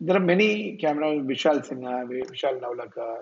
There 0.00 0.16
are 0.16 0.20
many 0.20 0.76
cameramen, 0.76 1.26
Vishal 1.28 1.66
Sinha, 1.66 2.08
Vishal 2.08 2.58
Navlaka, 2.60 3.18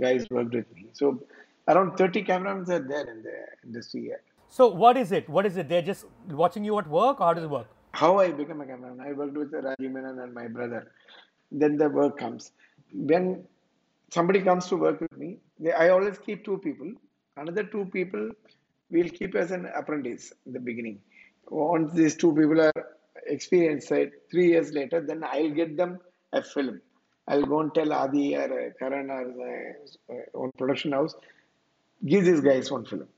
guys 0.00 0.26
worked 0.30 0.54
with 0.54 0.74
me. 0.74 0.86
So 0.94 1.22
around 1.68 1.96
30 1.96 2.22
cameramen 2.22 2.62
are 2.72 2.80
there 2.80 3.10
in 3.10 3.22
the 3.22 3.34
industry. 3.64 4.12
So 4.48 4.68
what 4.68 4.96
is 4.96 5.12
it? 5.12 5.28
What 5.28 5.46
is 5.46 5.56
it? 5.56 5.68
They're 5.68 5.82
just 5.82 6.06
watching 6.28 6.64
you 6.64 6.78
at 6.78 6.88
work, 6.88 7.20
or 7.20 7.26
how 7.26 7.34
does 7.34 7.44
it 7.44 7.50
work? 7.50 7.68
How 7.92 8.18
I 8.18 8.32
became 8.32 8.60
a 8.60 8.66
cameraman? 8.66 9.06
I 9.06 9.12
worked 9.12 9.36
with 9.36 9.52
Rajiv 9.52 9.90
Menon 9.92 10.18
and 10.18 10.34
my 10.34 10.48
brother. 10.48 10.90
Then 11.50 11.76
the 11.76 11.88
work 11.88 12.18
comes. 12.18 12.52
When 12.92 13.44
somebody 14.10 14.40
comes 14.40 14.66
to 14.68 14.76
work 14.76 15.00
with 15.00 15.16
me, 15.16 15.38
they, 15.60 15.72
I 15.72 15.90
always 15.90 16.18
keep 16.18 16.44
two 16.44 16.58
people. 16.58 16.92
Another 17.36 17.64
two 17.64 17.86
people 17.86 18.30
we'll 18.90 19.08
keep 19.08 19.34
as 19.34 19.50
an 19.50 19.66
apprentice 19.74 20.32
in 20.46 20.52
the 20.52 20.60
beginning. 20.60 21.00
Once 21.48 21.92
these 21.94 22.14
two 22.14 22.34
people 22.34 22.60
are 22.60 22.86
experienced, 23.26 23.88
three 24.30 24.48
years 24.48 24.72
later, 24.72 25.00
then 25.00 25.24
I'll 25.24 25.50
get 25.50 25.76
them 25.76 25.98
a 26.32 26.42
film. 26.42 26.80
I'll 27.26 27.42
go 27.44 27.60
and 27.60 27.74
tell 27.74 27.92
Adi 27.92 28.36
or 28.36 28.74
Karan 28.78 29.10
or 29.10 29.76
uh, 30.10 30.14
own 30.34 30.50
production 30.58 30.92
house, 30.92 31.14
give 32.04 32.24
these 32.24 32.40
guys 32.40 32.70
one 32.70 32.84
film. 32.84 33.08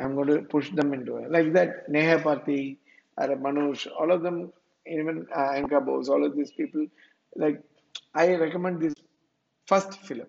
I'm 0.00 0.14
going 0.14 0.28
to 0.28 0.42
push 0.42 0.70
them 0.70 0.92
into 0.94 1.18
it. 1.18 1.30
Like 1.30 1.52
that, 1.52 1.88
Neha 1.88 2.20
Parti, 2.20 2.78
or 3.16 3.28
Manush, 3.36 3.86
all 3.98 4.10
of 4.10 4.22
them, 4.22 4.52
even 4.86 5.26
uh, 5.34 5.50
Anka 5.50 5.84
Bose, 5.84 6.08
all 6.08 6.24
of 6.24 6.34
these 6.34 6.50
people, 6.50 6.86
like 7.36 7.62
I 8.14 8.34
recommend 8.34 8.80
this 8.80 8.94
first 9.66 10.00
film 10.00 10.26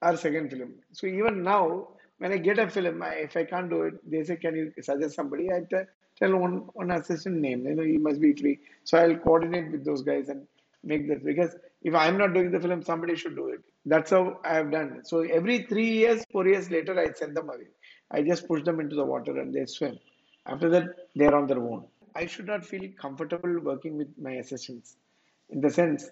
or 0.00 0.16
second 0.16 0.50
film. 0.50 0.74
So 0.92 1.08
even 1.08 1.42
now, 1.42 1.88
when 2.18 2.32
I 2.32 2.38
get 2.38 2.58
a 2.58 2.68
film, 2.68 3.02
I, 3.02 3.14
if 3.26 3.36
I 3.36 3.44
can't 3.44 3.70
do 3.70 3.82
it, 3.82 4.10
they 4.10 4.24
say, 4.24 4.36
"Can 4.36 4.56
you 4.56 4.72
suggest 4.82 5.14
somebody?" 5.16 5.50
I 5.52 5.60
tell 5.70 6.36
one 6.36 6.56
one 6.74 6.90
assistant 6.90 7.36
name. 7.36 7.66
You 7.66 7.74
know, 7.74 7.82
he 7.82 7.98
must 7.98 8.20
be 8.20 8.32
free. 8.34 8.58
So 8.84 8.98
I'll 8.98 9.16
coordinate 9.16 9.70
with 9.72 9.84
those 9.84 10.02
guys 10.02 10.28
and 10.28 10.46
make 10.82 11.08
this 11.08 11.20
because 11.22 11.56
if 11.82 11.94
I'm 11.94 12.18
not 12.18 12.34
doing 12.34 12.50
the 12.50 12.60
film, 12.60 12.82
somebody 12.82 13.16
should 13.16 13.36
do 13.36 13.48
it. 13.48 13.60
That's 13.86 14.10
how 14.10 14.40
I 14.44 14.54
have 14.54 14.70
done. 14.70 15.02
So 15.04 15.20
every 15.20 15.62
three 15.64 15.90
years, 15.90 16.24
four 16.32 16.46
years 16.46 16.70
later, 16.70 16.98
I 16.98 17.12
send 17.12 17.36
them 17.36 17.48
away. 17.48 17.68
I 18.10 18.22
just 18.22 18.46
push 18.48 18.62
them 18.64 18.80
into 18.80 18.96
the 18.96 19.04
water 19.04 19.38
and 19.40 19.54
they 19.54 19.66
swim. 19.66 19.98
After 20.46 20.68
that, 20.70 21.08
they're 21.14 21.34
on 21.34 21.46
their 21.46 21.58
own. 21.58 21.86
I 22.14 22.26
should 22.26 22.46
not 22.46 22.64
feel 22.64 22.90
comfortable 22.98 23.58
working 23.60 23.96
with 23.96 24.08
my 24.18 24.32
assistants 24.32 24.96
in 25.50 25.60
the 25.60 25.70
sense 25.70 26.10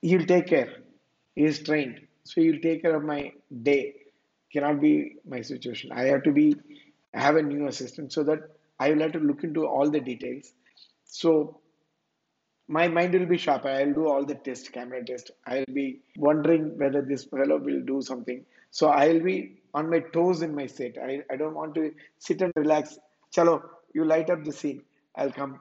he'll 0.00 0.26
take 0.26 0.46
care. 0.46 0.72
He 1.34 1.44
is 1.44 1.62
trained. 1.62 2.06
So 2.24 2.40
he'll 2.40 2.60
take 2.60 2.82
care 2.82 2.94
of 2.96 3.04
my 3.04 3.32
day. 3.62 3.94
Cannot 4.54 4.80
be 4.80 5.16
my 5.26 5.42
situation. 5.42 5.92
I 5.92 6.04
have 6.04 6.22
to 6.22 6.32
be 6.32 6.56
have 7.12 7.36
a 7.36 7.42
new 7.42 7.66
assistant 7.66 8.12
so 8.12 8.24
that 8.24 8.40
I 8.80 8.90
will 8.90 9.00
have 9.00 9.12
to 9.12 9.18
look 9.18 9.44
into 9.44 9.66
all 9.66 9.90
the 9.90 10.00
details. 10.00 10.52
So 11.04 11.60
my 12.68 12.88
mind 12.88 13.14
will 13.14 13.26
be 13.26 13.36
sharp. 13.36 13.66
I'll 13.66 13.92
do 13.92 14.08
all 14.08 14.24
the 14.24 14.36
test, 14.36 14.72
camera 14.72 15.04
test. 15.04 15.32
I'll 15.46 15.72
be 15.72 16.00
wondering 16.16 16.78
whether 16.78 17.02
this 17.02 17.24
fellow 17.24 17.58
will 17.58 17.82
do 17.82 18.00
something. 18.00 18.44
So 18.70 18.88
I'll 18.88 19.20
be 19.20 19.62
on 19.74 19.90
my 19.90 20.00
toes 20.00 20.42
in 20.42 20.54
my 20.54 20.66
set. 20.66 20.96
I, 20.98 21.22
I 21.30 21.36
don't 21.36 21.54
want 21.54 21.74
to 21.74 21.92
sit 22.18 22.42
and 22.42 22.52
relax. 22.56 22.98
Chalo, 23.36 23.62
you 23.94 24.04
light 24.04 24.30
up 24.30 24.44
the 24.44 24.52
scene. 24.52 24.82
I'll 25.16 25.32
come. 25.32 25.60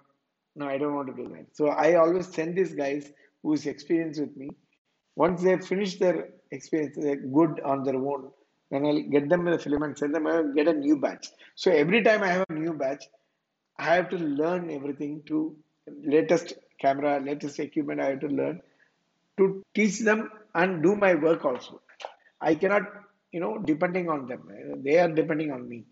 No, 0.55 0.67
I 0.67 0.77
don't 0.77 0.95
want 0.95 1.15
to 1.15 1.23
do 1.23 1.29
that. 1.29 1.47
So 1.53 1.67
I 1.67 1.95
always 1.95 2.27
send 2.27 2.57
these 2.57 2.73
guys 2.73 3.11
who's 3.41 3.65
experienced 3.65 4.21
with 4.21 4.37
me. 4.37 4.49
Once 5.15 5.43
they 5.43 5.57
finish 5.57 5.99
their 5.99 6.29
experience, 6.51 6.95
they're 6.95 7.15
good 7.15 7.59
on 7.65 7.83
their 7.83 7.95
own. 7.95 8.31
Then 8.73 8.85
I'll 8.85 9.01
get 9.15 9.29
them 9.29 9.45
the 9.45 9.59
film 9.59 9.83
and 9.83 9.97
send 9.97 10.15
them. 10.15 10.27
I'll 10.27 10.51
get 10.53 10.67
a 10.67 10.73
new 10.73 10.97
batch. 11.05 11.29
So 11.55 11.71
every 11.71 12.03
time 12.03 12.23
I 12.23 12.31
have 12.35 12.45
a 12.49 12.53
new 12.53 12.73
batch, 12.73 13.05
I 13.77 13.95
have 13.95 14.09
to 14.09 14.17
learn 14.17 14.69
everything 14.71 15.23
to 15.27 15.55
latest 16.15 16.53
camera, 16.81 17.19
latest 17.19 17.59
equipment. 17.59 18.01
I 18.01 18.09
have 18.11 18.19
to 18.21 18.27
learn 18.27 18.61
to 19.37 19.63
teach 19.73 19.99
them 19.99 20.29
and 20.55 20.83
do 20.83 20.95
my 20.95 21.15
work 21.15 21.45
also. 21.45 21.81
I 22.41 22.55
cannot 22.55 22.83
you 23.33 23.39
know, 23.39 23.57
depending 23.57 24.09
on 24.09 24.27
them. 24.27 24.47
They 24.85 24.99
are 24.99 25.09
depending 25.09 25.51
on 25.51 25.67
me. 25.67 25.85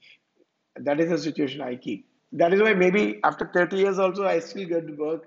That 0.78 1.00
is 1.00 1.10
the 1.10 1.18
situation 1.18 1.62
I 1.62 1.76
keep. 1.76 2.08
That 2.34 2.54
is 2.54 2.62
why 2.62 2.74
maybe 2.74 3.20
after 3.24 3.50
30 3.54 3.78
years 3.78 4.00
also 4.00 4.26
I 4.26 4.40
still 4.40 4.68
get 4.68 4.88
to 4.88 4.94
work 4.94 5.24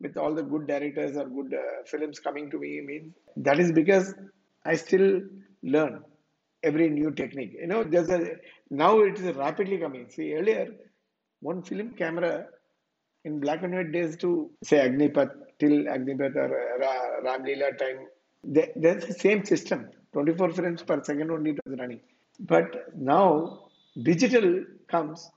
with 0.00 0.16
all 0.16 0.34
the 0.34 0.42
good 0.42 0.66
directors 0.66 1.16
or 1.16 1.26
good 1.26 1.52
uh, 1.52 1.82
films 1.84 2.20
coming 2.20 2.50
to 2.50 2.58
me. 2.58 2.80
I 2.80 2.86
mean, 2.86 3.14
that 3.36 3.58
is 3.58 3.72
because 3.72 4.14
I 4.64 4.76
still 4.76 5.22
learn 5.62 6.04
every 6.70 6.88
new 6.90 7.10
technique. 7.10 7.54
You 7.60 7.68
know, 7.72 7.82
there's 7.84 8.10
a 8.10 8.20
now 8.70 8.92
it 9.00 9.18
is 9.20 9.36
rapidly 9.36 9.78
coming. 9.78 10.06
See, 10.10 10.34
earlier 10.34 10.68
one 11.40 11.62
film 11.62 11.90
camera 12.02 12.46
in 13.24 13.40
black 13.40 13.62
and 13.62 13.74
white 13.74 13.92
days 13.92 14.16
to 14.24 14.50
say 14.62 14.78
Agnipath 14.88 15.32
till 15.60 15.76
Agnipath 15.96 16.36
or 16.36 16.50
uh, 16.82 17.22
Ram 17.24 17.44
Leela 17.44 17.76
time, 17.78 18.06
there's 18.44 19.04
the 19.06 19.14
same 19.14 19.44
system 19.44 19.88
24 20.12 20.52
frames 20.52 20.82
per 20.82 21.02
second 21.02 21.30
only 21.30 21.50
it 21.50 21.60
was 21.66 21.78
running. 21.78 22.00
But 22.40 22.68
now 22.96 23.68
digital 24.02 24.64
comes 24.88 25.30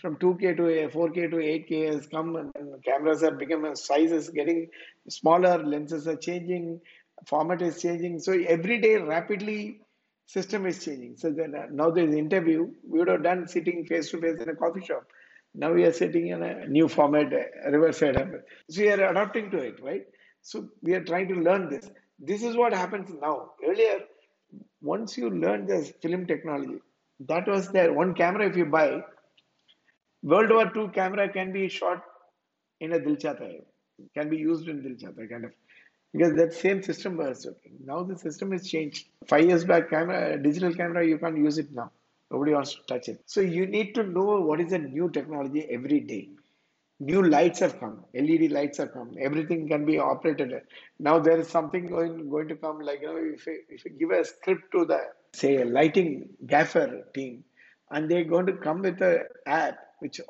from 0.00 0.16
2K 0.16 0.56
to 0.58 0.62
4K 0.96 1.30
to 1.30 1.36
8K 1.36 1.92
has 1.92 2.06
come 2.06 2.36
and 2.36 2.84
cameras 2.84 3.22
are 3.22 3.36
becoming 3.42 3.74
sizes 3.74 4.28
getting 4.28 4.68
smaller, 5.08 5.56
lenses 5.64 6.06
are 6.06 6.16
changing, 6.16 6.80
format 7.26 7.62
is 7.62 7.80
changing. 7.80 8.18
So 8.20 8.32
every 8.32 8.78
day 8.80 8.96
rapidly 8.96 9.80
system 10.26 10.66
is 10.66 10.84
changing. 10.84 11.16
So 11.16 11.30
then 11.30 11.54
uh, 11.54 11.66
now 11.70 11.90
there's 11.90 12.14
interview. 12.14 12.70
We 12.86 12.98
would 12.98 13.08
have 13.08 13.22
done 13.22 13.48
sitting 13.48 13.86
face 13.86 14.10
to 14.10 14.20
face 14.20 14.40
in 14.40 14.48
a 14.48 14.54
coffee 14.54 14.84
shop. 14.84 15.04
Now 15.54 15.72
we 15.72 15.84
are 15.84 15.92
sitting 15.92 16.28
in 16.28 16.42
a 16.42 16.66
new 16.66 16.88
format, 16.88 17.32
uh, 17.32 17.70
reverse 17.70 17.98
side. 17.98 18.16
So 18.68 18.82
we 18.82 18.90
are 18.90 19.10
adapting 19.10 19.50
to 19.52 19.58
it, 19.58 19.82
right? 19.82 20.04
So 20.42 20.68
we 20.82 20.94
are 20.94 21.04
trying 21.04 21.28
to 21.28 21.34
learn 21.34 21.68
this. 21.68 21.88
This 22.18 22.42
is 22.42 22.56
what 22.56 22.72
happens 22.72 23.10
now. 23.20 23.52
Earlier, 23.66 24.00
once 24.82 25.16
you 25.16 25.30
learn 25.30 25.66
this 25.66 25.92
film 26.02 26.26
technology, 26.26 26.80
that 27.20 27.48
was 27.48 27.70
there. 27.70 27.92
One 27.92 28.14
camera, 28.14 28.48
if 28.48 28.56
you 28.56 28.66
buy, 28.66 29.00
World 30.22 30.50
War 30.50 30.70
II 30.76 30.90
camera 30.92 31.28
can 31.32 31.52
be 31.52 31.68
shot 31.68 32.02
in 32.80 32.92
a 32.92 33.00
Dil 33.00 33.16
Chahta 33.16 33.62
can 34.14 34.28
be 34.28 34.36
used 34.36 34.68
in 34.68 34.82
Dil 34.82 34.92
Chahta 34.92 35.28
kind 35.28 35.44
of. 35.46 35.52
Because 36.16 36.34
that 36.36 36.54
same 36.54 36.82
system 36.82 37.16
was 37.16 37.46
working. 37.46 37.78
Now 37.84 38.02
the 38.02 38.18
system 38.18 38.52
has 38.52 38.68
changed. 38.68 39.06
Five 39.26 39.46
years 39.46 39.64
back, 39.64 39.90
camera, 39.90 40.40
digital 40.42 40.74
camera, 40.74 41.06
you 41.06 41.18
can't 41.18 41.36
use 41.36 41.58
it 41.58 41.72
now. 41.72 41.90
Nobody 42.30 42.54
wants 42.54 42.74
to 42.74 42.82
touch 42.82 43.08
it. 43.08 43.22
So 43.26 43.40
you 43.40 43.66
need 43.66 43.94
to 43.96 44.02
know 44.02 44.40
what 44.40 44.60
is 44.60 44.70
the 44.70 44.78
new 44.78 45.10
technology 45.10 45.66
every 45.70 46.00
day 46.00 46.28
new 46.98 47.22
lights 47.22 47.60
have 47.60 47.78
come 47.78 48.02
led 48.14 48.50
lights 48.50 48.78
have 48.78 48.92
come 48.92 49.10
everything 49.20 49.68
can 49.68 49.84
be 49.84 49.98
operated 49.98 50.52
now 50.98 51.18
there 51.18 51.38
is 51.38 51.48
something 51.48 51.86
going 51.86 52.30
going 52.30 52.48
to 52.48 52.56
come 52.56 52.80
like 52.80 53.02
you 53.02 53.06
know 53.08 53.34
if 53.34 53.46
you, 53.46 53.60
if 53.68 53.84
you 53.84 53.90
give 53.90 54.10
a 54.10 54.24
script 54.24 54.72
to 54.72 54.84
the 54.86 55.00
say 55.34 55.60
a 55.60 55.64
lighting 55.64 56.28
gaffer 56.46 57.04
team 57.14 57.44
and 57.90 58.10
they're 58.10 58.24
going 58.24 58.46
to 58.46 58.54
come 58.54 58.80
with 58.80 59.00
a 59.02 59.24
app 59.46 59.78
which 59.98 60.20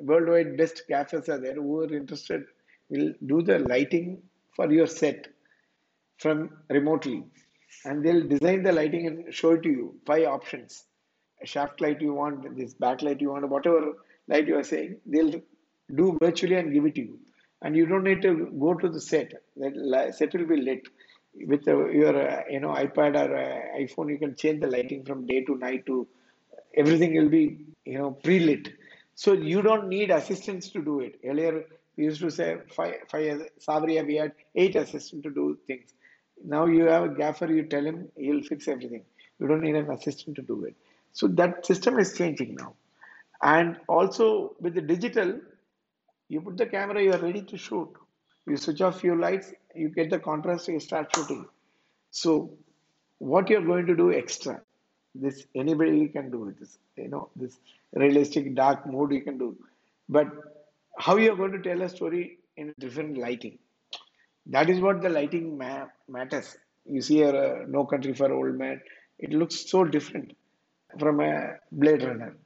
worldwide 0.00 0.56
best 0.56 0.82
gaffers 0.88 1.28
are 1.28 1.38
there 1.38 1.54
who 1.54 1.80
are 1.80 1.94
interested 1.94 2.44
will 2.88 3.12
do 3.26 3.42
the 3.42 3.58
lighting 3.58 4.22
for 4.58 4.70
your 4.78 4.88
set 4.88 5.28
from 6.18 6.38
remotely 6.78 7.24
and 7.84 8.04
they'll 8.04 8.26
design 8.34 8.62
the 8.64 8.72
lighting 8.72 9.06
and 9.08 9.34
show 9.40 9.52
it 9.56 9.62
to 9.64 9.70
you 9.78 9.86
five 10.10 10.26
options 10.36 10.84
A 11.44 11.46
shaft 11.52 11.80
light 11.84 12.00
you 12.04 12.14
want, 12.14 12.44
this 12.58 12.74
backlight 12.84 13.20
you 13.24 13.30
want, 13.32 13.48
whatever 13.54 13.80
light 14.32 14.48
you 14.50 14.56
are 14.60 14.68
saying, 14.70 14.92
they'll 15.12 15.34
do 16.00 16.06
virtually 16.22 16.56
and 16.60 16.72
give 16.76 16.86
it 16.90 16.94
to 16.96 17.02
you. 17.08 17.18
And 17.62 17.76
you 17.80 17.86
don't 17.92 18.04
need 18.10 18.22
to 18.22 18.32
go 18.64 18.74
to 18.82 18.88
the 18.96 19.00
set. 19.10 19.34
that 19.56 20.14
set 20.18 20.34
will 20.38 20.46
be 20.54 20.58
lit 20.68 20.82
with 21.52 21.66
your 21.66 22.16
uh, 22.30 22.42
you 22.54 22.60
know 22.64 22.72
iPad 22.84 23.16
or 23.22 23.36
uh, 23.36 23.78
iPhone. 23.84 24.10
You 24.14 24.18
can 24.24 24.34
change 24.42 24.60
the 24.64 24.70
lighting 24.76 25.04
from 25.04 25.26
day 25.26 25.40
to 25.48 25.56
night 25.66 25.86
to 25.86 26.06
everything 26.82 27.14
will 27.20 27.28
be 27.38 27.44
you 27.84 27.98
know 27.98 28.10
pre-lit. 28.12 28.68
So 29.14 29.32
you 29.32 29.62
don't 29.62 29.88
need 29.88 30.10
assistance 30.10 30.70
to 30.70 30.82
do 30.90 31.00
it. 31.00 31.20
Earlier 31.24 31.64
we 31.98 32.04
used 32.04 32.20
to 32.20 32.30
say 32.30 32.56
five, 32.74 32.94
five 33.10 33.42
Saawariya, 33.60 34.06
we 34.06 34.14
had 34.14 34.32
eight 34.54 34.76
assistants 34.76 35.24
to 35.24 35.30
do 35.30 35.58
things. 35.66 35.92
Now 36.44 36.66
you 36.66 36.84
have 36.84 37.02
a 37.02 37.08
gaffer, 37.08 37.46
you 37.46 37.64
tell 37.64 37.84
him, 37.84 38.08
he'll 38.16 38.42
fix 38.42 38.68
everything. 38.68 39.02
You 39.40 39.48
don't 39.48 39.62
need 39.62 39.74
an 39.74 39.90
assistant 39.90 40.36
to 40.36 40.42
do 40.42 40.64
it. 40.64 40.76
So 41.12 41.26
that 41.26 41.66
system 41.66 41.98
is 41.98 42.16
changing 42.16 42.54
now. 42.54 42.74
And 43.42 43.78
also 43.88 44.54
with 44.60 44.74
the 44.74 44.80
digital, 44.80 45.40
you 46.28 46.40
put 46.40 46.56
the 46.56 46.66
camera, 46.66 47.02
you 47.02 47.12
are 47.12 47.18
ready 47.18 47.42
to 47.42 47.58
shoot. 47.58 47.88
You 48.46 48.56
switch 48.56 48.80
off 48.80 49.02
your 49.02 49.16
lights, 49.16 49.52
you 49.74 49.88
get 49.88 50.08
the 50.10 50.20
contrast, 50.20 50.68
you 50.68 50.78
start 50.78 51.14
shooting. 51.14 51.46
So 52.12 52.52
what 53.18 53.50
you're 53.50 53.66
going 53.66 53.86
to 53.86 53.96
do 53.96 54.12
extra, 54.12 54.62
this 55.16 55.44
anybody 55.56 56.06
can 56.08 56.30
do 56.30 56.54
this, 56.60 56.78
you 56.96 57.08
know, 57.08 57.28
this 57.34 57.58
realistic 57.92 58.54
dark 58.54 58.86
mode 58.86 59.12
you 59.12 59.22
can 59.22 59.36
do. 59.36 59.56
But 60.08 60.28
how 60.98 61.16
you're 61.16 61.36
going 61.36 61.52
to 61.52 61.62
tell 61.62 61.82
a 61.82 61.88
story 61.88 62.38
in 62.56 62.74
different 62.78 63.18
lighting. 63.18 63.58
That 64.46 64.70
is 64.70 64.80
what 64.80 65.02
the 65.02 65.08
lighting 65.08 65.58
ma- 65.58 65.86
matters. 66.08 66.56
You 66.84 67.02
see 67.02 67.22
a 67.22 67.30
uh, 67.30 67.64
No 67.68 67.84
Country 67.86 68.14
for 68.14 68.32
Old 68.32 68.56
Men, 68.58 68.80
it 69.18 69.30
looks 69.32 69.70
so 69.70 69.84
different 69.84 70.34
from 70.98 71.20
a 71.20 71.54
Blade 71.72 72.02
Runner 72.02 72.36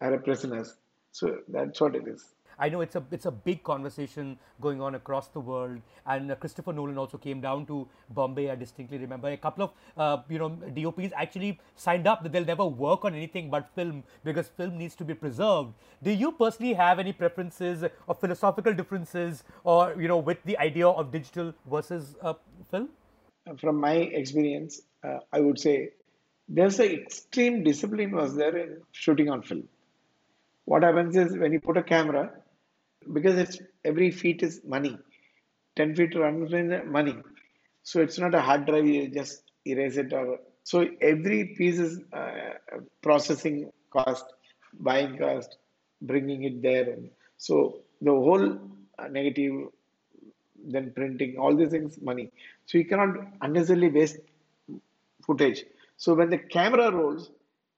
or 0.00 0.14
a 0.14 0.20
Prisoners. 0.20 0.74
So 1.12 1.38
that's 1.48 1.80
what 1.80 1.96
it 1.96 2.08
is. 2.08 2.24
I 2.62 2.68
know 2.68 2.80
it's 2.80 2.94
a 2.94 3.02
it's 3.10 3.26
a 3.26 3.30
big 3.46 3.62
conversation 3.68 4.38
going 4.60 4.80
on 4.80 4.94
across 4.94 5.28
the 5.36 5.40
world, 5.40 5.80
and 6.06 6.30
uh, 6.30 6.36
Christopher 6.42 6.72
Nolan 6.72 6.96
also 6.96 7.18
came 7.18 7.40
down 7.40 7.66
to 7.66 7.88
Bombay. 8.18 8.50
I 8.50 8.54
distinctly 8.54 8.98
remember 8.98 9.30
a 9.30 9.36
couple 9.36 9.64
of 9.64 9.72
uh, 9.96 10.22
you 10.28 10.38
know 10.38 10.50
DOPs 10.76 11.16
actually 11.22 11.58
signed 11.74 12.06
up 12.06 12.22
that 12.22 12.30
they'll 12.32 12.50
never 12.50 12.64
work 12.82 13.04
on 13.04 13.16
anything 13.16 13.50
but 13.50 13.68
film 13.74 14.04
because 14.22 14.52
film 14.60 14.78
needs 14.78 14.94
to 15.00 15.04
be 15.04 15.14
preserved. 15.14 15.72
Do 16.04 16.12
you 16.12 16.30
personally 16.42 16.74
have 16.74 17.00
any 17.00 17.12
preferences 17.12 17.84
or 18.06 18.14
philosophical 18.14 18.78
differences, 18.82 19.42
or 19.64 19.96
you 19.98 20.06
know, 20.06 20.18
with 20.18 20.44
the 20.44 20.56
idea 20.58 20.86
of 20.86 21.10
digital 21.10 21.52
versus 21.68 22.14
uh, 22.22 22.34
film? 22.70 22.88
From 23.58 23.80
my 23.80 23.94
experience, 24.22 24.82
uh, 25.02 25.18
I 25.32 25.40
would 25.40 25.58
say 25.58 25.90
there's 26.48 26.78
an 26.78 26.92
extreme 26.92 27.64
discipline 27.64 28.14
was 28.22 28.36
there 28.36 28.56
in 28.56 28.80
shooting 28.92 29.30
on 29.30 29.42
film. 29.42 29.68
What 30.64 30.84
happens 30.84 31.16
is 31.16 31.36
when 31.36 31.52
you 31.52 31.60
put 31.60 31.76
a 31.76 31.82
camera, 31.82 32.30
because 33.12 33.36
it's 33.38 33.58
every 33.84 34.10
feet 34.10 34.42
is 34.42 34.60
money. 34.64 34.98
10 35.76 35.94
feet 35.94 36.14
run 36.14 36.90
money. 36.90 37.16
So 37.82 38.00
it's 38.00 38.18
not 38.18 38.34
a 38.34 38.40
hard 38.40 38.66
drive 38.66 38.86
you 38.86 39.08
just 39.08 39.50
erase 39.66 39.96
it 39.96 40.12
or 40.12 40.38
so 40.64 40.86
every 41.00 41.54
piece 41.56 41.78
is 41.78 42.00
uh, 42.12 42.54
processing 43.02 43.72
cost 43.90 44.24
buying 44.80 45.16
cost 45.18 45.56
bringing 46.02 46.44
it 46.44 46.62
there. 46.62 46.90
And 46.90 47.10
so 47.38 47.78
the 48.00 48.10
whole 48.10 48.58
uh, 48.98 49.08
negative 49.08 49.68
then 50.64 50.92
printing 50.94 51.36
all 51.38 51.56
these 51.56 51.70
things 51.70 52.00
money. 52.00 52.30
So 52.66 52.78
you 52.78 52.84
cannot 52.84 53.16
unnecessarily 53.40 53.88
waste 53.88 54.18
footage. 55.26 55.64
So 55.96 56.14
when 56.14 56.30
the 56.30 56.38
camera 56.38 56.90
rolls 56.92 57.30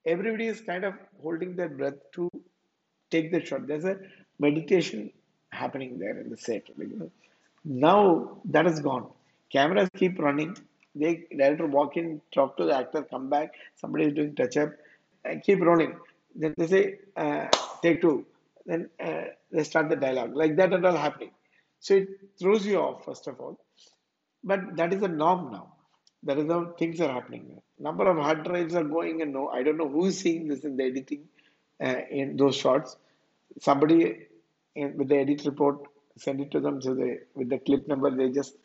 everybody 0.07 0.47
is 0.47 0.61
kind 0.61 0.85
of 0.85 0.95
holding 1.23 1.57
their 1.57 1.69
breath 1.69 1.95
to 2.13 2.31
take 3.11 3.31
the 3.33 3.45
shot. 3.45 3.67
There's 3.67 3.85
a 3.85 3.99
meditation 4.39 5.11
happening 5.51 5.99
there 5.99 6.19
in 6.21 6.31
the 6.31 6.37
set. 6.37 6.69
Now 7.65 8.39
that 8.47 8.67
is 8.67 8.81
gone. 8.81 9.09
Cameras 9.51 9.89
keep 9.97 10.19
running. 10.19 10.57
They 10.95 11.25
director 11.37 11.67
walk 11.67 11.97
in, 11.97 12.21
talk 12.33 12.57
to 12.57 12.65
the 12.65 12.77
actor, 12.77 13.03
come 13.03 13.29
back. 13.29 13.55
Somebody 13.77 14.05
is 14.07 14.15
doing 14.15 14.35
touch 14.35 14.57
up, 14.57 14.73
and 15.25 15.43
keep 15.43 15.61
rolling. 15.61 15.97
Then 16.35 16.55
they 16.57 16.67
say 16.67 16.99
uh, 17.17 17.49
take 17.83 18.01
two. 18.01 18.27
Then 18.67 18.89
uh, 19.01 19.25
they 19.51 19.65
start 19.65 19.89
the 19.89 19.97
dialogue 19.97 20.35
like 20.35 20.57
that 20.57 20.73
and 20.73 20.85
all 20.87 20.97
happening. 20.97 21.31
So 21.81 21.95
it 21.95 22.09
throws 22.39 22.67
you 22.67 22.79
off 22.79 23.05
first 23.05 23.27
of 23.27 23.41
all. 23.41 23.59
But 24.43 24.77
that 24.77 24.93
is 24.93 25.01
the 25.01 25.09
norm 25.09 25.53
now. 25.53 25.73
That 26.23 26.39
is 26.39 26.51
how 26.51 26.75
things 26.79 27.01
are 27.01 27.13
happening. 27.13 27.61
Number 27.79 28.09
of 28.09 28.17
hard 28.17 28.45
drives 28.45 28.75
are 28.75 28.85
going 28.85 29.21
and 29.23 29.33
no, 29.33 29.49
I 29.49 29.63
don't 29.63 29.77
know 29.77 29.89
who 29.89 30.07
is 30.07 30.19
seeing 30.19 30.49
this 30.49 30.65
in 30.65 30.77
the 30.77 30.85
editing 30.85 31.25
uh, 31.83 32.01
in 32.11 32.37
those 32.37 32.57
shots 32.57 32.97
somebody 33.61 34.27
in, 34.75 34.97
with 34.97 35.09
the 35.09 35.17
edit 35.17 35.45
report, 35.45 35.81
send 36.17 36.41
it 36.41 36.51
to 36.53 36.61
them. 36.61 36.81
So 36.81 36.95
they 36.95 37.19
with 37.35 37.49
the 37.51 37.59
clip 37.59 37.89
number, 37.89 38.11
they 38.11 38.31
just 38.31 38.57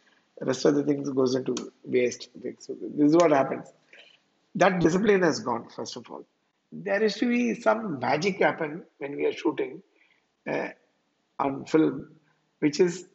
rest 0.41 0.65
of 0.65 0.75
the 0.75 0.83
things 0.83 1.09
goes 1.09 1.35
into 1.35 1.55
waste. 1.83 2.29
So 2.59 2.75
this 2.81 3.09
is 3.09 3.15
what 3.15 3.31
happens. 3.31 3.67
That 4.55 4.79
discipline 4.79 5.21
has 5.23 5.39
gone. 5.39 5.69
First 5.69 5.95
of 5.97 6.09
all, 6.09 6.25
there 6.71 7.03
is 7.03 7.15
to 7.15 7.27
be 7.27 7.53
some 7.59 7.99
magic 7.99 8.39
happen 8.39 8.83
when 8.97 9.15
we 9.15 9.25
are 9.25 9.33
shooting 9.33 9.81
uh, 10.49 10.69
on 11.39 11.65
film, 11.65 12.09
which 12.59 12.79
is 12.79 13.07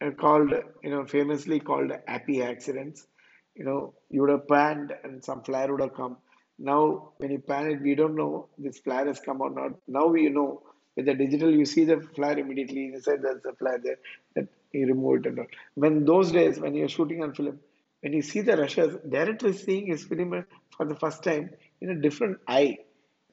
uh, 0.00 0.10
called 0.10 0.52
you 0.82 0.90
know 0.90 1.04
famously 1.06 1.60
called 1.60 1.92
happy 2.06 2.42
accidents. 2.42 3.06
You 3.54 3.64
know, 3.64 3.94
you 4.10 4.20
would 4.20 4.30
have 4.30 4.46
panned 4.48 4.92
and 5.04 5.24
some 5.24 5.42
flare 5.42 5.70
would 5.72 5.80
have 5.80 5.94
come. 5.94 6.18
Now, 6.58 7.12
when 7.18 7.30
you 7.30 7.38
pan 7.38 7.70
it, 7.70 7.82
we 7.82 7.94
don't 7.94 8.16
know 8.16 8.48
this 8.58 8.78
flare 8.78 9.06
has 9.06 9.20
come 9.20 9.40
or 9.40 9.50
not. 9.50 9.72
Now 9.86 10.06
we 10.06 10.28
know 10.28 10.62
with 10.96 11.06
the 11.06 11.14
digital, 11.14 11.50
you 11.50 11.66
see 11.66 11.84
the 11.84 12.00
flare 12.00 12.38
immediately. 12.38 12.86
You 12.86 13.00
say 13.00 13.16
there's 13.16 13.44
a 13.44 13.52
flare 13.52 13.78
there 13.82 13.98
that 14.34 14.48
you 14.72 14.86
remove 14.86 15.20
it 15.20 15.26
and 15.26 15.40
all. 15.40 15.46
When 15.74 16.04
those 16.04 16.32
days, 16.32 16.58
when 16.58 16.74
you're 16.74 16.88
shooting 16.88 17.22
on 17.22 17.34
film, 17.34 17.58
when 18.00 18.14
you 18.14 18.22
see 18.22 18.40
the 18.40 18.56
rushes, 18.56 18.96
director 19.08 19.48
is 19.48 19.62
seeing 19.62 19.86
his 19.86 20.04
film 20.04 20.44
for 20.76 20.86
the 20.86 20.94
first 20.94 21.22
time 21.22 21.50
in 21.80 21.90
a 21.90 21.94
different 21.94 22.38
eye. 22.48 22.78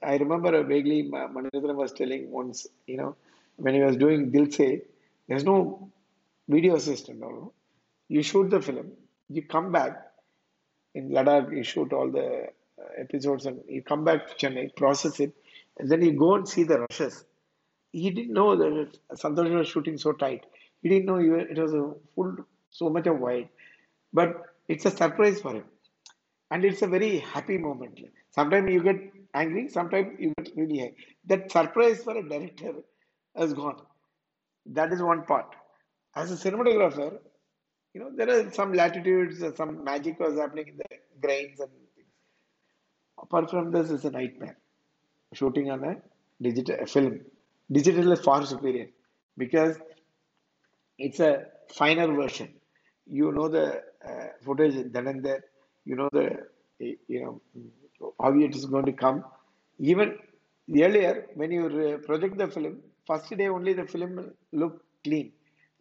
I 0.01 0.17
remember 0.17 0.61
vaguely 0.63 1.03
Mani 1.03 1.49
was 1.53 1.93
telling 1.93 2.29
once, 2.29 2.67
you 2.87 2.97
know, 2.97 3.15
when 3.55 3.73
he 3.73 3.81
was 3.81 3.95
doing 3.95 4.31
Dil 4.31 4.51
Se, 4.51 4.81
there's 5.27 5.45
no 5.45 5.89
video 6.49 6.75
assistant. 6.75 7.19
No, 7.19 7.53
you 8.09 8.21
shoot 8.21 8.49
the 8.49 8.61
film, 8.61 8.91
you 9.29 9.43
come 9.43 9.71
back 9.71 10.07
in 10.93 11.09
Ladakh, 11.09 11.55
you 11.55 11.63
shoot 11.63 11.93
all 11.93 12.11
the 12.11 12.47
Uh, 12.83 13.01
episodes, 13.01 13.45
and 13.45 13.61
you 13.67 13.81
come 13.81 14.03
back 14.03 14.27
to 14.27 14.35
Chennai, 14.35 14.75
process 14.75 15.19
it, 15.19 15.33
and 15.79 15.89
then 15.89 16.01
you 16.01 16.13
go 16.13 16.35
and 16.35 16.47
see 16.47 16.63
the 16.63 16.79
rushes 16.79 17.25
he 17.93 18.09
didn't 18.09 18.33
know 18.33 18.55
that 18.55 18.97
Santosh 19.13 19.55
was 19.55 19.67
shooting 19.67 19.97
so 19.97 20.11
tight. 20.13 20.45
He 20.81 20.89
didn't 20.89 21.05
know 21.05 21.19
it 21.19 21.57
was 21.57 21.73
a 21.73 21.93
full, 22.15 22.35
so 22.71 22.89
much 22.89 23.07
of 23.07 23.19
wide. 23.19 23.49
But 24.11 24.41
it's 24.67 24.85
a 24.85 24.91
surprise 24.91 25.41
for 25.41 25.53
him. 25.53 25.65
And 26.51 26.65
it's 26.65 26.81
a 26.81 26.87
very 26.87 27.19
happy 27.19 27.57
moment. 27.57 27.99
Sometimes 28.31 28.71
you 28.71 28.83
get 28.83 28.99
angry, 29.33 29.69
sometimes 29.69 30.19
you 30.19 30.33
get 30.37 30.55
really 30.55 30.81
angry. 30.81 30.97
That 31.25 31.51
surprise 31.51 32.03
for 32.03 32.17
a 32.17 32.27
director 32.27 32.73
has 33.35 33.53
gone. 33.53 33.77
That 34.65 34.91
is 34.91 35.01
one 35.01 35.23
part. 35.23 35.55
As 36.15 36.31
a 36.31 36.35
cinematographer, 36.35 37.19
you 37.93 38.01
know, 38.01 38.11
there 38.15 38.29
are 38.29 38.51
some 38.51 38.73
latitudes, 38.73 39.43
some 39.55 39.83
magic 39.83 40.19
was 40.19 40.37
happening 40.37 40.67
in 40.69 40.77
the 40.77 40.85
grains 41.21 41.59
and. 41.59 41.69
Apart 43.23 43.49
from 43.51 43.71
this, 43.71 43.91
it's 43.91 44.05
a 44.05 44.11
nightmare. 44.11 44.57
Shooting 45.33 45.71
on 45.71 45.83
a 45.83 45.95
digital 46.41 46.85
film 46.85 47.21
Digital 47.71 48.11
is 48.11 48.19
far 48.21 48.45
superior 48.45 48.87
because 49.37 49.77
it's 50.97 51.19
a 51.19 51.45
finer 51.73 52.07
version. 52.13 52.49
You 53.07 53.31
know 53.31 53.47
the 53.49 53.65
uh, 54.09 54.27
footage 54.45 54.75
then 54.91 55.07
and 55.07 55.23
there. 55.23 55.43
You 55.85 55.95
know 55.95 56.09
the 56.11 56.25
you 56.79 57.19
know 57.23 57.41
how 58.21 58.31
it 58.39 58.55
is 58.55 58.65
going 58.65 58.85
to 58.85 58.93
come. 58.93 59.23
Even 59.79 60.17
earlier, 60.85 61.27
when 61.35 61.51
you 61.51 61.99
project 62.05 62.37
the 62.37 62.47
film, 62.47 62.79
first 63.07 63.29
day 63.37 63.47
only 63.49 63.73
the 63.73 63.85
film 63.85 64.15
will 64.17 64.31
look 64.51 64.83
clean. 65.03 65.31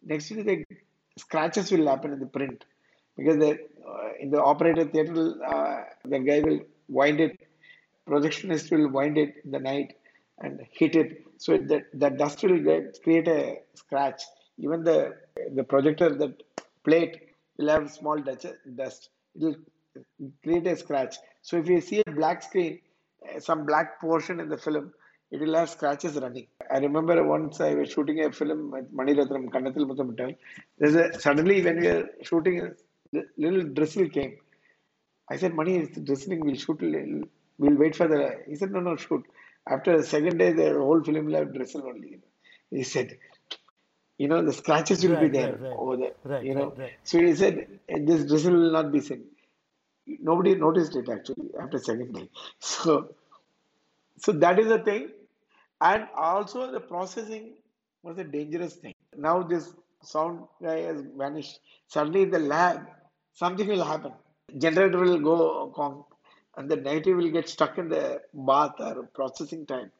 Next 0.03 0.29
day 0.29 0.41
the 0.43 0.65
scratches 1.17 1.71
will 1.71 1.87
happen 1.87 2.13
in 2.13 2.19
the 2.19 2.25
print 2.37 2.65
because 3.17 3.37
the 3.37 3.51
uh, 3.91 4.09
in 4.19 4.29
the 4.31 4.41
operator 4.41 4.85
theater 4.85 5.35
uh, 5.53 5.77
the 6.05 6.19
guy 6.19 6.39
will 6.47 6.59
wind 6.99 7.19
it, 7.25 7.39
projectionist 8.07 8.71
will 8.71 8.89
wind 8.89 9.17
it 9.17 9.35
in 9.43 9.51
the 9.51 9.59
night 9.59 9.95
and 10.39 10.65
hit 10.71 10.95
it. 10.95 11.23
So 11.37 11.57
that 11.57 11.83
the 11.93 12.09
dust 12.09 12.43
will 12.43 12.59
get, 12.59 13.01
create 13.03 13.27
a 13.27 13.59
scratch. 13.73 14.21
Even 14.57 14.83
the 14.83 14.97
the 15.57 15.63
projector 15.63 16.09
that 16.21 16.43
plate 16.85 17.15
will 17.57 17.69
have 17.69 17.91
small 17.91 18.17
dust 18.19 19.09
it 19.35 19.41
will 19.43 19.55
create 20.43 20.67
a 20.67 20.75
scratch. 20.75 21.15
So 21.41 21.57
if 21.57 21.67
you 21.67 21.81
see 21.81 22.01
a 22.05 22.11
black 22.11 22.43
screen 22.43 22.79
uh, 23.23 23.39
some 23.39 23.65
black 23.65 23.99
portion 24.01 24.39
in 24.39 24.49
the 24.49 24.57
film 24.57 24.93
it 25.31 25.39
will 25.39 25.55
have 25.55 25.69
scratches 25.69 26.15
running. 26.23 26.47
I 26.71 26.77
remember 26.87 27.15
once 27.23 27.59
i 27.67 27.73
was 27.79 27.91
shooting 27.91 28.19
a 28.25 28.31
film 28.39 28.59
with 28.73 28.87
mani 28.99 29.13
ratnam 29.19 29.45
kannathil 29.55 29.85
muthamittal 29.91 30.31
there's 30.79 30.97
a 31.03 31.05
suddenly 31.25 31.57
when 31.67 31.77
we 31.83 31.87
were 31.93 32.05
shooting 32.29 32.57
a 32.67 32.69
little 33.43 33.63
drizzle 33.77 34.09
came 34.17 34.33
i 35.29 35.37
said 35.37 35.53
Mani 35.53 35.77
is 35.77 35.89
drizzling 36.09 36.41
we'll 36.45 36.55
shoot 36.55 36.81
We'll 37.57 37.75
wait 37.75 37.95
for 37.95 38.07
the. 38.07 38.41
He 38.47 38.55
said, 38.55 38.71
no, 38.71 38.79
no, 38.79 38.95
shoot. 38.95 39.23
After 39.67 39.97
the 39.97 40.03
second 40.03 40.37
day, 40.37 40.51
the 40.53 40.73
whole 40.73 41.03
film 41.03 41.25
will 41.25 41.35
have 41.35 41.53
drizzle 41.53 41.83
only. 41.87 42.19
He 42.69 42.83
said, 42.83 43.17
you 44.17 44.27
know, 44.27 44.43
the 44.43 44.53
scratches 44.53 45.05
will 45.05 45.19
be 45.19 45.29
there 45.29 45.51
right, 45.53 45.61
right. 45.61 45.75
over 45.77 45.97
there. 45.97 46.13
Right, 46.23 46.43
You 46.43 46.55
know, 46.55 46.69
right, 46.69 46.79
right. 46.79 46.91
so 47.03 47.19
he 47.19 47.35
said, 47.35 47.79
this 47.87 48.25
drizzle 48.25 48.53
will 48.53 48.71
not 48.71 48.91
be 48.91 48.99
seen. 48.99 49.25
Nobody 50.07 50.55
noticed 50.55 50.95
it 50.95 51.07
actually 51.07 51.51
after 51.59 51.77
second 51.79 52.13
day. 52.13 52.29
So, 52.59 53.15
so 54.17 54.31
that 54.33 54.59
is 54.59 54.67
the 54.67 54.79
thing. 54.79 55.09
And 55.79 56.07
also 56.15 56.71
the 56.71 56.79
processing 56.79 57.53
was 58.01 58.17
a 58.17 58.23
dangerous 58.23 58.75
thing. 58.75 58.93
Now 59.15 59.43
this 59.43 59.73
sound 60.01 60.41
guy 60.61 60.79
has 60.81 61.03
vanished. 61.17 61.59
Suddenly 61.87 62.23
in 62.23 62.31
the 62.31 62.39
lab, 62.39 62.87
something 63.33 63.67
will 63.67 63.83
happen. 63.83 64.11
Generator 64.57 64.99
will 64.99 65.19
go 65.19 66.05
and 66.57 66.69
the 66.69 66.75
negative 66.75 67.17
will 67.17 67.31
get 67.31 67.49
stuck 67.49 67.77
in 67.77 67.89
the 67.89 68.21
bath 68.33 68.73
or 68.79 69.03
processing 69.13 69.65
time. 69.65 69.91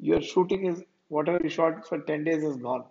Your 0.00 0.20
shooting 0.20 0.66
is 0.66 0.82
whatever 1.08 1.40
you 1.42 1.50
shot 1.50 1.86
for 1.86 1.98
10 1.98 2.24
days 2.24 2.42
is 2.42 2.56
gone. 2.56 2.84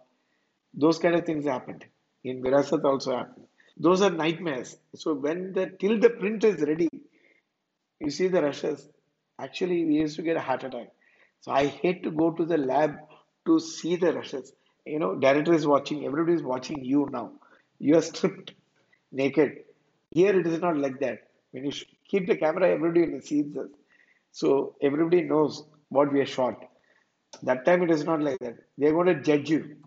Those 0.74 1.00
kind 1.00 1.16
of 1.16 1.26
things 1.26 1.46
happened. 1.46 1.86
In 2.24 2.42
Virasat 2.42 2.84
also 2.84 3.18
happened. 3.18 3.48
Those 3.78 4.02
are 4.02 4.10
nightmares. 4.10 4.78
So 4.96 5.14
when 5.14 5.54
the 5.54 5.68
till 5.80 6.00
the 6.00 6.10
print 6.10 6.44
is 6.44 6.62
ready, 6.62 6.90
you 8.00 8.10
see 8.10 8.28
the 8.28 8.42
rushes. 8.42 8.88
Actually, 9.40 9.86
we 9.86 9.96
used 9.96 10.16
to 10.18 10.24
get 10.24 10.36
a 10.36 10.42
heart 10.42 10.64
attack. 10.64 10.92
So 11.42 11.52
I 11.52 11.68
hate 11.68 12.04
to 12.04 12.12
go 12.12 12.32
to 12.32 12.46
the 12.46 12.58
lab 12.58 12.98
to 13.46 13.60
see 13.60 13.96
the 13.96 14.14
rushes. 14.14 14.52
You 14.86 15.00
know, 15.00 15.16
director 15.16 15.54
is 15.54 15.68
watching, 15.68 16.06
everybody 16.06 16.36
is 16.36 16.44
watching 16.44 16.84
you 16.84 17.08
now. 17.12 17.32
You 17.80 17.98
are 17.98 18.02
stripped 18.02 18.54
naked. 19.12 19.64
Here 20.12 20.40
it 20.40 20.48
is 20.48 20.62
not 20.62 20.78
like 20.78 21.00
that. 21.00 21.20
When 21.52 21.66
you 21.66 21.72
keep 22.10 22.28
the 22.28 22.36
camera, 22.36 22.70
everybody 22.70 23.20
sees 23.22 23.56
us. 23.58 23.70
So 24.32 24.76
everybody 24.82 25.22
knows 25.22 25.64
what 25.90 26.12
we 26.12 26.22
are 26.22 26.26
shot. 26.26 26.64
That 27.44 27.66
time 27.66 27.84
it 27.84 27.92
is 27.92 28.04
not 28.04 28.22
like 28.22 28.40
that. 28.40 28.58
They 28.78 28.88
are 28.88 28.94
going 28.94 29.08
to 29.08 29.22
judge 29.22 29.50
you. 29.50 29.78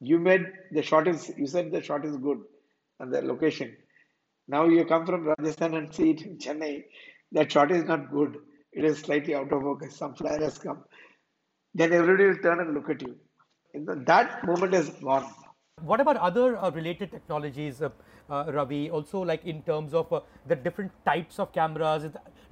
You 0.00 0.18
made 0.18 0.46
the 0.72 0.82
shot 0.82 1.06
is 1.08 1.30
you 1.36 1.46
said 1.46 1.70
the 1.70 1.82
shot 1.82 2.04
is 2.04 2.16
good 2.16 2.38
and 2.98 3.12
the 3.12 3.22
location. 3.22 3.76
Now 4.48 4.66
you 4.66 4.84
come 4.84 5.04
from 5.06 5.26
Rajasthan 5.26 5.74
and 5.74 5.94
see 5.94 6.10
it 6.10 6.22
in 6.22 6.38
Chennai. 6.38 6.84
That 7.32 7.52
shot 7.52 7.70
is 7.70 7.84
not 7.84 8.10
good. 8.10 8.36
It 8.72 8.84
is 8.84 8.98
slightly 8.98 9.34
out 9.34 9.52
of 9.52 9.62
focus. 9.62 9.96
Some 9.96 10.14
flare 10.14 10.40
has 10.40 10.58
come. 10.58 10.84
Then 11.74 11.92
everybody 11.92 12.28
will 12.28 12.38
turn 12.38 12.60
and 12.60 12.74
look 12.74 12.88
at 12.90 13.02
you. 13.02 13.16
That 13.74 14.44
moment 14.44 14.74
is 14.74 14.90
gone. 14.90 15.26
What 15.82 16.00
about 16.00 16.16
other 16.16 16.56
uh, 16.56 16.70
related 16.70 17.10
technologies, 17.10 17.80
uh, 17.80 17.90
Ravi? 18.30 18.90
Also, 18.90 19.20
like 19.20 19.44
in 19.44 19.62
terms 19.62 19.94
of 19.94 20.12
uh, 20.12 20.20
the 20.46 20.56
different 20.56 20.92
types 21.04 21.38
of 21.38 21.52
cameras. 21.52 22.04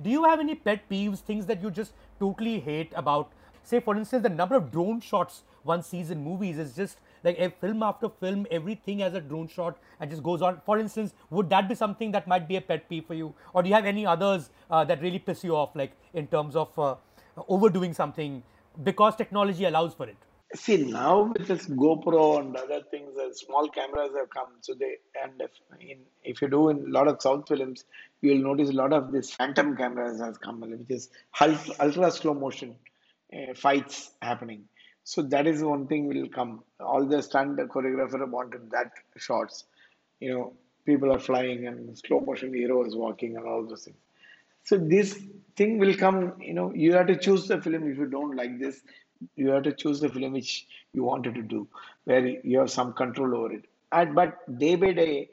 Do 0.02 0.10
you 0.10 0.24
have 0.24 0.40
any 0.40 0.54
pet 0.54 0.88
peeves, 0.88 1.18
things 1.18 1.46
that 1.46 1.62
you 1.62 1.70
just 1.70 1.92
totally 2.20 2.60
hate 2.60 2.92
about? 2.94 3.32
Say, 3.62 3.80
for 3.80 3.96
instance, 3.96 4.22
the 4.22 4.28
number 4.28 4.54
of 4.56 4.70
drone 4.72 5.00
shots 5.00 5.42
one 5.62 5.82
sees 5.82 6.10
in 6.10 6.22
movies 6.24 6.58
is 6.58 6.74
just 6.74 6.98
like 7.24 7.38
a 7.38 7.50
film 7.50 7.82
after 7.82 8.08
film, 8.08 8.46
everything 8.50 9.00
has 9.00 9.14
a 9.14 9.20
drone 9.20 9.48
shot 9.48 9.76
and 10.00 10.10
just 10.10 10.22
goes 10.22 10.40
on. 10.40 10.60
For 10.64 10.78
instance, 10.78 11.14
would 11.30 11.50
that 11.50 11.68
be 11.68 11.74
something 11.74 12.12
that 12.12 12.26
might 12.26 12.48
be 12.48 12.56
a 12.56 12.60
pet 12.60 12.88
peeve 12.88 13.06
for 13.06 13.14
you, 13.14 13.34
or 13.52 13.62
do 13.62 13.68
you 13.68 13.74
have 13.74 13.84
any 13.84 14.06
others 14.06 14.50
uh, 14.70 14.84
that 14.84 15.02
really 15.02 15.18
piss 15.18 15.44
you 15.44 15.56
off, 15.56 15.74
like 15.74 15.92
in 16.14 16.26
terms 16.26 16.56
of 16.56 16.78
uh, 16.78 16.94
overdoing 17.48 17.92
something 17.92 18.42
because 18.82 19.16
technology 19.16 19.64
allows 19.64 19.94
for 19.94 20.08
it? 20.08 20.16
See 20.54 20.78
now 20.78 21.32
with 21.36 21.46
this 21.46 21.66
GoPro 21.66 22.40
and 22.40 22.56
other 22.56 22.82
things, 22.90 23.18
uh, 23.18 23.32
small 23.34 23.68
cameras 23.68 24.12
have 24.16 24.30
come. 24.30 24.48
So 24.62 24.72
they 24.72 24.96
and 25.22 25.32
if 25.40 25.50
in 25.78 25.98
if 26.24 26.40
you 26.40 26.48
do 26.48 26.70
in 26.70 26.86
a 26.86 26.90
lot 26.90 27.06
of 27.06 27.20
South 27.20 27.46
films, 27.46 27.84
you 28.22 28.32
will 28.32 28.42
notice 28.42 28.70
a 28.70 28.72
lot 28.72 28.94
of 28.94 29.12
this 29.12 29.30
phantom 29.30 29.76
cameras 29.76 30.20
has 30.20 30.38
come, 30.38 30.60
which 30.60 30.88
is 30.88 31.10
ultra, 31.38 31.74
ultra 31.80 32.10
slow 32.10 32.32
motion 32.32 32.76
uh, 33.32 33.52
fights 33.54 34.12
happening. 34.22 34.64
So 35.04 35.20
that 35.22 35.46
is 35.46 35.62
one 35.62 35.86
thing 35.86 36.08
will 36.08 36.28
come. 36.28 36.62
All 36.80 37.04
the 37.04 37.22
stunt 37.22 37.58
choreographer 37.58 38.26
wanted 38.28 38.70
that 38.70 38.92
shots. 39.16 39.64
You 40.20 40.32
know, 40.32 40.52
people 40.86 41.12
are 41.12 41.18
flying 41.18 41.66
and 41.66 41.96
slow 41.98 42.20
motion 42.20 42.54
hero 42.54 42.84
is 42.86 42.96
walking 42.96 43.36
and 43.36 43.46
all 43.46 43.66
those 43.66 43.84
things. 43.84 43.98
So 44.64 44.76
this 44.76 45.18
thing 45.56 45.78
will 45.78 45.94
come, 45.94 46.34
you 46.40 46.54
know, 46.54 46.72
you 46.74 46.92
have 46.92 47.06
to 47.06 47.16
choose 47.16 47.48
the 47.48 47.60
film 47.60 47.90
if 47.90 47.96
you 47.98 48.06
don't 48.06 48.36
like 48.36 48.58
this. 48.58 48.80
You 49.36 49.48
have 49.50 49.62
to 49.64 49.72
choose 49.72 50.00
the 50.00 50.08
film 50.08 50.32
which 50.32 50.66
you 50.92 51.02
wanted 51.04 51.34
to 51.34 51.42
do, 51.42 51.66
where 52.04 52.26
you 52.26 52.58
have 52.58 52.70
some 52.70 52.92
control 52.92 53.34
over 53.36 53.52
it. 53.54 53.64
And 53.92 54.14
but 54.14 54.58
day 54.58 54.76
by 54.76 54.92
day, 54.92 55.30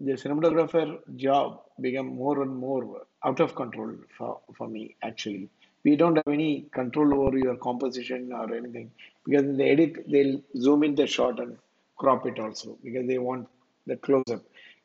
the 0.00 0.12
cinematographer 0.12 0.98
job 1.16 1.60
became 1.80 2.06
more 2.16 2.42
and 2.42 2.54
more 2.56 3.02
out 3.24 3.40
of 3.40 3.54
control 3.54 3.94
for, 4.16 4.40
for 4.56 4.68
me 4.68 4.96
actually. 5.02 5.48
We 5.84 5.96
don't 5.96 6.16
have 6.16 6.28
any 6.32 6.66
control 6.72 7.14
over 7.26 7.38
your 7.38 7.56
composition 7.56 8.32
or 8.32 8.52
anything 8.54 8.90
because 9.24 9.44
in 9.44 9.56
the 9.56 9.64
edit 9.64 10.04
they'll 10.10 10.40
zoom 10.56 10.82
in 10.84 10.94
the 10.94 11.06
shot 11.06 11.38
and 11.40 11.56
crop 11.96 12.26
it 12.26 12.38
also 12.38 12.76
because 12.84 13.06
they 13.06 13.18
want 13.18 13.48
the 13.86 13.96
close 13.96 14.24
up. 14.32 14.42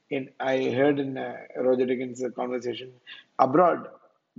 In 0.09 0.29
I 0.39 0.69
heard 0.71 0.99
in 0.99 1.17
uh, 1.17 1.37
Roger 1.57 1.85
Deakins' 1.85 2.33
conversation 2.35 2.91
abroad, 3.39 3.87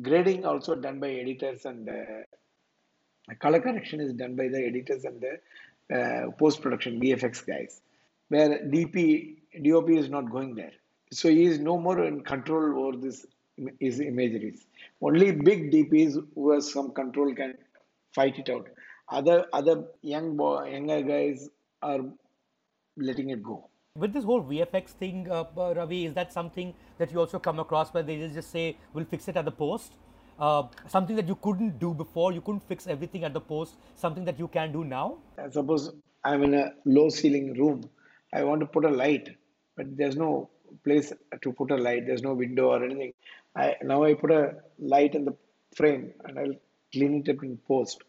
grading 0.00 0.44
also 0.44 0.74
done 0.74 1.00
by 1.00 1.10
editors 1.10 1.64
and 1.64 1.88
uh, 1.88 1.94
color 3.38 3.60
correction 3.60 4.00
is 4.00 4.12
done 4.12 4.36
by 4.36 4.48
the 4.48 4.58
editors 4.66 5.04
and 5.04 5.20
the 5.20 5.38
uh, 5.96 6.30
post 6.32 6.60
production 6.60 7.00
VFX 7.00 7.46
guys, 7.46 7.80
where 8.28 8.60
DP 8.60 9.36
DOP 9.62 9.90
is 9.90 10.08
not 10.08 10.30
going 10.30 10.54
there. 10.54 10.72
So 11.12 11.28
he 11.28 11.44
is 11.44 11.58
no 11.58 11.78
more 11.78 12.04
in 12.04 12.22
control 12.22 12.86
over 12.86 12.96
this 12.96 13.26
his 13.80 14.00
imageries. 14.00 14.66
Only 15.00 15.30
big 15.32 15.70
DPs 15.70 16.16
who 16.34 16.52
has 16.52 16.72
some 16.72 16.92
control 16.92 17.34
can 17.34 17.54
fight 18.14 18.38
it 18.38 18.48
out. 18.48 18.68
Other 19.08 19.46
other 19.52 19.84
young 20.00 20.36
boy 20.36 20.70
younger 20.70 21.02
guys 21.02 21.48
are 21.82 22.00
letting 22.96 23.30
it 23.30 23.42
go. 23.42 23.68
With 23.98 24.14
this 24.14 24.24
whole 24.24 24.42
VFX 24.42 24.88
thing, 24.90 25.30
uh, 25.30 25.44
Ravi, 25.54 26.06
is 26.06 26.14
that 26.14 26.32
something 26.32 26.72
that 26.96 27.12
you 27.12 27.20
also 27.20 27.38
come 27.38 27.58
across 27.58 27.92
where 27.92 28.02
they 28.02 28.16
just 28.28 28.50
say, 28.50 28.78
we'll 28.94 29.04
fix 29.04 29.28
it 29.28 29.36
at 29.36 29.44
the 29.44 29.52
post? 29.52 29.98
Uh, 30.38 30.64
something 30.88 31.16
that 31.16 31.28
you 31.28 31.36
couldn't 31.36 31.78
do 31.78 31.94
before, 31.94 32.32
you 32.32 32.40
couldn't 32.40 32.66
fix 32.68 32.86
everything 32.86 33.24
at 33.24 33.32
the 33.32 33.40
post, 33.40 33.74
something 33.96 34.24
that 34.24 34.38
you 34.38 34.48
can 34.48 34.72
do 34.72 34.84
now? 34.84 35.18
Uh, 35.38 35.50
suppose 35.50 35.92
I'm 36.24 36.42
in 36.42 36.54
a 36.54 36.72
low 36.84 37.08
ceiling 37.08 37.54
room, 37.54 37.88
I 38.32 38.44
want 38.44 38.60
to 38.60 38.66
put 38.66 38.84
a 38.84 38.90
light, 38.90 39.28
but 39.76 39.96
there's 39.96 40.16
no 40.16 40.50
place 40.84 41.12
to 41.42 41.52
put 41.52 41.70
a 41.70 41.76
light. 41.76 42.06
There's 42.06 42.22
no 42.22 42.34
window 42.34 42.68
or 42.68 42.84
anything. 42.84 43.12
I 43.54 43.76
now 43.82 44.04
I 44.04 44.14
put 44.14 44.30
a 44.30 44.54
light 44.78 45.14
in 45.14 45.24
the 45.24 45.36
frame 45.74 46.12
and 46.24 46.38
I'll 46.38 46.54
clean 46.92 47.22
it 47.22 47.30
up 47.30 47.42
in 47.42 47.58
post. 47.68 48.02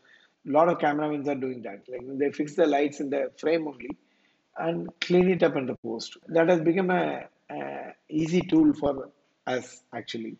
A 0.47 0.51
lot 0.51 0.69
of 0.69 0.79
cameramen 0.79 1.27
are 1.27 1.35
doing 1.35 1.61
that. 1.63 1.83
Like 1.89 2.01
they 2.19 2.31
fix 2.31 2.55
the 2.55 2.65
lights 2.65 2.99
in 2.99 3.09
the 3.09 3.31
frame 3.37 3.67
only 3.67 3.97
and 4.57 4.89
clean 5.01 5.29
it 5.29 5.43
up 5.43 5.55
in 5.55 5.65
the 5.65 5.75
post. 5.75 6.17
That 6.27 6.49
has 6.49 6.61
become 6.61 6.89
a, 6.89 7.25
a 7.49 7.93
easy 8.09 8.41
tool 8.41 8.73
for 8.73 9.09
us 9.47 9.81
actually. 9.93 10.37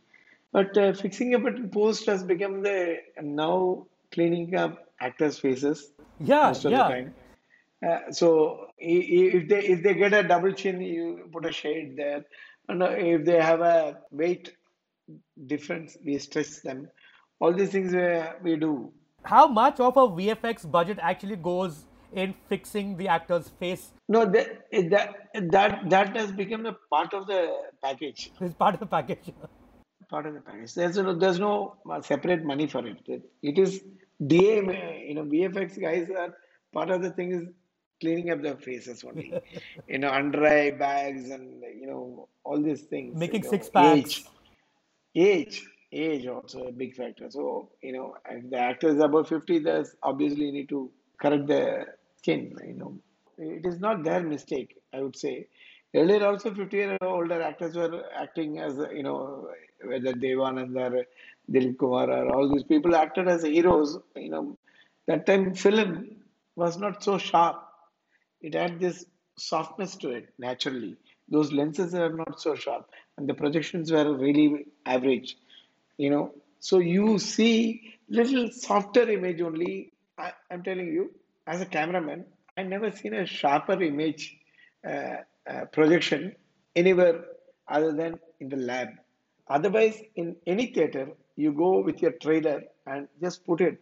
But 0.53 0.77
uh, 0.77 0.93
fixing 0.93 1.33
up 1.35 1.45
in 1.45 1.69
post 1.69 2.05
has 2.05 2.23
become 2.23 2.61
the 2.61 2.97
now 3.21 3.87
cleaning 4.11 4.55
up 4.55 4.87
actors' 5.01 5.39
faces 5.39 5.91
Yeah, 6.19 6.47
most 6.47 6.65
of 6.65 6.71
yeah. 6.71 6.87
the 6.87 6.93
time. 6.93 7.13
Uh, 7.85 8.11
so 8.11 8.67
if 8.77 9.49
they 9.49 9.61
if 9.73 9.83
they 9.83 9.93
get 9.93 10.13
a 10.13 10.23
double 10.23 10.53
chin, 10.53 10.79
you 10.81 11.27
put 11.33 11.45
a 11.45 11.51
shade 11.51 11.97
there, 11.97 12.23
and 12.69 12.83
uh, 12.83 12.91
if 13.13 13.25
they 13.25 13.41
have 13.41 13.61
a 13.61 13.97
weight 14.11 14.53
difference, 15.47 15.97
we 16.05 16.17
stress 16.17 16.61
them. 16.61 16.87
All 17.39 17.51
these 17.51 17.71
things 17.71 17.93
uh, 17.93 18.33
we 18.41 18.55
do. 18.55 18.93
How 19.25 19.47
much 19.47 19.79
of 19.79 19.97
a 19.97 20.07
VFX 20.07 20.69
budget 20.69 20.99
actually 21.01 21.35
goes 21.35 21.85
in 22.13 22.33
fixing 22.47 22.95
the 22.95 23.07
actor's 23.07 23.49
face 23.49 23.91
No, 24.07 24.25
that 24.25 24.65
that 24.91 25.51
that 25.51 25.89
that 25.89 26.15
has 26.15 26.31
become 26.31 26.65
a 26.67 26.77
part 26.89 27.13
of 27.13 27.27
the 27.27 27.41
package. 27.81 28.31
It's 28.39 28.53
part 28.53 28.75
of 28.75 28.79
the 28.79 28.85
package? 28.85 29.33
Part 30.09 30.25
of 30.25 30.33
the 30.33 30.41
package. 30.41 30.73
There's 30.73 30.97
no 30.97 31.13
there's 31.13 31.39
no 31.39 31.75
uh, 31.89 32.01
separate 32.01 32.43
money 32.43 32.67
for 32.67 32.85
it. 32.85 32.97
It 33.07 33.23
it 33.41 33.57
is 33.57 33.81
DA. 34.25 35.05
You 35.07 35.15
know, 35.15 35.23
VFX 35.23 35.79
guys 35.79 36.09
are 36.09 36.35
part 36.73 36.89
of 36.89 37.01
the 37.01 37.11
thing 37.11 37.31
is 37.31 37.43
cleaning 38.01 38.31
up 38.31 38.41
their 38.41 38.57
faces 38.57 39.03
only. 39.03 39.33
you 39.87 39.99
know, 39.99 40.09
under 40.09 40.45
eye 40.45 40.71
bags 40.71 41.29
and 41.29 41.63
you 41.79 41.87
know 41.87 42.27
all 42.43 42.61
these 42.61 42.81
things. 42.81 43.17
Making 43.17 43.43
you 43.43 43.45
know, 43.45 43.49
six 43.51 43.69
packs. 43.69 43.95
Age, 43.95 44.25
age, 45.15 45.63
age 45.91 46.27
also 46.27 46.67
a 46.67 46.71
big 46.71 46.95
factor. 46.95 47.29
So 47.29 47.69
you 47.81 47.93
know, 47.93 48.15
if 48.29 48.49
the 48.49 48.57
actor 48.57 48.89
is 48.89 48.99
above 48.99 49.29
fifty, 49.29 49.59
there's 49.59 49.95
obviously 50.03 50.45
you 50.45 50.51
need 50.51 50.69
to 50.69 50.91
correct 51.21 51.47
the 51.47 51.85
skin. 52.17 52.55
You 52.65 52.73
know, 52.73 52.97
it 53.37 53.65
is 53.65 53.79
not 53.79 54.03
their 54.03 54.21
mistake. 54.21 54.77
I 54.93 55.01
would 55.01 55.17
say. 55.17 55.47
Earlier, 55.95 56.25
also 56.25 56.51
50 56.51 56.75
year 56.75 56.97
older 57.01 57.39
actors 57.41 57.75
were 57.75 58.03
acting 58.15 58.57
as, 58.59 58.77
you 58.91 59.03
know, 59.03 59.47
whether 59.85 60.13
Devanand 60.13 60.75
or 60.75 61.05
Dilip 61.51 61.77
Kumar 61.77 62.09
or 62.09 62.29
all 62.33 62.49
these 62.49 62.63
people 62.63 62.95
acted 62.95 63.27
as 63.27 63.43
heroes. 63.43 63.97
You 64.15 64.29
know, 64.29 64.57
that 65.07 65.25
time 65.25 65.53
film 65.55 66.17
was 66.55 66.77
not 66.77 67.03
so 67.03 67.17
sharp. 67.17 67.61
It 68.41 68.53
had 68.53 68.79
this 68.79 69.05
softness 69.37 69.95
to 69.97 70.09
it 70.11 70.29
naturally. 70.37 70.97
Those 71.29 71.51
lenses 71.51 71.93
are 71.95 72.11
not 72.13 72.39
so 72.41 72.55
sharp, 72.55 72.89
and 73.17 73.27
the 73.27 73.33
projections 73.33 73.91
were 73.91 74.13
really 74.15 74.65
average. 74.85 75.37
You 75.97 76.09
know, 76.09 76.33
So 76.59 76.79
you 76.79 77.19
see 77.19 77.93
little 78.09 78.49
softer 78.51 79.09
image 79.09 79.41
only. 79.41 79.91
I, 80.17 80.31
I'm 80.51 80.63
telling 80.63 80.87
you, 80.87 81.11
as 81.47 81.61
a 81.61 81.65
cameraman, 81.65 82.25
I 82.57 82.63
never 82.63 82.91
seen 82.91 83.13
a 83.13 83.25
sharper 83.25 83.81
image 83.81 84.37
uh, 84.87 85.17
uh, 85.49 85.65
projection 85.71 86.35
anywhere 86.75 87.25
other 87.67 87.91
than 87.91 88.19
in 88.39 88.49
the 88.49 88.55
lab. 88.57 88.89
Otherwise, 89.47 90.01
in 90.15 90.35
any 90.47 90.67
theater, 90.67 91.09
you 91.35 91.51
go 91.51 91.79
with 91.81 92.01
your 92.01 92.11
trailer 92.13 92.63
and 92.87 93.07
just 93.21 93.45
put 93.45 93.61
it 93.61 93.79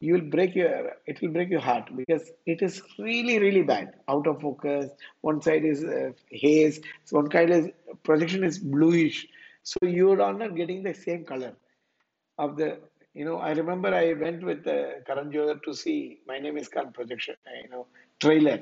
you 0.00 0.14
will 0.14 0.28
break 0.34 0.54
your 0.54 0.92
it 1.06 1.20
will 1.20 1.28
break 1.36 1.50
your 1.50 1.60
heart 1.60 1.88
because 1.96 2.30
it 2.46 2.62
is 2.62 2.82
really 2.98 3.38
really 3.38 3.62
bad. 3.62 3.94
Out 4.08 4.26
of 4.26 4.40
focus 4.40 4.90
one 5.20 5.40
side 5.42 5.64
is 5.64 5.84
uh, 5.84 6.10
haze 6.30 6.80
so 7.04 7.16
one 7.18 7.28
kind 7.28 7.50
is 7.50 7.68
projection 8.02 8.44
is 8.44 8.58
bluish. 8.58 9.26
So 9.62 9.78
you 9.86 10.12
are 10.12 10.32
not 10.32 10.56
getting 10.56 10.82
the 10.82 10.94
same 10.94 11.24
color 11.24 11.54
of 12.38 12.56
the 12.56 12.78
you 13.14 13.24
know 13.24 13.38
i 13.38 13.52
remember 13.52 13.90
i 13.94 14.12
went 14.24 14.42
with 14.50 14.66
uh, 14.66 14.78
karan 15.06 15.30
johar 15.34 15.56
to 15.66 15.74
see 15.82 15.98
my 16.30 16.38
name 16.44 16.56
is 16.62 16.68
Khan 16.74 16.92
projection 16.98 17.36
uh, 17.50 17.56
you 17.62 17.68
know 17.72 17.86
trailer 18.24 18.58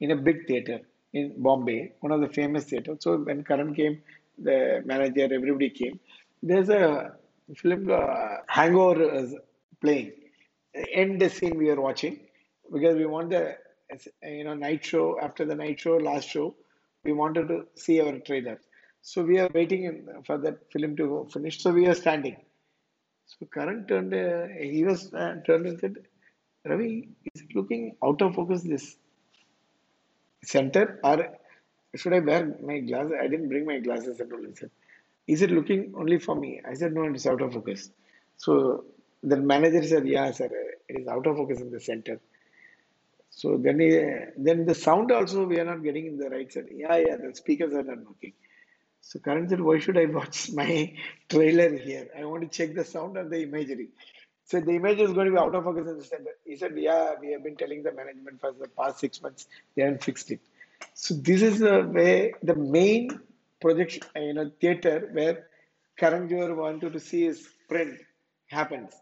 in 0.00 0.10
a 0.12 0.16
big 0.28 0.46
theater 0.48 0.78
in 1.12 1.34
bombay 1.46 1.92
one 2.00 2.12
of 2.16 2.20
the 2.24 2.28
famous 2.38 2.64
theaters 2.70 2.98
so 3.06 3.16
when 3.28 3.42
karan 3.50 3.74
came 3.80 3.96
the 4.38 4.82
manager 4.84 5.28
everybody 5.32 5.70
came. 5.70 5.98
There's 6.42 6.68
a 6.68 7.12
film 7.56 7.90
uh, 7.90 8.38
hangover 8.48 9.14
is 9.14 9.34
playing. 9.80 10.12
End 10.92 11.20
the 11.20 11.30
scene 11.30 11.56
we 11.56 11.70
are 11.70 11.80
watching 11.80 12.20
because 12.72 12.96
we 12.96 13.06
want 13.06 13.30
the 13.30 13.56
you 14.22 14.44
know 14.44 14.54
night 14.54 14.84
show 14.84 15.18
after 15.20 15.44
the 15.44 15.54
night 15.54 15.80
show 15.80 15.96
last 15.96 16.28
show 16.28 16.54
we 17.04 17.12
wanted 17.12 17.48
to 17.48 17.66
see 17.76 18.00
our 18.00 18.18
trailer. 18.18 18.60
So 19.02 19.22
we 19.22 19.38
are 19.38 19.48
waiting 19.54 19.84
in, 19.84 20.22
for 20.26 20.38
that 20.38 20.70
film 20.72 20.96
to 20.96 21.28
finish. 21.32 21.62
So 21.62 21.72
we 21.72 21.86
are 21.86 21.94
standing. 21.94 22.36
So 23.26 23.46
Karan 23.54 23.86
turned 23.86 24.12
uh, 24.14 24.46
he 24.60 24.84
was 24.84 25.12
uh, 25.14 25.36
turned 25.46 25.66
and 25.66 25.78
said 25.80 25.96
Ravi 26.64 27.08
is 27.32 27.42
it 27.42 27.54
looking 27.54 27.96
out 28.04 28.20
of 28.22 28.34
focus 28.34 28.62
this 28.62 28.96
center 30.44 31.00
or 31.02 31.18
should 31.96 32.14
I 32.14 32.20
wear 32.20 32.56
my 32.62 32.80
glasses 32.80 33.12
I 33.20 33.28
didn't 33.28 33.48
bring 33.48 33.66
my 33.66 33.78
glasses 33.80 34.20
and 34.20 34.32
all 34.32 34.44
he 34.46 34.54
said 34.54 34.70
is 35.26 35.42
it 35.42 35.50
looking 35.50 35.94
only 35.96 36.18
for 36.18 36.36
me 36.36 36.60
I 36.68 36.74
said 36.74 36.92
no 36.94 37.04
it's 37.04 37.26
out 37.26 37.42
of 37.42 37.52
focus 37.54 37.90
so 38.36 38.84
the 39.22 39.36
manager 39.36 39.82
said, 39.82 40.06
"Yeah, 40.06 40.30
sir, 40.30 40.50
it 40.88 41.00
is 41.00 41.08
out 41.08 41.26
of 41.26 41.36
focus 41.36 41.60
in 41.60 41.70
the 41.70 41.80
center." 41.80 42.20
So 43.30 43.58
then, 43.58 43.80
he, 43.80 43.90
then 44.38 44.64
the 44.66 44.74
sound 44.74 45.12
also 45.12 45.46
we 45.46 45.58
are 45.60 45.64
not 45.64 45.82
getting 45.82 46.06
in 46.06 46.16
the 46.18 46.30
right 46.30 46.50
side. 46.52 46.68
Yeah, 46.72 46.96
yeah, 46.96 47.16
the 47.16 47.34
speakers 47.34 47.72
are 47.74 47.82
not 47.82 47.98
working. 48.06 48.32
So 49.00 49.18
Karan 49.20 49.48
said, 49.48 49.60
"Why 49.60 49.78
should 49.78 49.98
I 49.98 50.06
watch 50.06 50.50
my 50.62 50.94
trailer 51.28 51.76
here? 51.76 52.08
I 52.18 52.24
want 52.24 52.42
to 52.44 52.48
check 52.58 52.74
the 52.74 52.84
sound 52.84 53.16
and 53.16 53.30
the 53.30 53.42
imagery." 53.42 53.88
So 54.46 54.60
the 54.60 54.72
image 54.76 55.00
is 55.00 55.12
going 55.12 55.26
to 55.26 55.32
be 55.32 55.38
out 55.38 55.54
of 55.54 55.64
focus 55.64 55.88
in 55.88 55.98
the 55.98 56.04
center. 56.04 56.32
He 56.44 56.56
said, 56.56 56.72
"Yeah, 56.76 57.14
we 57.20 57.32
have 57.32 57.44
been 57.44 57.56
telling 57.56 57.82
the 57.82 57.92
management 57.92 58.40
for 58.40 58.52
the 58.52 58.68
past 58.68 59.00
six 59.00 59.22
months. 59.22 59.46
They 59.74 59.82
haven't 59.82 60.04
fixed 60.04 60.30
it." 60.30 60.40
So 60.94 61.14
this 61.14 61.42
is 61.42 61.58
the 61.60 61.82
way 61.92 62.34
the 62.42 62.54
main 62.54 63.20
projection, 63.60 64.02
uh, 64.16 64.20
you 64.20 64.34
know, 64.34 64.50
theater 64.60 65.08
where 65.12 65.46
Karan 65.98 66.28
Johar 66.28 66.56
wanted 66.56 66.92
to 66.92 67.00
see 67.00 67.24
his 67.24 67.48
print 67.68 67.98
happens. 68.48 68.92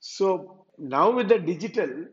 So 0.00 0.66
now 0.78 1.10
with 1.10 1.28
the 1.28 1.38
digital, 1.38 2.06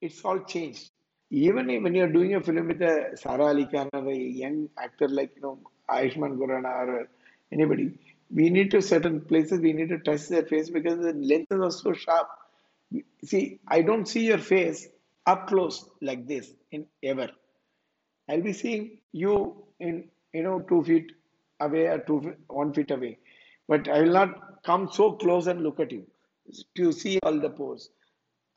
it's 0.00 0.24
all 0.24 0.40
changed. 0.40 0.90
Even 1.30 1.66
when 1.82 1.94
you're 1.94 2.12
doing 2.12 2.34
a 2.34 2.40
film 2.42 2.68
with 2.68 2.80
a 2.82 3.16
Sara 3.16 3.46
Ali 3.46 3.66
Khan 3.66 3.90
or 3.92 4.08
a 4.08 4.16
young 4.16 4.68
actor 4.78 5.08
like 5.08 5.32
you 5.36 5.42
know 5.42 5.58
Ayushmann 5.90 6.38
Khurrana 6.38 6.86
or 6.86 7.08
anybody, 7.52 7.92
we 8.30 8.48
need 8.50 8.70
to 8.70 8.80
certain 8.80 9.20
places 9.20 9.60
we 9.60 9.72
need 9.72 9.90
to 9.90 9.98
touch 9.98 10.28
their 10.28 10.44
face 10.44 10.70
because 10.70 10.98
the 10.98 11.12
lenses 11.12 11.60
are 11.60 11.70
so 11.70 11.92
sharp. 11.92 12.28
See, 13.24 13.60
I 13.68 13.82
don't 13.82 14.06
see 14.06 14.24
your 14.26 14.38
face 14.38 14.88
up 15.26 15.48
close 15.48 15.84
like 16.00 16.26
this 16.26 16.50
in 16.70 16.86
ever. 17.02 17.28
I'll 18.28 18.42
be 18.42 18.52
seeing 18.52 18.98
you 19.12 19.64
in 19.80 20.08
you 20.32 20.42
know 20.42 20.60
two 20.60 20.82
feet 20.84 21.12
away 21.60 21.86
or 21.86 21.98
two 21.98 22.34
one 22.48 22.72
feet 22.72 22.90
away, 22.90 23.18
but 23.68 23.88
I 23.88 24.00
will 24.02 24.12
not 24.12 24.62
come 24.64 24.90
so 24.92 25.12
close 25.12 25.46
and 25.46 25.62
look 25.62 25.80
at 25.80 25.92
you 25.92 26.06
to 26.76 26.92
see 26.92 27.18
all 27.22 27.38
the 27.40 27.50
pores. 27.50 27.90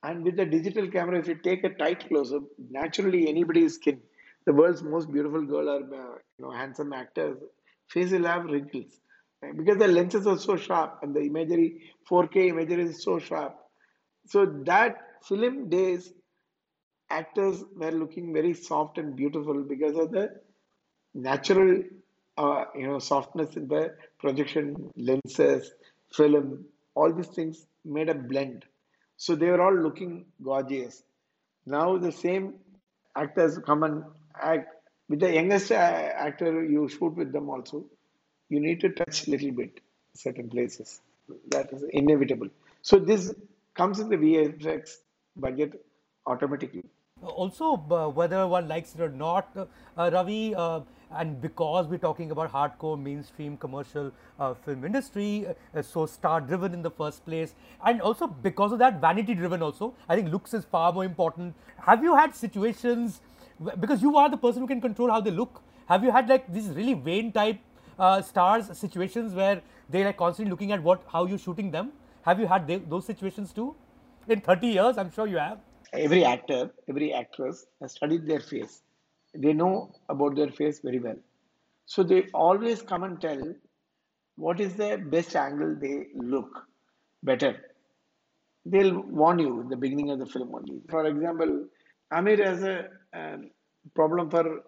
And 0.04 0.24
with 0.24 0.36
the 0.36 0.46
digital 0.46 0.88
camera, 0.88 1.20
if 1.20 1.28
you 1.28 1.36
take 1.36 1.64
a 1.64 1.70
tight 1.70 2.08
close-up, 2.08 2.42
naturally 2.72 3.28
anybody's 3.30 3.76
skin, 3.76 4.02
the 4.46 4.54
world's 4.54 4.82
most 4.82 5.12
beautiful 5.12 5.46
girl 5.46 5.70
or 5.70 5.84
uh, 5.84 6.16
you 6.38 6.46
know 6.46 6.52
handsome 6.52 6.94
actors, 6.94 7.38
face 7.88 8.12
will 8.12 8.26
have 8.26 8.46
wrinkles 8.46 9.00
because 9.58 9.78
the 9.78 9.88
lenses 9.88 10.28
are 10.28 10.38
so 10.38 10.56
sharp 10.56 11.00
and 11.02 11.16
the 11.16 11.22
imagery, 11.22 11.82
4K 12.10 12.50
imagery 12.50 12.84
is 12.84 13.04
so 13.04 13.20
sharp. 13.20 13.56
So 14.28 14.46
that 14.66 14.98
film 15.24 15.70
days, 15.70 16.14
actors 17.20 17.64
were 17.76 17.92
looking 17.92 18.34
very 18.34 18.54
soft 18.54 18.98
and 18.98 19.16
beautiful 19.16 19.64
because 19.64 19.98
of 19.98 20.12
the 20.12 20.26
natural, 21.14 21.84
uh, 22.38 22.66
you 22.76 22.88
know, 22.88 23.00
softness 23.00 23.56
in 23.56 23.68
the 23.68 23.96
projection 24.20 24.92
lenses, 24.96 25.72
film, 26.14 26.66
all 26.96 27.14
these 27.14 27.28
things 27.28 27.66
made 27.86 28.10
a 28.10 28.16
blend. 28.16 28.66
So 29.18 29.36
they 29.36 29.48
were 29.48 29.62
all 29.62 29.76
looking 29.76 30.26
gorgeous. 30.44 31.04
Now 31.66 31.98
the 31.98 32.12
same 32.12 32.56
actors 33.16 33.58
come 33.66 33.84
and 33.84 34.04
act 34.42 34.70
with 35.10 35.20
the 35.20 35.34
youngest 35.34 35.72
actor 35.72 36.64
you 36.64 36.88
shoot 36.88 37.16
with 37.16 37.32
them 37.32 37.50
also. 37.50 37.86
You 38.50 38.60
need 38.60 38.82
to 38.82 38.90
touch 38.90 39.28
a 39.28 39.32
little 39.32 39.52
bit 39.52 39.80
certain 40.16 40.50
places. 40.50 41.02
That 41.50 41.72
is 41.74 41.84
inevitable. 41.92 42.50
So 42.82 42.98
this 43.00 43.34
comes 43.76 44.00
in 44.00 44.10
the 44.10 44.18
VFX 44.18 44.98
budget 45.36 45.86
automatically. 46.26 46.86
Also, 47.24 47.76
whether 47.78 48.48
one 48.48 48.68
likes 48.68 48.96
it 48.96 49.02
or 49.02 49.10
not, 49.10 49.48
uh, 49.56 50.10
Ravi, 50.12 50.56
uh, 50.56 50.80
and 51.14 51.42
because 51.42 51.88
we're 51.88 51.98
talking 51.98 52.32
about 52.32 52.52
hardcore 52.52 53.00
mainstream 53.00 53.58
commercial 53.58 54.12
uh, 54.40 54.54
film 54.54 54.86
industry 54.86 55.46
uh, 55.76 55.82
so 55.82 56.06
star 56.06 56.40
driven 56.40 56.74
in 56.74 56.82
the 56.82 56.90
first 56.90 57.26
place 57.26 57.54
and 57.86 58.02
also 58.02 58.28
because 58.28 58.72
of 58.72 58.80
that 58.80 59.02
vanity 59.02 59.34
driven 59.34 59.62
also 59.62 59.94
i 60.08 60.16
think 60.16 60.32
looks 60.32 60.54
is 60.54 60.64
far 60.64 60.94
more 60.94 61.04
important. 61.04 61.54
Have 61.78 62.04
you 62.04 62.16
had 62.16 62.34
situations 62.36 63.20
because 63.80 64.02
you 64.02 64.16
are 64.18 64.30
the 64.30 64.38
person 64.38 64.62
who 64.62 64.68
can 64.68 64.82
control 64.82 65.10
how 65.10 65.22
they 65.22 65.32
look. 65.32 65.62
Have 65.88 66.04
you 66.04 66.12
had 66.12 66.30
like 66.30 66.52
these 66.52 66.70
really 66.70 66.94
vain 66.94 67.32
type 67.32 67.60
uh, 68.00 68.22
stars 68.22 68.76
situations 68.78 69.34
where 69.34 69.62
they 69.90 70.04
like 70.04 70.18
constantly 70.18 70.50
looking 70.50 70.72
at 70.72 70.82
what 70.82 71.04
how 71.12 71.26
you're 71.26 71.38
shooting 71.38 71.72
them? 71.72 71.92
Have 72.24 72.40
you 72.40 72.48
had 72.48 72.68
they, 72.68 72.78
those 72.78 73.06
situations 73.06 73.52
too? 73.52 73.76
In 74.28 74.40
30 74.40 74.68
years 74.68 74.98
i'm 75.00 75.12
sure 75.12 75.26
you 75.28 75.38
have 75.38 75.58
every 75.94 76.24
actor 76.26 76.72
every 76.90 77.14
actress 77.14 77.66
has 77.82 77.92
studied 77.94 78.26
their 78.28 78.40
face 78.40 78.82
they 79.34 79.54
know 79.54 79.92
about 80.10 80.36
their 80.36 80.52
face 80.52 80.80
very 80.82 81.00
well. 81.00 81.16
So 81.86 82.04
they 82.04 82.28
always 82.34 82.82
come 82.82 83.04
and 83.04 83.20
tell 83.22 83.42
what 84.36 84.60
is 84.60 84.76
the 84.76 84.98
best 84.98 85.36
angle 85.36 85.76
they 85.80 86.08
look 86.16 86.68
better. 87.24 87.56
They'll 88.66 89.00
warn 89.02 89.40
you 89.40 89.62
in 89.62 89.70
the 89.70 89.76
beginning 89.78 90.10
of 90.12 90.20
the 90.20 90.26
film 90.26 90.54
only. 90.54 90.82
For 90.90 91.06
example, 91.06 91.68
Aamir 92.14 92.44
has 92.46 92.64
a 92.64 92.90
um, 93.14 93.50
problem 93.96 94.30
for 94.30 94.64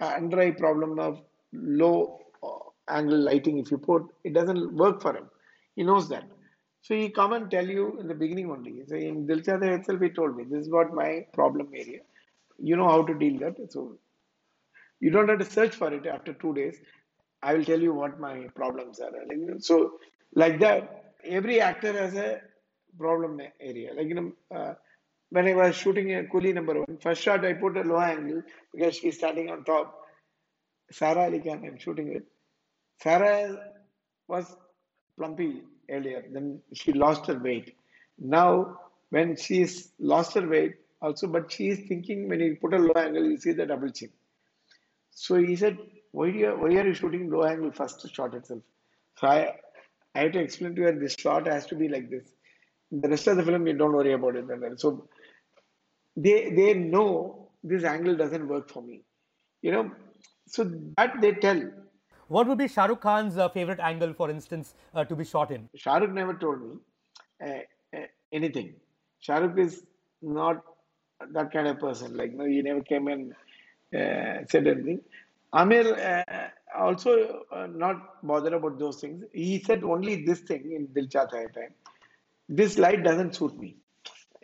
uh, 0.00 0.12
under 0.16 0.40
eye 0.40 0.50
problem 0.52 0.98
of 0.98 1.22
low 1.52 2.20
uh, 2.42 2.48
angle 2.88 3.18
lighting. 3.18 3.58
If 3.58 3.70
you 3.70 3.78
put, 3.78 4.04
it 4.24 4.34
doesn't 4.34 4.74
work 4.74 5.00
for 5.00 5.16
him. 5.16 5.30
He 5.76 5.82
knows 5.82 6.08
that. 6.10 6.24
So 6.82 6.94
he 6.94 7.10
come 7.10 7.32
and 7.32 7.50
tell 7.50 7.66
you 7.66 7.98
in 8.00 8.08
the 8.08 8.14
beginning 8.14 8.50
only. 8.50 8.82
So 8.88 8.96
in 8.96 9.26
Dil 9.26 9.40
Chahta 9.40 9.78
itself, 9.78 10.00
he 10.00 10.10
told 10.10 10.36
me 10.36 10.44
this 10.44 10.66
is 10.66 10.70
what 10.70 10.94
my 10.94 11.26
problem 11.32 11.70
area 11.74 12.00
you 12.58 12.76
know 12.76 12.88
how 12.88 13.02
to 13.02 13.14
deal 13.14 13.38
that. 13.40 13.56
So 13.72 13.98
you 15.00 15.10
don't 15.10 15.28
have 15.28 15.38
to 15.40 15.44
search 15.44 15.74
for 15.74 15.92
it 15.92 16.06
after 16.06 16.32
two 16.34 16.54
days. 16.54 16.76
I 17.42 17.54
will 17.54 17.64
tell 17.64 17.80
you 17.80 17.92
what 17.92 18.20
my 18.20 18.48
problems 18.54 19.00
are. 19.00 19.10
So 19.60 19.94
like 20.34 20.60
that, 20.60 21.14
every 21.24 21.60
actor 21.60 21.92
has 21.92 22.14
a 22.14 22.40
problem 22.98 23.40
area. 23.60 23.94
Like 23.94 24.08
you 24.08 24.14
know, 24.14 24.32
uh, 24.54 24.74
when 25.30 25.48
I 25.48 25.54
was 25.54 25.76
shooting 25.76 26.14
a 26.14 26.22
Coolie 26.24 26.54
number 26.54 26.74
one, 26.78 26.98
first 27.02 27.22
shot 27.22 27.44
I 27.44 27.54
put 27.54 27.76
a 27.76 27.82
low 27.82 28.00
angle 28.00 28.42
because 28.72 28.96
she's 28.96 29.18
standing 29.18 29.50
on 29.50 29.64
top. 29.64 29.98
Sara 30.92 31.24
Ali 31.24 31.40
Khan 31.40 31.64
I'm 31.66 31.78
shooting 31.78 32.12
with. 32.12 32.24
Sara 33.02 33.72
was 34.28 34.54
plumpy 35.18 35.62
earlier, 35.92 36.24
then 36.30 36.60
she 36.72 36.92
lost 36.92 37.26
her 37.26 37.38
weight. 37.38 37.76
Now, 38.18 38.80
when 39.10 39.36
she's 39.36 39.90
lost 39.98 40.34
her 40.34 40.46
weight, 40.48 40.76
also, 41.00 41.26
but 41.26 41.50
she 41.50 41.68
is 41.68 41.80
thinking 41.88 42.28
when 42.28 42.40
you 42.40 42.56
put 42.60 42.74
a 42.74 42.78
low 42.78 42.94
angle, 42.94 43.24
you 43.24 43.36
see 43.36 43.52
the 43.52 43.66
double 43.66 43.90
chin. 43.90 44.10
So 45.10 45.36
he 45.36 45.56
said, 45.56 45.78
why, 46.12 46.30
do 46.30 46.38
you, 46.38 46.50
why 46.50 46.68
are 46.68 46.86
you 46.86 46.94
shooting 46.94 47.30
low 47.30 47.44
angle 47.44 47.72
first 47.72 48.08
shot 48.14 48.34
itself? 48.34 48.60
So 49.18 49.26
I, 49.26 49.56
I 50.14 50.20
had 50.20 50.32
to 50.34 50.40
explain 50.40 50.74
to 50.76 50.82
her 50.82 50.92
this 50.92 51.16
shot 51.18 51.46
has 51.46 51.66
to 51.66 51.74
be 51.74 51.88
like 51.88 52.10
this. 52.10 52.24
The 52.90 53.08
rest 53.08 53.26
of 53.26 53.36
the 53.36 53.42
film, 53.42 53.66
you 53.66 53.72
don't 53.74 53.92
worry 53.92 54.12
about 54.12 54.36
it. 54.36 54.80
So 54.80 55.08
they 56.16 56.50
they 56.50 56.74
know 56.74 57.48
this 57.64 57.84
angle 57.84 58.16
doesn't 58.16 58.46
work 58.46 58.70
for 58.70 58.82
me. 58.82 59.02
You 59.62 59.72
know, 59.72 59.90
so 60.46 60.64
that 60.98 61.20
they 61.20 61.32
tell. 61.32 61.62
What 62.32 62.48
would 62.48 62.56
be 62.56 62.66
Shah 62.66 62.86
Rukh 62.86 63.02
Khan's 63.02 63.36
uh, 63.36 63.50
favorite 63.50 63.78
angle, 63.78 64.14
for 64.14 64.30
instance, 64.30 64.74
uh, 64.94 65.04
to 65.04 65.14
be 65.14 65.22
shot 65.22 65.50
in? 65.50 65.68
Shah 65.74 65.96
Rukh 65.96 66.12
never 66.12 66.32
told 66.32 66.62
me 66.62 66.76
uh, 67.46 67.58
uh, 67.94 68.06
anything. 68.32 68.68
Shah 69.20 69.36
Rukh 69.36 69.58
is 69.58 69.82
not 70.22 70.62
that 71.32 71.52
kind 71.52 71.66
of 71.68 71.78
person. 71.78 72.16
Like, 72.16 72.32
no, 72.32 72.46
he 72.46 72.62
never 72.62 72.80
came 72.80 73.08
and 73.08 73.32
uh, 73.94 74.46
said 74.48 74.66
anything. 74.66 75.02
Aamir 75.52 76.50
also 76.74 77.42
not 77.68 78.24
bothered 78.26 78.54
about 78.54 78.78
those 78.78 79.02
things. 79.02 79.22
He 79.34 79.62
said 79.62 79.84
only 79.84 80.24
this 80.24 80.40
thing 80.40 80.72
in 80.72 80.86
Dil 80.94 81.08
Hai 81.14 81.44
time. 81.58 81.74
This 82.48 82.78
light 82.78 83.04
doesn't 83.04 83.34
suit 83.34 83.58
me 83.58 83.76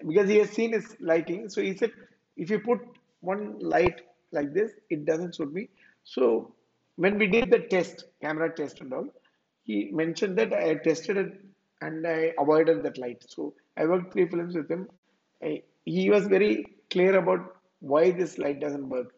because 0.07 0.29
he 0.29 0.37
has 0.37 0.51
seen 0.51 0.73
his 0.75 0.95
lighting. 1.01 1.49
So 1.49 1.63
he 1.63 1.75
said, 1.75 1.93
if 2.37 2.51
you 2.51 2.59
put 2.59 2.81
one 3.21 3.59
light 3.61 4.03
like 4.31 4.53
this, 4.53 4.73
it 4.91 5.07
doesn't 5.07 5.37
suit 5.37 5.55
me. 5.55 5.71
So 6.05 6.55
when 7.03 7.17
we 7.19 7.27
did 7.29 7.51
the 7.51 7.61
test, 7.61 8.05
camera 8.21 8.51
test 8.59 8.81
and 8.81 8.93
all, 8.93 9.09
he 9.63 9.77
mentioned 9.93 10.37
that 10.39 10.53
I 10.53 10.75
tested 10.75 11.17
it 11.17 11.33
and 11.81 12.07
I 12.07 12.33
avoided 12.39 12.83
that 12.83 12.99
light. 12.99 13.25
So 13.29 13.55
I 13.77 13.87
worked 13.87 14.13
three 14.13 14.27
films 14.29 14.57
with 14.57 14.69
him. 14.69 14.89
I, 15.43 15.63
he 15.85 16.11
was 16.11 16.27
very 16.27 16.67
clear 16.91 17.17
about 17.17 17.57
why 17.81 18.11
this 18.11 18.37
light 18.39 18.61
doesn't 18.61 18.89
work. 18.89 19.15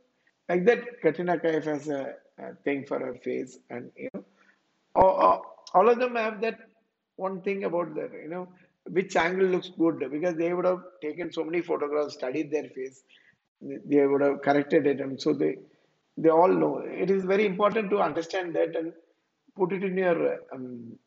Like 0.48 0.66
that, 0.66 1.00
Katrina 1.00 1.38
Kaif 1.38 1.64
has 1.64 1.88
a, 1.88 2.14
a 2.38 2.54
thing 2.64 2.84
for 2.86 2.98
her 2.98 3.14
face, 3.14 3.58
and 3.70 3.90
you 3.96 4.10
know, 4.12 4.24
all, 4.96 5.64
all 5.72 5.88
of 5.88 5.98
them 5.98 6.16
have 6.16 6.40
that 6.42 6.58
one 7.16 7.40
thing 7.40 7.64
about 7.64 7.94
that, 7.94 8.10
you 8.12 8.28
know, 8.28 8.48
which 8.90 9.14
angle 9.16 9.46
looks 9.46 9.70
good 9.78 10.04
because 10.10 10.34
they 10.34 10.52
would 10.52 10.64
have 10.64 10.82
taken 11.00 11.32
so 11.32 11.44
many 11.44 11.62
photographs, 11.62 12.14
studied 12.14 12.50
their 12.50 12.68
face, 12.70 13.04
they 13.62 14.04
would 14.06 14.22
have 14.22 14.42
corrected 14.42 14.86
it, 14.86 15.00
and 15.00 15.20
so 15.20 15.32
they 15.32 15.56
they 16.22 16.28
all 16.28 16.48
know. 16.48 16.78
It 16.78 17.10
is 17.10 17.24
very 17.24 17.46
important 17.46 17.90
to 17.90 18.00
understand 18.00 18.54
that 18.54 18.76
and 18.76 18.92
put 19.56 19.72
it 19.72 19.82
in 19.82 19.96
your 19.96 20.38
um, 20.52 20.98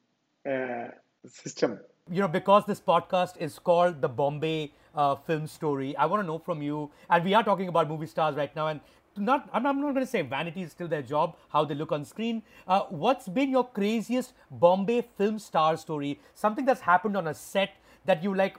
uh, 0.50 0.88
system. 1.28 1.80
You 2.12 2.22
know, 2.22 2.28
because 2.28 2.66
this 2.66 2.82
podcast 2.82 3.38
is 3.38 3.60
called 3.60 4.02
the 4.02 4.10
Bombay 4.10 4.72
uh, 4.96 5.16
Film 5.16 5.48
Story, 5.48 5.96
I 5.96 6.06
want 6.06 6.22
to 6.24 6.28
know 6.28 6.40
from 6.40 6.62
you, 6.62 6.92
and 7.10 7.24
we 7.24 7.34
are 7.34 7.44
talking 7.44 7.68
about 7.68 7.88
movie 7.88 8.08
stars 8.08 8.36
right 8.36 8.54
now, 8.56 8.68
and 8.68 8.82
not 9.16 9.48
I'm 9.54 9.64
not 9.64 9.76
going 9.76 9.96
to 9.96 10.08
say 10.08 10.22
vanity 10.24 10.64
is 10.64 10.72
still 10.72 10.88
their 10.88 11.02
job, 11.02 11.36
how 11.50 11.64
they 11.66 11.76
look 11.76 11.92
on 11.92 12.04
screen. 12.04 12.42
Uh, 12.68 12.82
what's 12.90 13.28
been 13.28 13.50
your 13.50 13.68
craziest 13.68 14.34
Bombay 14.50 15.04
film 15.18 15.40
star 15.40 15.78
story? 15.78 16.20
Something 16.34 16.66
that's 16.66 16.82
happened 16.82 17.16
on 17.16 17.28
a 17.28 17.34
set 17.34 17.72
that 18.06 18.24
you 18.24 18.36
like. 18.36 18.58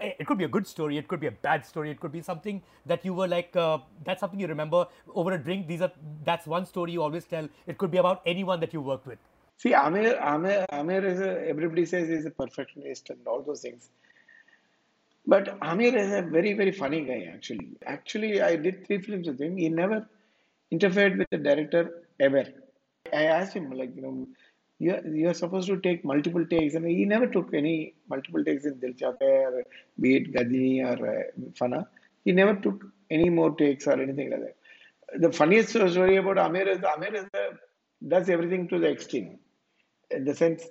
It 0.00 0.26
could 0.26 0.38
be 0.38 0.44
a 0.44 0.48
good 0.48 0.66
story, 0.66 0.98
it 0.98 1.06
could 1.08 1.20
be 1.20 1.28
a 1.28 1.30
bad 1.30 1.64
story, 1.64 1.90
it 1.90 2.00
could 2.00 2.12
be 2.12 2.20
something 2.20 2.62
that 2.84 3.04
you 3.04 3.14
were 3.14 3.28
like. 3.28 3.54
Uh, 3.54 3.78
that's 4.04 4.20
something 4.20 4.40
you 4.40 4.48
remember 4.48 4.86
over 5.14 5.32
a 5.32 5.38
drink. 5.38 5.68
These 5.68 5.82
are 5.82 5.92
that's 6.24 6.46
one 6.46 6.66
story 6.66 6.92
you 6.92 7.02
always 7.02 7.24
tell. 7.24 7.48
It 7.66 7.78
could 7.78 7.90
be 7.90 7.98
about 7.98 8.22
anyone 8.26 8.60
that 8.60 8.72
you 8.72 8.80
worked 8.80 9.06
with. 9.06 9.18
See, 9.58 9.70
Aamir, 9.70 10.20
Aamir, 10.20 10.66
Aamir 10.70 11.04
is 11.04 11.20
a, 11.20 11.48
everybody 11.48 11.86
says 11.86 12.08
he's 12.08 12.26
a 12.26 12.30
perfectionist 12.30 13.10
and 13.10 13.26
all 13.26 13.42
those 13.42 13.60
things. 13.60 13.90
But 15.24 15.60
Aamir 15.60 15.94
is 15.94 16.12
a 16.12 16.22
very, 16.22 16.54
very 16.54 16.72
funny 16.72 17.04
guy, 17.04 17.30
actually. 17.32 17.76
Actually, 17.86 18.42
I 18.42 18.56
did 18.56 18.84
three 18.86 19.00
films 19.00 19.28
with 19.28 19.40
him. 19.40 19.56
He 19.56 19.68
never 19.68 20.08
interfered 20.72 21.16
with 21.16 21.30
the 21.30 21.38
director 21.38 22.02
ever. 22.18 22.44
I 23.12 23.24
asked 23.24 23.54
him, 23.54 23.70
like, 23.70 23.94
you 23.94 24.02
know, 24.02 24.26
you're, 24.84 25.06
you're 25.20 25.34
supposed 25.34 25.68
to 25.68 25.76
take 25.86 26.04
multiple 26.04 26.44
takes, 26.46 26.74
and 26.74 26.86
he 26.86 27.04
never 27.04 27.26
took 27.26 27.52
any 27.54 27.94
multiple 28.08 28.44
takes 28.44 28.64
in 28.64 28.78
Dil 28.80 28.94
Chahta 29.02 29.30
or 29.48 29.64
be 30.00 30.16
it 30.16 30.32
Ghajini 30.34 30.74
or 30.90 30.98
uh, 31.18 31.22
Fanaa. 31.60 31.86
He 32.24 32.32
never 32.32 32.54
took 32.66 32.84
any 33.10 33.30
more 33.30 33.54
takes 33.62 33.86
or 33.86 34.00
anything 34.00 34.30
like 34.30 34.40
that. 34.46 34.56
The 35.20 35.32
funniest 35.32 35.70
story 35.70 36.16
about 36.16 36.36
Aamir 36.36 36.66
is 36.74 36.78
Aamir 36.78 37.14
is 37.14 37.26
the, 37.32 37.44
does 38.08 38.28
everything 38.30 38.68
to 38.68 38.78
the 38.78 38.90
extreme. 38.90 39.38
In 40.10 40.24
the 40.24 40.34
sense, 40.34 40.64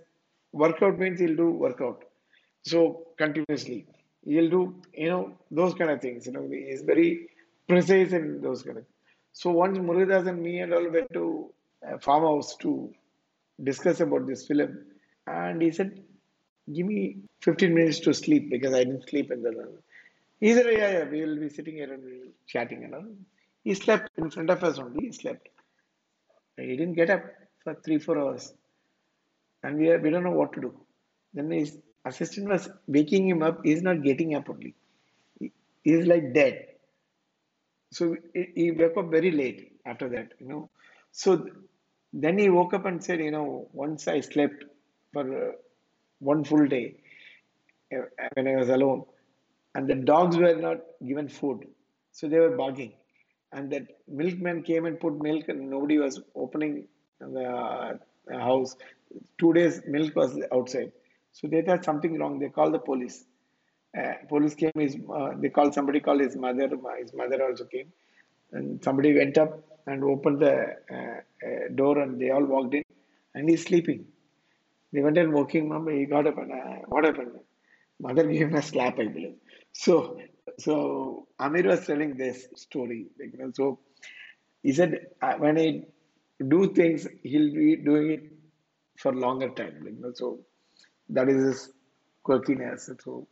workout 0.51 0.99
means 0.99 1.19
he'll 1.19 1.35
do 1.35 1.49
workout. 1.51 2.03
So 2.63 3.07
continuously 3.17 3.87
he'll 4.25 4.49
do 4.49 4.75
you 4.93 5.09
know 5.09 5.33
those 5.49 5.73
kind 5.73 5.91
of 5.91 5.99
things 6.01 6.27
you 6.27 6.33
know 6.33 6.47
he's 6.49 6.81
very 6.81 7.29
precise 7.67 8.11
in 8.13 8.41
those 8.41 8.63
kind 8.63 8.77
of 8.77 8.83
Things. 8.83 8.95
so 9.33 9.49
once 9.51 9.77
Murugadoss 9.77 10.27
and 10.27 10.41
me 10.41 10.59
and 10.59 10.73
all 10.73 10.89
went 10.89 11.11
to 11.13 11.51
a 11.83 11.99
farmhouse 11.99 12.55
to 12.57 12.93
discuss 13.63 13.99
about 13.99 14.27
this 14.27 14.47
film 14.47 14.77
and 15.27 15.61
he 15.61 15.71
said 15.71 16.03
give 16.73 16.85
me 16.87 17.17
15 17.41 17.73
minutes 17.73 17.99
to 18.01 18.13
sleep 18.13 18.49
because 18.49 18.73
I 18.73 18.83
didn't 18.83 19.09
sleep 19.09 19.31
in 19.31 19.41
the. 19.41 19.77
He 20.39 20.53
said, 20.53 20.65
yeah, 20.71 20.91
yeah, 20.91 21.09
we 21.09 21.21
will 21.23 21.37
be 21.39 21.49
sitting 21.49 21.75
here 21.75 21.91
and 21.93 22.03
we'll 22.03 22.31
chatting 22.47 22.83
and. 22.83 23.25
He 23.63 23.75
slept 23.75 24.09
in 24.17 24.31
front 24.31 24.49
of 24.49 24.63
us 24.63 24.79
only. 24.79 25.05
He 25.05 25.11
slept. 25.11 25.49
He 26.57 26.75
didn't 26.77 26.93
get 26.93 27.11
up 27.11 27.23
for 27.63 27.75
three, 27.85 27.99
four 27.99 28.17
hours. 28.17 28.53
And 29.63 29.77
we, 29.77 29.95
we 29.97 30.09
don't 30.09 30.23
know 30.23 30.31
what 30.31 30.53
to 30.53 30.61
do. 30.61 30.73
Then 31.33 31.51
his 31.51 31.77
assistant 32.05 32.49
was 32.49 32.69
waking 32.87 33.29
him 33.29 33.43
up. 33.43 33.59
He's 33.63 33.83
not 33.83 34.01
getting 34.01 34.33
up 34.33 34.49
only. 34.49 34.73
He, 35.39 35.51
he's 35.83 36.07
like 36.07 36.33
dead. 36.33 36.65
So 37.91 38.15
he 38.33 38.71
woke 38.71 38.97
up 38.97 39.11
very 39.11 39.31
late 39.31 39.73
after 39.85 40.09
that, 40.09 40.29
you 40.39 40.47
know. 40.47 40.69
So 41.11 41.47
then 42.13 42.37
he 42.37 42.49
woke 42.49 42.73
up 42.73 42.85
and 42.85 43.03
said, 43.03 43.19
you 43.19 43.31
know, 43.31 43.67
once 43.73 44.07
I 44.07 44.19
slept 44.21 44.65
for 45.13 45.49
uh, 45.49 45.51
one 46.19 46.43
full 46.43 46.67
day 46.67 46.95
uh, 47.95 48.01
when 48.33 48.47
I 48.47 48.55
was 48.55 48.69
alone, 48.69 49.05
and 49.75 49.87
the 49.87 49.95
dogs 49.95 50.37
were 50.37 50.55
not 50.55 50.77
given 51.05 51.29
food, 51.29 51.67
so 52.11 52.27
they 52.27 52.39
were 52.39 52.55
barking. 52.55 52.93
And 53.53 53.71
that 53.71 53.83
milkman 54.07 54.63
came 54.63 54.85
and 54.85 54.99
put 54.99 55.21
milk, 55.21 55.49
and 55.49 55.69
nobody 55.69 55.97
was 55.97 56.21
opening 56.35 56.87
the 57.19 57.43
uh, 57.43 57.97
house. 58.39 58.75
Two 59.37 59.53
days, 59.53 59.81
milk 59.87 60.15
was 60.15 60.39
outside. 60.53 60.91
So 61.33 61.47
they 61.47 61.61
thought 61.61 61.83
something 61.83 62.17
wrong. 62.17 62.39
They 62.39 62.49
called 62.49 62.73
the 62.73 62.79
police. 62.79 63.25
Uh, 63.97 64.13
police 64.29 64.55
came. 64.55 64.71
His, 64.77 64.97
uh, 65.13 65.31
they 65.37 65.49
called 65.49 65.73
somebody. 65.73 65.99
Called 65.99 66.21
his 66.21 66.35
mother. 66.35 66.69
His 67.01 67.13
mother 67.13 67.43
also 67.43 67.65
came, 67.65 67.91
and 68.53 68.83
somebody 68.83 69.13
went 69.15 69.37
up 69.37 69.59
and 69.87 70.03
opened 70.03 70.39
the 70.39 70.55
uh, 70.91 71.19
uh 71.47 71.75
door, 71.75 71.99
and 71.99 72.19
they 72.19 72.29
all 72.29 72.45
walked 72.45 72.73
in, 72.73 72.83
and 73.35 73.49
he's 73.49 73.63
sleeping. 73.65 74.05
They 74.93 75.01
went 75.01 75.17
and 75.17 75.33
woke 75.33 75.55
him 75.55 75.71
up. 75.71 75.89
He 75.89 76.05
got 76.05 76.27
up 76.27 76.37
and 76.37 76.51
uh, 76.51 76.75
what 76.87 77.05
happened? 77.05 77.31
Mother 77.99 78.23
gave 78.23 78.47
him 78.47 78.55
a 78.55 78.61
slap, 78.61 78.99
I 78.99 79.07
believe. 79.07 79.35
So, 79.71 80.19
so 80.57 81.27
Aamir 81.39 81.65
was 81.65 81.85
telling 81.85 82.17
this 82.17 82.47
story. 82.55 83.07
Like, 83.19 83.31
you 83.33 83.39
know, 83.39 83.51
so 83.53 83.79
he 84.63 84.73
said 84.73 85.07
uh, 85.21 85.33
when 85.35 85.57
I 85.57 85.83
do 86.47 86.73
things, 86.73 87.07
he'll 87.23 87.53
be 87.53 87.75
doing 87.77 88.11
it 88.11 88.23
for 88.97 89.13
longer 89.13 89.49
time. 89.49 89.77
Like, 89.83 89.93
you 89.93 90.01
know, 90.01 90.11
so 90.13 90.39
that 91.09 91.29
is 91.29 91.43
his 91.43 91.73
quirkiness. 92.25 92.89
So, 93.03 93.27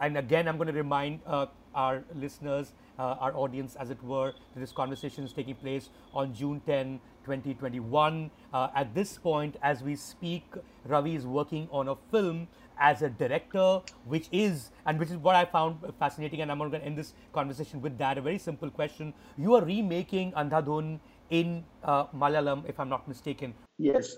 and 0.00 0.16
again, 0.16 0.46
I'm 0.46 0.56
going 0.56 0.68
to 0.68 0.74
remind 0.74 1.20
uh, 1.26 1.46
our 1.74 2.04
listeners, 2.14 2.72
our 3.00 3.34
audience, 3.34 3.76
as 3.76 3.90
it 3.90 4.02
were, 4.02 4.32
that 4.54 4.60
this 4.60 4.72
conversation 4.72 5.24
is 5.24 5.32
taking 5.32 5.54
place 5.54 5.90
on 6.12 6.34
June 6.34 6.60
10, 6.66 7.00
2021. 7.24 8.30
Uh, 8.52 8.68
at 8.74 8.94
this 8.94 9.18
point, 9.18 9.56
as 9.62 9.82
we 9.82 9.96
speak, 9.96 10.44
Ravi 10.84 11.14
is 11.14 11.26
working 11.26 11.68
on 11.70 11.88
a 11.88 11.96
film 12.10 12.48
as 12.78 13.02
a 13.02 13.10
director, 13.10 13.80
which 14.06 14.26
is, 14.32 14.70
and 14.86 14.98
which 14.98 15.10
is 15.10 15.16
what 15.16 15.36
I 15.36 15.44
found 15.44 15.78
fascinating, 15.98 16.40
and 16.40 16.50
I'm 16.50 16.58
going 16.58 16.70
to 16.72 16.82
end 16.82 16.96
this 16.96 17.12
conversation 17.32 17.80
with 17.82 17.98
that. 17.98 18.18
A 18.18 18.20
very 18.22 18.38
simple 18.38 18.70
question. 18.70 19.12
You 19.36 19.54
are 19.54 19.64
remaking 19.64 20.32
Andhadhun 20.32 20.98
in 21.28 21.64
uh, 21.84 22.06
Malayalam, 22.06 22.68
if 22.68 22.80
I'm 22.80 22.88
not 22.88 23.06
mistaken. 23.06 23.54
Yes, 23.78 24.16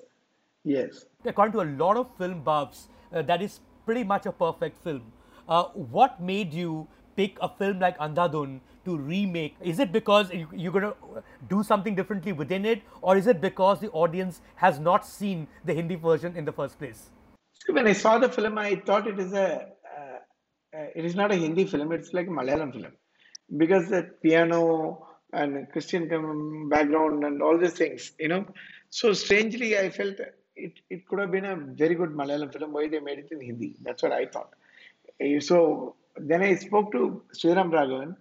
yes. 0.65 1.05
According 1.25 1.53
to 1.53 1.61
a 1.61 1.69
lot 1.77 1.97
of 1.97 2.09
film 2.17 2.43
buffs, 2.43 2.89
uh, 3.13 3.23
that 3.23 3.43
is 3.43 3.61
pretty 3.85 4.05
much 4.05 4.27
a 4.27 4.33
perfect 4.33 4.83
film. 4.83 5.03
Uh, 5.49 5.65
what 5.75 6.23
made 6.23 6.55
you 6.55 6.87
pick 7.17 7.39
a 7.41 7.49
film 7.49 7.79
like 7.79 7.99
Andhadhun 7.99 8.61
to 8.85 8.97
remake? 8.97 9.57
Is 9.61 9.79
it 9.79 9.93
because 9.93 10.31
you're 10.53 10.73
going 10.73 10.85
to 10.85 10.95
do 11.49 11.63
something 11.63 11.95
differently 11.95 12.33
within 12.33 12.65
it, 12.65 12.83
or 13.01 13.17
is 13.17 13.27
it 13.27 13.41
because 13.41 13.81
the 13.81 13.91
audience 13.91 14.41
has 14.57 14.79
not 14.79 15.07
seen 15.07 15.47
the 15.65 15.75
Hindi 15.75 15.95
version 15.95 16.37
in 16.37 16.45
the 16.45 16.53
first 16.53 16.79
place? 16.79 17.11
When 17.69 17.87
I 17.87 17.93
saw 17.93 18.19
the 18.19 18.29
film, 18.29 18.59
I 18.59 18.77
thought 18.77 19.07
it 19.07 19.19
is 19.19 19.33
a 19.33 19.67
uh, 19.99 20.19
uh, 20.77 20.87
it 20.97 21.05
is 21.05 21.15
not 21.15 21.31
a 21.31 21.37
Hindi 21.37 21.65
film; 21.65 21.93
it's 21.93 22.13
like 22.13 22.27
a 22.27 22.31
Malayalam 22.31 22.73
film 22.73 22.93
because 23.57 23.89
the 23.89 24.11
piano 24.23 25.07
and 25.33 25.69
Christian 25.71 26.09
background 26.69 27.25
and 27.25 27.43
all 27.43 27.59
these 27.59 27.73
things, 27.73 28.13
you 28.19 28.29
know. 28.29 28.45
So 28.91 29.13
strangely, 29.13 29.79
I 29.79 29.91
felt 29.91 30.17
it, 30.57 30.81
it 30.91 31.07
could 31.07 31.19
have 31.21 31.31
been 31.31 31.45
a 31.45 31.57
very 31.57 31.95
good 31.95 32.11
Malayalam 32.11 32.53
film. 32.53 32.73
Why 32.73 32.89
they 32.89 33.01
made 33.01 33.21
it 33.21 33.29
in 33.31 33.41
Hindi? 33.41 33.77
That's 33.83 34.03
what 34.03 34.13
I 34.13 34.27
thought. 34.27 34.55
So 35.41 35.95
then 36.17 36.43
I 36.43 36.55
spoke 36.57 36.93
to 36.93 37.23
Sriram 37.35 37.71
Raghavan, 37.71 38.17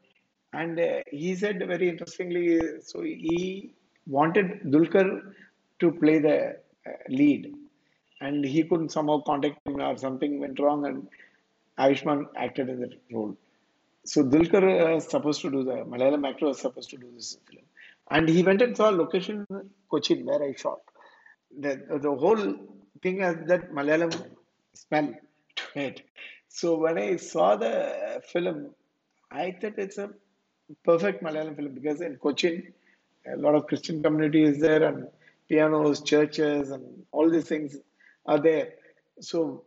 and 0.53 0.79
uh, 0.79 0.99
he 1.09 1.35
said 1.35 1.59
very 1.65 1.89
interestingly. 1.89 2.81
So 2.81 3.01
he 3.01 3.73
wanted 4.07 4.61
Dulquer 4.63 5.33
to 5.79 5.91
play 5.91 6.19
the 6.19 6.55
uh, 6.87 6.91
lead, 7.09 7.53
and 8.21 8.43
he 8.43 8.63
couldn't 8.63 8.89
somehow 8.89 9.21
contact 9.21 9.59
him, 9.65 9.81
or 9.81 9.97
something 9.97 10.39
went 10.39 10.59
wrong, 10.59 10.85
and 10.85 11.07
Ayushmann 11.79 12.25
acted 12.35 12.69
in 12.69 12.81
the 12.81 12.91
role. 13.11 13.37
So 14.05 14.23
Dulquer 14.23 14.93
was 14.93 15.07
supposed 15.09 15.41
to 15.41 15.51
do 15.51 15.63
the 15.63 15.77
Malayalam 15.93 16.27
actor 16.27 16.47
was 16.47 16.59
supposed 16.59 16.89
to 16.91 16.97
do 16.97 17.11
this 17.15 17.37
film, 17.49 17.63
and 18.09 18.27
he 18.27 18.43
went 18.43 18.61
and 18.61 18.75
saw 18.75 18.89
a 18.89 18.95
location 19.03 19.45
in 19.49 19.69
Cochin 19.89 20.25
where 20.25 20.43
I 20.43 20.53
shot 20.53 20.79
the, 21.59 21.99
the 22.01 22.11
whole 22.11 22.55
thing 23.01 23.19
has 23.19 23.35
that 23.47 23.71
Malayalam 23.71 24.13
smell 24.73 25.13
to 25.55 25.63
it. 25.79 26.01
So 26.53 26.75
when 26.77 26.97
I 26.97 27.15
saw 27.15 27.55
the 27.55 28.21
film, 28.31 28.71
I 29.31 29.51
thought 29.59 29.77
it's 29.77 29.97
a 29.97 30.09
perfect 30.83 31.23
Malayalam 31.23 31.55
film 31.55 31.73
because 31.73 32.01
in 32.01 32.17
Cochin, 32.17 32.73
a 33.33 33.37
lot 33.37 33.55
of 33.55 33.67
Christian 33.67 34.03
community 34.03 34.43
is 34.43 34.59
there 34.59 34.83
and 34.83 35.07
pianos, 35.47 36.01
churches, 36.01 36.71
and 36.71 36.83
all 37.11 37.29
these 37.29 37.47
things 37.47 37.77
are 38.25 38.39
there. 38.39 38.73
So 39.21 39.63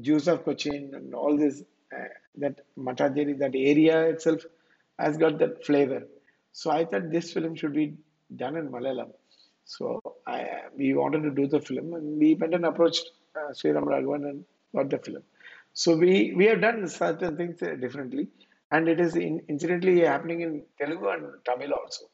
Jews 0.00 0.28
of 0.28 0.44
Cochin 0.44 0.92
and 0.94 1.12
all 1.12 1.36
this, 1.36 1.62
uh, 1.92 2.04
that 2.36 2.60
Mattancherry, 2.78 3.36
that 3.40 3.54
area 3.56 4.02
itself 4.08 4.42
has 4.98 5.16
got 5.16 5.38
that 5.40 5.66
flavor. 5.66 6.02
So 6.52 6.70
I 6.70 6.84
thought 6.84 7.10
this 7.10 7.32
film 7.32 7.56
should 7.56 7.72
be 7.72 7.94
done 8.36 8.56
in 8.56 8.68
Malayalam. 8.68 9.10
So 9.64 10.00
I, 10.24 10.46
we 10.76 10.94
wanted 10.94 11.24
to 11.24 11.30
do 11.30 11.48
the 11.48 11.60
film 11.60 11.94
and 11.94 12.16
we 12.16 12.34
went 12.36 12.54
and 12.54 12.64
approached 12.64 13.10
uh, 13.36 13.50
Sriram 13.52 13.84
Raghavan 13.84 14.28
and 14.30 14.44
got 14.74 14.88
the 14.88 14.98
film. 14.98 15.22
So 15.82 15.90
we, 16.02 16.12
we 16.38 16.44
have 16.50 16.60
done 16.66 16.78
certain 16.88 17.36
things 17.40 17.58
uh, 17.62 17.74
differently 17.84 18.24
and 18.74 18.88
it 18.92 19.00
is 19.04 19.12
in, 19.26 19.34
incidentally 19.52 19.96
happening 20.12 20.40
in 20.46 20.52
Telugu 20.80 21.06
and 21.14 21.26
Tamil 21.48 21.72
also. 21.80 22.04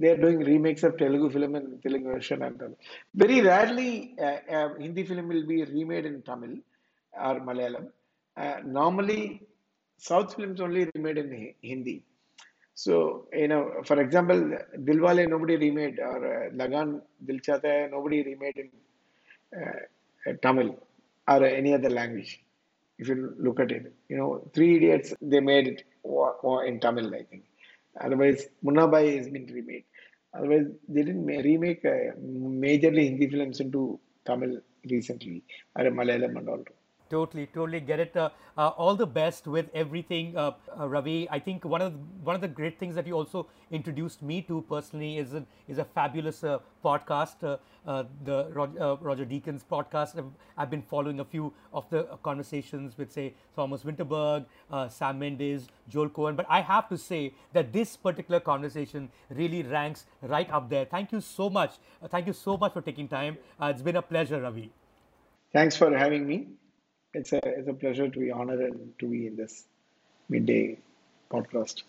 They 0.00 0.10
are 0.12 0.20
doing 0.24 0.38
remakes 0.52 0.82
of 0.88 0.92
Telugu 1.02 1.28
film 1.34 1.54
in 1.60 1.66
Telugu 1.84 2.08
version 2.14 2.40
and 2.46 2.56
Tamil. 2.60 2.78
Very 3.22 3.38
rarely 3.50 3.90
uh, 4.26 4.38
uh, 4.56 4.68
Hindi 4.84 5.04
film 5.10 5.28
will 5.32 5.46
be 5.52 5.58
remade 5.76 6.06
in 6.10 6.16
Tamil 6.30 6.54
or 7.28 7.34
Malayalam. 7.48 7.86
Uh, 8.44 8.56
normally, 8.78 9.22
South 10.10 10.30
films 10.36 10.60
only 10.66 10.84
remade 10.94 11.18
in 11.24 11.30
Hindi. 11.70 11.96
So, 12.84 12.94
you 13.42 13.48
know, 13.52 13.62
for 13.88 14.00
example, 14.04 14.40
Dilwale 14.88 15.28
nobody 15.34 15.56
remade 15.66 15.98
or 16.10 16.20
uh, 16.34 16.50
Lagaan 16.60 17.02
Dil 17.26 17.40
Chahta 17.48 17.90
nobody 17.96 18.20
remade 18.30 18.56
in 18.64 18.70
uh, 19.60 20.32
Tamil 20.44 20.70
or 21.28 21.44
any 21.44 21.74
other 21.74 21.90
language. 22.00 22.32
If 22.98 23.08
you 23.08 23.34
look 23.38 23.60
at 23.60 23.72
it, 23.72 23.92
you 24.08 24.16
know, 24.16 24.48
Three 24.54 24.76
Idiots 24.76 25.14
they 25.20 25.40
made 25.40 25.66
it 25.68 25.84
in 26.66 26.80
Tamil, 26.80 27.14
I 27.14 27.22
think. 27.24 27.44
Otherwise, 28.00 28.48
Munna 28.62 28.86
Bhai 28.88 29.16
has 29.16 29.28
been 29.28 29.46
remade. 29.46 29.84
Otherwise, 30.34 30.66
they 30.88 31.02
didn't 31.02 31.26
remake 31.26 31.84
uh, 31.84 32.16
majorly 32.18 33.04
Hindi 33.08 33.28
films 33.28 33.60
into 33.60 34.00
Tamil 34.24 34.60
recently, 34.90 35.42
or 35.76 35.84
Malayalam 35.84 36.36
and 36.38 36.48
all. 36.48 36.64
Totally, 37.12 37.44
totally 37.46 37.80
get 37.80 38.00
it. 38.00 38.16
Uh, 38.16 38.30
uh, 38.56 38.68
all 38.68 38.94
the 38.96 39.06
best 39.06 39.46
with 39.46 39.66
everything, 39.74 40.34
uh, 40.34 40.52
uh 40.80 40.88
Ravi. 40.88 41.28
I 41.30 41.38
think 41.38 41.62
one 41.62 41.82
of 41.82 41.92
the, 41.92 41.98
one 42.24 42.34
of 42.34 42.40
the 42.40 42.48
great 42.48 42.78
things 42.78 42.94
that 42.94 43.06
you 43.06 43.12
also 43.12 43.48
introduced 43.70 44.22
me 44.22 44.40
to 44.42 44.62
personally 44.66 45.18
is 45.18 45.34
a, 45.34 45.44
is 45.68 45.76
a 45.76 45.84
fabulous 45.84 46.42
uh, 46.42 46.60
podcast, 46.82 47.44
uh, 47.44 48.04
the 48.24 48.48
Roger, 48.54 48.96
Roger, 49.02 49.26
Deakins 49.26 49.62
podcast. 49.70 50.16
I've, 50.16 50.30
I've, 50.56 50.70
been 50.70 50.80
following 50.80 51.20
a 51.20 51.24
few 51.26 51.52
of 51.74 51.84
the 51.90 52.04
conversations 52.22 52.96
with, 52.96 53.12
say, 53.12 53.34
Thomas 53.54 53.82
Vinterberg, 53.82 54.46
Sam 54.88 55.18
Mendes, 55.18 55.68
Joel 55.90 56.08
Coen. 56.08 56.34
But 56.34 56.46
I 56.48 56.62
have 56.62 56.88
to 56.88 56.96
say 56.96 57.34
that 57.52 57.74
this 57.74 57.94
particular 57.94 58.40
conversation 58.40 59.10
really 59.28 59.62
ranks 59.64 60.06
right 60.22 60.50
up 60.50 60.70
there. 60.70 60.86
Thank 60.86 61.12
you 61.12 61.20
so 61.20 61.50
much. 61.50 61.72
thank 62.08 62.26
you 62.26 62.32
so 62.32 62.56
much 62.56 62.72
for 62.72 62.80
taking 62.80 63.06
time. 63.06 63.36
it's 63.60 63.82
been 63.82 63.96
a 63.96 64.02
pleasure, 64.02 64.40
Ravi. 64.40 64.72
Thanks 65.52 65.76
for 65.76 65.94
having 65.94 66.26
me 66.26 66.46
it's 67.14 67.32
a 67.32 67.40
it's 67.44 67.68
a 67.68 67.74
pleasure 67.74 68.08
to 68.08 68.18
be 68.18 68.30
honored 68.30 68.60
and 68.60 68.98
to 68.98 69.06
be 69.06 69.26
in 69.26 69.36
this 69.36 69.64
midday 70.28 70.78
podcast. 71.30 71.82